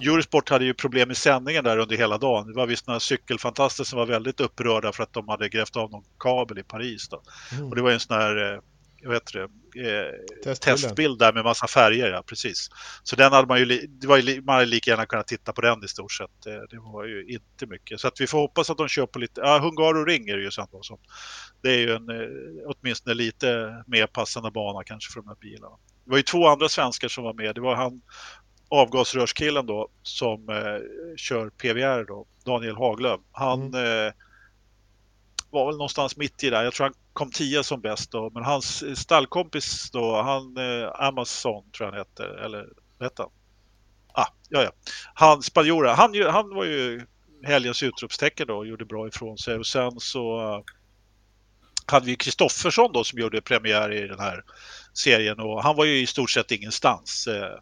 Eurosport 0.01 0.49
hade 0.49 0.65
ju 0.65 0.73
problem 0.73 1.07
med 1.07 1.17
sändningen 1.17 1.63
där 1.63 1.77
under 1.77 1.97
hela 1.97 2.17
dagen. 2.17 2.47
Det 2.47 2.53
var 2.53 2.67
visst 2.67 2.87
några 2.87 2.99
cykelfantaster 2.99 3.83
som 3.83 3.99
var 3.99 4.05
väldigt 4.05 4.39
upprörda 4.39 4.91
för 4.91 5.03
att 5.03 5.13
de 5.13 5.27
hade 5.27 5.49
grävt 5.49 5.75
av 5.75 5.91
någon 5.91 6.03
kabel 6.19 6.59
i 6.59 6.63
Paris. 6.63 7.09
Då. 7.09 7.21
Mm. 7.51 7.69
Och 7.69 7.75
det 7.75 7.81
var 7.81 7.89
ju 7.89 7.93
en 7.93 7.99
sån 7.99 8.17
här 8.17 8.61
jag 9.01 9.09
vet 9.09 9.33
det, 9.33 9.43
eh, 9.43 10.53
testbild 10.53 11.19
där 11.19 11.33
med 11.33 11.43
massa 11.43 11.67
färger, 11.67 12.09
ja 12.11 12.23
precis. 12.25 12.69
Så 13.03 13.15
den 13.15 13.33
hade 13.33 13.47
man 13.47 13.59
ju, 13.59 13.87
det 13.87 14.07
var 14.07 14.17
ju, 14.17 14.41
man 14.41 14.55
hade 14.55 14.65
lika 14.65 14.91
gärna 14.91 15.05
kunnat 15.05 15.27
titta 15.27 15.53
på 15.53 15.61
den 15.61 15.83
i 15.83 15.87
stort 15.87 16.11
sett. 16.11 16.45
Eh, 16.47 16.53
det 16.69 16.79
var 16.79 17.05
ju 17.05 17.25
inte 17.27 17.65
mycket. 17.65 17.99
Så 17.99 18.07
att 18.07 18.21
vi 18.21 18.27
får 18.27 18.37
hoppas 18.37 18.69
att 18.69 18.77
de 18.77 18.87
kör 18.87 19.05
på 19.05 19.19
lite, 19.19 19.41
ja 19.41 19.59
Hungaro 19.59 20.05
Ring 20.05 20.29
är 20.29 20.37
det 20.37 20.43
ju 20.43 20.51
samma 20.51 20.81
som. 20.81 20.97
Det 21.61 21.69
är 21.69 21.79
ju 21.79 21.95
en, 21.95 22.09
eh, 22.09 22.27
åtminstone 22.65 23.13
lite 23.13 23.47
mer 23.87 24.07
passande 24.07 24.51
bana 24.51 24.83
kanske 24.83 25.13
för 25.13 25.21
de 25.21 25.27
här 25.27 25.35
bilarna. 25.35 25.75
Det 26.05 26.11
var 26.11 26.17
ju 26.17 26.23
två 26.23 26.47
andra 26.47 26.69
svenskar 26.69 27.07
som 27.07 27.23
var 27.23 27.33
med. 27.33 27.55
Det 27.55 27.61
var 27.61 27.75
han 27.75 28.01
avgasrörskillen 28.69 29.65
då 29.65 29.89
som 30.03 30.49
eh, 30.49 31.15
kör 31.17 31.49
PVR 31.49 32.05
då, 32.05 32.25
Daniel 32.45 32.75
Haglöf. 32.75 33.19
Han 33.31 33.61
mm. 33.61 34.07
eh, 34.07 34.13
var 35.49 35.65
väl 35.65 35.77
någonstans 35.77 36.17
mitt 36.17 36.43
i 36.43 36.49
där. 36.49 36.63
Jag 36.63 36.73
tror 36.73 36.85
han 36.85 36.93
kom 37.13 37.31
tia 37.31 37.63
som 37.63 37.81
bäst 37.81 38.11
då, 38.11 38.31
men 38.33 38.43
hans 38.43 38.99
stallkompis 38.99 39.91
då, 39.91 40.21
han 40.21 40.57
eh, 40.57 40.91
Amazon 40.95 41.71
tror 41.71 41.87
jag 41.87 41.91
han 41.91 41.99
heter, 41.99 42.45
eller 42.45 42.65
hette 42.99 43.21
han? 43.21 43.31
Ah, 44.13 44.27
ja, 44.49 44.63
ja. 44.63 44.71
Han 45.13 45.43
spanjora, 45.43 45.93
han, 45.93 46.21
han 46.29 46.55
var 46.55 46.65
ju 46.65 47.05
helgens 47.43 47.83
utropstecken 47.83 48.47
då 48.47 48.57
och 48.57 48.67
gjorde 48.67 48.85
bra 48.85 49.07
ifrån 49.07 49.37
sig 49.37 49.55
och 49.55 49.67
sen 49.67 49.99
så 49.99 50.39
uh, 50.39 50.63
hade 51.85 52.05
vi 52.05 52.15
Kristoffersson 52.15 52.91
då 52.93 53.03
som 53.03 53.19
gjorde 53.19 53.41
premiär 53.41 53.91
i 53.91 54.07
den 54.07 54.19
här 54.19 54.43
serien 54.93 55.39
och 55.39 55.63
han 55.63 55.75
var 55.75 55.85
ju 55.85 56.01
i 56.01 56.07
stort 56.07 56.31
sett 56.31 56.51
ingenstans 56.51 57.27
eh, 57.27 57.59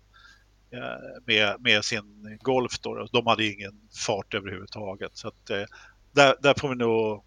eh 0.72 1.22
med, 1.26 1.56
med 1.60 1.86
sin 1.86 2.38
Golf 2.42 2.80
då. 2.80 3.08
De 3.12 3.28
hade 3.28 3.46
ingen 3.46 3.74
fart 4.06 4.34
överhuvudtaget 4.34 5.18
så 5.18 5.28
att 5.28 5.50
eh, 5.50 5.64
där, 6.12 6.36
där 6.42 6.54
får 6.60 6.70
vi 6.70 6.76
nog 6.76 7.26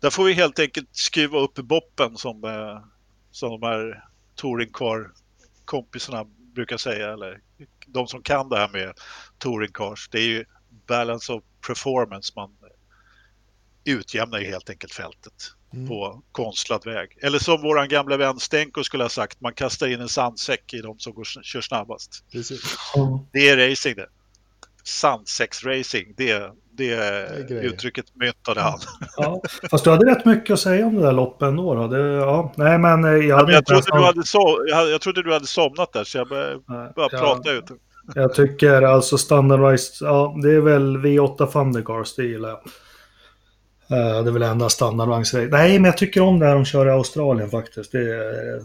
där 0.00 0.10
får 0.10 0.24
vi 0.24 0.32
helt 0.32 0.58
enkelt 0.58 0.88
skruva 0.92 1.38
upp 1.38 1.54
boppen 1.54 2.16
som, 2.16 2.44
eh, 2.44 2.80
som 3.30 3.60
de 3.60 3.66
här 3.66 4.04
touringcar-kompisarna 4.34 6.24
brukar 6.54 6.76
säga. 6.76 7.12
Eller 7.12 7.40
de 7.86 8.06
som 8.06 8.22
kan 8.22 8.48
det 8.48 8.58
här 8.58 8.68
med 8.68 8.92
touringcars. 9.38 10.08
Det 10.10 10.18
är 10.18 10.28
ju 10.28 10.44
balance 10.86 11.32
of 11.32 11.42
performance. 11.66 12.32
Man 12.36 12.50
utjämnar 13.84 14.38
ju 14.38 14.46
helt 14.46 14.70
enkelt 14.70 14.92
fältet 14.92 15.52
mm. 15.72 15.88
på 15.88 16.22
konstlad 16.32 16.84
väg. 16.84 17.18
Eller 17.22 17.38
som 17.38 17.62
våran 17.62 17.88
gamla 17.88 18.16
vän 18.16 18.40
Stenko 18.40 18.84
skulle 18.84 19.04
ha 19.04 19.08
sagt, 19.08 19.40
man 19.40 19.54
kastar 19.54 19.86
in 19.86 20.00
en 20.00 20.08
sandsäck 20.08 20.74
i 20.74 20.80
de 20.80 20.98
som 20.98 21.14
går, 21.14 21.24
kör 21.24 21.60
snabbast. 21.60 22.24
Precis. 22.32 22.76
Det 23.32 23.48
är 23.48 23.70
racing 23.70 23.96
det. 23.96 24.08
Sandsäcksracing, 24.84 26.14
det, 26.16 26.52
det, 26.72 26.96
det 27.48 27.54
uttrycket 27.54 28.04
myntade 28.14 28.60
han. 28.60 28.78
Ja, 29.16 29.42
fast 29.70 29.84
du 29.84 29.90
hade 29.90 30.10
rätt 30.10 30.24
mycket 30.24 30.54
att 30.54 30.60
säga 30.60 30.86
om 30.86 30.94
det 30.94 31.02
där 31.02 31.12
loppet 31.12 31.48
ändå. 31.48 31.74
Då. 31.74 31.86
Det, 31.86 31.98
ja, 31.98 32.52
nej, 32.56 32.78
men 32.78 33.04
eh, 33.04 33.10
jag, 33.10 33.24
ja, 33.24 33.44
men 33.44 33.54
jag, 33.54 33.66
trodde 33.66 33.86
du 33.92 34.04
hade 34.04 34.22
so 34.26 34.40
jag, 34.68 34.90
jag 34.90 35.00
trodde 35.00 35.22
du 35.22 35.32
hade 35.32 35.46
somnat 35.46 35.92
där 35.92 36.04
så 36.04 36.18
jag 36.18 36.28
började 36.28 36.58
bara 36.66 37.08
ja, 37.12 37.18
prata 37.18 37.52
ut. 37.52 37.64
Jag 38.14 38.34
tycker 38.34 38.82
alltså 38.82 39.18
standardized, 39.18 40.08
ja 40.08 40.36
det 40.42 40.50
är 40.52 40.60
väl 40.60 40.96
V8 40.96 41.52
Thundercars, 41.52 42.14
det 42.16 42.24
gillar 42.24 42.48
jag. 42.48 42.60
Uh, 43.98 44.22
det 44.24 44.30
är 44.30 44.32
väl 44.32 44.42
enda 44.42 44.68
standardvagnsrace. 44.68 45.48
Nej, 45.50 45.78
men 45.78 45.84
jag 45.84 45.96
tycker 45.96 46.20
om 46.20 46.38
det 46.38 46.46
här 46.46 46.54
de 46.54 46.64
kör 46.64 46.86
i 46.86 46.90
Australien 46.90 47.50
faktiskt. 47.50 47.92
Det 47.92 47.98
är 47.98 48.60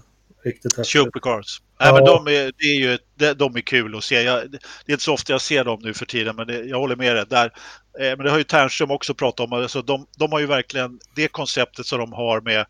riktigt 0.45 0.77
häftigt. 0.77 1.03
Supercars. 1.03 1.61
Nej, 1.79 1.93
men 1.93 2.05
de 2.05 2.27
är, 2.27 2.51
det 2.57 2.65
är 2.65 2.79
ju, 2.79 2.97
de 3.33 3.55
är 3.55 3.61
kul 3.61 3.95
att 3.97 4.03
se. 4.03 4.21
Jag, 4.21 4.51
det 4.51 4.91
är 4.91 4.91
inte 4.91 5.03
så 5.03 5.13
ofta 5.13 5.33
jag 5.33 5.41
ser 5.41 5.63
dem 5.63 5.79
nu 5.83 5.93
för 5.93 6.05
tiden, 6.05 6.35
men 6.35 6.47
det, 6.47 6.63
jag 6.63 6.79
håller 6.79 6.95
med 6.95 7.15
dig. 7.15 7.25
Där, 7.29 7.45
eh, 7.45 7.51
men 7.99 8.17
det 8.17 8.31
har 8.31 8.37
ju 8.37 8.43
Ternström 8.43 8.91
också 8.91 9.13
pratat 9.13 9.39
om. 9.39 9.53
Alltså 9.53 9.81
de, 9.81 10.07
de 10.17 10.31
har 10.31 10.39
ju 10.39 10.45
verkligen 10.45 10.99
det 11.15 11.27
konceptet 11.27 11.85
som 11.85 11.99
de 11.99 12.13
har 12.13 12.41
med... 12.41 12.65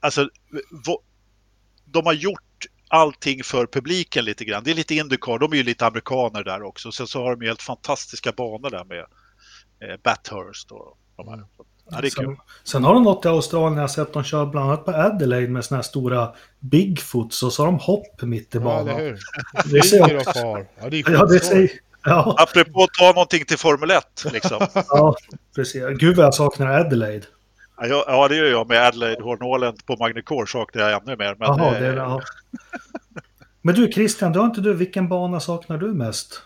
Alltså, 0.00 0.28
de 1.84 2.06
har 2.06 2.12
gjort 2.12 2.40
allting 2.88 3.44
för 3.44 3.66
publiken 3.66 4.24
lite 4.24 4.44
grann. 4.44 4.64
Det 4.64 4.70
är 4.70 4.74
lite 4.74 4.94
Indycar, 4.94 5.38
de 5.38 5.52
är 5.52 5.56
ju 5.56 5.62
lite 5.62 5.86
amerikaner 5.86 6.44
där 6.44 6.62
också. 6.62 6.92
Sen 6.92 7.06
så 7.06 7.22
har 7.22 7.30
de 7.30 7.42
ju 7.42 7.48
helt 7.48 7.62
fantastiska 7.62 8.32
banor 8.32 8.70
där 8.70 8.84
med 8.84 8.98
eh, 9.80 9.96
Bathurst 10.02 10.72
och 10.72 10.98
de 11.16 11.28
här. 11.28 11.44
Ja, 11.90 12.00
det 12.00 12.06
är 12.06 12.10
sen, 12.10 12.24
kul. 12.24 12.36
Sen 12.64 12.84
har 12.84 12.94
de 12.94 13.02
något 13.02 13.24
i 13.24 13.28
Australien, 13.28 13.74
jag 13.74 13.82
har 13.82 13.88
sett 13.88 14.12
de 14.12 14.24
kör 14.24 14.46
bland 14.46 14.70
annat 14.70 14.84
på 14.84 14.90
Adelaide 14.90 15.50
med 15.50 15.64
såna 15.64 15.78
här 15.78 15.82
stora 15.82 16.34
Bigfoots 16.60 17.42
och 17.42 17.52
så 17.52 17.62
har 17.62 17.66
de 17.66 17.78
hopp 17.78 18.22
mitt 18.22 18.54
i 18.54 18.58
banan. 18.58 18.86
Ja, 18.86 18.94
hur? 18.94 19.18
Det 19.64 19.82
ser 19.82 20.32
far. 20.32 20.66
Ja, 20.80 20.90
det 20.90 20.98
är 20.98 21.12
ja, 21.12 21.26
det 21.26 21.40
ser, 21.40 21.70
ja. 22.04 22.36
Apropå 22.38 22.82
att 22.82 22.92
ta 22.92 23.06
någonting 23.06 23.44
till 23.44 23.58
Formel 23.58 23.90
1 23.90 24.24
liksom. 24.32 24.66
ja, 24.88 25.16
precis. 25.54 25.82
Gud 25.98 26.16
vad 26.16 26.26
jag 26.26 26.34
saknar 26.34 26.80
Adelaide. 26.80 27.26
Ja, 27.76 28.04
ja, 28.06 28.28
det 28.28 28.36
gör 28.36 28.46
jag 28.46 28.68
med 28.68 28.86
Adelaide 28.86 29.22
Hornålen 29.22 29.76
på 29.86 29.96
Magnicor 29.96 30.46
saknar 30.46 30.90
jag 30.90 31.02
ännu 31.02 31.16
mer. 31.16 31.36
Men, 31.38 31.48
Jaha, 31.48 31.80
det, 31.80 31.86
ja. 31.86 32.22
men 33.62 33.74
du 33.74 33.92
Christian, 33.92 34.32
du 34.32 34.38
har 34.38 34.46
inte 34.46 34.60
du, 34.60 34.74
vilken 34.74 35.08
bana 35.08 35.40
saknar 35.40 35.78
du 35.78 35.92
mest? 35.94 36.42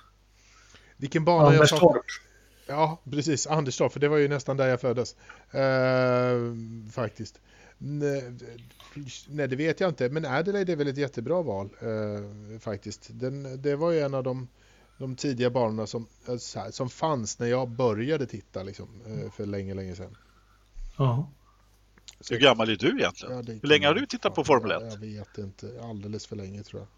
Vilken 0.97 1.25
bana 1.25 1.55
jag 1.55 1.69
saknar? 1.69 2.03
Ja, 2.67 3.01
precis. 3.11 3.47
Anderstorp, 3.47 3.93
för 3.93 4.01
det 4.01 4.09
var 4.09 4.17
ju 4.17 4.29
nästan 4.29 4.57
där 4.57 4.69
jag 4.69 4.81
föddes. 4.81 5.15
Uh, 5.55 6.55
faktiskt. 6.93 7.41
Nej, 7.79 8.33
nej, 9.29 9.49
det 9.49 9.57
vet 9.57 9.81
jag 9.81 9.91
inte. 9.91 10.09
Men 10.09 10.25
Adelaide 10.25 10.71
är 10.71 10.77
väl 10.77 10.89
ett 10.89 10.97
jättebra 10.97 11.43
val 11.43 11.71
uh, 11.83 12.59
faktiskt. 12.61 13.09
Den, 13.11 13.63
det 13.63 13.77
var 13.77 13.91
ju 13.91 14.01
en 14.01 14.15
av 14.15 14.23
de, 14.23 14.49
de 14.99 15.17
tidiga 15.17 15.51
banorna 15.51 15.87
som, 15.87 16.07
uh, 16.29 16.71
som 16.71 16.91
fanns 16.91 17.39
när 17.39 17.47
jag 17.47 17.69
började 17.69 18.27
titta 18.27 18.63
liksom, 18.63 18.89
uh, 19.07 19.31
för 19.31 19.47
länge, 19.47 19.75
länge 19.75 19.95
sedan. 19.95 20.17
Ja. 20.97 21.31
Hur 22.31 22.39
gammal 22.39 22.71
är 22.71 22.77
du 22.77 22.99
egentligen? 22.99 23.37
Ja, 23.47 23.53
Hur 23.63 23.69
länge 23.69 23.87
har 23.87 23.95
du 23.95 24.07
tittat 24.07 24.35
på 24.35 24.45
Formel 24.45 24.71
1? 24.71 24.83
Jag 24.93 24.99
vet 24.99 25.39
inte. 25.39 25.81
Alldeles 25.83 26.27
för 26.27 26.37
länge 26.37 26.63
tror 26.63 26.81
jag. 26.81 26.89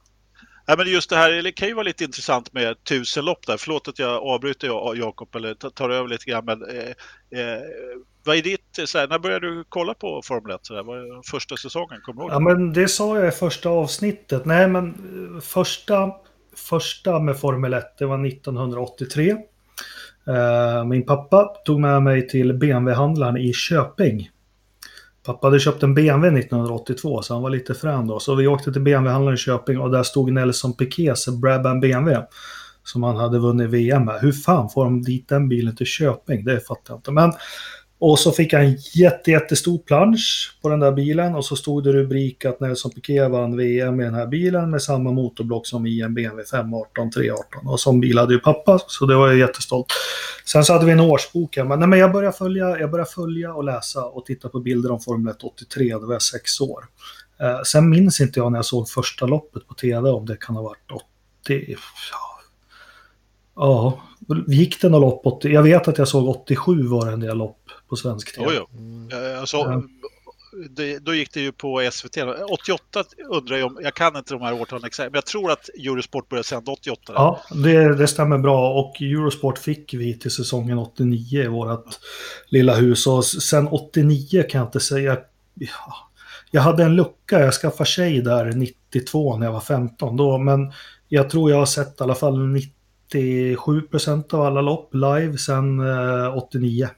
Ja, 0.67 0.77
men 0.77 0.87
just 0.87 1.11
det 1.11 1.17
här 1.17 1.43
det 1.43 1.53
kan 1.53 1.69
ju 1.69 1.75
vara 1.75 1.85
lite 1.85 2.05
intressant 2.05 2.53
med 2.53 2.85
tusen 2.85 3.25
lopp 3.25 3.47
där. 3.47 3.57
Förlåt 3.57 3.89
att 3.89 3.99
jag 3.99 4.23
avbryter 4.23 4.97
Jakob 4.97 5.37
eller 5.37 5.55
tar 5.55 5.91
över 5.91 6.09
lite 6.09 6.31
grann. 6.31 6.45
Men, 6.45 6.63
eh, 6.65 6.91
eh, 7.41 7.63
vad 8.25 8.37
är 8.37 8.43
ditt, 8.43 8.79
så 8.85 8.99
här, 8.99 9.09
när 9.09 9.19
började 9.19 9.47
du 9.47 9.65
kolla 9.69 9.95
på 9.95 10.23
Formel 10.25 10.55
1? 10.55 10.61
Så 10.67 10.75
där? 10.75 10.83
Vad 10.83 10.99
är 10.99 11.31
första 11.31 11.57
säsongen? 11.57 12.01
Kommer 12.01 12.21
du 12.21 12.25
ihåg? 12.25 12.33
Ja, 12.33 12.39
men 12.39 12.73
det 12.73 12.89
sa 12.89 13.19
jag 13.19 13.29
i 13.29 13.31
första 13.31 13.69
avsnittet. 13.69 14.45
Nej, 14.45 14.69
men 14.69 14.89
eh, 15.35 15.41
första, 15.41 16.11
första 16.57 17.19
med 17.19 17.37
Formel 17.37 17.75
1, 17.75 17.99
det 17.99 18.07
var 18.07 18.27
1983. 18.27 19.37
Eh, 20.27 20.85
min 20.85 21.07
pappa 21.07 21.45
tog 21.65 21.81
med 21.81 22.03
mig 22.03 22.29
till 22.29 22.53
BMW-handlaren 22.53 23.37
i 23.37 23.53
Köping. 23.53 24.31
Pappa 25.27 25.47
hade 25.47 25.61
köpt 25.61 25.83
en 25.83 25.95
BMW 25.95 26.41
1982 26.41 27.23
så 27.23 27.35
han 27.35 27.43
var 27.43 27.51
lite 27.51 27.75
frän 27.75 28.07
då. 28.07 28.21
Så 28.21 28.35
vi 28.35 28.47
åkte 28.47 28.73
till 28.73 28.83
BMW-handlaren 28.83 29.35
i 29.35 29.39
Köping 29.39 29.79
och 29.79 29.91
där 29.91 30.03
stod 30.03 30.33
Nelson 30.33 30.77
Piquets 30.77 31.29
Brabham 31.29 31.81
BMW. 31.81 32.27
Som 32.85 33.03
han 33.03 33.17
hade 33.17 33.39
vunnit 33.39 33.71
VM 33.71 34.05
med. 34.05 34.21
Hur 34.21 34.33
fan 34.33 34.71
får 34.71 34.85
de 34.85 35.03
dit 35.03 35.29
den 35.29 35.49
bilen 35.49 35.77
till 35.77 35.87
Köping? 35.87 36.45
Det 36.45 36.61
fattar 36.61 36.95
jag 36.95 36.99
inte. 36.99 37.13
Men 37.13 37.33
och 38.01 38.19
så 38.19 38.33
fick 38.33 38.53
han 38.53 38.63
en 38.63 38.77
jätte, 38.95 39.31
jättestor 39.31 39.79
plansch 39.79 40.59
på 40.63 40.69
den 40.69 40.81
där 40.81 40.93
bilen 40.93 41.35
och 41.35 41.45
så 41.45 41.57
stod 41.57 41.85
det 41.85 41.93
rubrik 41.93 42.45
att 42.45 42.61
Nelson 42.61 42.91
Piquet 42.91 43.31
vann 43.31 43.57
VM 43.57 43.97
med 43.97 44.07
den 44.07 44.15
här 44.15 44.27
bilen 44.27 44.71
med 44.71 44.83
samma 44.83 45.13
motorblock 45.13 45.67
som 45.67 45.87
i 45.87 46.01
en 46.01 46.15
BMW 46.15 46.51
518 46.51 47.11
318. 47.11 47.67
Och 47.67 47.81
som 47.81 48.01
bil 48.01 48.19
hade 48.19 48.35
ju 48.35 48.41
pappa, 48.41 48.79
så 48.87 49.07
det 49.07 49.15
var 49.15 49.29
jag 49.29 49.39
jättestolt. 49.39 49.87
Sen 50.45 50.65
så 50.65 50.73
hade 50.73 50.87
vi 50.87 50.93
en 50.93 51.01
årsbok 51.01 51.57
här, 51.57 51.65
men, 51.65 51.79
nej, 51.79 51.89
men 51.89 51.99
jag, 51.99 52.13
började 52.13 52.37
följa, 52.37 52.79
jag 52.81 52.91
började 52.91 53.11
följa 53.11 53.55
och 53.55 53.65
läsa 53.65 54.05
och 54.05 54.27
titta 54.27 54.49
på 54.49 54.61
bilder 54.61 54.91
om 54.91 55.01
Formel 55.01 55.35
1 55.35 55.43
83, 55.43 55.93
då 55.93 56.07
var 56.07 56.13
jag 56.13 56.23
sex 56.23 56.61
år. 56.61 56.85
Eh, 57.41 57.63
sen 57.63 57.91
minns 57.91 58.21
inte 58.21 58.41
jag 58.41 58.53
när 58.53 58.59
jag 58.59 58.67
såg 58.67 58.89
första 58.89 59.27
loppet 59.27 59.67
på 59.67 59.75
tv 59.75 60.11
om 60.11 60.27
det 60.27 60.37
kan 60.37 60.57
ha 60.57 60.63
varit 60.63 60.91
80, 60.91 61.77
ja, 62.13 62.31
Ja, 63.57 64.01
gick 64.47 64.81
det 64.81 64.89
något 64.89 65.01
lopp? 65.01 65.27
80? 65.27 65.49
Jag 65.49 65.63
vet 65.63 65.89
att 65.89 65.99
jag 65.99 66.09
såg 66.09 66.29
87 66.29 66.83
var 66.83 67.07
det 67.07 67.13
en 67.13 67.21
del 67.21 67.37
lopp 67.37 67.60
på 67.91 67.97
svensk 67.97 68.35
TV. 68.35 68.53
Jo, 68.55 68.67
jo. 68.73 68.79
Mm. 68.79 69.41
Alltså, 69.41 69.57
ja. 69.57 69.83
det, 70.71 70.99
då 70.99 71.15
gick 71.15 71.35
det 71.35 71.41
ju 71.41 71.53
på 71.53 71.89
SVT. 71.93 72.17
88 72.51 73.05
undrar 73.29 73.57
jag 73.57 73.67
om, 73.67 73.79
jag 73.83 73.95
kan 73.95 74.17
inte 74.17 74.35
de 74.35 74.43
här 74.43 74.61
årtalen 74.61 74.85
exakt, 74.85 75.13
men 75.13 75.15
jag 75.15 75.27
tror 75.27 75.51
att 75.51 75.69
Eurosport 75.69 76.29
började 76.29 76.49
sända 76.49 76.73
88. 76.73 77.13
Ja, 77.17 77.41
det, 77.51 77.97
det 77.97 78.07
stämmer 78.07 78.39
bra 78.39 78.73
och 78.73 79.03
Eurosport 79.03 79.59
fick 79.59 79.95
vi 79.95 80.19
till 80.19 80.31
säsongen 80.31 80.79
89 80.79 81.45
i 81.45 81.47
vårt 81.47 81.99
lilla 82.49 82.75
hus 82.75 83.07
och 83.07 83.25
sen 83.25 83.69
89 83.69 84.43
kan 84.51 84.59
jag 84.59 84.69
inte 84.69 84.81
säga. 84.81 85.19
Ja, 85.55 86.11
jag 86.51 86.63
hade 86.63 86.85
en 86.85 86.97
lucka, 86.97 87.41
jag 87.41 87.55
skaffade 87.55 87.91
tjej 87.91 88.23
där 88.23 88.53
92 88.53 89.37
när 89.37 89.47
jag 89.47 89.53
var 89.53 89.61
15 89.61 90.17
då, 90.17 90.39
men 90.39 90.73
jag 91.09 91.31
tror 91.31 91.51
jag 91.51 91.59
har 91.59 91.67
sett 91.67 92.01
i 92.01 92.03
alla 92.03 92.15
fall 92.15 92.49
90 92.49 92.75
97 93.15 93.83
procent 93.83 94.35
av 94.35 94.41
alla 94.43 94.61
lopp 94.61 94.95
live 94.95 95.39
sedan 95.39 95.81
89. 96.35 96.89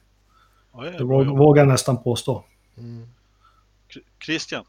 Ja, 0.73 0.81
det 0.83 1.05
vågar 1.05 1.63
jag 1.63 1.69
nästan 1.69 2.03
påstå. 2.03 2.45
Mm. 2.77 3.09
Christian? 4.25 4.65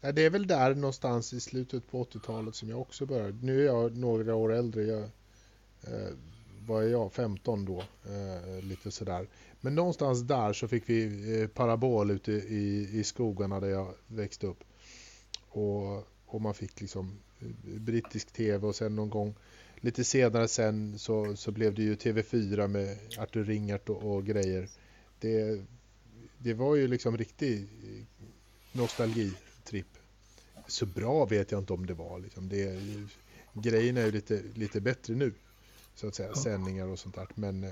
Ja, 0.00 0.12
det 0.12 0.24
är 0.24 0.30
väl 0.30 0.46
där 0.46 0.74
någonstans 0.74 1.32
i 1.32 1.40
slutet 1.40 1.90
på 1.90 2.04
80-talet 2.04 2.54
som 2.54 2.68
jag 2.68 2.80
också 2.80 3.06
började. 3.06 3.38
Nu 3.42 3.60
är 3.60 3.66
jag 3.66 3.96
några 3.96 4.34
år 4.34 4.52
äldre. 4.52 4.82
Jag, 4.82 5.02
eh, 5.82 6.12
vad 6.66 6.84
är 6.84 6.88
jag? 6.88 7.12
15 7.12 7.64
då. 7.64 7.82
Eh, 8.06 8.64
lite 8.64 8.90
sådär. 8.90 9.28
Men 9.60 9.74
någonstans 9.74 10.20
där 10.20 10.52
så 10.52 10.68
fick 10.68 10.88
vi 10.88 11.40
eh, 11.40 11.48
parabol 11.48 12.10
ute 12.10 12.32
i, 12.32 12.88
i 12.92 13.04
skogarna 13.04 13.60
där 13.60 13.68
jag 13.68 13.94
växte 14.06 14.46
upp. 14.46 14.64
Och, 15.48 16.08
och 16.26 16.40
man 16.40 16.54
fick 16.54 16.80
liksom 16.80 17.18
eh, 17.40 17.80
brittisk 17.80 18.32
tv 18.32 18.66
och 18.66 18.74
sen 18.74 18.96
någon 18.96 19.10
gång 19.10 19.34
lite 19.80 20.04
senare 20.04 20.48
sen 20.48 20.98
så, 20.98 21.36
så 21.36 21.52
blev 21.52 21.74
det 21.74 21.82
ju 21.82 21.94
TV4 21.94 22.68
med 22.68 22.98
Arthur 23.18 23.44
Ringart 23.44 23.88
och, 23.88 24.14
och 24.14 24.26
grejer. 24.26 24.68
Det, 25.26 25.64
det 26.38 26.54
var 26.54 26.74
ju 26.74 26.88
liksom 26.88 27.16
riktig 27.16 27.68
nostalgitripp. 28.72 29.86
Så 30.66 30.86
bra 30.86 31.24
vet 31.24 31.52
jag 31.52 31.60
inte 31.60 31.72
om 31.72 31.86
det 31.86 31.94
var. 31.94 32.18
Liksom. 32.18 32.48
Det, 32.48 32.80
grejerna 33.52 34.00
är 34.00 34.04
ju 34.06 34.12
lite, 34.12 34.42
lite 34.54 34.80
bättre 34.80 35.14
nu. 35.14 35.32
Så 35.94 36.08
att 36.08 36.14
säga, 36.14 36.28
ja. 36.28 36.42
sändningar 36.42 36.86
och 36.86 36.98
sånt 36.98 37.14
där. 37.14 37.26
Men, 37.34 37.64
eh, 37.64 37.70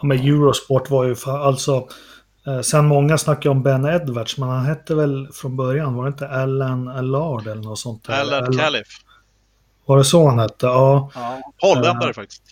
ja, 0.00 0.06
men 0.06 0.18
Eurosport 0.18 0.90
var 0.90 1.04
ju 1.04 1.14
för, 1.14 1.38
alltså 1.38 1.88
Eh, 2.48 2.60
sen 2.60 2.86
många 2.86 3.18
snackar 3.18 3.50
om 3.50 3.62
Ben 3.62 3.84
Edwards, 3.84 4.38
men 4.38 4.48
han 4.48 4.64
hette 4.64 4.94
väl 4.94 5.28
från 5.32 5.56
början, 5.56 5.94
var 5.94 6.04
det 6.04 6.08
inte 6.08 6.28
Alan 6.28 6.88
Allard 6.88 7.46
eller 7.46 7.62
något 7.62 7.78
sånt? 7.78 8.04
Där? 8.04 8.20
Alan 8.20 8.58
Califf. 8.58 8.88
Var 9.84 9.98
det 9.98 10.04
så 10.04 10.28
han 10.28 10.38
hette? 10.38 10.66
Ja. 10.66 11.10
ja 11.14 11.52
Holländare 11.60 12.08
uh, 12.08 12.14
faktiskt. 12.14 12.42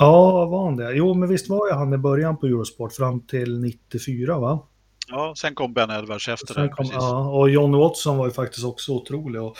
Ja, 0.00 0.46
var 0.46 0.64
han 0.64 0.76
det? 0.76 0.92
Jo, 0.92 1.14
men 1.14 1.28
visst 1.28 1.48
var 1.48 1.68
ju 1.68 1.74
han 1.74 1.92
i 1.92 1.98
början 1.98 2.36
på 2.36 2.46
Eurosport 2.46 2.92
fram 2.92 3.20
till 3.26 3.60
94, 3.60 4.38
va? 4.38 4.66
Ja, 5.08 5.34
sen 5.36 5.54
kom 5.54 5.72
Ben 5.72 5.90
Edwards 5.90 6.28
efter 6.28 6.62
det. 6.62 6.68
Kom, 6.68 6.86
ja, 6.92 7.28
och 7.28 7.50
John 7.50 7.76
Watson 7.76 8.16
var 8.16 8.26
ju 8.26 8.32
faktiskt 8.32 8.66
också 8.66 8.92
otrolig. 8.92 9.42
Och 9.42 9.56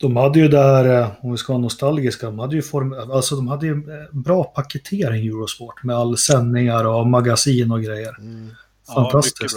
de 0.00 0.16
hade 0.16 0.38
ju 0.38 0.48
där, 0.48 1.00
eh, 1.00 1.10
om 1.20 1.32
vi 1.32 1.38
ska 1.38 1.52
vara 1.52 1.62
nostalgiska, 1.62 2.26
de 2.26 2.38
hade 2.38 2.56
ju, 2.56 2.62
form, 2.62 3.10
alltså 3.12 3.36
de 3.36 3.48
hade 3.48 3.66
ju 3.66 3.82
bra 4.12 4.44
paketering 4.44 5.26
Eurosport 5.26 5.84
med 5.84 5.96
all 5.96 6.16
sändningar 6.16 6.84
och 6.84 7.06
magasin 7.06 7.72
och 7.72 7.82
grejer. 7.82 8.18
Mm. 8.18 8.50
Fantastiskt. 8.94 9.56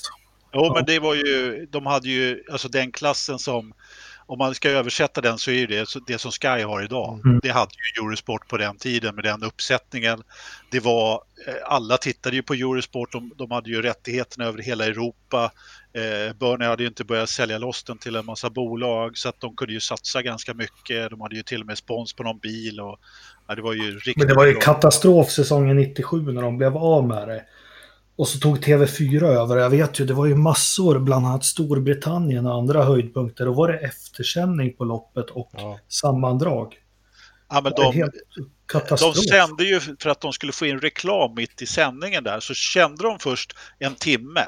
Ja, 0.52 0.66
jo, 0.68 0.74
men 0.74 0.86
det 0.86 1.00
var 1.00 1.16
ju, 1.16 1.66
de 1.72 1.86
hade 1.86 2.10
ju, 2.10 2.44
alltså 2.52 2.68
den 2.68 2.92
klassen 2.92 3.40
som, 3.40 3.74
om 4.26 4.38
man 4.38 4.56
ska 4.56 4.70
översätta 4.70 5.22
den 5.22 5.38
så 5.38 5.52
är 5.52 5.68
det 5.68 5.88
det 6.08 6.18
som 6.18 6.32
Sky 6.32 6.64
har 6.64 6.84
idag. 6.84 7.20
Mm. 7.26 7.40
Det 7.44 7.50
hade 7.50 7.72
ju 7.72 8.06
Eurosport 8.06 8.48
på 8.48 8.58
den 8.58 8.78
tiden 8.78 9.16
med 9.16 9.24
den 9.24 9.44
uppsättningen. 9.44 10.24
Det 10.72 10.80
var, 10.80 11.22
eh, 11.48 11.54
alla 11.66 11.98
tittade 11.98 12.36
ju 12.36 12.44
på 12.44 12.54
Eurosport, 12.54 13.12
de, 13.12 13.32
de 13.38 13.52
hade 13.52 13.70
ju 13.70 13.82
rättigheterna 13.82 14.46
över 14.46 14.62
hela 14.62 14.86
Europa. 14.86 15.52
Eh, 15.94 16.36
Burnley 16.40 16.68
hade 16.68 16.84
ju 16.84 16.88
inte 16.88 17.04
börjat 17.04 17.30
sälja 17.30 17.58
loss 17.58 17.84
den 17.84 17.98
till 17.98 18.16
en 18.16 18.26
massa 18.26 18.50
bolag 18.50 19.18
så 19.18 19.30
att 19.30 19.40
de 19.40 19.56
kunde 19.56 19.74
ju 19.74 19.80
satsa 19.80 20.22
ganska 20.22 20.54
mycket. 20.54 21.10
De 21.10 21.22
hade 21.22 21.36
ju 21.36 21.44
till 21.44 21.62
och 21.62 21.68
med 21.68 21.78
spons 21.78 22.14
på 22.14 22.24
någon 22.24 22.40
bil 22.40 22.80
och 22.80 23.00
ja, 23.48 23.56
det 23.56 23.62
var 23.62 23.74
ju 23.74 23.92
riktigt 23.96 24.18
Men 24.18 24.28
det 24.28 24.34
var 24.34 24.46
ju 24.46 24.56
katastrof 24.56 25.30
säsongen 25.30 25.78
97 25.78 26.32
när 26.32 26.42
de 26.42 26.58
blev 26.58 26.78
av 26.78 27.08
med 27.08 27.28
det. 27.28 27.44
Och 28.16 28.28
så 28.28 28.40
tog 28.40 28.58
TV4 28.58 29.24
över. 29.24 29.58
Jag 29.58 29.70
vet 29.70 30.00
ju, 30.00 30.06
det 30.06 30.14
var 30.14 30.26
ju 30.26 30.36
massor, 30.36 31.00
bland 31.00 31.26
annat 31.26 31.46
Storbritannien 31.46 32.46
och 32.46 32.56
andra 32.56 32.84
höjdpunkter. 32.84 33.46
Då 33.46 33.54
var 33.54 33.68
det 33.68 33.78
eftersändning 33.78 34.74
på 34.74 34.84
loppet 34.84 35.30
och 35.30 35.52
ja. 35.54 35.80
sammandrag. 35.88 36.76
Ja, 37.50 37.62
men 37.62 37.74
de, 37.76 38.10
de 39.00 39.14
sände 39.14 39.64
ju 39.64 39.80
för 39.80 40.10
att 40.10 40.22
de 40.22 40.34
skulle 40.34 40.52
få 40.52 40.66
in 40.66 40.80
reklam 40.80 41.36
mitt 41.36 41.62
i 41.62 41.66
sändningen 41.66 42.24
där. 42.24 42.40
Så 42.40 42.54
kände 42.54 43.04
de 43.04 43.20
först 43.20 43.56
en 43.80 43.96
timme. 43.96 44.48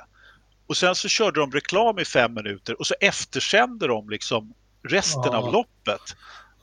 Och 0.67 0.77
sen 0.77 0.95
så 0.95 1.07
körde 1.07 1.39
de 1.39 1.51
reklam 1.51 1.99
i 1.99 2.05
fem 2.05 2.33
minuter 2.33 2.79
och 2.79 2.87
så 2.87 2.95
eftersände 3.01 3.87
de 3.87 4.09
liksom 4.09 4.53
resten 4.83 5.31
ja. 5.31 5.37
av 5.37 5.53
loppet. 5.53 6.01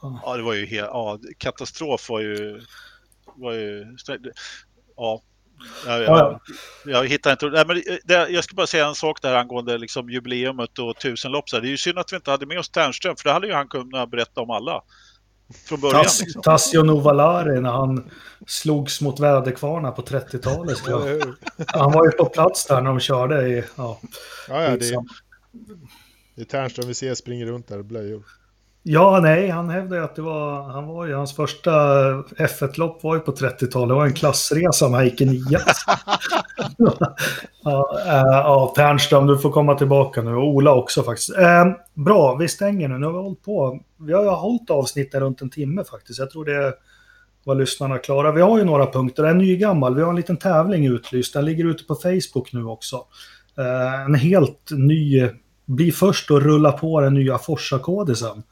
Ja, 0.02 0.36
det 0.36 0.42
var 0.42 0.52
ju 0.52 0.66
helt, 0.66 0.88
ja, 0.92 1.18
katastrof 1.38 2.08
var 2.08 2.20
ju, 2.20 2.60
var 3.36 3.52
ju 3.52 3.96
ja, 4.96 5.22
jag, 5.86 6.02
jag, 6.02 6.40
jag 6.84 7.08
hittar 7.08 7.30
inte... 7.30 7.46
Nej, 7.46 7.64
men 7.66 7.82
det, 8.04 8.28
jag 8.28 8.44
ska 8.44 8.54
bara 8.54 8.66
säga 8.66 8.86
en 8.86 8.94
sak 8.94 9.22
där 9.22 9.34
angående 9.34 9.78
liksom 9.78 10.10
jubileumet 10.10 10.78
och 10.78 10.98
tusenlopp. 10.98 11.44
Det 11.50 11.56
är 11.56 11.62
ju 11.62 11.76
synd 11.76 11.98
att 11.98 12.12
vi 12.12 12.16
inte 12.16 12.30
hade 12.30 12.46
med 12.46 12.58
oss 12.58 12.70
Ternström, 12.70 13.16
för 13.16 13.24
det 13.28 13.32
hade 13.32 13.46
ju 13.46 13.52
han 13.52 13.68
kunnat 13.68 14.10
berätta 14.10 14.40
om 14.40 14.50
alla. 14.50 14.82
Från 15.68 15.80
början. 15.80 16.02
Tass, 16.02 16.20
liksom. 16.20 16.42
Tassio 16.42 16.82
Novalari 16.82 17.60
när 17.60 17.70
han 17.70 18.10
slogs 18.46 19.00
mot 19.00 19.20
väderkvarnar 19.20 19.90
på 19.90 20.02
30-talet. 20.02 20.78
han 21.66 21.92
var 21.92 22.04
ju 22.04 22.10
på 22.10 22.24
plats 22.24 22.66
där 22.66 22.80
när 22.80 22.88
de 22.90 23.00
körde 23.00 23.48
i... 23.48 23.64
Ja, 23.76 24.00
ja, 24.48 24.62
ja 24.62 24.76
det, 24.76 24.88
är, 24.88 25.04
det 26.34 26.42
är 26.42 26.44
Ternström 26.44 26.88
vi 26.88 26.94
ser 26.94 27.14
springer 27.14 27.46
runt 27.46 27.68
där 27.68 27.78
i 27.78 27.82
blöjor. 27.82 28.22
Ja, 28.84 29.20
nej, 29.22 29.48
han 29.48 29.70
hävdade 29.70 30.04
att 30.04 30.16
det 30.16 30.22
var, 30.22 30.62
han 30.62 30.86
var 30.86 31.06
ju, 31.06 31.14
hans 31.14 31.36
första 31.36 31.70
F1-lopp 32.22 33.02
var 33.02 33.14
ju 33.14 33.20
på 33.20 33.32
30-talet, 33.32 33.88
det 33.88 33.94
var 33.94 34.06
en 34.06 34.14
klassresa 34.14 34.88
med 34.88 35.00
Heike 35.00 35.24
Nia. 35.24 35.60
ja, 37.64 37.98
äh, 38.06 38.22
ja, 38.26 38.72
Ternström, 38.76 39.26
du 39.26 39.38
får 39.38 39.50
komma 39.50 39.74
tillbaka 39.74 40.22
nu, 40.22 40.34
och 40.34 40.48
Ola 40.48 40.74
också 40.74 41.02
faktiskt. 41.02 41.38
Äh, 41.38 41.66
bra, 41.94 42.36
vi 42.36 42.48
stänger 42.48 42.88
nu, 42.88 42.98
nu 42.98 43.06
har 43.06 43.12
vi 43.12 43.18
hållit 43.18 43.44
på. 43.44 43.80
Vi 44.00 44.12
har 44.12 44.22
ju 44.22 44.28
hållit 44.28 44.70
avsnittet 44.70 45.20
runt 45.20 45.42
en 45.42 45.50
timme 45.50 45.84
faktiskt, 45.84 46.18
jag 46.18 46.30
tror 46.30 46.44
det 46.44 46.74
var 47.44 47.54
lyssnarna 47.54 47.98
klara. 47.98 48.32
Vi 48.32 48.40
har 48.40 48.58
ju 48.58 48.64
några 48.64 48.86
punkter, 48.86 49.24
en 49.24 49.38
ny 49.38 49.56
gammal, 49.56 49.94
vi 49.94 50.02
har 50.02 50.10
en 50.10 50.16
liten 50.16 50.36
tävling 50.36 50.86
utlyst, 50.86 51.34
den 51.34 51.44
ligger 51.44 51.64
ute 51.64 51.84
på 51.84 51.94
Facebook 51.94 52.52
nu 52.52 52.64
också. 52.64 52.96
Äh, 53.58 54.04
en 54.04 54.14
helt 54.14 54.70
ny, 54.70 55.28
bli 55.66 55.92
först 55.92 56.30
och 56.30 56.42
rulla 56.42 56.72
på 56.72 57.00
den 57.00 57.14
nya 57.14 57.38
Forsa-kodisen. 57.38 58.42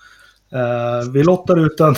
Uh, 0.54 1.10
vi 1.12 1.22
lottar 1.22 1.66
ut 1.66 1.80
en... 1.80 1.94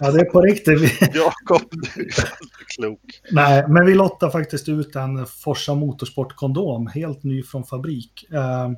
ja, 0.00 0.10
det 0.10 0.20
är 0.20 0.24
på 0.24 0.40
riktigt. 0.40 1.14
Jakob, 1.14 1.62
du 1.94 2.02
är 2.02 2.76
klok. 2.76 3.00
Nej, 3.30 3.64
men 3.68 3.86
vi 3.86 3.94
lottar 3.94 4.30
faktiskt 4.30 4.68
ut 4.68 4.96
en 4.96 5.26
Forsa 5.26 5.74
Motorsport-kondom, 5.74 6.86
helt 6.86 7.22
ny 7.22 7.42
från 7.42 7.64
fabrik. 7.64 8.26
Uh, 8.32 8.70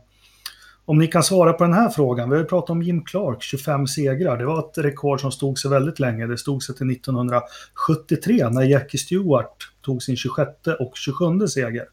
om 0.87 0.99
ni 0.99 1.07
kan 1.07 1.23
svara 1.23 1.53
på 1.53 1.65
den 1.65 1.73
här 1.73 1.89
frågan, 1.89 2.31
vi 2.31 2.37
har 2.37 2.43
ju 2.43 2.49
pratat 2.49 2.71
om 2.71 2.83
Jim 2.83 3.05
Clark, 3.05 3.43
25 3.43 3.87
segrar. 3.87 4.39
Det 4.39 4.47
var 4.47 4.59
ett 4.59 4.79
rekord 4.79 5.21
som 5.21 5.33
stod 5.33 5.59
sig 5.59 5.71
väldigt 5.71 6.01
länge. 6.01 6.27
Det 6.27 6.39
stod 6.39 6.63
sig 6.63 6.75
till 6.75 6.91
1973 6.91 8.49
när 8.51 8.63
Jackie 8.63 9.01
Stewart 9.01 9.73
tog 9.83 10.03
sin 10.03 10.17
26 10.17 10.51
och 10.81 10.93
27 10.97 11.47
seger. 11.47 11.85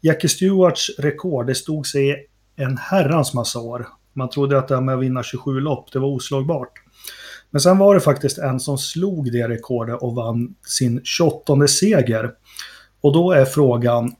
Jackie 0.00 0.28
Stewarts 0.28 0.90
rekord, 0.98 1.46
det 1.46 1.54
stod 1.54 1.86
sig 1.86 2.26
en 2.56 2.78
herrans 2.78 3.34
massa 3.34 3.58
år. 3.58 3.86
Man 4.18 4.30
trodde 4.30 4.58
att 4.58 4.68
det 4.68 4.74
här 4.74 4.82
med 4.82 4.94
att 4.94 5.00
vinna 5.00 5.22
27 5.22 5.60
lopp, 5.60 5.92
det 5.92 5.98
var 5.98 6.08
oslagbart. 6.08 6.72
Men 7.50 7.60
sen 7.60 7.78
var 7.78 7.94
det 7.94 8.00
faktiskt 8.00 8.38
en 8.38 8.60
som 8.60 8.78
slog 8.78 9.32
det 9.32 9.48
rekordet 9.48 10.02
och 10.02 10.14
vann 10.14 10.54
sin 10.66 11.00
28 11.04 11.66
seger. 11.66 12.30
Och 13.00 13.12
då 13.12 13.32
är 13.32 13.44
frågan, 13.44 14.12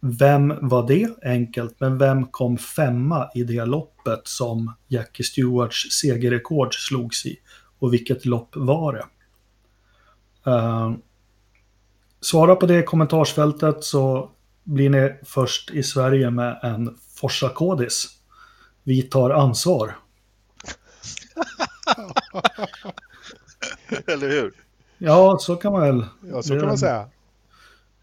vem 0.00 0.54
var 0.60 0.88
det? 0.88 1.08
Enkelt, 1.24 1.80
men 1.80 1.98
vem 1.98 2.26
kom 2.26 2.58
femma 2.58 3.28
i 3.34 3.44
det 3.44 3.64
loppet 3.64 4.20
som 4.24 4.74
Jackie 4.88 5.24
Stewarts 5.24 6.00
segerrekord 6.00 6.74
slogs 6.74 7.26
i? 7.26 7.36
Och 7.78 7.92
vilket 7.92 8.26
lopp 8.26 8.56
var 8.56 8.92
det? 8.92 9.04
Uh, 10.50 10.92
svara 12.20 12.56
på 12.56 12.66
det 12.66 12.78
i 12.78 12.82
kommentarsfältet 12.82 13.84
så 13.84 14.30
blir 14.64 14.90
ni 14.90 15.14
först 15.24 15.70
i 15.70 15.82
Sverige 15.82 16.30
med 16.30 16.58
en 16.62 16.96
Forsa-kodis 17.20 18.21
vi 18.84 19.02
tar 19.02 19.30
ansvar. 19.30 19.96
Eller 24.06 24.28
hur? 24.28 24.52
Ja, 24.98 25.38
så 25.40 25.56
kan 25.56 25.72
man 25.72 25.80
väl. 25.80 26.06
Ja, 26.30 26.42
så 26.42 26.58
kan 26.58 26.68
man 26.68 26.78
säga. 26.78 27.08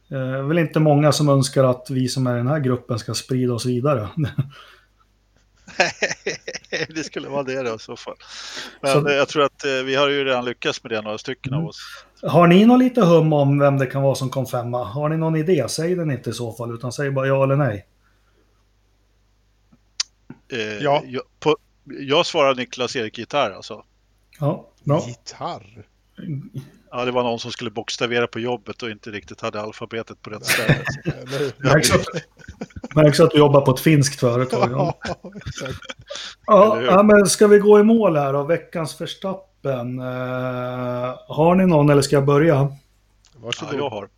Det 0.07 0.17
är 0.17 0.41
väl 0.41 0.59
inte 0.59 0.79
många 0.79 1.11
som 1.11 1.29
önskar 1.29 1.63
att 1.63 1.89
vi 1.89 2.07
som 2.07 2.27
är 2.27 2.33
i 2.33 2.37
den 2.37 2.47
här 2.47 2.59
gruppen 2.59 2.99
ska 2.99 3.13
sprida 3.13 3.53
oss 3.53 3.65
vidare. 3.65 4.09
det 6.89 7.03
skulle 7.03 7.29
vara 7.29 7.43
det 7.43 7.63
då 7.63 7.75
i 7.75 7.79
så 7.79 7.95
fall. 7.95 8.15
Men 8.81 8.91
så, 8.91 9.09
jag 9.09 9.27
tror 9.27 9.43
att 9.43 9.65
eh, 9.65 9.71
vi 9.71 9.95
har 9.95 10.09
ju 10.09 10.23
redan 10.23 10.45
lyckats 10.45 10.83
med 10.83 10.91
det, 10.91 11.01
några 11.01 11.17
stycken 11.17 11.53
mm. 11.53 11.63
av 11.63 11.69
oss. 11.69 12.05
Har 12.21 12.47
ni 12.47 12.65
någon 12.65 12.79
lite 12.79 13.01
hum 13.01 13.33
om 13.33 13.59
vem 13.59 13.77
det 13.77 13.85
kan 13.85 14.01
vara 14.01 14.15
som 14.15 14.29
kom 14.29 14.45
femma? 14.45 14.83
Har 14.83 15.09
ni 15.09 15.17
någon 15.17 15.35
idé? 15.35 15.65
Säg 15.69 15.95
den 15.95 16.11
inte 16.11 16.29
i 16.29 16.33
så 16.33 16.53
fall, 16.53 16.75
utan 16.75 16.91
säg 16.91 17.11
bara 17.11 17.27
ja 17.27 17.43
eller 17.43 17.55
nej. 17.55 17.85
Eh, 20.51 20.83
ja. 20.83 21.03
Jag, 21.05 21.23
på, 21.39 21.57
jag 21.83 22.25
svarar 22.25 22.55
Niklas-Erik 22.55 23.17
gitarr 23.17 23.51
alltså. 23.51 23.83
Ja, 24.39 24.69
bra. 24.83 25.03
Gitarr? 25.07 25.85
Ja, 26.91 27.05
det 27.05 27.11
var 27.11 27.23
någon 27.23 27.39
som 27.39 27.51
skulle 27.51 27.71
bokstavera 27.71 28.27
på 28.27 28.39
jobbet 28.39 28.83
och 28.83 28.89
inte 28.89 29.11
riktigt 29.11 29.41
hade 29.41 29.61
alfabetet 29.61 30.21
på 30.21 30.29
rätt 30.29 30.45
ställe. 30.45 30.83
Märks 32.95 33.19
att 33.19 33.31
du 33.31 33.37
jobbar 33.37 33.61
på 33.61 33.71
ett 33.71 33.79
finskt 33.79 34.19
företag. 34.19 34.71
Ja, 34.71 34.97
ja, 36.45 36.81
ja, 36.81 37.03
men 37.03 37.25
ska 37.25 37.47
vi 37.47 37.59
gå 37.59 37.79
i 37.79 37.83
mål 37.83 38.17
här 38.17 38.33
då? 38.33 38.43
Veckans 38.43 39.01
Verstappen 39.01 39.49
gruppen. 39.61 39.99
Uh, 39.99 41.15
har 41.27 41.55
ni 41.55 41.65
någon 41.65 41.89
eller 41.89 42.01
ska 42.01 42.15
jag 42.15 42.25
börja? 42.25 42.75
Varsågod. 43.35 43.73
Ja, 43.73 43.77
jag 43.77 43.89
har. 43.89 44.09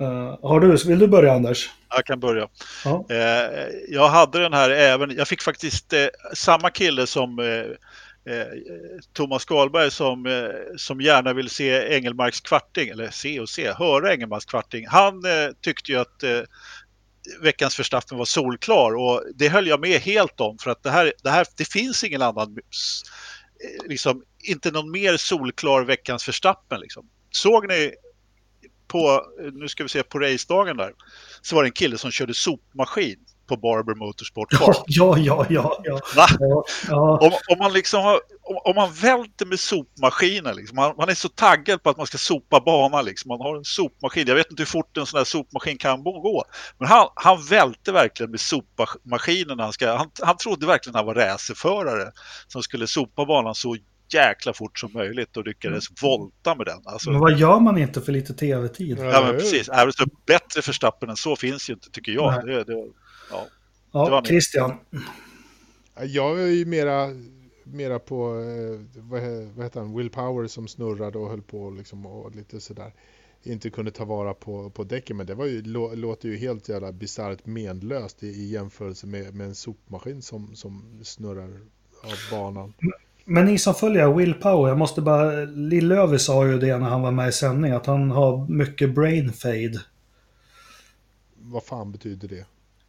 Uh, 0.00 0.38
har 0.42 0.60
du, 0.60 0.76
vill 0.76 0.98
du 0.98 1.06
börja 1.06 1.32
Anders? 1.32 1.70
Jag 1.88 2.04
kan 2.04 2.20
börja. 2.20 2.48
Ja. 2.84 3.06
Uh, 3.10 3.74
jag 3.88 4.08
hade 4.08 4.38
den 4.38 4.52
här 4.52 4.70
även, 4.70 5.16
jag 5.16 5.28
fick 5.28 5.42
faktiskt 5.42 5.92
uh, 5.92 6.06
samma 6.34 6.70
kille 6.70 7.06
som 7.06 7.38
Thomas 9.12 9.42
Skalberg 9.42 9.90
som, 9.90 10.26
som 10.76 11.00
gärna 11.00 11.32
vill 11.32 11.50
se 11.50 11.94
Engelmarks 11.94 12.40
kvarting, 12.40 12.88
eller 12.88 13.10
se 13.10 13.40
och 13.40 13.48
se, 13.48 13.72
höra 13.72 14.12
Engelmarks 14.12 14.44
kvarting. 14.44 14.86
Han 14.88 15.22
tyckte 15.60 15.92
ju 15.92 15.98
att 15.98 16.24
veckans 17.40 17.78
Verstappen 17.78 18.18
var 18.18 18.24
solklar 18.24 18.94
och 18.94 19.22
det 19.34 19.48
höll 19.48 19.66
jag 19.66 19.80
med 19.80 20.00
helt 20.00 20.40
om 20.40 20.58
för 20.58 20.70
att 20.70 20.82
det 20.82 20.90
här, 20.90 21.12
det 21.22 21.30
här 21.30 21.46
det 21.56 21.72
finns 21.72 22.04
ingen 22.04 22.22
annan, 22.22 22.58
liksom 23.88 24.22
inte 24.42 24.70
någon 24.70 24.90
mer 24.90 25.16
solklar 25.16 25.84
veckans 25.84 26.28
Verstappen 26.28 26.80
liksom. 26.80 27.08
Såg 27.30 27.68
ni 27.68 27.94
på, 28.86 29.22
nu 29.52 29.68
ska 29.68 29.82
vi 29.82 29.88
se, 29.88 30.02
på 30.02 30.18
racedagen 30.18 30.76
där, 30.76 30.92
så 31.42 31.56
var 31.56 31.62
det 31.62 31.68
en 31.68 31.72
kille 31.72 31.98
som 31.98 32.10
körde 32.10 32.34
sopmaskin 32.34 33.16
på 33.46 33.56
Barber 33.56 33.94
Motorsport 33.94 34.58
Park. 34.58 34.76
Ja, 34.86 35.18
ja, 35.18 35.46
ja. 35.48 35.80
ja, 35.84 36.00
ja. 36.14 36.64
ja. 36.88 37.18
Om, 37.18 37.32
om, 37.48 37.58
man 37.58 37.72
liksom 37.72 38.02
har, 38.02 38.20
om, 38.42 38.56
om, 38.64 38.74
man 38.76 38.92
välter 38.92 39.46
med 39.46 39.60
sopmaskiner, 39.60 40.54
liksom, 40.54 40.76
man, 40.76 40.94
man, 40.98 41.08
är 41.08 41.14
så 41.14 41.28
taggad 41.28 41.82
på 41.82 41.90
att 41.90 41.96
man 41.96 42.06
ska 42.06 42.18
sopa 42.18 42.60
banan, 42.60 43.04
liksom. 43.04 43.28
man 43.28 43.40
har 43.40 43.56
en 43.56 43.64
sopmaskin. 43.64 44.26
Jag 44.26 44.34
vet 44.34 44.50
inte 44.50 44.60
hur 44.60 44.66
fort 44.66 44.96
en 44.96 45.06
sån 45.06 45.18
här 45.18 45.24
sopmaskin 45.24 45.78
kan 45.78 46.04
gå. 46.04 46.44
Men 46.78 46.88
han, 46.88 47.08
han 47.14 47.44
välte 47.44 47.92
verkligen 47.92 48.30
med 48.30 48.40
sopmaskinen. 48.40 49.58
Han, 49.58 49.72
ska, 49.72 49.96
han, 49.96 50.10
han 50.22 50.36
trodde 50.36 50.66
verkligen 50.66 50.96
att 50.96 51.00
han 51.00 51.06
var 51.06 51.14
racerförare 51.14 52.10
som 52.48 52.62
skulle 52.62 52.86
sopa 52.86 53.24
banan 53.24 53.54
så 53.54 53.76
jäkla 54.08 54.52
fort 54.52 54.78
som 54.78 54.92
möjligt 54.92 55.36
och 55.36 55.46
lyckades 55.46 55.88
mm. 55.90 55.96
volta 56.02 56.54
med 56.54 56.66
den. 56.66 56.82
Alltså, 56.84 57.10
men 57.10 57.20
vad 57.20 57.38
gör 57.38 57.60
man 57.60 57.78
inte 57.78 58.00
för 58.00 58.12
lite 58.12 58.34
tv-tid? 58.34 58.98
Ja, 58.98 59.22
men 59.24 59.32
precis. 59.32 59.68
Även 59.68 59.92
så 59.92 60.04
bättre 60.26 60.62
förstappen 60.62 61.10
än 61.10 61.16
så 61.16 61.36
finns 61.36 61.70
ju 61.70 61.74
inte, 61.74 61.90
tycker 61.90 62.12
jag. 62.12 62.46
Det, 62.46 62.64
det, 62.64 62.86
ja, 63.30 63.46
ja 63.92 64.22
Christian. 64.24 64.78
Jag 66.02 66.40
är 66.40 66.46
ju 66.46 66.64
mera, 66.64 67.08
mera 67.64 67.98
på, 67.98 68.40
eh, 68.40 69.00
vad, 69.02 69.22
vad 69.54 69.64
heter 69.64 69.80
han, 69.80 69.96
Will 69.96 70.10
Power 70.10 70.46
som 70.46 70.68
snurrade 70.68 71.18
och 71.18 71.30
höll 71.30 71.42
på 71.42 71.70
liksom 71.70 72.06
och 72.06 72.34
lite 72.34 72.60
sådär. 72.60 72.92
Inte 73.42 73.70
kunde 73.70 73.90
ta 73.90 74.04
vara 74.04 74.34
på, 74.34 74.70
på 74.70 74.84
däcken, 74.84 75.16
men 75.16 75.26
det 75.26 75.34
var 75.34 75.46
ju, 75.46 75.62
låter 75.96 76.28
ju 76.28 76.36
helt 76.36 76.68
jävla 76.68 76.92
bisarrt 76.92 77.46
menlöst 77.46 78.22
i, 78.22 78.26
i 78.26 78.46
jämförelse 78.46 79.06
med, 79.06 79.34
med 79.34 79.46
en 79.46 79.54
sopmaskin 79.54 80.22
som, 80.22 80.56
som 80.56 81.00
snurrar 81.04 81.60
av 82.02 82.30
banan. 82.30 82.74
Men 83.28 83.44
ni 83.44 83.58
som 83.58 83.74
följer 83.74 84.12
Will 84.12 84.34
Power, 84.34 84.68
jag 84.68 84.78
måste 84.78 85.00
bara... 85.02 85.30
Lillövi 85.44 86.18
sa 86.18 86.46
ju 86.46 86.58
det 86.58 86.78
när 86.78 86.88
han 86.88 87.02
var 87.02 87.10
med 87.10 87.28
i 87.28 87.32
sändning, 87.32 87.72
att 87.72 87.86
han 87.86 88.10
har 88.10 88.48
mycket 88.48 88.94
brain 88.94 89.32
fade. 89.32 89.80
Vad 91.36 91.64
fan 91.64 91.92
betyder 91.92 92.28
det? 92.28 92.46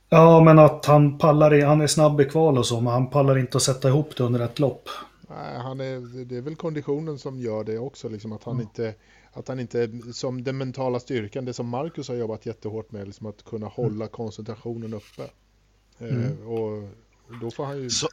Ja, 0.09 0.43
men 0.43 0.59
att 0.59 0.85
han 0.85 1.17
pallar 1.17 1.53
i, 1.53 1.61
han 1.61 1.81
är 1.81 1.87
snabb 1.87 2.21
i 2.21 2.25
kval 2.25 2.57
och 2.57 2.65
så, 2.65 2.81
men 2.81 2.93
han 2.93 3.09
pallar 3.09 3.37
inte 3.37 3.57
att 3.57 3.63
sätta 3.63 3.87
ihop 3.87 4.17
det 4.17 4.23
under 4.23 4.39
ett 4.39 4.59
lopp. 4.59 4.89
Nej, 5.29 5.59
han 5.59 5.79
är, 5.79 6.25
det 6.25 6.37
är 6.37 6.41
väl 6.41 6.55
konditionen 6.55 7.19
som 7.19 7.39
gör 7.39 7.63
det 7.63 7.77
också, 7.77 8.09
liksom 8.09 8.31
att 8.31 8.43
han 8.43 8.53
mm. 8.53 8.67
inte... 8.67 8.93
Att 9.33 9.47
han 9.47 9.59
inte, 9.59 9.89
som 10.13 10.43
den 10.43 10.57
mentala 10.57 10.99
styrkan, 10.99 11.45
det 11.45 11.53
som 11.53 11.67
Marcus 11.67 12.07
har 12.07 12.15
jobbat 12.15 12.45
jättehårt 12.45 12.91
med, 12.91 13.07
liksom 13.07 13.27
att 13.27 13.43
kunna 13.43 13.67
hålla 13.67 13.95
mm. 13.95 14.07
koncentrationen 14.07 14.93
uppe. 14.93 15.23
Eh, 15.99 16.07
mm. 16.07 16.23
Eh, 16.23 16.47
och 16.47 16.89
då 17.41 17.51
får 17.51 17.65
han 17.65 17.77
ju 17.77 17.89
så, 17.89 18.07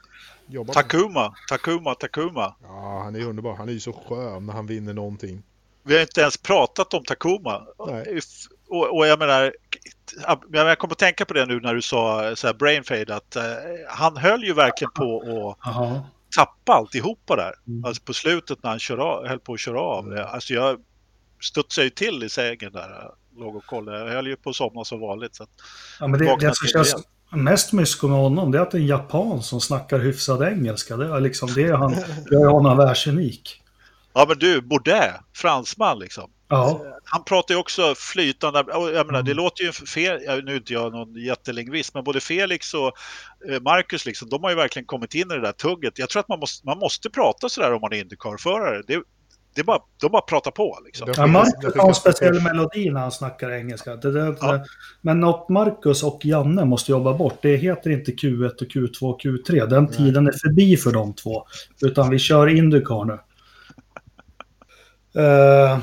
jobba. 0.47 0.73
Takuma, 0.73 1.35
Takuma, 1.49 1.95
Takuma. 1.95 2.55
Ja, 2.62 3.01
han 3.05 3.16
är 3.16 3.24
underbar. 3.24 3.57
Han 3.57 3.69
är 3.69 3.73
ju 3.73 3.81
så 3.81 3.93
skön 3.93 4.47
när 4.47 4.53
han 4.53 4.66
vinner 4.66 4.95
någonting. 4.95 5.43
Vi 5.82 5.95
har 5.95 6.01
inte 6.01 6.20
ens 6.20 6.36
pratat 6.36 6.95
om 6.95 7.05
Takuma. 7.05 7.66
Nej. 7.86 8.20
Och, 8.69 8.97
och 8.97 9.07
jag 9.07 9.19
menar, 9.19 9.55
jag 10.53 10.78
kommer 10.78 10.95
att 10.95 10.99
tänka 10.99 11.24
på 11.24 11.35
det 11.35 11.47
nu 11.47 11.61
när 11.61 11.74
du 11.74 11.82
sa 11.82 12.36
så 12.36 12.47
här 12.47 12.55
brain 12.55 12.85
fade, 12.85 13.16
att 13.16 13.36
uh, 13.36 13.43
han 13.89 14.16
höll 14.16 14.45
ju 14.45 14.53
verkligen 14.53 14.91
på 14.91 15.57
att 15.61 16.05
tappa 16.36 16.73
alltihopa 16.73 17.36
där. 17.36 17.55
Mm. 17.66 17.85
Alltså 17.85 18.03
på 18.03 18.12
slutet 18.12 18.62
när 18.62 18.70
han 18.70 18.78
kör 18.78 18.99
av, 18.99 19.27
höll 19.27 19.41
på 19.41 19.55
att 19.55 19.61
köra 19.61 19.81
av. 19.81 20.07
Mm. 20.07 20.27
Alltså 20.27 20.55
jag 20.55 20.81
studsade 21.41 21.85
ju 21.85 21.91
till 21.91 22.23
i 22.23 22.28
sängen 22.28 22.73
där, 22.73 23.11
låg 23.36 23.57
och 23.57 23.66
kollade. 23.66 23.99
Jag 23.99 24.09
höll 24.09 24.27
ju 24.27 24.36
på 24.36 24.51
att 24.51 24.57
somna 24.57 24.85
som 24.85 25.01
vanligt. 25.01 25.35
Så 25.35 25.47
ja, 26.01 26.07
men 26.07 26.20
det, 26.20 26.36
det 26.41 26.55
som 26.55 26.69
känns, 26.69 26.95
mest 27.35 27.73
mysko 27.73 28.09
med 28.09 28.19
honom 28.19 28.51
det 28.51 28.59
är 28.59 28.62
att 28.62 28.70
det 28.70 28.78
är 28.78 28.81
en 28.81 28.86
japan 28.86 29.43
som 29.43 29.61
snackar 29.61 29.98
hyfsad 29.98 30.43
engelska. 30.43 30.97
Det 30.97 31.06
är 31.06 31.20
liksom 31.20 31.48
det 31.55 31.62
är 31.62 31.73
han, 31.73 31.94
det 32.31 32.35
är 32.35 32.47
honom 32.47 32.77
världsunik. 32.77 33.62
Ja 34.12 34.24
men 34.28 34.39
du, 34.39 34.61
Baudet, 34.61 35.15
fransman 35.32 35.98
liksom. 35.98 36.31
Ja. 36.48 36.81
Han 37.05 37.24
pratar 37.24 37.55
ju 37.55 37.61
också 37.61 37.94
flytande, 37.94 38.65
jag 38.69 39.06
menar 39.06 39.23
det 39.23 39.32
mm. 39.32 39.36
låter 39.36 39.65
ju 39.65 39.73
fel, 39.73 40.44
nu 40.44 40.52
är 40.52 40.56
inte 40.56 40.73
jag 40.73 40.93
någon 40.93 41.15
jättelingvist, 41.15 41.94
men 41.94 42.05
både 42.05 42.20
Felix 42.20 42.74
och 42.74 42.93
eh, 43.51 43.61
Marcus 43.61 44.06
liksom, 44.06 44.28
de 44.28 44.43
har 44.43 44.51
ju 44.51 44.56
verkligen 44.56 44.86
kommit 44.86 45.15
in 45.15 45.31
i 45.31 45.35
det 45.35 45.40
där 45.40 45.52
tugget. 45.52 45.98
Jag 45.98 46.09
tror 46.09 46.20
att 46.20 46.28
man 46.28 46.39
måste, 46.39 46.66
man 46.66 46.78
måste 46.78 47.11
prata 47.11 47.48
sådär 47.48 47.73
om 47.73 47.81
man 47.81 47.93
är 47.93 47.97
Indycar-förare. 47.97 48.82
Det, 48.86 49.02
det 49.55 49.65
bara, 49.65 49.79
de 50.01 50.13
bara 50.13 50.23
pratar 50.23 50.51
på. 50.51 50.79
Liksom. 50.85 51.13
Ja, 51.17 51.27
Marcus 51.27 51.77
har 51.77 51.89
en 51.89 51.95
speciell 51.95 52.43
melodi 52.43 52.91
när 52.91 53.01
han 53.01 53.13
snackar 53.13 53.51
engelska. 53.51 53.97
Det, 53.97 54.13
det, 54.13 54.37
ja. 54.41 54.65
Men 55.01 55.21
något 55.21 55.49
Marcus 55.49 56.03
och 56.03 56.25
Janne 56.25 56.65
måste 56.65 56.93
jobba 56.93 57.15
bort, 57.15 57.39
det 57.43 57.57
heter 57.57 57.91
inte 57.91 58.11
Q1 58.11 58.51
och 58.51 58.69
Q2 58.69 59.03
och 59.03 59.21
Q3. 59.21 59.67
Den 59.67 59.85
Nej. 59.85 59.97
tiden 59.97 60.27
är 60.27 60.33
förbi 60.33 60.77
för 60.77 60.93
de 60.93 61.13
två. 61.13 61.47
Utan 61.81 62.11
vi 62.11 62.19
kör 62.19 62.47
Indycar 62.47 63.05
nu. 63.05 63.19
Uh, 65.21 65.79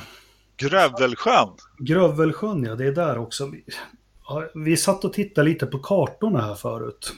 Grövelsjön. 0.58 1.50
Grövelsjön, 1.80 2.64
ja. 2.64 2.76
Det 2.76 2.88
är 2.88 2.92
där 2.92 3.18
också. 3.18 3.46
Vi, 3.46 3.64
vi 4.54 4.78
satt 4.78 5.06
och 5.06 5.14
tittade 5.14 5.50
lite 5.50 5.66
på 5.66 5.80
kartorna 5.80 6.42
här 6.42 6.56
förut. 6.56 7.14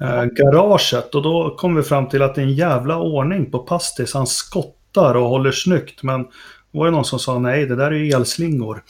Uh, 0.00 0.24
garaget 0.24 1.14
och 1.14 1.22
då 1.22 1.56
kom 1.56 1.74
vi 1.74 1.82
fram 1.82 2.08
till 2.08 2.22
att 2.22 2.34
det 2.34 2.40
är 2.40 2.46
en 2.46 2.54
jävla 2.54 2.98
ordning 2.98 3.50
på 3.50 3.58
Pastis. 3.58 4.14
Han 4.14 4.26
skott 4.26 4.77
skottar 4.98 5.14
och 5.14 5.28
håller 5.28 5.52
snyggt. 5.52 6.02
Men 6.02 6.26
var 6.70 6.84
det 6.84 6.90
någon 6.90 7.04
som 7.04 7.18
sa 7.18 7.38
nej, 7.38 7.66
det 7.66 7.76
där 7.76 7.90
är 7.90 7.96
ju 7.96 8.10
elslingor. 8.10 8.82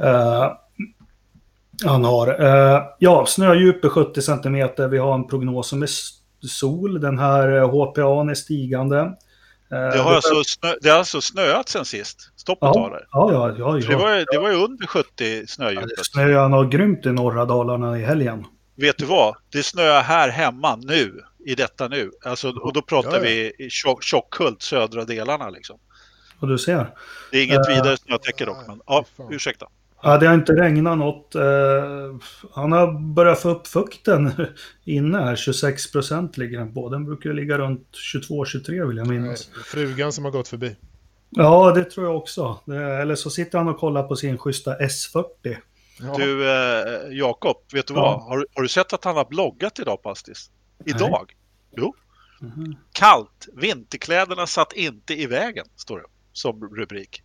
Uh, 0.00 0.52
han 1.84 2.04
har. 2.04 2.42
Uh, 2.42 2.82
ja, 2.98 3.26
snödjup 3.26 3.84
är 3.84 3.88
70 3.88 4.22
cm. 4.22 4.90
Vi 4.90 4.98
har 4.98 5.14
en 5.14 5.26
prognos 5.26 5.68
som 5.68 5.82
är 5.82 5.88
sol. 6.46 7.00
Den 7.00 7.18
här 7.18 7.60
HPA 7.60 8.00
eh, 8.00 8.30
är 8.30 8.34
stigande. 8.34 9.00
Uh, 9.00 9.90
det, 9.92 9.98
har 9.98 10.14
alltså 10.14 10.44
snö, 10.44 10.74
det 10.82 10.88
har 10.88 10.98
alltså 10.98 11.20
snöat 11.20 11.68
sen 11.68 11.84
sist? 11.84 12.30
Stoppet 12.36 12.70
ja? 12.74 13.00
Ja, 13.10 13.32
ja, 13.32 13.54
ja. 13.58 13.88
Det, 13.88 13.96
var, 13.96 14.32
det 14.32 14.38
var 14.38 14.50
ju 14.50 14.56
under 14.56 14.86
70 14.86 15.46
snödjupet. 15.46 15.90
Ja, 15.90 15.96
det 15.96 16.04
snöade 16.04 16.68
grymt 16.68 17.06
i 17.06 17.12
norra 17.12 17.44
Dalarna 17.44 17.98
i 17.98 18.02
helgen. 18.04 18.46
Vet 18.76 18.98
du 18.98 19.04
vad? 19.04 19.34
Det 19.52 19.62
snöar 19.62 20.02
här 20.02 20.28
hemma 20.28 20.76
nu 20.76 21.22
i 21.44 21.54
detta 21.54 21.88
nu. 21.88 22.10
Alltså, 22.24 22.48
och 22.50 22.72
då 22.72 22.82
pratar 22.82 23.10
ja, 23.10 23.16
ja. 23.16 23.22
vi 23.22 23.52
i 23.58 23.70
Tjockhult, 24.00 24.62
södra 24.62 25.04
delarna 25.04 25.50
liksom. 25.50 25.78
Och 26.40 26.48
du 26.48 26.58
ser. 26.58 26.90
Det 27.30 27.38
är 27.38 27.44
inget 27.44 27.68
uh, 27.68 27.74
vidare 27.74 27.96
snötäcke 27.96 28.44
dock, 28.44 28.66
men 28.66 28.80
ja, 28.86 29.04
ursäkta. 29.30 29.66
Ja, 30.02 30.18
det 30.18 30.26
har 30.26 30.34
inte 30.34 30.52
regnat 30.52 30.98
något. 30.98 31.34
Uh, 31.36 31.42
han 32.52 32.72
har 32.72 33.14
börjat 33.14 33.40
få 33.40 33.48
upp 33.48 33.66
fukten 33.66 34.32
inne 34.84 35.18
här. 35.18 35.36
26 35.36 35.92
procent 35.92 36.36
ligger 36.36 36.58
den 36.58 36.74
på. 36.74 36.88
Den 36.88 37.04
brukar 37.04 37.32
ligga 37.32 37.58
runt 37.58 37.88
22-23 38.14 38.88
vill 38.88 38.96
jag 38.96 39.06
minnas. 39.06 39.50
Frugan 39.64 40.12
som 40.12 40.24
har 40.24 40.32
gått 40.32 40.48
förbi. 40.48 40.76
Ja, 41.30 41.72
det 41.72 41.84
tror 41.84 42.06
jag 42.06 42.16
också. 42.16 42.60
Eller 43.00 43.14
så 43.14 43.30
sitter 43.30 43.58
han 43.58 43.68
och 43.68 43.78
kollar 43.78 44.02
på 44.02 44.16
sin 44.16 44.38
schyssta 44.38 44.78
S40. 44.78 45.56
Ja. 46.00 46.14
Du, 46.16 46.50
eh, 46.50 47.18
Jakob, 47.18 47.56
vet 47.72 47.86
du 47.86 47.94
ja. 47.94 48.00
vad? 48.00 48.22
Har, 48.22 48.46
har, 48.54 48.62
du 48.62 48.68
sett 48.68 48.92
att 48.92 49.04
han 49.04 49.16
har 49.16 49.24
bloggat 49.24 49.78
idag, 49.78 50.02
Pastis? 50.02 50.50
Idag? 50.84 51.10
Nej. 51.10 51.36
Jo. 51.76 51.94
Mm. 52.42 52.76
Kallt. 52.92 53.48
Vinterkläderna 53.52 54.46
satt 54.46 54.72
inte 54.72 55.14
i 55.14 55.26
vägen, 55.26 55.66
står 55.76 55.98
det 55.98 56.04
som 56.32 56.68
rubrik. 56.76 57.22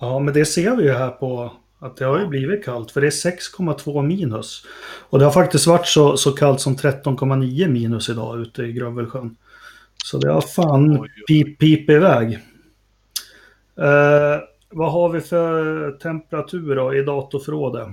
Ja, 0.00 0.18
men 0.18 0.34
det 0.34 0.44
ser 0.44 0.76
vi 0.76 0.82
ju 0.82 0.92
här 0.92 1.10
på 1.10 1.52
att 1.78 1.96
det 1.96 2.04
har 2.04 2.18
ju 2.18 2.26
blivit 2.26 2.64
kallt. 2.64 2.90
För 2.90 3.00
det 3.00 3.06
är 3.06 3.10
6,2 3.10 4.02
minus. 4.02 4.66
Och 5.08 5.18
det 5.18 5.24
har 5.24 5.32
faktiskt 5.32 5.66
varit 5.66 5.86
så, 5.86 6.16
så 6.16 6.32
kallt 6.32 6.60
som 6.60 6.76
13,9 6.76 7.68
minus 7.68 8.08
idag 8.08 8.40
ute 8.40 8.62
i 8.62 8.72
Grövelsjön. 8.72 9.36
Så 10.04 10.18
det 10.18 10.32
har 10.32 10.40
fan 10.40 11.08
pip, 11.28 11.58
pip 11.58 11.90
iväg. 11.90 12.32
Eh, 13.78 14.40
vad 14.70 14.92
har 14.92 15.08
vi 15.08 15.20
för 15.20 15.92
temperatur 15.92 16.76
då 16.76 16.94
i 16.94 17.02
datorförrådet? 17.02 17.88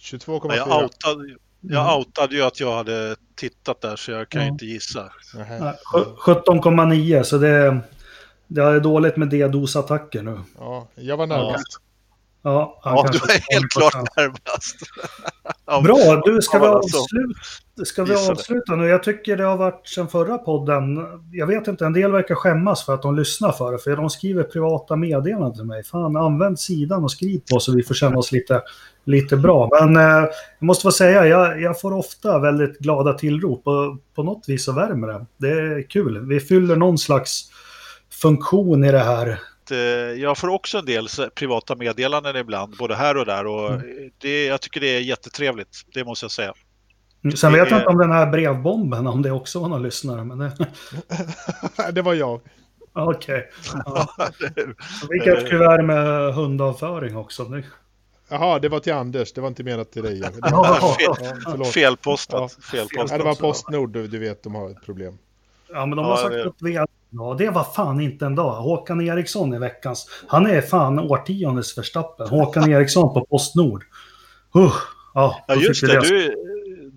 22,4. 0.00 0.56
Jag 0.56 0.82
outade, 0.82 1.36
jag 1.60 1.98
outade 1.98 2.36
ju 2.36 2.42
att 2.42 2.60
jag 2.60 2.74
hade 2.74 3.16
tittat 3.34 3.80
där 3.80 3.96
så 3.96 4.10
jag 4.10 4.28
kan 4.28 4.40
mm. 4.40 4.52
inte 4.52 4.66
gissa. 4.66 5.12
17,9 5.34 7.22
så 7.22 7.38
det, 7.38 7.80
det 8.46 8.62
är 8.62 8.80
dåligt 8.80 9.16
med 9.16 9.28
D-dos-attacker 9.28 10.22
nu. 10.22 10.40
Ja, 10.58 10.88
jag 10.94 11.16
var 11.16 11.26
närmast. 11.26 11.78
Ja, 12.42 12.80
ja, 12.84 13.04
ja 13.04 13.08
du 13.12 13.18
är 13.18 13.52
helt 13.52 13.70
klart 13.70 14.16
närmast. 14.16 14.76
Bra, 15.84 16.22
du 16.24 16.42
ska 16.42 16.58
vi, 16.58 16.66
avsluta, 16.66 17.40
ska 17.84 18.04
vi 18.04 18.14
avsluta 18.14 18.76
nu? 18.76 18.86
Jag 18.86 19.02
tycker 19.02 19.36
det 19.36 19.44
har 19.44 19.56
varit 19.56 19.88
sen 19.88 20.08
förra 20.08 20.38
podden. 20.38 21.06
Jag 21.32 21.46
vet 21.46 21.68
inte, 21.68 21.86
en 21.86 21.92
del 21.92 22.12
verkar 22.12 22.34
skämmas 22.34 22.84
för 22.84 22.94
att 22.94 23.02
de 23.02 23.16
lyssnar 23.16 23.52
för 23.52 23.72
det. 23.72 23.78
För 23.78 23.96
de 23.96 24.10
skriver 24.10 24.42
privata 24.42 24.96
meddelanden 24.96 25.54
till 25.54 25.64
mig. 25.64 25.84
Fan, 25.84 26.16
använd 26.16 26.60
sidan 26.60 27.04
och 27.04 27.10
skriv 27.10 27.40
på 27.52 27.60
så 27.60 27.72
vi 27.72 27.82
får 27.82 27.94
känna 27.94 28.18
oss 28.18 28.32
lite, 28.32 28.62
lite 29.04 29.36
bra. 29.36 29.68
Men 29.80 29.96
eh, 29.96 30.28
jag 30.58 30.66
måste 30.66 30.82
få 30.82 30.92
säga, 30.92 31.26
jag, 31.26 31.62
jag 31.62 31.80
får 31.80 31.92
ofta 31.92 32.38
väldigt 32.38 32.78
glada 32.78 33.12
tillrop. 33.12 33.66
Och 33.66 33.98
på 34.14 34.22
något 34.22 34.44
vis 34.48 34.64
så 34.64 34.72
värmer 34.72 35.08
det. 35.08 35.26
Det 35.36 35.50
är 35.50 35.82
kul. 35.82 36.26
Vi 36.26 36.40
fyller 36.40 36.76
någon 36.76 36.98
slags 36.98 37.50
funktion 38.22 38.84
i 38.84 38.92
det 38.92 38.98
här 38.98 39.38
Eh, 39.70 40.20
jag 40.20 40.38
får 40.38 40.48
också 40.48 40.78
en 40.78 40.84
del 40.84 41.08
privata 41.34 41.76
meddelanden 41.76 42.36
ibland, 42.36 42.76
både 42.76 42.94
här 42.94 43.16
och 43.16 43.26
där. 43.26 43.46
Och 43.46 43.70
mm. 43.70 44.10
det, 44.18 44.46
jag 44.46 44.60
tycker 44.60 44.80
det 44.80 44.96
är 44.96 45.00
jättetrevligt, 45.00 45.82
det 45.94 46.04
måste 46.04 46.24
jag 46.24 46.30
säga. 46.30 46.54
Mm, 47.24 47.36
sen 47.36 47.52
vet 47.52 47.70
jag 47.70 47.80
inte 47.80 47.90
om 47.90 47.98
den 47.98 48.12
här 48.12 48.26
brevbomben, 48.26 49.06
om 49.06 49.22
det 49.22 49.30
också 49.30 49.60
var 49.60 49.68
någon 49.68 49.82
lyssnare. 49.82 50.24
Men 50.24 50.38
det... 50.38 50.52
det 51.92 52.02
var 52.02 52.14
jag. 52.14 52.40
Okej. 52.92 53.34
Okay. 53.34 53.42
Ja. 53.84 54.08
Vi 55.10 55.28
ett 55.28 55.50
kuvert 55.50 55.82
med 55.82 56.34
hundavföring 56.34 57.16
också. 57.16 57.62
Jaha, 58.28 58.58
det 58.58 58.68
var 58.68 58.80
till 58.80 58.92
Anders, 58.92 59.32
det 59.32 59.40
var 59.40 59.48
inte 59.48 59.64
menat 59.64 59.92
till 59.92 60.02
dig. 60.02 60.22
Ja, 60.42 60.96
fel, 60.98 61.64
felpostat. 61.64 62.56
Ja. 62.56 62.62
Felpostat. 62.62 63.10
Ja, 63.10 63.18
det 63.18 63.24
var 63.24 63.34
Postnord, 63.34 63.90
du, 63.90 64.06
du 64.06 64.18
vet, 64.18 64.42
de 64.42 64.54
har 64.54 64.70
ett 64.70 64.84
problem. 64.84 65.18
Ja, 65.72 65.86
men 65.86 65.96
de 65.96 66.06
har 66.06 66.16
sagt 66.16 66.34
upp 66.34 66.56
Ja, 67.12 67.34
det 67.38 67.50
var 67.50 67.64
fan 67.64 68.00
inte 68.00 68.26
en 68.26 68.34
dag. 68.34 68.52
Håkan 68.52 69.00
Eriksson 69.00 69.54
i 69.54 69.58
veckans. 69.58 70.06
Han 70.26 70.46
är 70.46 70.60
fan 70.60 70.98
årtiondets 70.98 71.74
förstappen. 71.74 72.28
Håkan 72.28 72.70
Eriksson 72.70 73.14
på 73.14 73.24
Postnord. 73.24 73.84
Uh, 74.56 74.72
ja, 75.14 75.44
ja, 75.48 75.54
just 75.54 75.86
det. 75.86 76.00
Du, 76.00 76.34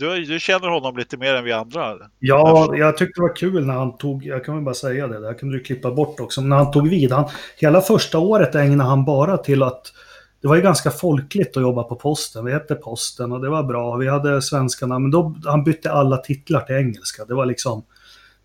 du, 0.04 0.26
du, 0.26 0.40
känner 0.40 0.68
honom 0.68 0.98
lite 0.98 1.18
mer 1.18 1.34
än 1.34 1.44
vi 1.44 1.52
andra. 1.52 1.96
Ja, 2.20 2.76
jag 2.76 2.98
tyckte 2.98 3.22
det 3.22 3.22
var 3.22 3.36
kul 3.36 3.66
när 3.66 3.74
han 3.74 3.98
tog, 3.98 4.26
jag 4.26 4.46
kan 4.46 4.56
väl 4.56 4.64
bara 4.64 4.76
säga 4.76 5.08
det, 5.08 5.28
det 5.28 5.34
kan 5.34 5.50
du 5.50 5.60
klippa 5.60 5.92
bort 5.92 6.20
också, 6.20 6.42
men 6.42 6.50
när 6.50 6.58
han 6.58 6.72
tog 6.72 6.90
vid. 6.90 7.12
Han, 7.12 7.30
hela 7.58 7.82
första 7.82 8.20
året 8.20 8.56
ägnade 8.56 8.90
han 8.90 9.06
bara 9.06 9.38
till 9.38 9.64
att 9.64 9.94
det 10.42 10.48
var 10.48 10.56
ju 10.56 10.62
ganska 10.62 10.92
folkligt 10.92 11.58
att 11.58 11.64
jobba 11.64 11.84
på 11.84 11.96
posten. 11.96 12.46
Vi 12.46 12.52
hette 12.52 12.76
posten 12.76 13.32
och 13.32 13.42
det 13.42 13.50
var 13.50 13.64
bra. 13.64 13.96
Vi 13.96 14.08
hade 14.08 14.42
svenskarna, 14.42 15.00
men 15.00 15.12
då 15.12 15.36
han 15.46 15.64
bytte 15.64 15.92
alla 15.92 16.18
titlar 16.18 16.62
till 16.62 16.76
engelska. 16.76 17.26
Det 17.26 17.34
var 17.34 17.46
liksom 17.46 17.84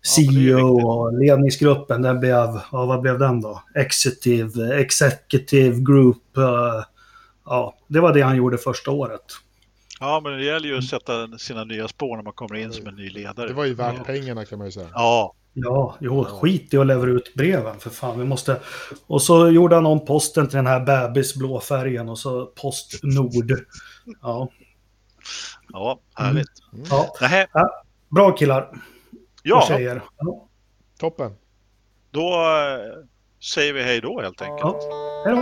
CEO 0.01 0.89
och 0.89 1.13
ledningsgruppen, 1.13 2.01
den 2.01 2.19
blev, 2.19 2.59
ja, 2.71 2.85
vad 2.85 3.01
blev 3.01 3.19
den 3.19 3.41
då? 3.41 3.63
Executive, 3.75 4.79
Executive 4.79 5.79
Group. 5.79 6.37
Uh, 6.37 6.83
ja, 7.45 7.75
det 7.87 7.99
var 7.99 8.13
det 8.13 8.21
han 8.21 8.37
gjorde 8.37 8.57
första 8.57 8.91
året. 8.91 9.21
Ja, 9.99 10.21
men 10.23 10.31
det 10.31 10.43
gäller 10.43 10.67
ju 10.67 10.77
att 10.77 10.83
sätta 10.83 11.37
sina 11.37 11.63
nya 11.63 11.87
spår 11.87 12.15
när 12.15 12.23
man 12.23 12.33
kommer 12.33 12.55
in 12.55 12.73
som 12.73 12.87
en 12.87 12.95
ny 12.95 13.09
ledare. 13.09 13.47
Det 13.47 13.53
var 13.53 13.65
ju 13.65 13.73
värt 13.73 14.05
pengarna 14.05 14.45
kan 14.45 14.57
man 14.57 14.67
ju 14.67 14.71
säga. 14.71 14.87
Ja. 14.93 15.35
Ja, 15.53 15.95
jo, 15.99 16.23
skit 16.23 16.73
i 16.73 16.77
att 16.77 16.87
leverera 16.87 17.15
ut 17.15 17.35
breven 17.35 17.79
för 17.79 17.89
fan. 17.89 18.19
Vi 18.19 18.25
måste... 18.25 18.59
Och 19.07 19.21
så 19.21 19.49
gjorde 19.49 19.75
han 19.75 19.85
om 19.85 20.05
posten 20.05 20.47
till 20.47 20.57
den 20.57 20.67
här 20.67 20.79
bebisblå 20.79 21.59
färgen 21.59 22.09
och 22.09 22.19
så 22.19 22.45
Postnord. 22.45 23.65
Ja. 24.21 24.49
Ja, 25.69 25.99
härligt. 26.15 26.47
Mm. 26.73 26.85
Ja. 26.89 27.15
ja. 27.53 27.83
Bra 28.09 28.31
killar. 28.31 28.69
Ja. 29.43 29.65
Tjejer. 29.67 30.01
Toppen. 30.99 31.31
Då 32.11 32.33
äh, 32.33 33.05
säger 33.53 33.73
vi 33.73 33.83
hej 33.83 34.01
då 34.01 34.21
helt 34.21 34.41
enkelt. 34.41 34.61
Ja. 34.61 35.23
Hej 35.25 35.35
då. 35.35 35.41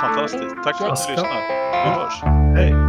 Fantastiskt. 0.00 0.64
Tack 0.64 0.78
för 0.78 0.88
att 0.88 1.08
ni 1.08 1.14
lyssnar. 1.14 1.40
Vi 1.84 1.90
hörs. 1.90 2.22
Hej. 2.56 2.83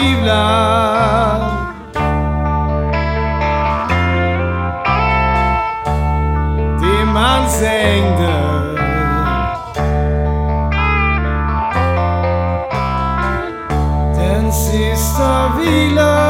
förtvivlad. 0.00 1.40
Dimmans 6.80 7.62
ängder 7.62 8.60
Den 14.16 14.52
sista 14.52 15.52
vilan 15.58 16.29